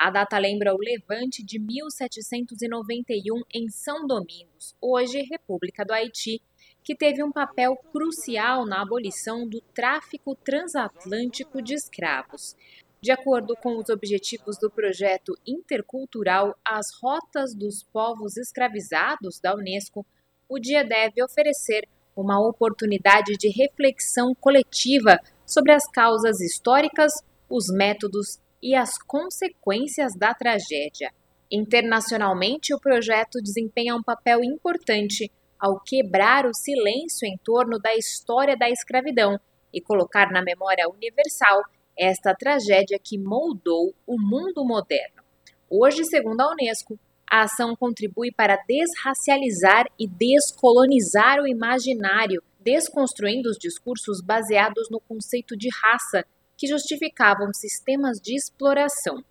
A 0.00 0.08
data 0.08 0.38
lembra 0.38 0.74
o 0.74 0.78
levante 0.78 1.44
de 1.44 1.58
1791 1.58 3.42
em 3.52 3.68
São 3.68 4.06
Domingos, 4.06 4.74
hoje 4.80 5.20
República 5.30 5.84
do 5.84 5.92
Haiti, 5.92 6.40
que 6.82 6.96
teve 6.96 7.22
um 7.22 7.30
papel 7.30 7.76
crucial 7.92 8.64
na 8.64 8.80
abolição 8.80 9.46
do 9.46 9.60
tráfico 9.74 10.34
transatlântico 10.34 11.60
de 11.60 11.74
escravos. 11.74 12.56
De 13.02 13.12
acordo 13.12 13.54
com 13.56 13.76
os 13.76 13.90
objetivos 13.90 14.56
do 14.58 14.70
projeto 14.70 15.34
intercultural 15.46 16.56
As 16.64 16.86
Rotas 17.02 17.54
dos 17.54 17.82
Povos 17.82 18.38
Escravizados 18.38 19.38
da 19.38 19.54
Unesco, 19.54 20.06
o 20.48 20.58
dia 20.58 20.82
deve 20.82 21.22
oferecer 21.22 21.86
uma 22.16 22.40
oportunidade 22.40 23.34
de 23.36 23.50
reflexão 23.50 24.34
coletiva 24.34 25.18
sobre 25.44 25.72
as 25.72 25.86
causas 25.86 26.40
históricas, 26.40 27.12
os 27.50 27.66
métodos 27.68 28.40
e 28.62 28.74
as 28.74 28.98
consequências 28.98 30.14
da 30.16 30.34
tragédia. 30.34 31.12
Internacionalmente, 31.50 32.74
o 32.74 32.80
projeto 32.80 33.40
desempenha 33.42 33.96
um 33.96 34.02
papel 34.02 34.44
importante 34.44 35.30
ao 35.58 35.80
quebrar 35.80 36.46
o 36.46 36.54
silêncio 36.54 37.26
em 37.26 37.36
torno 37.44 37.78
da 37.78 37.94
história 37.94 38.56
da 38.56 38.70
escravidão 38.70 39.38
e 39.72 39.80
colocar 39.80 40.30
na 40.30 40.42
memória 40.42 40.88
universal 40.88 41.62
esta 41.98 42.34
tragédia 42.34 42.98
que 43.02 43.18
moldou 43.18 43.94
o 44.06 44.18
mundo 44.18 44.64
moderno. 44.64 45.22
Hoje, 45.68 46.04
segundo 46.04 46.40
a 46.40 46.52
Unesco, 46.52 46.98
a 47.30 47.42
ação 47.42 47.76
contribui 47.76 48.32
para 48.32 48.56
desracializar 48.66 49.86
e 49.98 50.08
descolonizar 50.08 51.38
o 51.40 51.46
imaginário, 51.46 52.42
desconstruindo 52.58 53.48
os 53.48 53.56
discursos 53.56 54.20
baseados 54.20 54.88
no 54.90 54.98
conceito 55.00 55.56
de 55.56 55.68
raça 55.82 56.24
que 56.60 56.66
justificavam 56.66 57.50
sistemas 57.54 58.20
de 58.20 58.36
exploração. 58.36 59.24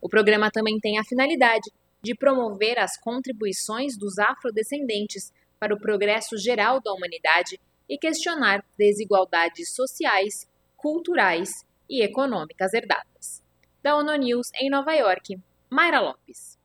O 0.00 0.08
programa 0.08 0.50
também 0.50 0.80
tem 0.80 0.98
a 0.98 1.04
finalidade 1.04 1.70
de 2.02 2.14
promover 2.14 2.78
as 2.78 2.98
contribuições 2.98 3.94
dos 3.98 4.18
afrodescendentes 4.18 5.30
para 5.60 5.74
o 5.74 5.78
progresso 5.78 6.38
geral 6.38 6.80
da 6.80 6.90
humanidade 6.90 7.60
e 7.86 7.98
questionar 7.98 8.64
desigualdades 8.78 9.74
sociais, 9.74 10.48
culturais 10.74 11.50
e 11.90 12.02
econômicas 12.02 12.72
herdadas. 12.72 13.42
Da 13.82 13.94
ONU 13.94 14.16
News 14.16 14.46
em 14.58 14.70
Nova 14.70 14.94
York, 14.94 15.38
Mayra 15.68 16.00
Lopes. 16.00 16.58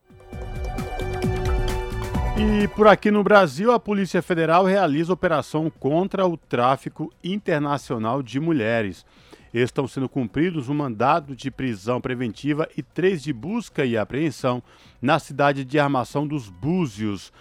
E 2.39 2.67
por 2.69 2.87
aqui 2.87 3.11
no 3.11 3.23
Brasil, 3.23 3.73
a 3.73 3.79
Polícia 3.79 4.21
Federal 4.21 4.63
realiza 4.63 5.11
operação 5.11 5.69
contra 5.69 6.25
o 6.25 6.37
tráfico 6.37 7.11
internacional 7.21 8.23
de 8.23 8.39
mulheres 8.39 9.05
estão 9.59 9.87
sendo 9.87 10.07
cumpridos 10.09 10.69
um 10.69 10.73
mandado 10.73 11.35
de 11.35 11.51
prisão 11.51 12.01
preventiva 12.01 12.67
e 12.77 12.81
três 12.83 13.23
de 13.23 13.31
busca 13.33 13.85
e 13.85 13.97
apreensão 13.97 14.61
na 15.01 15.19
cidade 15.19 15.63
de 15.63 15.79
Armação 15.79 16.27
dos 16.27 16.49
Búzios, 16.49 17.31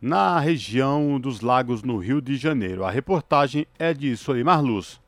na 0.00 0.38
região 0.38 1.18
dos 1.18 1.40
Lagos, 1.40 1.82
no 1.82 1.96
Rio 1.96 2.20
de 2.20 2.36
Janeiro. 2.36 2.84
A 2.84 2.90
reportagem 2.90 3.66
é 3.78 3.94
de 3.94 4.16
Solimar 4.16 4.62
Luz. 4.62 5.00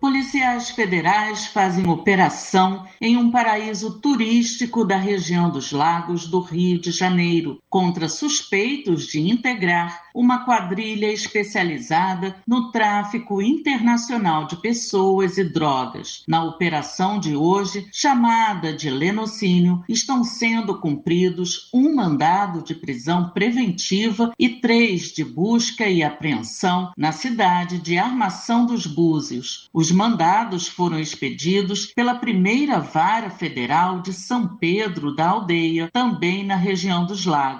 Policiais 0.00 0.70
federais 0.70 1.48
fazem 1.48 1.88
operação 1.88 2.86
em 3.00 3.16
um 3.16 3.32
paraíso 3.32 3.98
turístico 4.00 4.84
da 4.84 4.96
região 4.96 5.50
dos 5.50 5.72
Lagos 5.72 6.28
do 6.28 6.38
Rio 6.38 6.80
de 6.80 6.92
Janeiro, 6.92 7.58
contra 7.68 8.08
suspeitos 8.08 9.06
de 9.08 9.20
integrar 9.20 10.04
uma 10.14 10.44
quadrilha 10.44 11.12
especializada 11.12 12.36
no 12.46 12.70
tráfico 12.70 13.42
internacional 13.42 14.46
de 14.46 14.56
pessoas 14.56 15.36
e 15.36 15.44
drogas. 15.44 16.22
Na 16.28 16.44
operação 16.44 17.18
de 17.18 17.34
hoje, 17.34 17.88
chamada 17.92 18.72
de 18.72 18.88
lenocínio, 18.88 19.82
estão 19.88 20.22
sendo 20.22 20.78
cumpridos 20.80 21.68
um 21.74 21.94
mandado 21.94 22.62
de 22.62 22.74
prisão 22.74 23.30
preventiva 23.30 24.32
e 24.38 24.48
três 24.48 25.12
de 25.12 25.24
busca 25.24 25.88
e 25.88 26.04
apreensão 26.04 26.92
na 26.96 27.10
cidade 27.10 27.78
de 27.78 27.98
Armação 27.98 28.64
dos 28.64 28.86
Búzios. 28.86 29.68
Os 29.72 29.88
os 29.88 29.92
mandados 29.94 30.68
foram 30.68 30.98
expedidos 30.98 31.86
pela 31.86 32.14
primeira 32.14 32.78
vara 32.78 33.30
federal 33.30 34.02
de 34.02 34.12
São 34.12 34.46
Pedro 34.46 35.16
da 35.16 35.30
Aldeia, 35.30 35.88
também 35.90 36.44
na 36.44 36.56
região 36.56 37.06
dos 37.06 37.24
Lagos. 37.24 37.57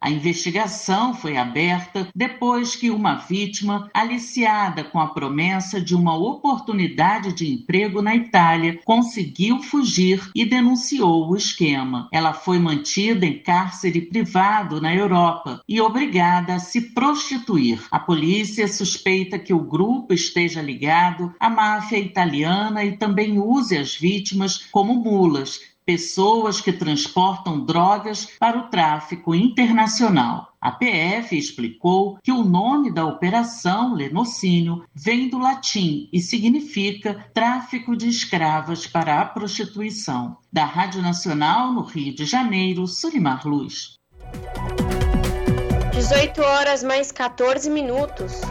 A 0.00 0.10
investigação 0.10 1.12
foi 1.12 1.36
aberta 1.36 2.08
depois 2.14 2.74
que 2.74 2.90
uma 2.90 3.16
vítima, 3.16 3.90
aliciada 3.92 4.82
com 4.82 4.98
a 4.98 5.08
promessa 5.08 5.78
de 5.78 5.94
uma 5.94 6.16
oportunidade 6.16 7.34
de 7.34 7.52
emprego 7.52 8.00
na 8.00 8.16
Itália, 8.16 8.80
conseguiu 8.84 9.62
fugir 9.62 10.30
e 10.34 10.46
denunciou 10.46 11.28
o 11.28 11.36
esquema. 11.36 12.08
Ela 12.10 12.32
foi 12.32 12.58
mantida 12.58 13.26
em 13.26 13.38
cárcere 13.38 14.00
privado 14.00 14.80
na 14.80 14.94
Europa 14.94 15.60
e 15.68 15.80
obrigada 15.80 16.54
a 16.54 16.58
se 16.58 16.92
prostituir. 16.92 17.82
A 17.90 17.98
polícia 17.98 18.66
suspeita 18.66 19.38
que 19.38 19.52
o 19.52 19.60
grupo 19.60 20.14
esteja 20.14 20.62
ligado 20.62 21.34
à 21.38 21.50
máfia 21.50 21.98
italiana 21.98 22.84
e 22.84 22.96
também 22.96 23.38
use 23.38 23.76
as 23.76 23.94
vítimas 23.94 24.56
como 24.70 24.94
mulas 24.94 25.60
pessoas 25.90 26.60
que 26.60 26.72
transportam 26.72 27.64
drogas 27.64 28.28
para 28.38 28.56
o 28.56 28.68
tráfico 28.68 29.34
internacional. 29.34 30.52
A 30.60 30.70
PF 30.70 31.36
explicou 31.36 32.16
que 32.22 32.30
o 32.30 32.44
nome 32.44 32.92
da 32.92 33.04
operação, 33.04 33.92
Lenocínio, 33.94 34.84
vem 34.94 35.28
do 35.28 35.36
latim 35.36 36.08
e 36.12 36.20
significa 36.20 37.28
tráfico 37.34 37.96
de 37.96 38.08
escravas 38.08 38.86
para 38.86 39.20
a 39.20 39.24
prostituição. 39.24 40.36
Da 40.52 40.64
Rádio 40.64 41.02
Nacional, 41.02 41.72
no 41.72 41.82
Rio 41.82 42.14
de 42.14 42.24
Janeiro, 42.24 42.86
Sulimar 42.86 43.44
Luz. 43.44 43.96
18 45.92 46.40
horas 46.40 46.84
mais 46.84 47.10
14 47.10 47.68
minutos. 47.68 48.42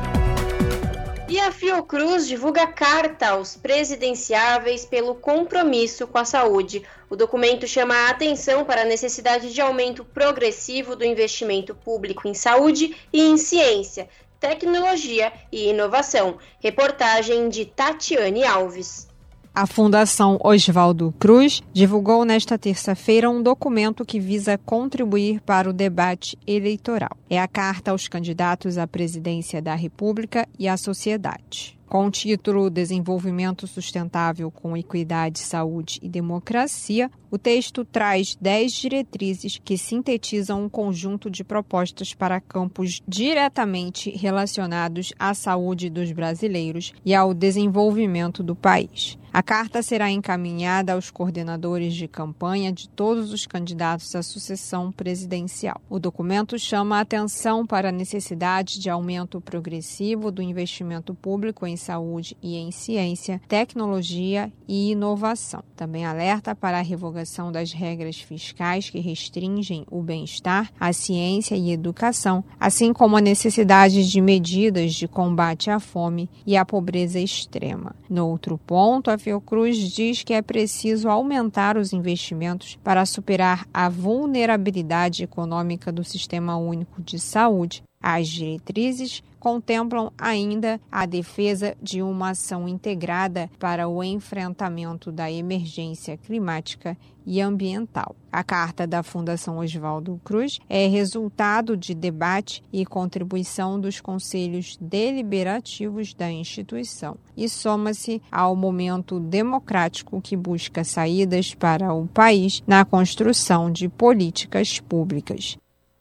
E 1.29 1.39
a 1.39 1.51
Fiocruz 1.51 2.27
divulga 2.27 2.65
carta 2.65 3.29
aos 3.29 3.55
presidenciáveis 3.55 4.83
pelo 4.83 5.13
compromisso 5.13 6.07
com 6.07 6.17
a 6.17 6.25
saúde. 6.25 6.83
O 7.07 7.15
documento 7.15 7.67
chama 7.67 7.93
a 7.93 8.09
atenção 8.09 8.65
para 8.65 8.81
a 8.81 8.85
necessidade 8.85 9.53
de 9.53 9.61
aumento 9.61 10.03
progressivo 10.03 10.95
do 10.95 11.05
investimento 11.05 11.75
público 11.75 12.27
em 12.27 12.33
saúde 12.33 12.97
e 13.13 13.21
em 13.21 13.37
ciência, 13.37 14.09
tecnologia 14.39 15.31
e 15.51 15.69
inovação. 15.69 16.39
Reportagem 16.59 17.47
de 17.47 17.63
Tatiane 17.63 18.43
Alves. 18.43 19.08
A 19.53 19.65
Fundação 19.65 20.39
Oswaldo 20.43 21.13
Cruz 21.19 21.61
divulgou 21.73 22.23
nesta 22.23 22.57
terça-feira 22.57 23.29
um 23.29 23.41
documento 23.41 24.05
que 24.05 24.19
visa 24.19 24.57
contribuir 24.57 25.41
para 25.41 25.69
o 25.69 25.73
debate 25.73 26.37
eleitoral. 26.47 27.17
É 27.29 27.39
a 27.39 27.47
carta 27.47 27.91
aos 27.91 28.07
candidatos 28.07 28.77
à 28.77 28.87
presidência 28.87 29.61
da 29.61 29.75
República 29.75 30.47
e 30.57 30.67
à 30.67 30.77
sociedade. 30.77 31.79
Com 31.89 32.05
o 32.05 32.11
título 32.11 32.69
Desenvolvimento 32.69 33.65
Sustentável 33.65 34.51
com 34.51 34.77
Equidade, 34.77 35.39
Saúde 35.39 35.97
e 36.03 36.07
Democracia, 36.07 37.09
o 37.31 37.37
texto 37.37 37.83
traz 37.83 38.37
10 38.39 38.71
diretrizes 38.73 39.59
que 39.65 39.75
sintetizam 39.75 40.65
um 40.65 40.69
conjunto 40.69 41.31
de 41.31 41.43
propostas 41.43 42.13
para 42.13 42.39
campos 42.39 43.01
diretamente 43.07 44.11
relacionados 44.11 45.11
à 45.17 45.33
saúde 45.33 45.89
dos 45.89 46.11
brasileiros 46.11 46.93
e 47.03 47.15
ao 47.15 47.33
desenvolvimento 47.33 48.43
do 48.43 48.55
país. 48.55 49.17
A 49.31 49.43
carta 49.43 49.83
será 49.83 50.09
encaminhada 50.09 50.93
aos 50.93 51.11
coordenadores 51.11 51.93
de 51.93 52.07
campanha 52.07 52.71
de 52.71 52.89
todos 52.89 53.31
os 53.31 53.45
candidatos 53.45 54.15
à 54.15 54.23
sucessão 54.23 54.91
presidencial. 54.91 55.79
O 55.87 55.99
documento 55.99 56.57
chama 56.57 56.97
a 56.97 57.01
atenção 57.01 57.63
para 57.63 57.89
a 57.89 57.91
necessidade 57.91 58.79
de 58.79 58.89
aumento 58.89 59.39
progressivo 59.39 60.31
do 60.31 60.41
investimento 60.41 61.13
público 61.13 61.67
em 61.67 61.77
saúde 61.77 62.35
e 62.41 62.57
em 62.57 62.71
ciência, 62.71 63.39
tecnologia 63.47 64.51
e 64.67 64.91
inovação. 64.91 65.63
Também 65.75 66.05
alerta 66.05 66.55
para 66.55 66.79
a 66.79 66.83
revogação 66.83 67.51
das 67.51 67.71
regras 67.71 68.19
fiscais 68.19 68.89
que 68.89 68.99
restringem 68.99 69.85
o 69.91 70.01
bem-estar, 70.01 70.71
a 70.79 70.91
ciência 70.91 71.55
e 71.55 71.71
educação, 71.71 72.43
assim 72.59 72.91
como 72.91 73.15
a 73.15 73.21
necessidade 73.21 74.09
de 74.09 74.21
medidas 74.21 74.95
de 74.95 75.07
combate 75.07 75.69
à 75.69 75.79
fome 75.79 76.27
e 76.47 76.57
à 76.57 76.65
pobreza 76.65 77.19
extrema. 77.19 77.95
No 78.09 78.27
outro 78.27 78.57
ponto, 78.57 79.11
a 79.11 79.18
Fiocruz 79.19 79.77
diz 79.77 80.23
que 80.23 80.33
é 80.33 80.41
preciso 80.41 81.09
aumentar 81.09 81.77
os 81.77 81.93
investimentos 81.93 82.79
para 82.83 83.05
superar 83.05 83.67
a 83.73 83.89
vulnerabilidade 83.89 85.23
econômica 85.23 85.91
do 85.91 86.03
Sistema 86.03 86.57
Único 86.57 87.01
de 87.01 87.19
Saúde. 87.19 87.83
As 88.01 88.29
diretrizes 88.29 89.21
contemplam 89.39 90.11
ainda 90.17 90.79
a 90.91 91.05
defesa 91.05 91.75
de 91.81 92.01
uma 92.01 92.31
ação 92.31 92.67
integrada 92.67 93.49
para 93.59 93.87
o 93.87 94.03
enfrentamento 94.03 95.11
da 95.11 95.31
emergência 95.31 96.17
climática 96.17 96.97
e 97.25 97.41
ambiental. 97.41 98.15
A 98.31 98.43
carta 98.43 98.87
da 98.87 99.03
Fundação 99.03 99.59
Oswaldo 99.59 100.19
Cruz 100.23 100.59
é 100.69 100.87
resultado 100.87 101.77
de 101.77 101.93
debate 101.93 102.63
e 102.71 102.85
contribuição 102.85 103.79
dos 103.79 104.01
conselhos 104.01 104.77
deliberativos 104.79 106.13
da 106.13 106.31
instituição 106.31 107.17
e 107.35 107.47
soma-se 107.47 108.21
ao 108.31 108.55
momento 108.55 109.19
democrático 109.19 110.21
que 110.21 110.35
busca 110.35 110.83
saídas 110.83 111.53
para 111.53 111.93
o 111.93 112.07
país 112.07 112.63
na 112.65 112.83
construção 112.85 113.71
de 113.71 113.87
políticas 113.87 114.79
públicas. 114.79 115.57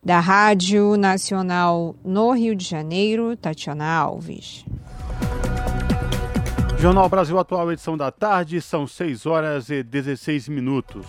Da 0.08 0.20
Rádio 0.20 0.96
Nacional 0.96 1.94
no 2.02 2.32
Rio 2.32 2.56
de 2.56 2.64
Janeiro, 2.64 3.36
Tatiana 3.36 3.84
Alves. 3.84 4.64
Jornal 6.78 7.10
Brasil 7.10 7.38
Atual, 7.38 7.70
edição 7.70 7.94
da 7.94 8.10
tarde, 8.10 8.58
são 8.62 8.86
6 8.86 9.26
horas 9.26 9.68
e 9.68 9.82
16 9.82 10.48
minutos. 10.48 11.04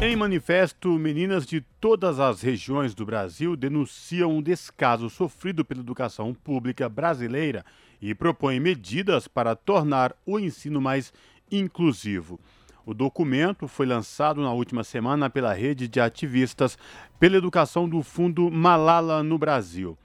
Em 0.00 0.16
manifesto, 0.16 0.88
meninas 0.98 1.46
de 1.46 1.60
todas 1.80 2.18
as 2.18 2.42
regiões 2.42 2.92
do 2.92 3.06
Brasil 3.06 3.54
denunciam 3.54 4.32
um 4.32 4.42
descaso 4.42 5.08
sofrido 5.08 5.64
pela 5.64 5.80
educação 5.80 6.34
pública 6.34 6.88
brasileira 6.88 7.64
e 8.02 8.12
propõem 8.16 8.58
medidas 8.58 9.28
para 9.28 9.54
tornar 9.54 10.12
o 10.26 10.40
ensino 10.40 10.80
mais 10.80 11.12
inclusivo. 11.52 12.40
O 12.84 12.94
documento 12.94 13.68
foi 13.68 13.86
lançado 13.86 14.40
na 14.40 14.52
última 14.52 14.82
semana 14.82 15.28
pela 15.28 15.52
rede 15.52 15.86
de 15.86 16.00
ativistas 16.00 16.78
pela 17.18 17.36
educação 17.36 17.86
do 17.88 18.02
Fundo 18.02 18.50
Malala 18.50 19.22
no 19.22 19.38
Brasil. 19.38 19.96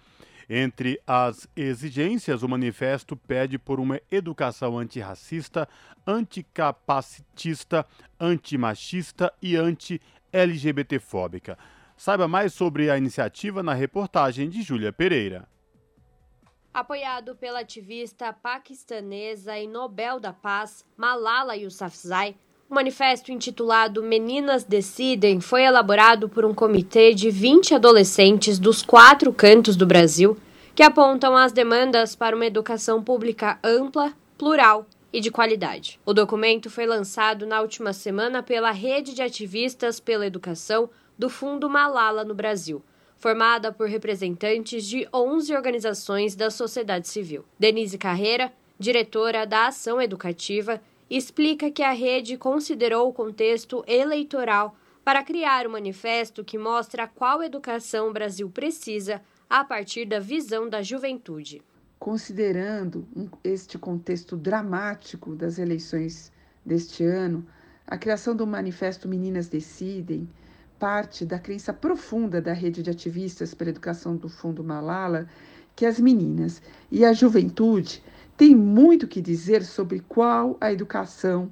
Entre 0.49 0.99
as 1.07 1.47
exigências, 1.55 2.43
o 2.43 2.49
manifesto 2.49 3.15
pede 3.15 3.57
por 3.57 3.79
uma 3.79 3.99
educação 4.11 4.77
antirracista, 4.77 5.67
anticapacitista, 6.05 7.85
antimachista 8.19 9.33
e 9.41 9.55
anti-LGBTfóbica. 9.55 11.57
Saiba 11.97 12.27
mais 12.27 12.53
sobre 12.53 12.91
a 12.91 12.97
iniciativa 12.97 13.63
na 13.63 13.73
reportagem 13.73 14.49
de 14.49 14.61
Júlia 14.61 14.93
Pereira. 14.93 15.47
Apoiado 16.73 17.37
pela 17.37 17.61
ativista 17.61 18.33
paquistanesa 18.33 19.57
e 19.57 19.65
Nobel 19.65 20.19
da 20.19 20.33
Paz 20.33 20.85
Malala 20.97 21.55
Yousafzai, 21.55 22.35
o 22.69 22.73
manifesto 22.73 23.31
intitulado 23.31 24.01
Meninas 24.01 24.63
Decidem 24.63 25.39
foi 25.39 25.63
elaborado 25.63 26.27
por 26.27 26.43
um 26.43 26.53
comitê 26.53 27.13
de 27.13 27.29
20 27.29 27.75
adolescentes 27.75 28.57
dos 28.57 28.81
quatro 28.81 29.31
cantos 29.31 29.75
do 29.75 29.85
Brasil 29.85 30.37
que 30.73 30.83
apontam 30.83 31.37
as 31.37 31.51
demandas 31.51 32.15
para 32.15 32.35
uma 32.35 32.45
educação 32.45 33.03
pública 33.03 33.59
ampla, 33.63 34.13
plural 34.37 34.85
e 35.13 35.21
de 35.21 35.31
qualidade. 35.31 35.99
O 36.05 36.13
documento 36.13 36.69
foi 36.69 36.85
lançado 36.85 37.45
na 37.45 37.61
última 37.61 37.93
semana 37.93 38.43
pela 38.43 38.71
Rede 38.71 39.13
de 39.13 39.21
Ativistas 39.21 39.99
pela 39.99 40.25
Educação 40.25 40.89
do 41.17 41.29
Fundo 41.29 41.69
Malala 41.69 42.25
no 42.25 42.33
Brasil, 42.33 42.83
formada 43.15 43.71
por 43.71 43.87
representantes 43.87 44.85
de 44.85 45.07
11 45.13 45.55
organizações 45.55 46.35
da 46.35 46.49
sociedade 46.49 47.07
civil. 47.07 47.45
Denise 47.57 47.97
Carreira, 47.97 48.51
diretora 48.77 49.45
da 49.45 49.67
Ação 49.67 50.01
Educativa, 50.01 50.81
explica 51.09 51.69
que 51.69 51.83
a 51.83 51.91
rede 51.91 52.37
considerou 52.37 53.09
o 53.09 53.13
contexto 53.13 53.83
eleitoral 53.87 54.75
para 55.03 55.23
criar 55.23 55.67
um 55.67 55.71
manifesto 55.71 56.43
que 56.43 56.57
mostra 56.57 57.07
qual 57.07 57.43
educação 57.43 58.09
o 58.09 58.13
Brasil 58.13 58.49
precisa 58.49 59.21
a 59.49 59.63
partir 59.63 60.05
da 60.05 60.19
visão 60.19 60.67
da 60.67 60.81
juventude. 60.81 61.61
Considerando 61.99 63.07
este 63.43 63.77
contexto 63.77 64.35
dramático 64.35 65.35
das 65.35 65.59
eleições 65.59 66.31
deste 66.65 67.03
ano, 67.03 67.45
a 67.85 67.97
criação 67.97 68.35
do 68.35 68.47
Manifesto 68.47 69.07
Meninas 69.07 69.47
Decidem 69.47 70.27
parte 70.79 71.25
da 71.25 71.39
crença 71.39 71.71
profunda 71.71 72.41
da 72.41 72.51
rede 72.51 72.81
de 72.81 72.89
ativistas 72.89 73.53
pela 73.53 73.69
educação 73.69 74.15
do 74.17 74.27
Fundo 74.27 74.63
Malala 74.63 75.27
que 75.75 75.85
as 75.85 75.99
meninas 75.99 76.61
e 76.91 77.05
a 77.05 77.13
juventude 77.13 78.03
tem 78.37 78.53
muito 78.53 79.07
que 79.07 79.21
dizer 79.21 79.63
sobre 79.63 80.01
qual 80.01 80.57
a 80.59 80.71
educação 80.71 81.51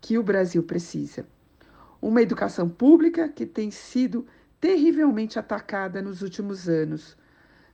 que 0.00 0.16
o 0.16 0.22
Brasil 0.22 0.62
precisa. 0.62 1.26
Uma 2.00 2.22
educação 2.22 2.68
pública 2.68 3.28
que 3.28 3.46
tem 3.46 3.70
sido 3.70 4.26
terrivelmente 4.60 5.38
atacada 5.38 6.00
nos 6.00 6.22
últimos 6.22 6.68
anos, 6.68 7.16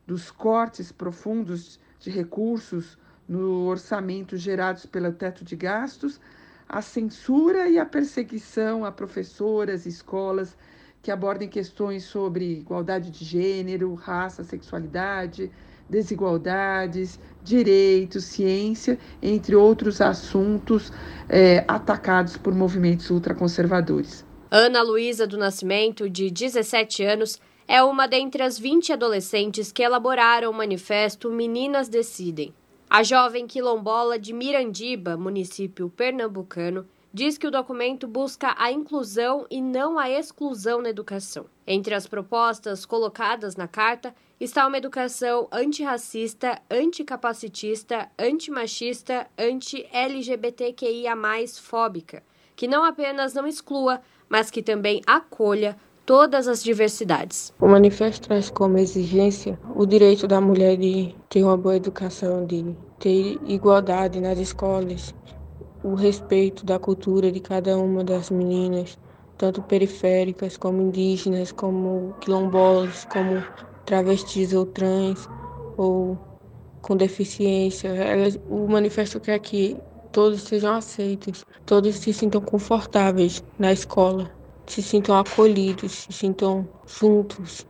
dos 0.07 0.31
cortes 0.31 0.91
profundos 0.91 1.79
de 2.01 2.11
recursos 2.11 2.99
no 3.29 3.67
orçamento 3.67 4.37
gerados 4.37 4.87
pelo 4.87 5.13
teto 5.13 5.45
de 5.45 5.55
gastos, 5.55 6.21
a 6.69 6.83
censura 6.83 7.69
e 7.69 7.79
a 7.79 7.87
perseguição 7.87 8.85
a 8.85 8.93
professoras 8.93 9.87
e 9.87 9.89
escolas 9.89 10.57
que 11.01 11.11
abordem 11.11 11.49
questões 11.49 12.05
sobre 12.05 12.59
igualdade 12.59 13.11
de 13.11 13.25
gênero, 13.25 13.95
raça, 13.95 14.43
sexualidade, 14.43 15.51
desigualdades, 15.89 17.19
direitos, 17.43 18.25
ciência, 18.25 18.99
entre 19.23 19.57
outros 19.57 20.01
assuntos 20.01 20.93
é, 21.29 21.65
atacados 21.67 22.37
por 22.37 22.55
movimentos 22.55 23.11
ultraconservadores. 23.11 24.25
Ana 24.51 24.83
Luísa 24.83 25.27
do 25.27 25.37
Nascimento, 25.37 26.09
de 26.09 26.31
17 26.31 27.05
anos, 27.05 27.41
é 27.67 27.83
uma 27.83 28.07
dentre 28.07 28.43
as 28.43 28.59
20 28.59 28.95
adolescentes 28.95 29.71
que 29.71 29.83
elaboraram 29.83 30.51
o 30.51 30.55
manifesto 30.55 31.31
Meninas 31.31 31.89
Decidem. 31.89 32.55
A 32.89 33.03
jovem 33.03 33.47
quilombola 33.47 34.19
de 34.19 34.33
Mirandiba, 34.33 35.19
município 35.19 35.91
pernambucano, 35.91 36.87
diz 37.13 37.37
que 37.37 37.47
o 37.47 37.51
documento 37.51 38.07
busca 38.07 38.55
a 38.57 38.73
inclusão 38.73 39.47
e 39.51 39.61
não 39.61 39.99
a 39.99 40.09
exclusão 40.09 40.81
na 40.81 40.89
educação. 40.89 41.45
Entre 41.67 41.95
as 41.95 42.07
propostas 42.07 42.87
colocadas 42.87 43.57
na 43.57 43.69
carta 43.69 44.15
está 44.41 44.67
uma 44.67 44.79
educação 44.79 45.49
antirracista, 45.53 46.61
anticapacitista, 46.71 48.09
antimachista, 48.19 49.27
anti-LGBTQIA+, 49.37 51.17
fóbica, 51.61 52.23
que 52.55 52.69
não 52.69 52.85
apenas 52.85 53.35
não 53.35 53.47
exclua, 53.47 54.01
mas 54.29 54.51
que 54.51 54.63
também 54.63 55.03
acolha 55.07 55.77
todas 56.07 56.49
as 56.49 56.63
diversidades. 56.63 57.53
O 57.61 57.67
manifesto 57.67 58.29
traz 58.29 58.49
como 58.49 58.79
exigência 58.79 59.59
o 59.75 59.85
direito 59.85 60.27
da 60.27 60.41
mulher 60.41 60.77
de 60.77 61.15
ter 61.29 61.43
uma 61.43 61.57
boa 61.57 61.77
educação, 61.77 62.47
de 62.47 62.75
ter 62.99 63.39
igualdade 63.47 64.21
nas 64.21 64.39
escolas, 64.39 65.15
o 65.83 65.95
respeito 65.95 66.65
da 66.65 66.79
cultura 66.79 67.31
de 67.31 67.41
cada 67.41 67.77
uma 67.77 68.03
das 68.03 68.31
meninas, 68.31 68.99
tanto 69.37 69.63
periféricas 69.63 70.57
como 70.57 70.81
indígenas, 70.81 71.53
como 71.53 72.15
quilombolas, 72.21 73.05
como 73.05 73.45
travestis 73.89 74.53
ou 74.53 74.67
trans, 74.67 75.29
ou 75.77 76.19
com 76.83 76.97
deficiência. 76.97 77.91
o 78.49 78.69
manifesto 78.69 79.19
quer 79.19 79.39
que 79.39 79.77
todos 80.13 80.43
sejam 80.43 80.75
aceitos, 80.75 81.45
todos 81.67 81.97
se 81.97 82.13
sintam 82.13 82.41
confortáveis 82.41 83.43
na 83.59 83.73
escola 83.73 84.39
se 84.69 84.83
sintam 84.83 85.17
acolhidos, 85.17 85.93
se 85.93 86.13
sintam 86.13 86.69
juntos. 86.87 87.67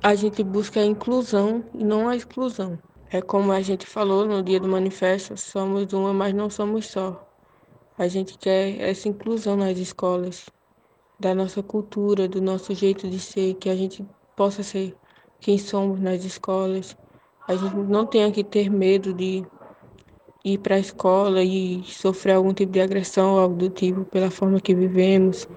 A 0.00 0.14
gente 0.14 0.42
busca 0.44 0.80
a 0.80 0.84
inclusão 0.84 1.64
e 1.74 1.82
não 1.82 2.08
a 2.08 2.14
exclusão. 2.14 2.78
É 3.10 3.20
como 3.20 3.50
a 3.50 3.60
gente 3.60 3.86
falou 3.86 4.24
no 4.24 4.42
dia 4.42 4.60
do 4.60 4.68
manifesto, 4.68 5.36
somos 5.36 5.92
uma, 5.92 6.12
mas 6.12 6.32
não 6.32 6.48
somos 6.48 6.86
só. 6.86 7.26
A 7.98 8.06
gente 8.06 8.38
quer 8.38 8.80
essa 8.80 9.08
inclusão 9.08 9.56
nas 9.56 9.76
escolas, 9.78 10.46
da 11.18 11.34
nossa 11.34 11.62
cultura, 11.62 12.28
do 12.28 12.40
nosso 12.40 12.72
jeito 12.72 13.08
de 13.08 13.18
ser, 13.18 13.54
que 13.54 13.68
a 13.68 13.74
gente 13.74 14.06
possa 14.36 14.62
ser 14.62 14.94
quem 15.40 15.58
somos 15.58 16.00
nas 16.00 16.24
escolas. 16.24 16.96
A 17.46 17.56
gente 17.56 17.76
não 17.76 18.06
tenha 18.06 18.30
que 18.30 18.44
ter 18.44 18.70
medo 18.70 19.12
de 19.12 19.44
ir 20.44 20.58
para 20.58 20.76
a 20.76 20.78
escola 20.80 21.42
e 21.42 21.82
sofrer 21.84 22.34
algum 22.34 22.52
tipo 22.52 22.72
de 22.72 22.80
agressão 22.80 23.34
ou 23.34 23.40
algo 23.40 23.56
do 23.56 23.70
tipo 23.70 24.04
pela 24.04 24.30
forma 24.30 24.60
que 24.60 24.74
vivemos 24.74 25.48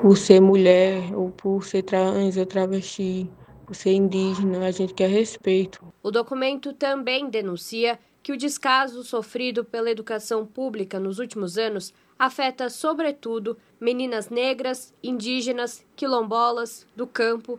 por 0.00 0.16
ser 0.16 0.40
mulher, 0.40 1.14
ou 1.14 1.30
por 1.30 1.64
ser 1.64 1.82
trans 1.82 2.36
ou 2.36 2.46
travesti, 2.46 3.28
por 3.66 3.74
ser 3.74 3.92
indígena, 3.92 4.66
a 4.66 4.70
gente 4.70 4.94
quer 4.94 5.08
respeito. 5.08 5.84
O 6.02 6.10
documento 6.10 6.72
também 6.72 7.28
denuncia 7.28 7.98
que 8.22 8.32
o 8.32 8.36
descaso 8.36 9.02
sofrido 9.02 9.64
pela 9.64 9.90
educação 9.90 10.46
pública 10.46 11.00
nos 11.00 11.18
últimos 11.18 11.56
anos 11.56 11.92
afeta, 12.18 12.68
sobretudo, 12.68 13.56
meninas 13.80 14.28
negras, 14.28 14.92
indígenas, 15.02 15.84
quilombolas, 15.96 16.86
do 16.94 17.06
campo, 17.06 17.58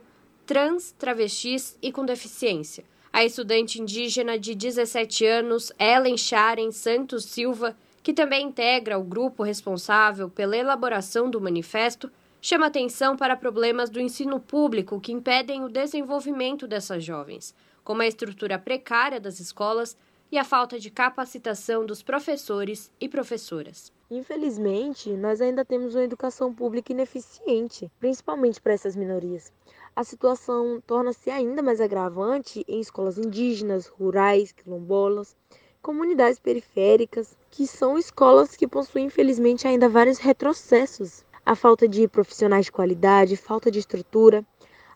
trans, 0.50 0.90
travestis 0.98 1.78
e 1.80 1.92
com 1.92 2.04
deficiência. 2.04 2.82
A 3.12 3.24
estudante 3.24 3.80
indígena 3.80 4.36
de 4.36 4.52
17 4.52 5.24
anos, 5.24 5.72
Ellen 5.78 6.18
Sharen 6.18 6.72
Santos 6.72 7.24
Silva, 7.26 7.76
que 8.02 8.12
também 8.12 8.48
integra 8.48 8.98
o 8.98 9.04
grupo 9.04 9.44
responsável 9.44 10.28
pela 10.28 10.56
elaboração 10.56 11.30
do 11.30 11.40
manifesto, 11.40 12.10
chama 12.42 12.66
atenção 12.66 13.16
para 13.16 13.36
problemas 13.36 13.90
do 13.90 14.00
ensino 14.00 14.40
público 14.40 15.00
que 15.00 15.12
impedem 15.12 15.62
o 15.62 15.68
desenvolvimento 15.68 16.66
dessas 16.66 17.04
jovens, 17.04 17.54
como 17.84 18.02
a 18.02 18.08
estrutura 18.08 18.58
precária 18.58 19.20
das 19.20 19.38
escolas 19.38 19.96
e 20.32 20.36
a 20.36 20.42
falta 20.42 20.80
de 20.80 20.90
capacitação 20.90 21.86
dos 21.86 22.02
professores 22.02 22.90
e 23.00 23.08
professoras. 23.08 23.92
Infelizmente, 24.10 25.10
nós 25.10 25.40
ainda 25.40 25.64
temos 25.64 25.94
uma 25.94 26.02
educação 26.02 26.52
pública 26.52 26.92
ineficiente, 26.92 27.88
principalmente 28.00 28.60
para 28.60 28.72
essas 28.72 28.96
minorias. 28.96 29.52
A 29.94 30.04
situação 30.04 30.80
torna-se 30.86 31.30
ainda 31.30 31.62
mais 31.62 31.80
agravante 31.80 32.64
em 32.68 32.80
escolas 32.80 33.18
indígenas, 33.18 33.86
rurais, 33.86 34.52
quilombolas, 34.52 35.36
comunidades 35.82 36.38
periféricas, 36.38 37.36
que 37.50 37.66
são 37.66 37.98
escolas 37.98 38.56
que 38.56 38.68
possuem, 38.68 39.06
infelizmente, 39.06 39.66
ainda 39.66 39.88
vários 39.88 40.18
retrocessos 40.18 41.24
a 41.44 41.54
falta 41.56 41.88
de 41.88 42.06
profissionais 42.06 42.66
de 42.66 42.72
qualidade, 42.72 43.36
falta 43.36 43.70
de 43.70 43.78
estrutura. 43.78 44.46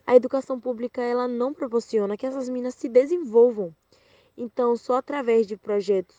A 0.06 0.14
educação 0.14 0.60
pública 0.60 1.02
ela 1.02 1.26
não 1.26 1.52
proporciona 1.52 2.16
que 2.16 2.26
essas 2.26 2.48
minas 2.48 2.74
se 2.74 2.88
desenvolvam. 2.88 3.74
Então, 4.36 4.76
só 4.76 4.96
através 4.96 5.46
de 5.46 5.56
projetos 5.56 6.16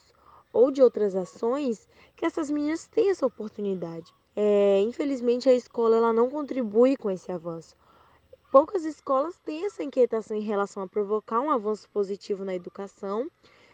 ou 0.51 0.71
de 0.71 0.81
outras 0.81 1.15
ações 1.15 1.87
que 2.15 2.25
essas 2.25 2.49
meninas 2.49 2.87
têm 2.87 3.09
essa 3.09 3.25
oportunidade. 3.25 4.11
É, 4.35 4.81
infelizmente, 4.81 5.47
a 5.47 5.53
escola 5.53 5.95
ela 5.95 6.11
não 6.11 6.29
contribui 6.29 6.97
com 6.97 7.09
esse 7.09 7.31
avanço. 7.31 7.75
Poucas 8.55 8.85
escolas 8.85 9.37
têm 9.39 9.65
essa 9.65 9.83
inquietação 9.83 10.37
em 10.37 10.41
relação 10.41 10.81
a 10.81 10.87
provocar 10.87 11.41
um 11.41 11.51
avanço 11.51 11.89
positivo 11.89 12.45
na 12.45 12.55
educação 12.55 13.29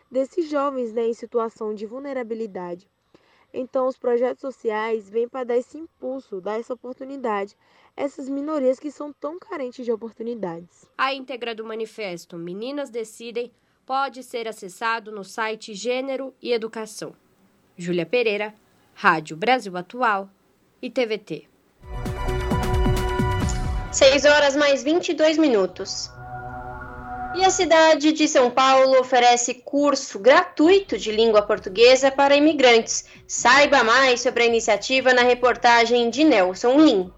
desses 0.10 0.50
jovens 0.50 0.92
né, 0.92 1.06
em 1.06 1.14
situação 1.14 1.72
de 1.76 1.86
vulnerabilidade. 1.86 2.90
Então, 3.54 3.86
os 3.86 3.96
projetos 3.96 4.42
sociais 4.42 5.08
vêm 5.08 5.30
para 5.30 5.44
dar 5.44 5.56
esse 5.56 5.78
impulso, 5.78 6.42
dar 6.42 6.60
essa 6.60 6.74
oportunidade 6.74 7.56
a 7.96 8.02
essas 8.02 8.28
minorias 8.28 8.80
que 8.80 8.90
são 8.90 9.14
tão 9.14 9.38
carentes 9.38 9.86
de 9.86 9.92
oportunidades. 9.92 10.90
A 10.98 11.14
íntegra 11.14 11.54
do 11.54 11.64
manifesto 11.64 12.36
Meninas 12.36 12.90
Decidem 12.90 13.52
pode 13.86 14.24
ser 14.24 14.48
acessado 14.48 15.12
no 15.12 15.24
site 15.24 15.76
Gênero 15.76 16.34
e 16.42 16.52
Educação. 16.52 17.14
Júlia 17.78 18.08
Pereira, 18.08 18.56
Rádio 18.96 19.38
Brasil 19.38 19.78
Atual 19.78 20.28
e 20.82 20.90
TVT. 20.90 21.51
6 23.92 24.24
horas 24.24 24.56
mais 24.56 24.82
22 24.84 25.38
minutos. 25.38 26.10
E 27.36 27.44
a 27.44 27.50
cidade 27.50 28.14
de 28.14 28.28
São 28.28 28.50
Paulo 28.50 29.00
oferece 29.00 29.54
curso 29.54 30.18
gratuito 30.18 30.98
de 30.98 31.12
língua 31.12 31.42
portuguesa 31.42 32.10
para 32.10 32.36
imigrantes. 32.36 33.06
Saiba 33.28 33.84
mais 33.84 34.22
sobre 34.22 34.44
a 34.44 34.46
iniciativa 34.46 35.14
na 35.14 35.24
reportagem 35.24 36.10
de 36.10 36.24
Nelson 36.24 36.78
Lim. 36.78 37.12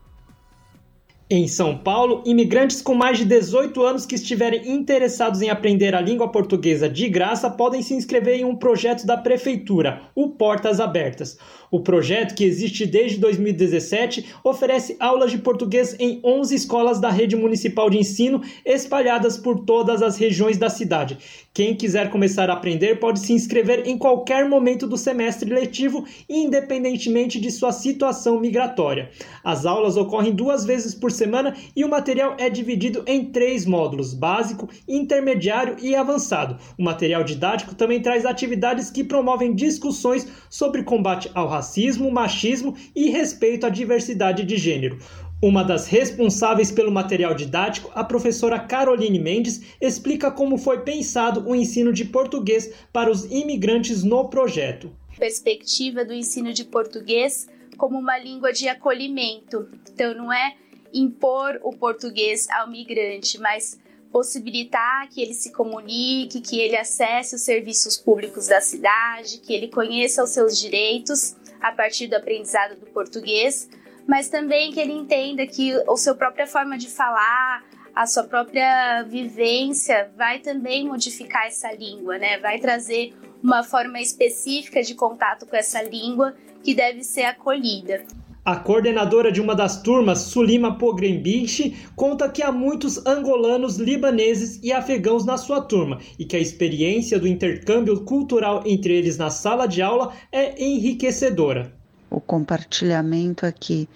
Em 1.30 1.48
São 1.48 1.78
Paulo, 1.78 2.22
imigrantes 2.26 2.82
com 2.82 2.94
mais 2.94 3.18
de 3.18 3.24
18 3.24 3.82
anos 3.82 4.06
que 4.06 4.16
estiverem 4.16 4.70
interessados 4.70 5.41
em 5.41 5.50
aprender 5.50 5.95
a 5.95 6.02
língua 6.02 6.28
portuguesa 6.28 6.90
de 6.90 7.08
graça 7.08 7.50
podem 7.50 7.82
se 7.82 7.94
inscrever 7.94 8.41
em 8.41 8.44
um 8.44 8.58
projeto 8.58 9.06
da 9.06 9.16
Prefeitura, 9.16 10.02
o 10.14 10.32
Portas 10.32 10.82
Abertas. 10.82 11.38
O 11.72 11.80
projeto, 11.80 12.36
que 12.36 12.44
existe 12.44 12.86
desde 12.86 13.18
2017, 13.18 14.34
oferece 14.44 14.98
aulas 15.00 15.32
de 15.32 15.38
português 15.38 15.95
em 15.98 16.20
11 16.24 16.54
escolas 16.54 17.00
da 17.00 17.10
rede 17.10 17.38
municipal 17.38 17.90
de 17.90 17.98
ensino 17.98 18.41
espalhadas 18.66 19.38
por 19.38 19.62
todas 19.62 20.04
as 20.04 20.18
regiões 20.18 20.58
da 20.58 20.70
cidade. 20.70 21.18
Quem 21.54 21.74
quiser 21.74 22.12
começar 22.12 22.50
a 22.50 22.54
aprender 22.54 23.00
pode 23.00 23.20
se 23.22 23.32
inscrever 23.32 23.88
em 23.88 23.98
qualquer 23.98 24.48
momento 24.48 24.86
do 24.86 24.98
semestre 24.98 25.50
letivo, 25.50 26.06
independentemente 26.28 27.40
de 27.40 27.50
sua 27.50 27.72
situação 27.72 28.40
migratória. 28.40 29.10
As 29.44 29.66
aulas 29.66 29.95
ocorrem 29.95 30.34
duas 30.34 30.66
vezes 30.66 30.94
por 30.94 31.12
semana 31.14 31.56
e 31.76 31.85
o 31.85 31.90
material 31.90 32.35
é 32.40 32.49
dividido 32.49 33.03
em 33.06 33.26
três 33.26 33.65
módulos: 33.65 34.14
básico, 34.14 34.69
intermediário 34.88 35.77
e 35.81 35.95
avançado. 35.95 36.57
O 36.77 36.84
material 36.84 37.23
didático 37.23 37.76
também 37.76 38.02
traz 38.02 38.26
atividades 38.26 38.90
que 38.90 39.03
promovem 39.03 39.53
discussões 39.53 40.27
sobre 40.49 40.84
combate 40.84 41.30
ao 41.34 41.48
racismo 41.48 42.11
machismo 42.11 42.76
e 42.95 43.10
respeito 43.10 43.65
à 43.65 43.69
diversidade 43.69 44.44
de 44.44 44.57
gênero. 44.57 44.98
Uma 45.41 45.61
das 45.61 45.88
responsáveis 45.88 46.72
pelo 46.72 46.90
material 46.90 47.35
didático, 47.35 47.91
a 47.94 48.02
professora 48.02 48.57
Caroline 48.57 49.19
Mendes, 49.19 49.76
explica 49.81 50.31
como 50.31 50.57
foi 50.57 50.81
pensado 50.81 51.45
o 51.45 51.53
ensino 51.53 51.91
de 51.91 52.06
português 52.06 52.73
para 52.94 53.11
os 53.11 53.26
imigrantes 53.26 54.06
no 54.06 54.30
projeto. 54.30 54.90
Perspectiva 55.19 56.06
do 56.06 56.14
ensino 56.14 56.53
de 56.53 56.64
português 56.64 57.45
como 57.77 57.99
uma 57.99 58.18
língua 58.18 58.53
de 58.53 58.69
acolhimento. 58.69 59.68
Então, 59.91 60.15
não 60.15 60.31
é 60.31 60.56
impor 60.94 61.60
o 61.64 61.74
português 61.76 62.48
ao 62.49 62.70
migrante, 62.70 63.40
mas 63.40 63.80
possibilitar 64.11 65.10
que 65.10 65.22
ele 65.22 65.34
se 65.34 65.52
comunique, 65.52 66.40
que 66.40 66.60
ele 66.60 66.78
acesse 66.78 67.36
os 67.36 67.41
serviços 67.41 67.98
públicos 67.98 68.48
da 68.48 68.61
cidade, 68.61 69.40
que 69.40 69.52
ele 69.53 69.68
conheça 69.68 70.24
os 70.24 70.30
seus 70.30 70.57
direitos 70.60 71.36
a 71.60 71.72
partir 71.72 72.07
do 72.07 72.15
aprendizado 72.15 72.80
do 72.80 72.86
português, 72.88 73.68
mas 74.07 74.30
também 74.30 74.72
que 74.72 74.80
ele 74.80 74.94
entenda 74.94 75.48
que 75.48 75.74
a 75.74 75.98
sua 75.98 76.14
própria 76.14 76.45
forma 76.45 76.78
de 76.78 76.90
falar, 76.90 77.64
a 77.95 78.06
sua 78.06 78.24
própria 78.24 79.02
vivência 79.03 80.11
vai 80.15 80.40
também 80.40 80.86
modificar 80.86 81.48
essa 81.48 81.72
língua, 81.72 82.18
né? 82.18 82.38
Vai 82.40 82.60
trazer 82.60 83.14
uma 83.41 83.64
forma 83.64 83.99
específica 83.99 84.84
de 84.84 84.94
contato 84.94 85.45
com 85.45 85.56
essa 85.56 85.82
língua 85.82 86.36
que 86.64 86.74
deve 86.74 87.03
ser 87.03 87.24
acolhida. 87.24 88.06
A 88.45 88.57
coordenadora 88.57 89.32
de 89.32 89.40
uma 89.40 89.56
das 89.56 89.82
turmas, 89.82 90.20
Sulima 90.20 90.78
Pogrembich, 90.78 91.78
conta 91.95 92.28
que 92.28 92.44
há 92.44 92.52
muitos 92.52 92.98
angolanos, 93.06 93.78
libaneses 93.78 94.60
e 94.61 94.74
afegãos 94.74 95.24
na 95.24 95.38
sua 95.38 95.61
turma 95.61 95.99
e 96.20 96.26
que 96.26 96.36
a 96.36 96.40
experiência 96.40 97.18
do 97.18 97.26
intercâmbio 97.26 98.02
cultural 98.02 98.61
entre 98.65 98.98
eles 98.98 99.18
na 99.18 99.30
sala 99.30 99.65
de 99.65 99.82
aula 99.82 100.11
é 100.30 100.61
enriquecedora. 100.61 101.74
O 102.11 102.20
compartilhamento 102.20 103.45
aqui, 103.45 103.88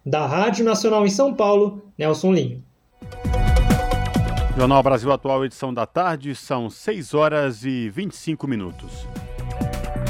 Da 0.06 0.26
Rádio 0.26 0.64
Nacional 0.64 1.04
em 1.04 1.10
São 1.10 1.34
Paulo, 1.34 1.82
Nelson 1.98 2.32
Linho. 2.32 2.62
Jornal 4.56 4.80
Brasil 4.82 5.10
Atual, 5.10 5.44
edição 5.44 5.74
da 5.74 5.86
tarde, 5.86 6.36
são 6.36 6.70
6 6.70 7.14
horas 7.14 7.64
e 7.64 7.90
25 7.90 8.46
minutos. 8.46 9.08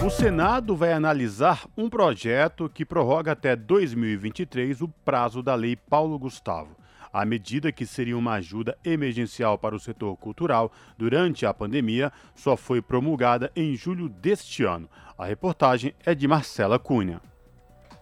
O 0.00 0.10
Senado 0.10 0.76
vai 0.76 0.92
analisar 0.92 1.66
um 1.76 1.90
projeto 1.90 2.70
que 2.72 2.84
prorroga 2.84 3.32
até 3.32 3.56
2023 3.56 4.80
o 4.80 4.86
prazo 4.86 5.42
da 5.42 5.56
Lei 5.56 5.74
Paulo 5.74 6.16
Gustavo. 6.16 6.76
A 7.12 7.24
medida, 7.24 7.72
que 7.72 7.84
seria 7.84 8.16
uma 8.16 8.34
ajuda 8.34 8.78
emergencial 8.84 9.58
para 9.58 9.74
o 9.74 9.80
setor 9.80 10.16
cultural 10.16 10.70
durante 10.96 11.44
a 11.44 11.52
pandemia, 11.52 12.12
só 12.32 12.56
foi 12.56 12.80
promulgada 12.80 13.50
em 13.56 13.74
julho 13.74 14.08
deste 14.08 14.62
ano. 14.62 14.88
A 15.18 15.26
reportagem 15.26 15.92
é 16.06 16.14
de 16.14 16.28
Marcela 16.28 16.78
Cunha. 16.78 17.20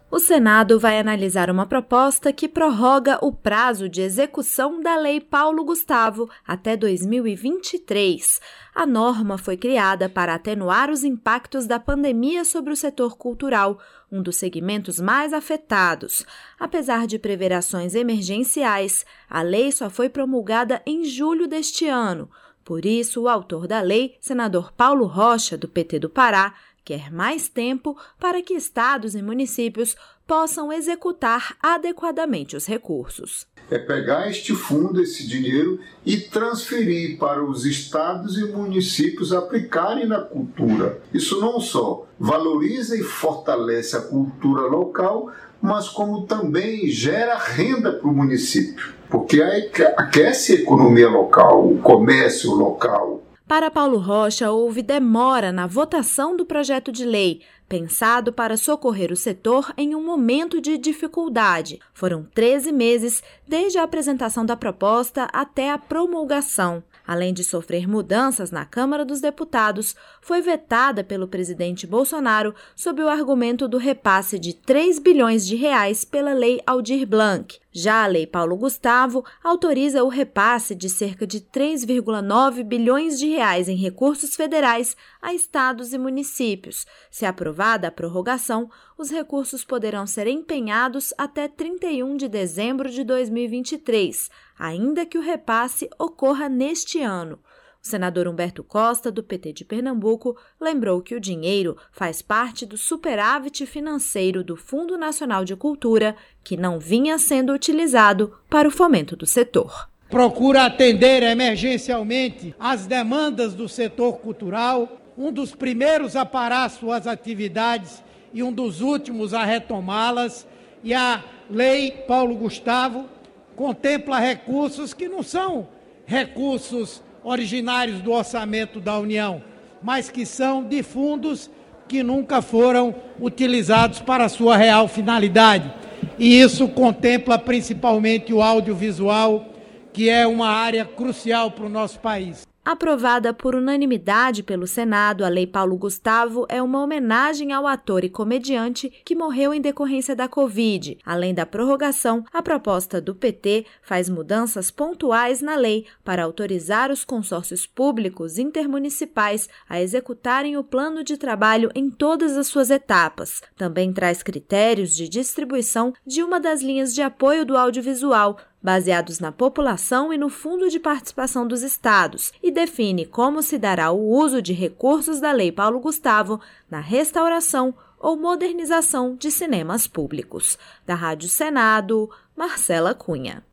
O 0.08 0.20
Senado 0.20 0.78
vai 0.78 1.00
analisar 1.00 1.50
uma 1.50 1.66
proposta 1.66 2.32
que 2.32 2.48
prorroga 2.48 3.18
o 3.20 3.32
prazo 3.32 3.88
de 3.88 4.00
execução 4.00 4.80
da 4.80 4.96
Lei 4.96 5.20
Paulo 5.20 5.64
Gustavo 5.64 6.30
até 6.46 6.76
2023. 6.76 8.40
A 8.72 8.86
norma 8.86 9.36
foi 9.36 9.56
criada 9.56 10.08
para 10.08 10.34
atenuar 10.34 10.90
os 10.90 11.02
impactos 11.02 11.66
da 11.66 11.80
pandemia 11.80 12.44
sobre 12.44 12.72
o 12.72 12.76
setor 12.76 13.16
cultural, 13.16 13.80
um 14.10 14.22
dos 14.22 14.36
segmentos 14.36 15.00
mais 15.00 15.32
afetados. 15.32 16.24
Apesar 16.58 17.08
de 17.08 17.18
prever 17.18 17.52
ações 17.52 17.96
emergenciais, 17.96 19.04
a 19.28 19.42
lei 19.42 19.72
só 19.72 19.90
foi 19.90 20.08
promulgada 20.08 20.80
em 20.86 21.04
julho 21.04 21.48
deste 21.48 21.88
ano. 21.88 22.30
Por 22.64 22.84
isso, 22.84 23.22
o 23.22 23.28
autor 23.28 23.66
da 23.66 23.80
lei, 23.80 24.16
senador 24.20 24.72
Paulo 24.72 25.06
Rocha, 25.06 25.58
do 25.58 25.68
PT 25.68 25.98
do 25.98 26.08
Pará, 26.08 26.54
quer 26.86 27.12
mais 27.12 27.48
tempo 27.48 27.96
para 28.18 28.40
que 28.40 28.54
estados 28.54 29.16
e 29.16 29.20
municípios 29.20 29.96
possam 30.24 30.72
executar 30.72 31.56
adequadamente 31.60 32.56
os 32.56 32.64
recursos. 32.64 33.44
É 33.68 33.76
pegar 33.76 34.30
este 34.30 34.54
fundo, 34.54 35.02
esse 35.02 35.26
dinheiro, 35.26 35.80
e 36.04 36.16
transferir 36.16 37.18
para 37.18 37.44
os 37.44 37.66
estados 37.66 38.38
e 38.38 38.44
municípios 38.44 39.32
aplicarem 39.32 40.06
na 40.06 40.20
cultura. 40.20 41.02
Isso 41.12 41.40
não 41.40 41.58
só 41.58 42.06
valoriza 42.18 42.96
e 42.96 43.02
fortalece 43.02 43.96
a 43.96 44.02
cultura 44.02 44.62
local, 44.62 45.32
mas 45.60 45.88
como 45.88 46.26
também 46.26 46.86
gera 46.88 47.36
renda 47.36 47.92
para 47.92 48.08
o 48.08 48.14
município, 48.14 48.94
porque 49.10 49.42
aquece 49.42 50.52
a 50.52 50.56
economia 50.56 51.08
local, 51.08 51.68
o 51.68 51.78
comércio 51.78 52.52
local, 52.52 53.25
para 53.46 53.70
Paulo 53.70 53.98
Rocha, 53.98 54.50
houve 54.50 54.82
demora 54.82 55.52
na 55.52 55.68
votação 55.68 56.36
do 56.36 56.44
projeto 56.44 56.90
de 56.90 57.04
lei, 57.04 57.42
pensado 57.68 58.32
para 58.32 58.56
socorrer 58.56 59.12
o 59.12 59.16
setor 59.16 59.72
em 59.76 59.94
um 59.94 60.04
momento 60.04 60.60
de 60.60 60.76
dificuldade. 60.76 61.78
Foram 61.94 62.26
13 62.34 62.72
meses 62.72 63.22
desde 63.46 63.78
a 63.78 63.84
apresentação 63.84 64.44
da 64.44 64.56
proposta 64.56 65.28
até 65.32 65.70
a 65.70 65.78
promulgação 65.78 66.82
além 67.06 67.32
de 67.32 67.44
sofrer 67.44 67.88
mudanças 67.88 68.50
na 68.50 68.64
Câmara 68.64 69.04
dos 69.04 69.20
Deputados, 69.20 69.94
foi 70.20 70.40
vetada 70.40 71.04
pelo 71.04 71.28
presidente 71.28 71.86
Bolsonaro 71.86 72.54
sob 72.74 73.02
o 73.02 73.08
argumento 73.08 73.68
do 73.68 73.78
repasse 73.78 74.38
de 74.38 74.54
3 74.54 74.98
bilhões 74.98 75.46
de 75.46 75.54
reais 75.54 76.04
pela 76.04 76.32
Lei 76.32 76.60
Aldir 76.66 77.06
Blanc. 77.06 77.58
Já 77.70 78.04
a 78.04 78.06
Lei 78.06 78.26
Paulo 78.26 78.56
Gustavo 78.56 79.22
autoriza 79.44 80.02
o 80.02 80.08
repasse 80.08 80.74
de 80.74 80.88
cerca 80.88 81.26
de 81.26 81.42
3,9 81.42 82.62
bilhões 82.62 83.18
de 83.18 83.28
reais 83.28 83.68
em 83.68 83.76
recursos 83.76 84.34
federais 84.34 84.96
a 85.20 85.34
estados 85.34 85.92
e 85.92 85.98
municípios. 85.98 86.86
Se 87.10 87.26
aprovada 87.26 87.88
a 87.88 87.90
prorrogação, 87.90 88.70
os 88.96 89.10
recursos 89.10 89.62
poderão 89.62 90.06
ser 90.06 90.26
empenhados 90.26 91.12
até 91.18 91.48
31 91.48 92.16
de 92.16 92.28
dezembro 92.28 92.88
de 92.88 93.04
2023, 93.04 94.30
ainda 94.58 95.06
que 95.06 95.18
o 95.18 95.22
repasse 95.22 95.88
ocorra 95.98 96.48
neste 96.48 97.00
ano. 97.00 97.38
O 97.82 97.88
senador 97.88 98.26
Humberto 98.26 98.64
Costa, 98.64 99.12
do 99.12 99.22
PT 99.22 99.52
de 99.52 99.64
Pernambuco, 99.64 100.36
lembrou 100.60 101.00
que 101.00 101.14
o 101.14 101.20
dinheiro 101.20 101.76
faz 101.92 102.20
parte 102.20 102.66
do 102.66 102.76
superávit 102.76 103.64
financeiro 103.64 104.42
do 104.42 104.56
Fundo 104.56 104.98
Nacional 104.98 105.44
de 105.44 105.54
Cultura, 105.54 106.16
que 106.42 106.56
não 106.56 106.80
vinha 106.80 107.16
sendo 107.16 107.52
utilizado 107.52 108.36
para 108.50 108.66
o 108.66 108.72
fomento 108.72 109.14
do 109.14 109.24
setor. 109.24 109.88
Procura 110.10 110.64
atender 110.64 111.22
emergencialmente 111.22 112.54
as 112.58 112.86
demandas 112.86 113.54
do 113.54 113.68
setor 113.68 114.18
cultural, 114.18 115.00
um 115.16 115.30
dos 115.30 115.54
primeiros 115.54 116.16
a 116.16 116.26
parar 116.26 116.68
suas 116.70 117.06
atividades 117.06 118.02
e 118.34 118.42
um 118.42 118.52
dos 118.52 118.80
últimos 118.80 119.32
a 119.32 119.44
retomá-las, 119.44 120.44
e 120.82 120.92
a 120.92 121.24
Lei 121.48 121.92
Paulo 122.08 122.34
Gustavo 122.34 123.08
contempla 123.56 124.20
recursos 124.20 124.92
que 124.92 125.08
não 125.08 125.22
são 125.22 125.66
recursos 126.04 127.02
originários 127.24 128.00
do 128.00 128.12
orçamento 128.12 128.78
da 128.78 128.98
União, 128.98 129.42
mas 129.82 130.10
que 130.10 130.24
são 130.24 130.62
de 130.62 130.82
fundos 130.82 131.50
que 131.88 132.02
nunca 132.02 132.42
foram 132.42 132.94
utilizados 133.18 134.00
para 134.00 134.28
sua 134.28 134.56
real 134.56 134.86
finalidade. 134.86 135.72
E 136.18 136.40
isso 136.40 136.68
contempla 136.68 137.38
principalmente 137.38 138.32
o 138.32 138.42
audiovisual, 138.42 139.46
que 139.92 140.08
é 140.08 140.26
uma 140.26 140.48
área 140.48 140.84
crucial 140.84 141.50
para 141.50 141.66
o 141.66 141.70
nosso 141.70 141.98
país. 141.98 142.46
Aprovada 142.66 143.32
por 143.32 143.54
unanimidade 143.54 144.42
pelo 144.42 144.66
Senado, 144.66 145.24
a 145.24 145.28
Lei 145.28 145.46
Paulo 145.46 145.76
Gustavo 145.76 146.46
é 146.48 146.60
uma 146.60 146.82
homenagem 146.82 147.52
ao 147.52 147.64
ator 147.64 148.02
e 148.02 148.08
comediante 148.08 148.92
que 149.04 149.14
morreu 149.14 149.54
em 149.54 149.60
decorrência 149.60 150.16
da 150.16 150.26
Covid. 150.26 150.98
Além 151.06 151.32
da 151.32 151.46
prorrogação, 151.46 152.24
a 152.32 152.42
proposta 152.42 153.00
do 153.00 153.14
PT 153.14 153.66
faz 153.80 154.08
mudanças 154.08 154.68
pontuais 154.68 155.40
na 155.40 155.54
lei 155.54 155.86
para 156.02 156.24
autorizar 156.24 156.90
os 156.90 157.04
consórcios 157.04 157.68
públicos 157.68 158.36
intermunicipais 158.36 159.48
a 159.68 159.80
executarem 159.80 160.56
o 160.56 160.64
plano 160.64 161.04
de 161.04 161.16
trabalho 161.16 161.70
em 161.72 161.88
todas 161.88 162.36
as 162.36 162.48
suas 162.48 162.68
etapas. 162.68 163.42
Também 163.56 163.92
traz 163.92 164.24
critérios 164.24 164.92
de 164.92 165.08
distribuição 165.08 165.94
de 166.04 166.20
uma 166.20 166.40
das 166.40 166.62
linhas 166.62 166.92
de 166.92 167.00
apoio 167.00 167.46
do 167.46 167.56
audiovisual 167.56 168.36
baseados 168.66 169.20
na 169.20 169.30
população 169.30 170.12
e 170.12 170.18
no 170.18 170.28
Fundo 170.28 170.68
de 170.68 170.80
Participação 170.80 171.46
dos 171.46 171.62
Estados, 171.62 172.32
e 172.42 172.50
define 172.50 173.06
como 173.06 173.40
se 173.40 173.58
dará 173.58 173.92
o 173.92 174.10
uso 174.10 174.42
de 174.42 174.52
recursos 174.52 175.20
da 175.20 175.30
Lei 175.30 175.52
Paulo 175.52 175.78
Gustavo 175.78 176.40
na 176.68 176.80
restauração 176.80 177.72
ou 177.96 178.16
modernização 178.16 179.14
de 179.14 179.30
cinemas 179.30 179.86
públicos. 179.86 180.58
Da 180.84 180.96
Rádio 180.96 181.28
Senado, 181.28 182.10
Marcela 182.36 182.92
Cunha. 182.92 183.44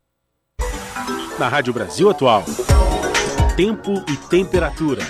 Na 1.38 1.46
Rádio 1.46 1.72
Brasil 1.72 2.10
Atual, 2.10 2.42
tempo 3.56 3.92
e 4.10 4.16
temperatura. 4.28 5.02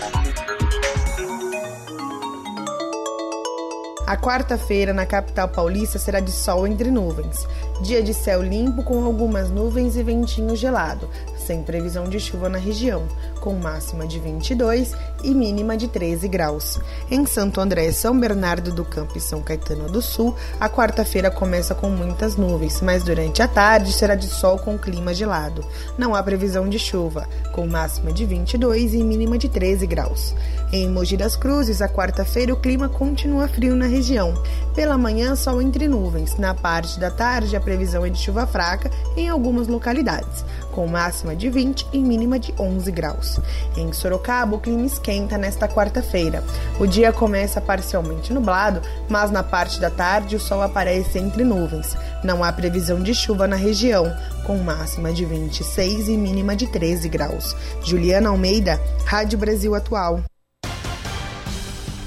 A 4.06 4.18
quarta-feira 4.18 4.92
na 4.92 5.06
capital 5.06 5.48
paulista 5.48 5.98
será 5.98 6.20
de 6.20 6.30
sol 6.30 6.66
entre 6.66 6.90
nuvens. 6.90 7.48
Dia 7.80 8.02
de 8.02 8.14
céu 8.14 8.42
limpo 8.42 8.82
com 8.82 9.04
algumas 9.04 9.50
nuvens 9.50 9.96
e 9.96 10.02
ventinho 10.02 10.54
gelado. 10.54 11.08
Sem 11.46 11.62
previsão 11.62 12.08
de 12.08 12.18
chuva 12.18 12.48
na 12.48 12.58
região, 12.58 13.06
com 13.40 13.54
máxima 13.54 14.06
de 14.06 14.18
22 14.18 14.92
e 15.22 15.34
mínima 15.34 15.76
de 15.76 15.88
13 15.88 16.26
graus. 16.28 16.80
Em 17.10 17.24
Santo 17.26 17.60
André, 17.60 17.92
São 17.92 18.18
Bernardo 18.18 18.72
do 18.72 18.84
Campo 18.84 19.16
e 19.16 19.20
São 19.20 19.42
Caetano 19.42 19.88
do 19.88 20.00
Sul, 20.00 20.34
a 20.58 20.68
quarta-feira 20.68 21.30
começa 21.30 21.74
com 21.74 21.88
muitas 21.90 22.36
nuvens, 22.36 22.80
mas 22.80 23.02
durante 23.02 23.42
a 23.42 23.48
tarde 23.48 23.92
será 23.92 24.14
de 24.14 24.26
sol 24.26 24.58
com 24.58 24.78
clima 24.78 25.12
gelado. 25.12 25.64
Não 25.98 26.14
há 26.14 26.22
previsão 26.22 26.68
de 26.68 26.78
chuva, 26.78 27.28
com 27.52 27.66
máxima 27.66 28.12
de 28.12 28.24
22 28.24 28.94
e 28.94 29.02
mínima 29.02 29.36
de 29.36 29.48
13 29.48 29.86
graus. 29.86 30.34
Em 30.72 30.88
Mogi 30.88 31.16
das 31.16 31.36
Cruzes, 31.36 31.80
a 31.80 31.88
quarta-feira 31.88 32.52
o 32.52 32.56
clima 32.56 32.88
continua 32.88 33.46
frio 33.46 33.76
na 33.76 33.86
região. 33.86 34.34
Pela 34.74 34.98
manhã, 34.98 35.36
sol 35.36 35.62
entre 35.62 35.86
nuvens. 35.86 36.36
Na 36.36 36.52
parte 36.54 36.98
da 36.98 37.10
tarde, 37.10 37.54
a 37.54 37.60
previsão 37.60 38.04
é 38.04 38.08
de 38.08 38.18
chuva 38.18 38.46
fraca 38.46 38.90
em 39.16 39.28
algumas 39.28 39.68
localidades, 39.68 40.44
com 40.74 40.86
máxima 40.88 41.36
de 41.36 41.48
20 41.48 41.86
e 41.92 41.98
mínima 41.98 42.38
de 42.38 42.52
11 42.58 42.90
graus. 42.90 43.40
Em 43.76 43.92
Sorocaba, 43.92 44.56
o 44.56 44.60
clima 44.60 44.84
esquenta 44.84 45.38
nesta 45.38 45.68
quarta-feira. 45.68 46.42
O 46.80 46.86
dia 46.86 47.12
começa 47.12 47.60
parcialmente 47.60 48.32
nublado, 48.32 48.82
mas 49.08 49.30
na 49.30 49.42
parte 49.42 49.80
da 49.80 49.88
tarde 49.88 50.34
o 50.34 50.40
sol 50.40 50.62
aparece 50.62 51.18
entre 51.18 51.44
nuvens. 51.44 51.96
Não 52.24 52.42
há 52.42 52.52
previsão 52.52 53.00
de 53.00 53.14
chuva 53.14 53.46
na 53.46 53.56
região, 53.56 54.12
com 54.44 54.58
máxima 54.58 55.12
de 55.12 55.24
26 55.24 56.08
e 56.08 56.16
mínima 56.16 56.56
de 56.56 56.66
13 56.66 57.08
graus. 57.08 57.56
Juliana 57.82 58.30
Almeida, 58.30 58.80
Rádio 59.06 59.38
Brasil 59.38 59.74
Atual. 59.74 60.22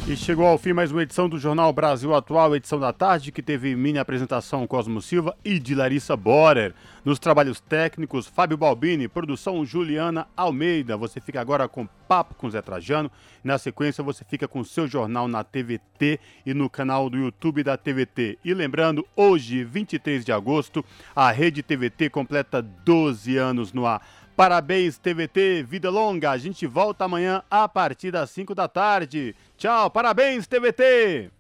E 0.10 0.16
chegou 0.16 0.46
ao 0.46 0.58
fim 0.58 0.72
mais 0.72 0.90
uma 0.90 1.04
edição 1.04 1.28
do 1.28 1.38
Jornal 1.38 1.74
Brasil 1.74 2.16
Atual, 2.16 2.56
edição 2.56 2.80
da 2.80 2.94
tarde, 2.94 3.30
que 3.30 3.42
teve 3.42 3.76
minha 3.76 4.00
apresentação 4.00 4.66
Cosmo 4.66 5.02
Silva 5.02 5.36
e 5.44 5.60
de 5.60 5.76
Larissa 5.76 6.16
Borer. 6.16 6.74
Nos 7.04 7.20
trabalhos 7.20 7.60
técnicos, 7.60 8.26
Fábio 8.26 8.56
Balbini, 8.56 9.10
produção 9.10 9.66
Juliana 9.66 10.26
Almeida. 10.38 10.96
Você 10.96 11.20
fica 11.20 11.42
agora 11.42 11.68
com 11.68 11.86
Papo 12.08 12.36
com 12.36 12.50
Zé 12.50 12.62
Trajano. 12.62 13.12
Na 13.44 13.58
sequência, 13.58 14.02
você 14.02 14.24
fica 14.24 14.48
com 14.48 14.64
seu 14.64 14.88
jornal 14.88 15.28
na 15.28 15.44
TVT 15.44 16.22
e 16.46 16.54
no 16.54 16.70
canal 16.70 17.10
do 17.10 17.18
YouTube 17.18 17.62
da 17.62 17.76
TVT. 17.76 18.40
E 18.46 18.54
lembrando, 18.54 19.06
hoje, 19.14 19.66
23 19.66 20.24
de 20.24 20.32
agosto, 20.32 20.86
a 21.14 21.30
Rede 21.32 21.62
TVT 21.62 22.10
completa 22.10 22.62
12 22.62 23.36
anos 23.36 23.74
no 23.74 23.86
ar. 23.86 24.02
Parabéns, 24.38 25.00
TVT, 25.00 25.64
vida 25.64 25.90
longa. 25.90 26.30
A 26.30 26.38
gente 26.38 26.68
volta 26.68 27.06
amanhã 27.06 27.42
a 27.50 27.68
partir 27.68 28.12
das 28.12 28.30
5 28.30 28.54
da 28.54 28.68
tarde. 28.68 29.36
Tchau, 29.58 29.90
parabéns, 29.90 30.48
TVT! 30.48 31.32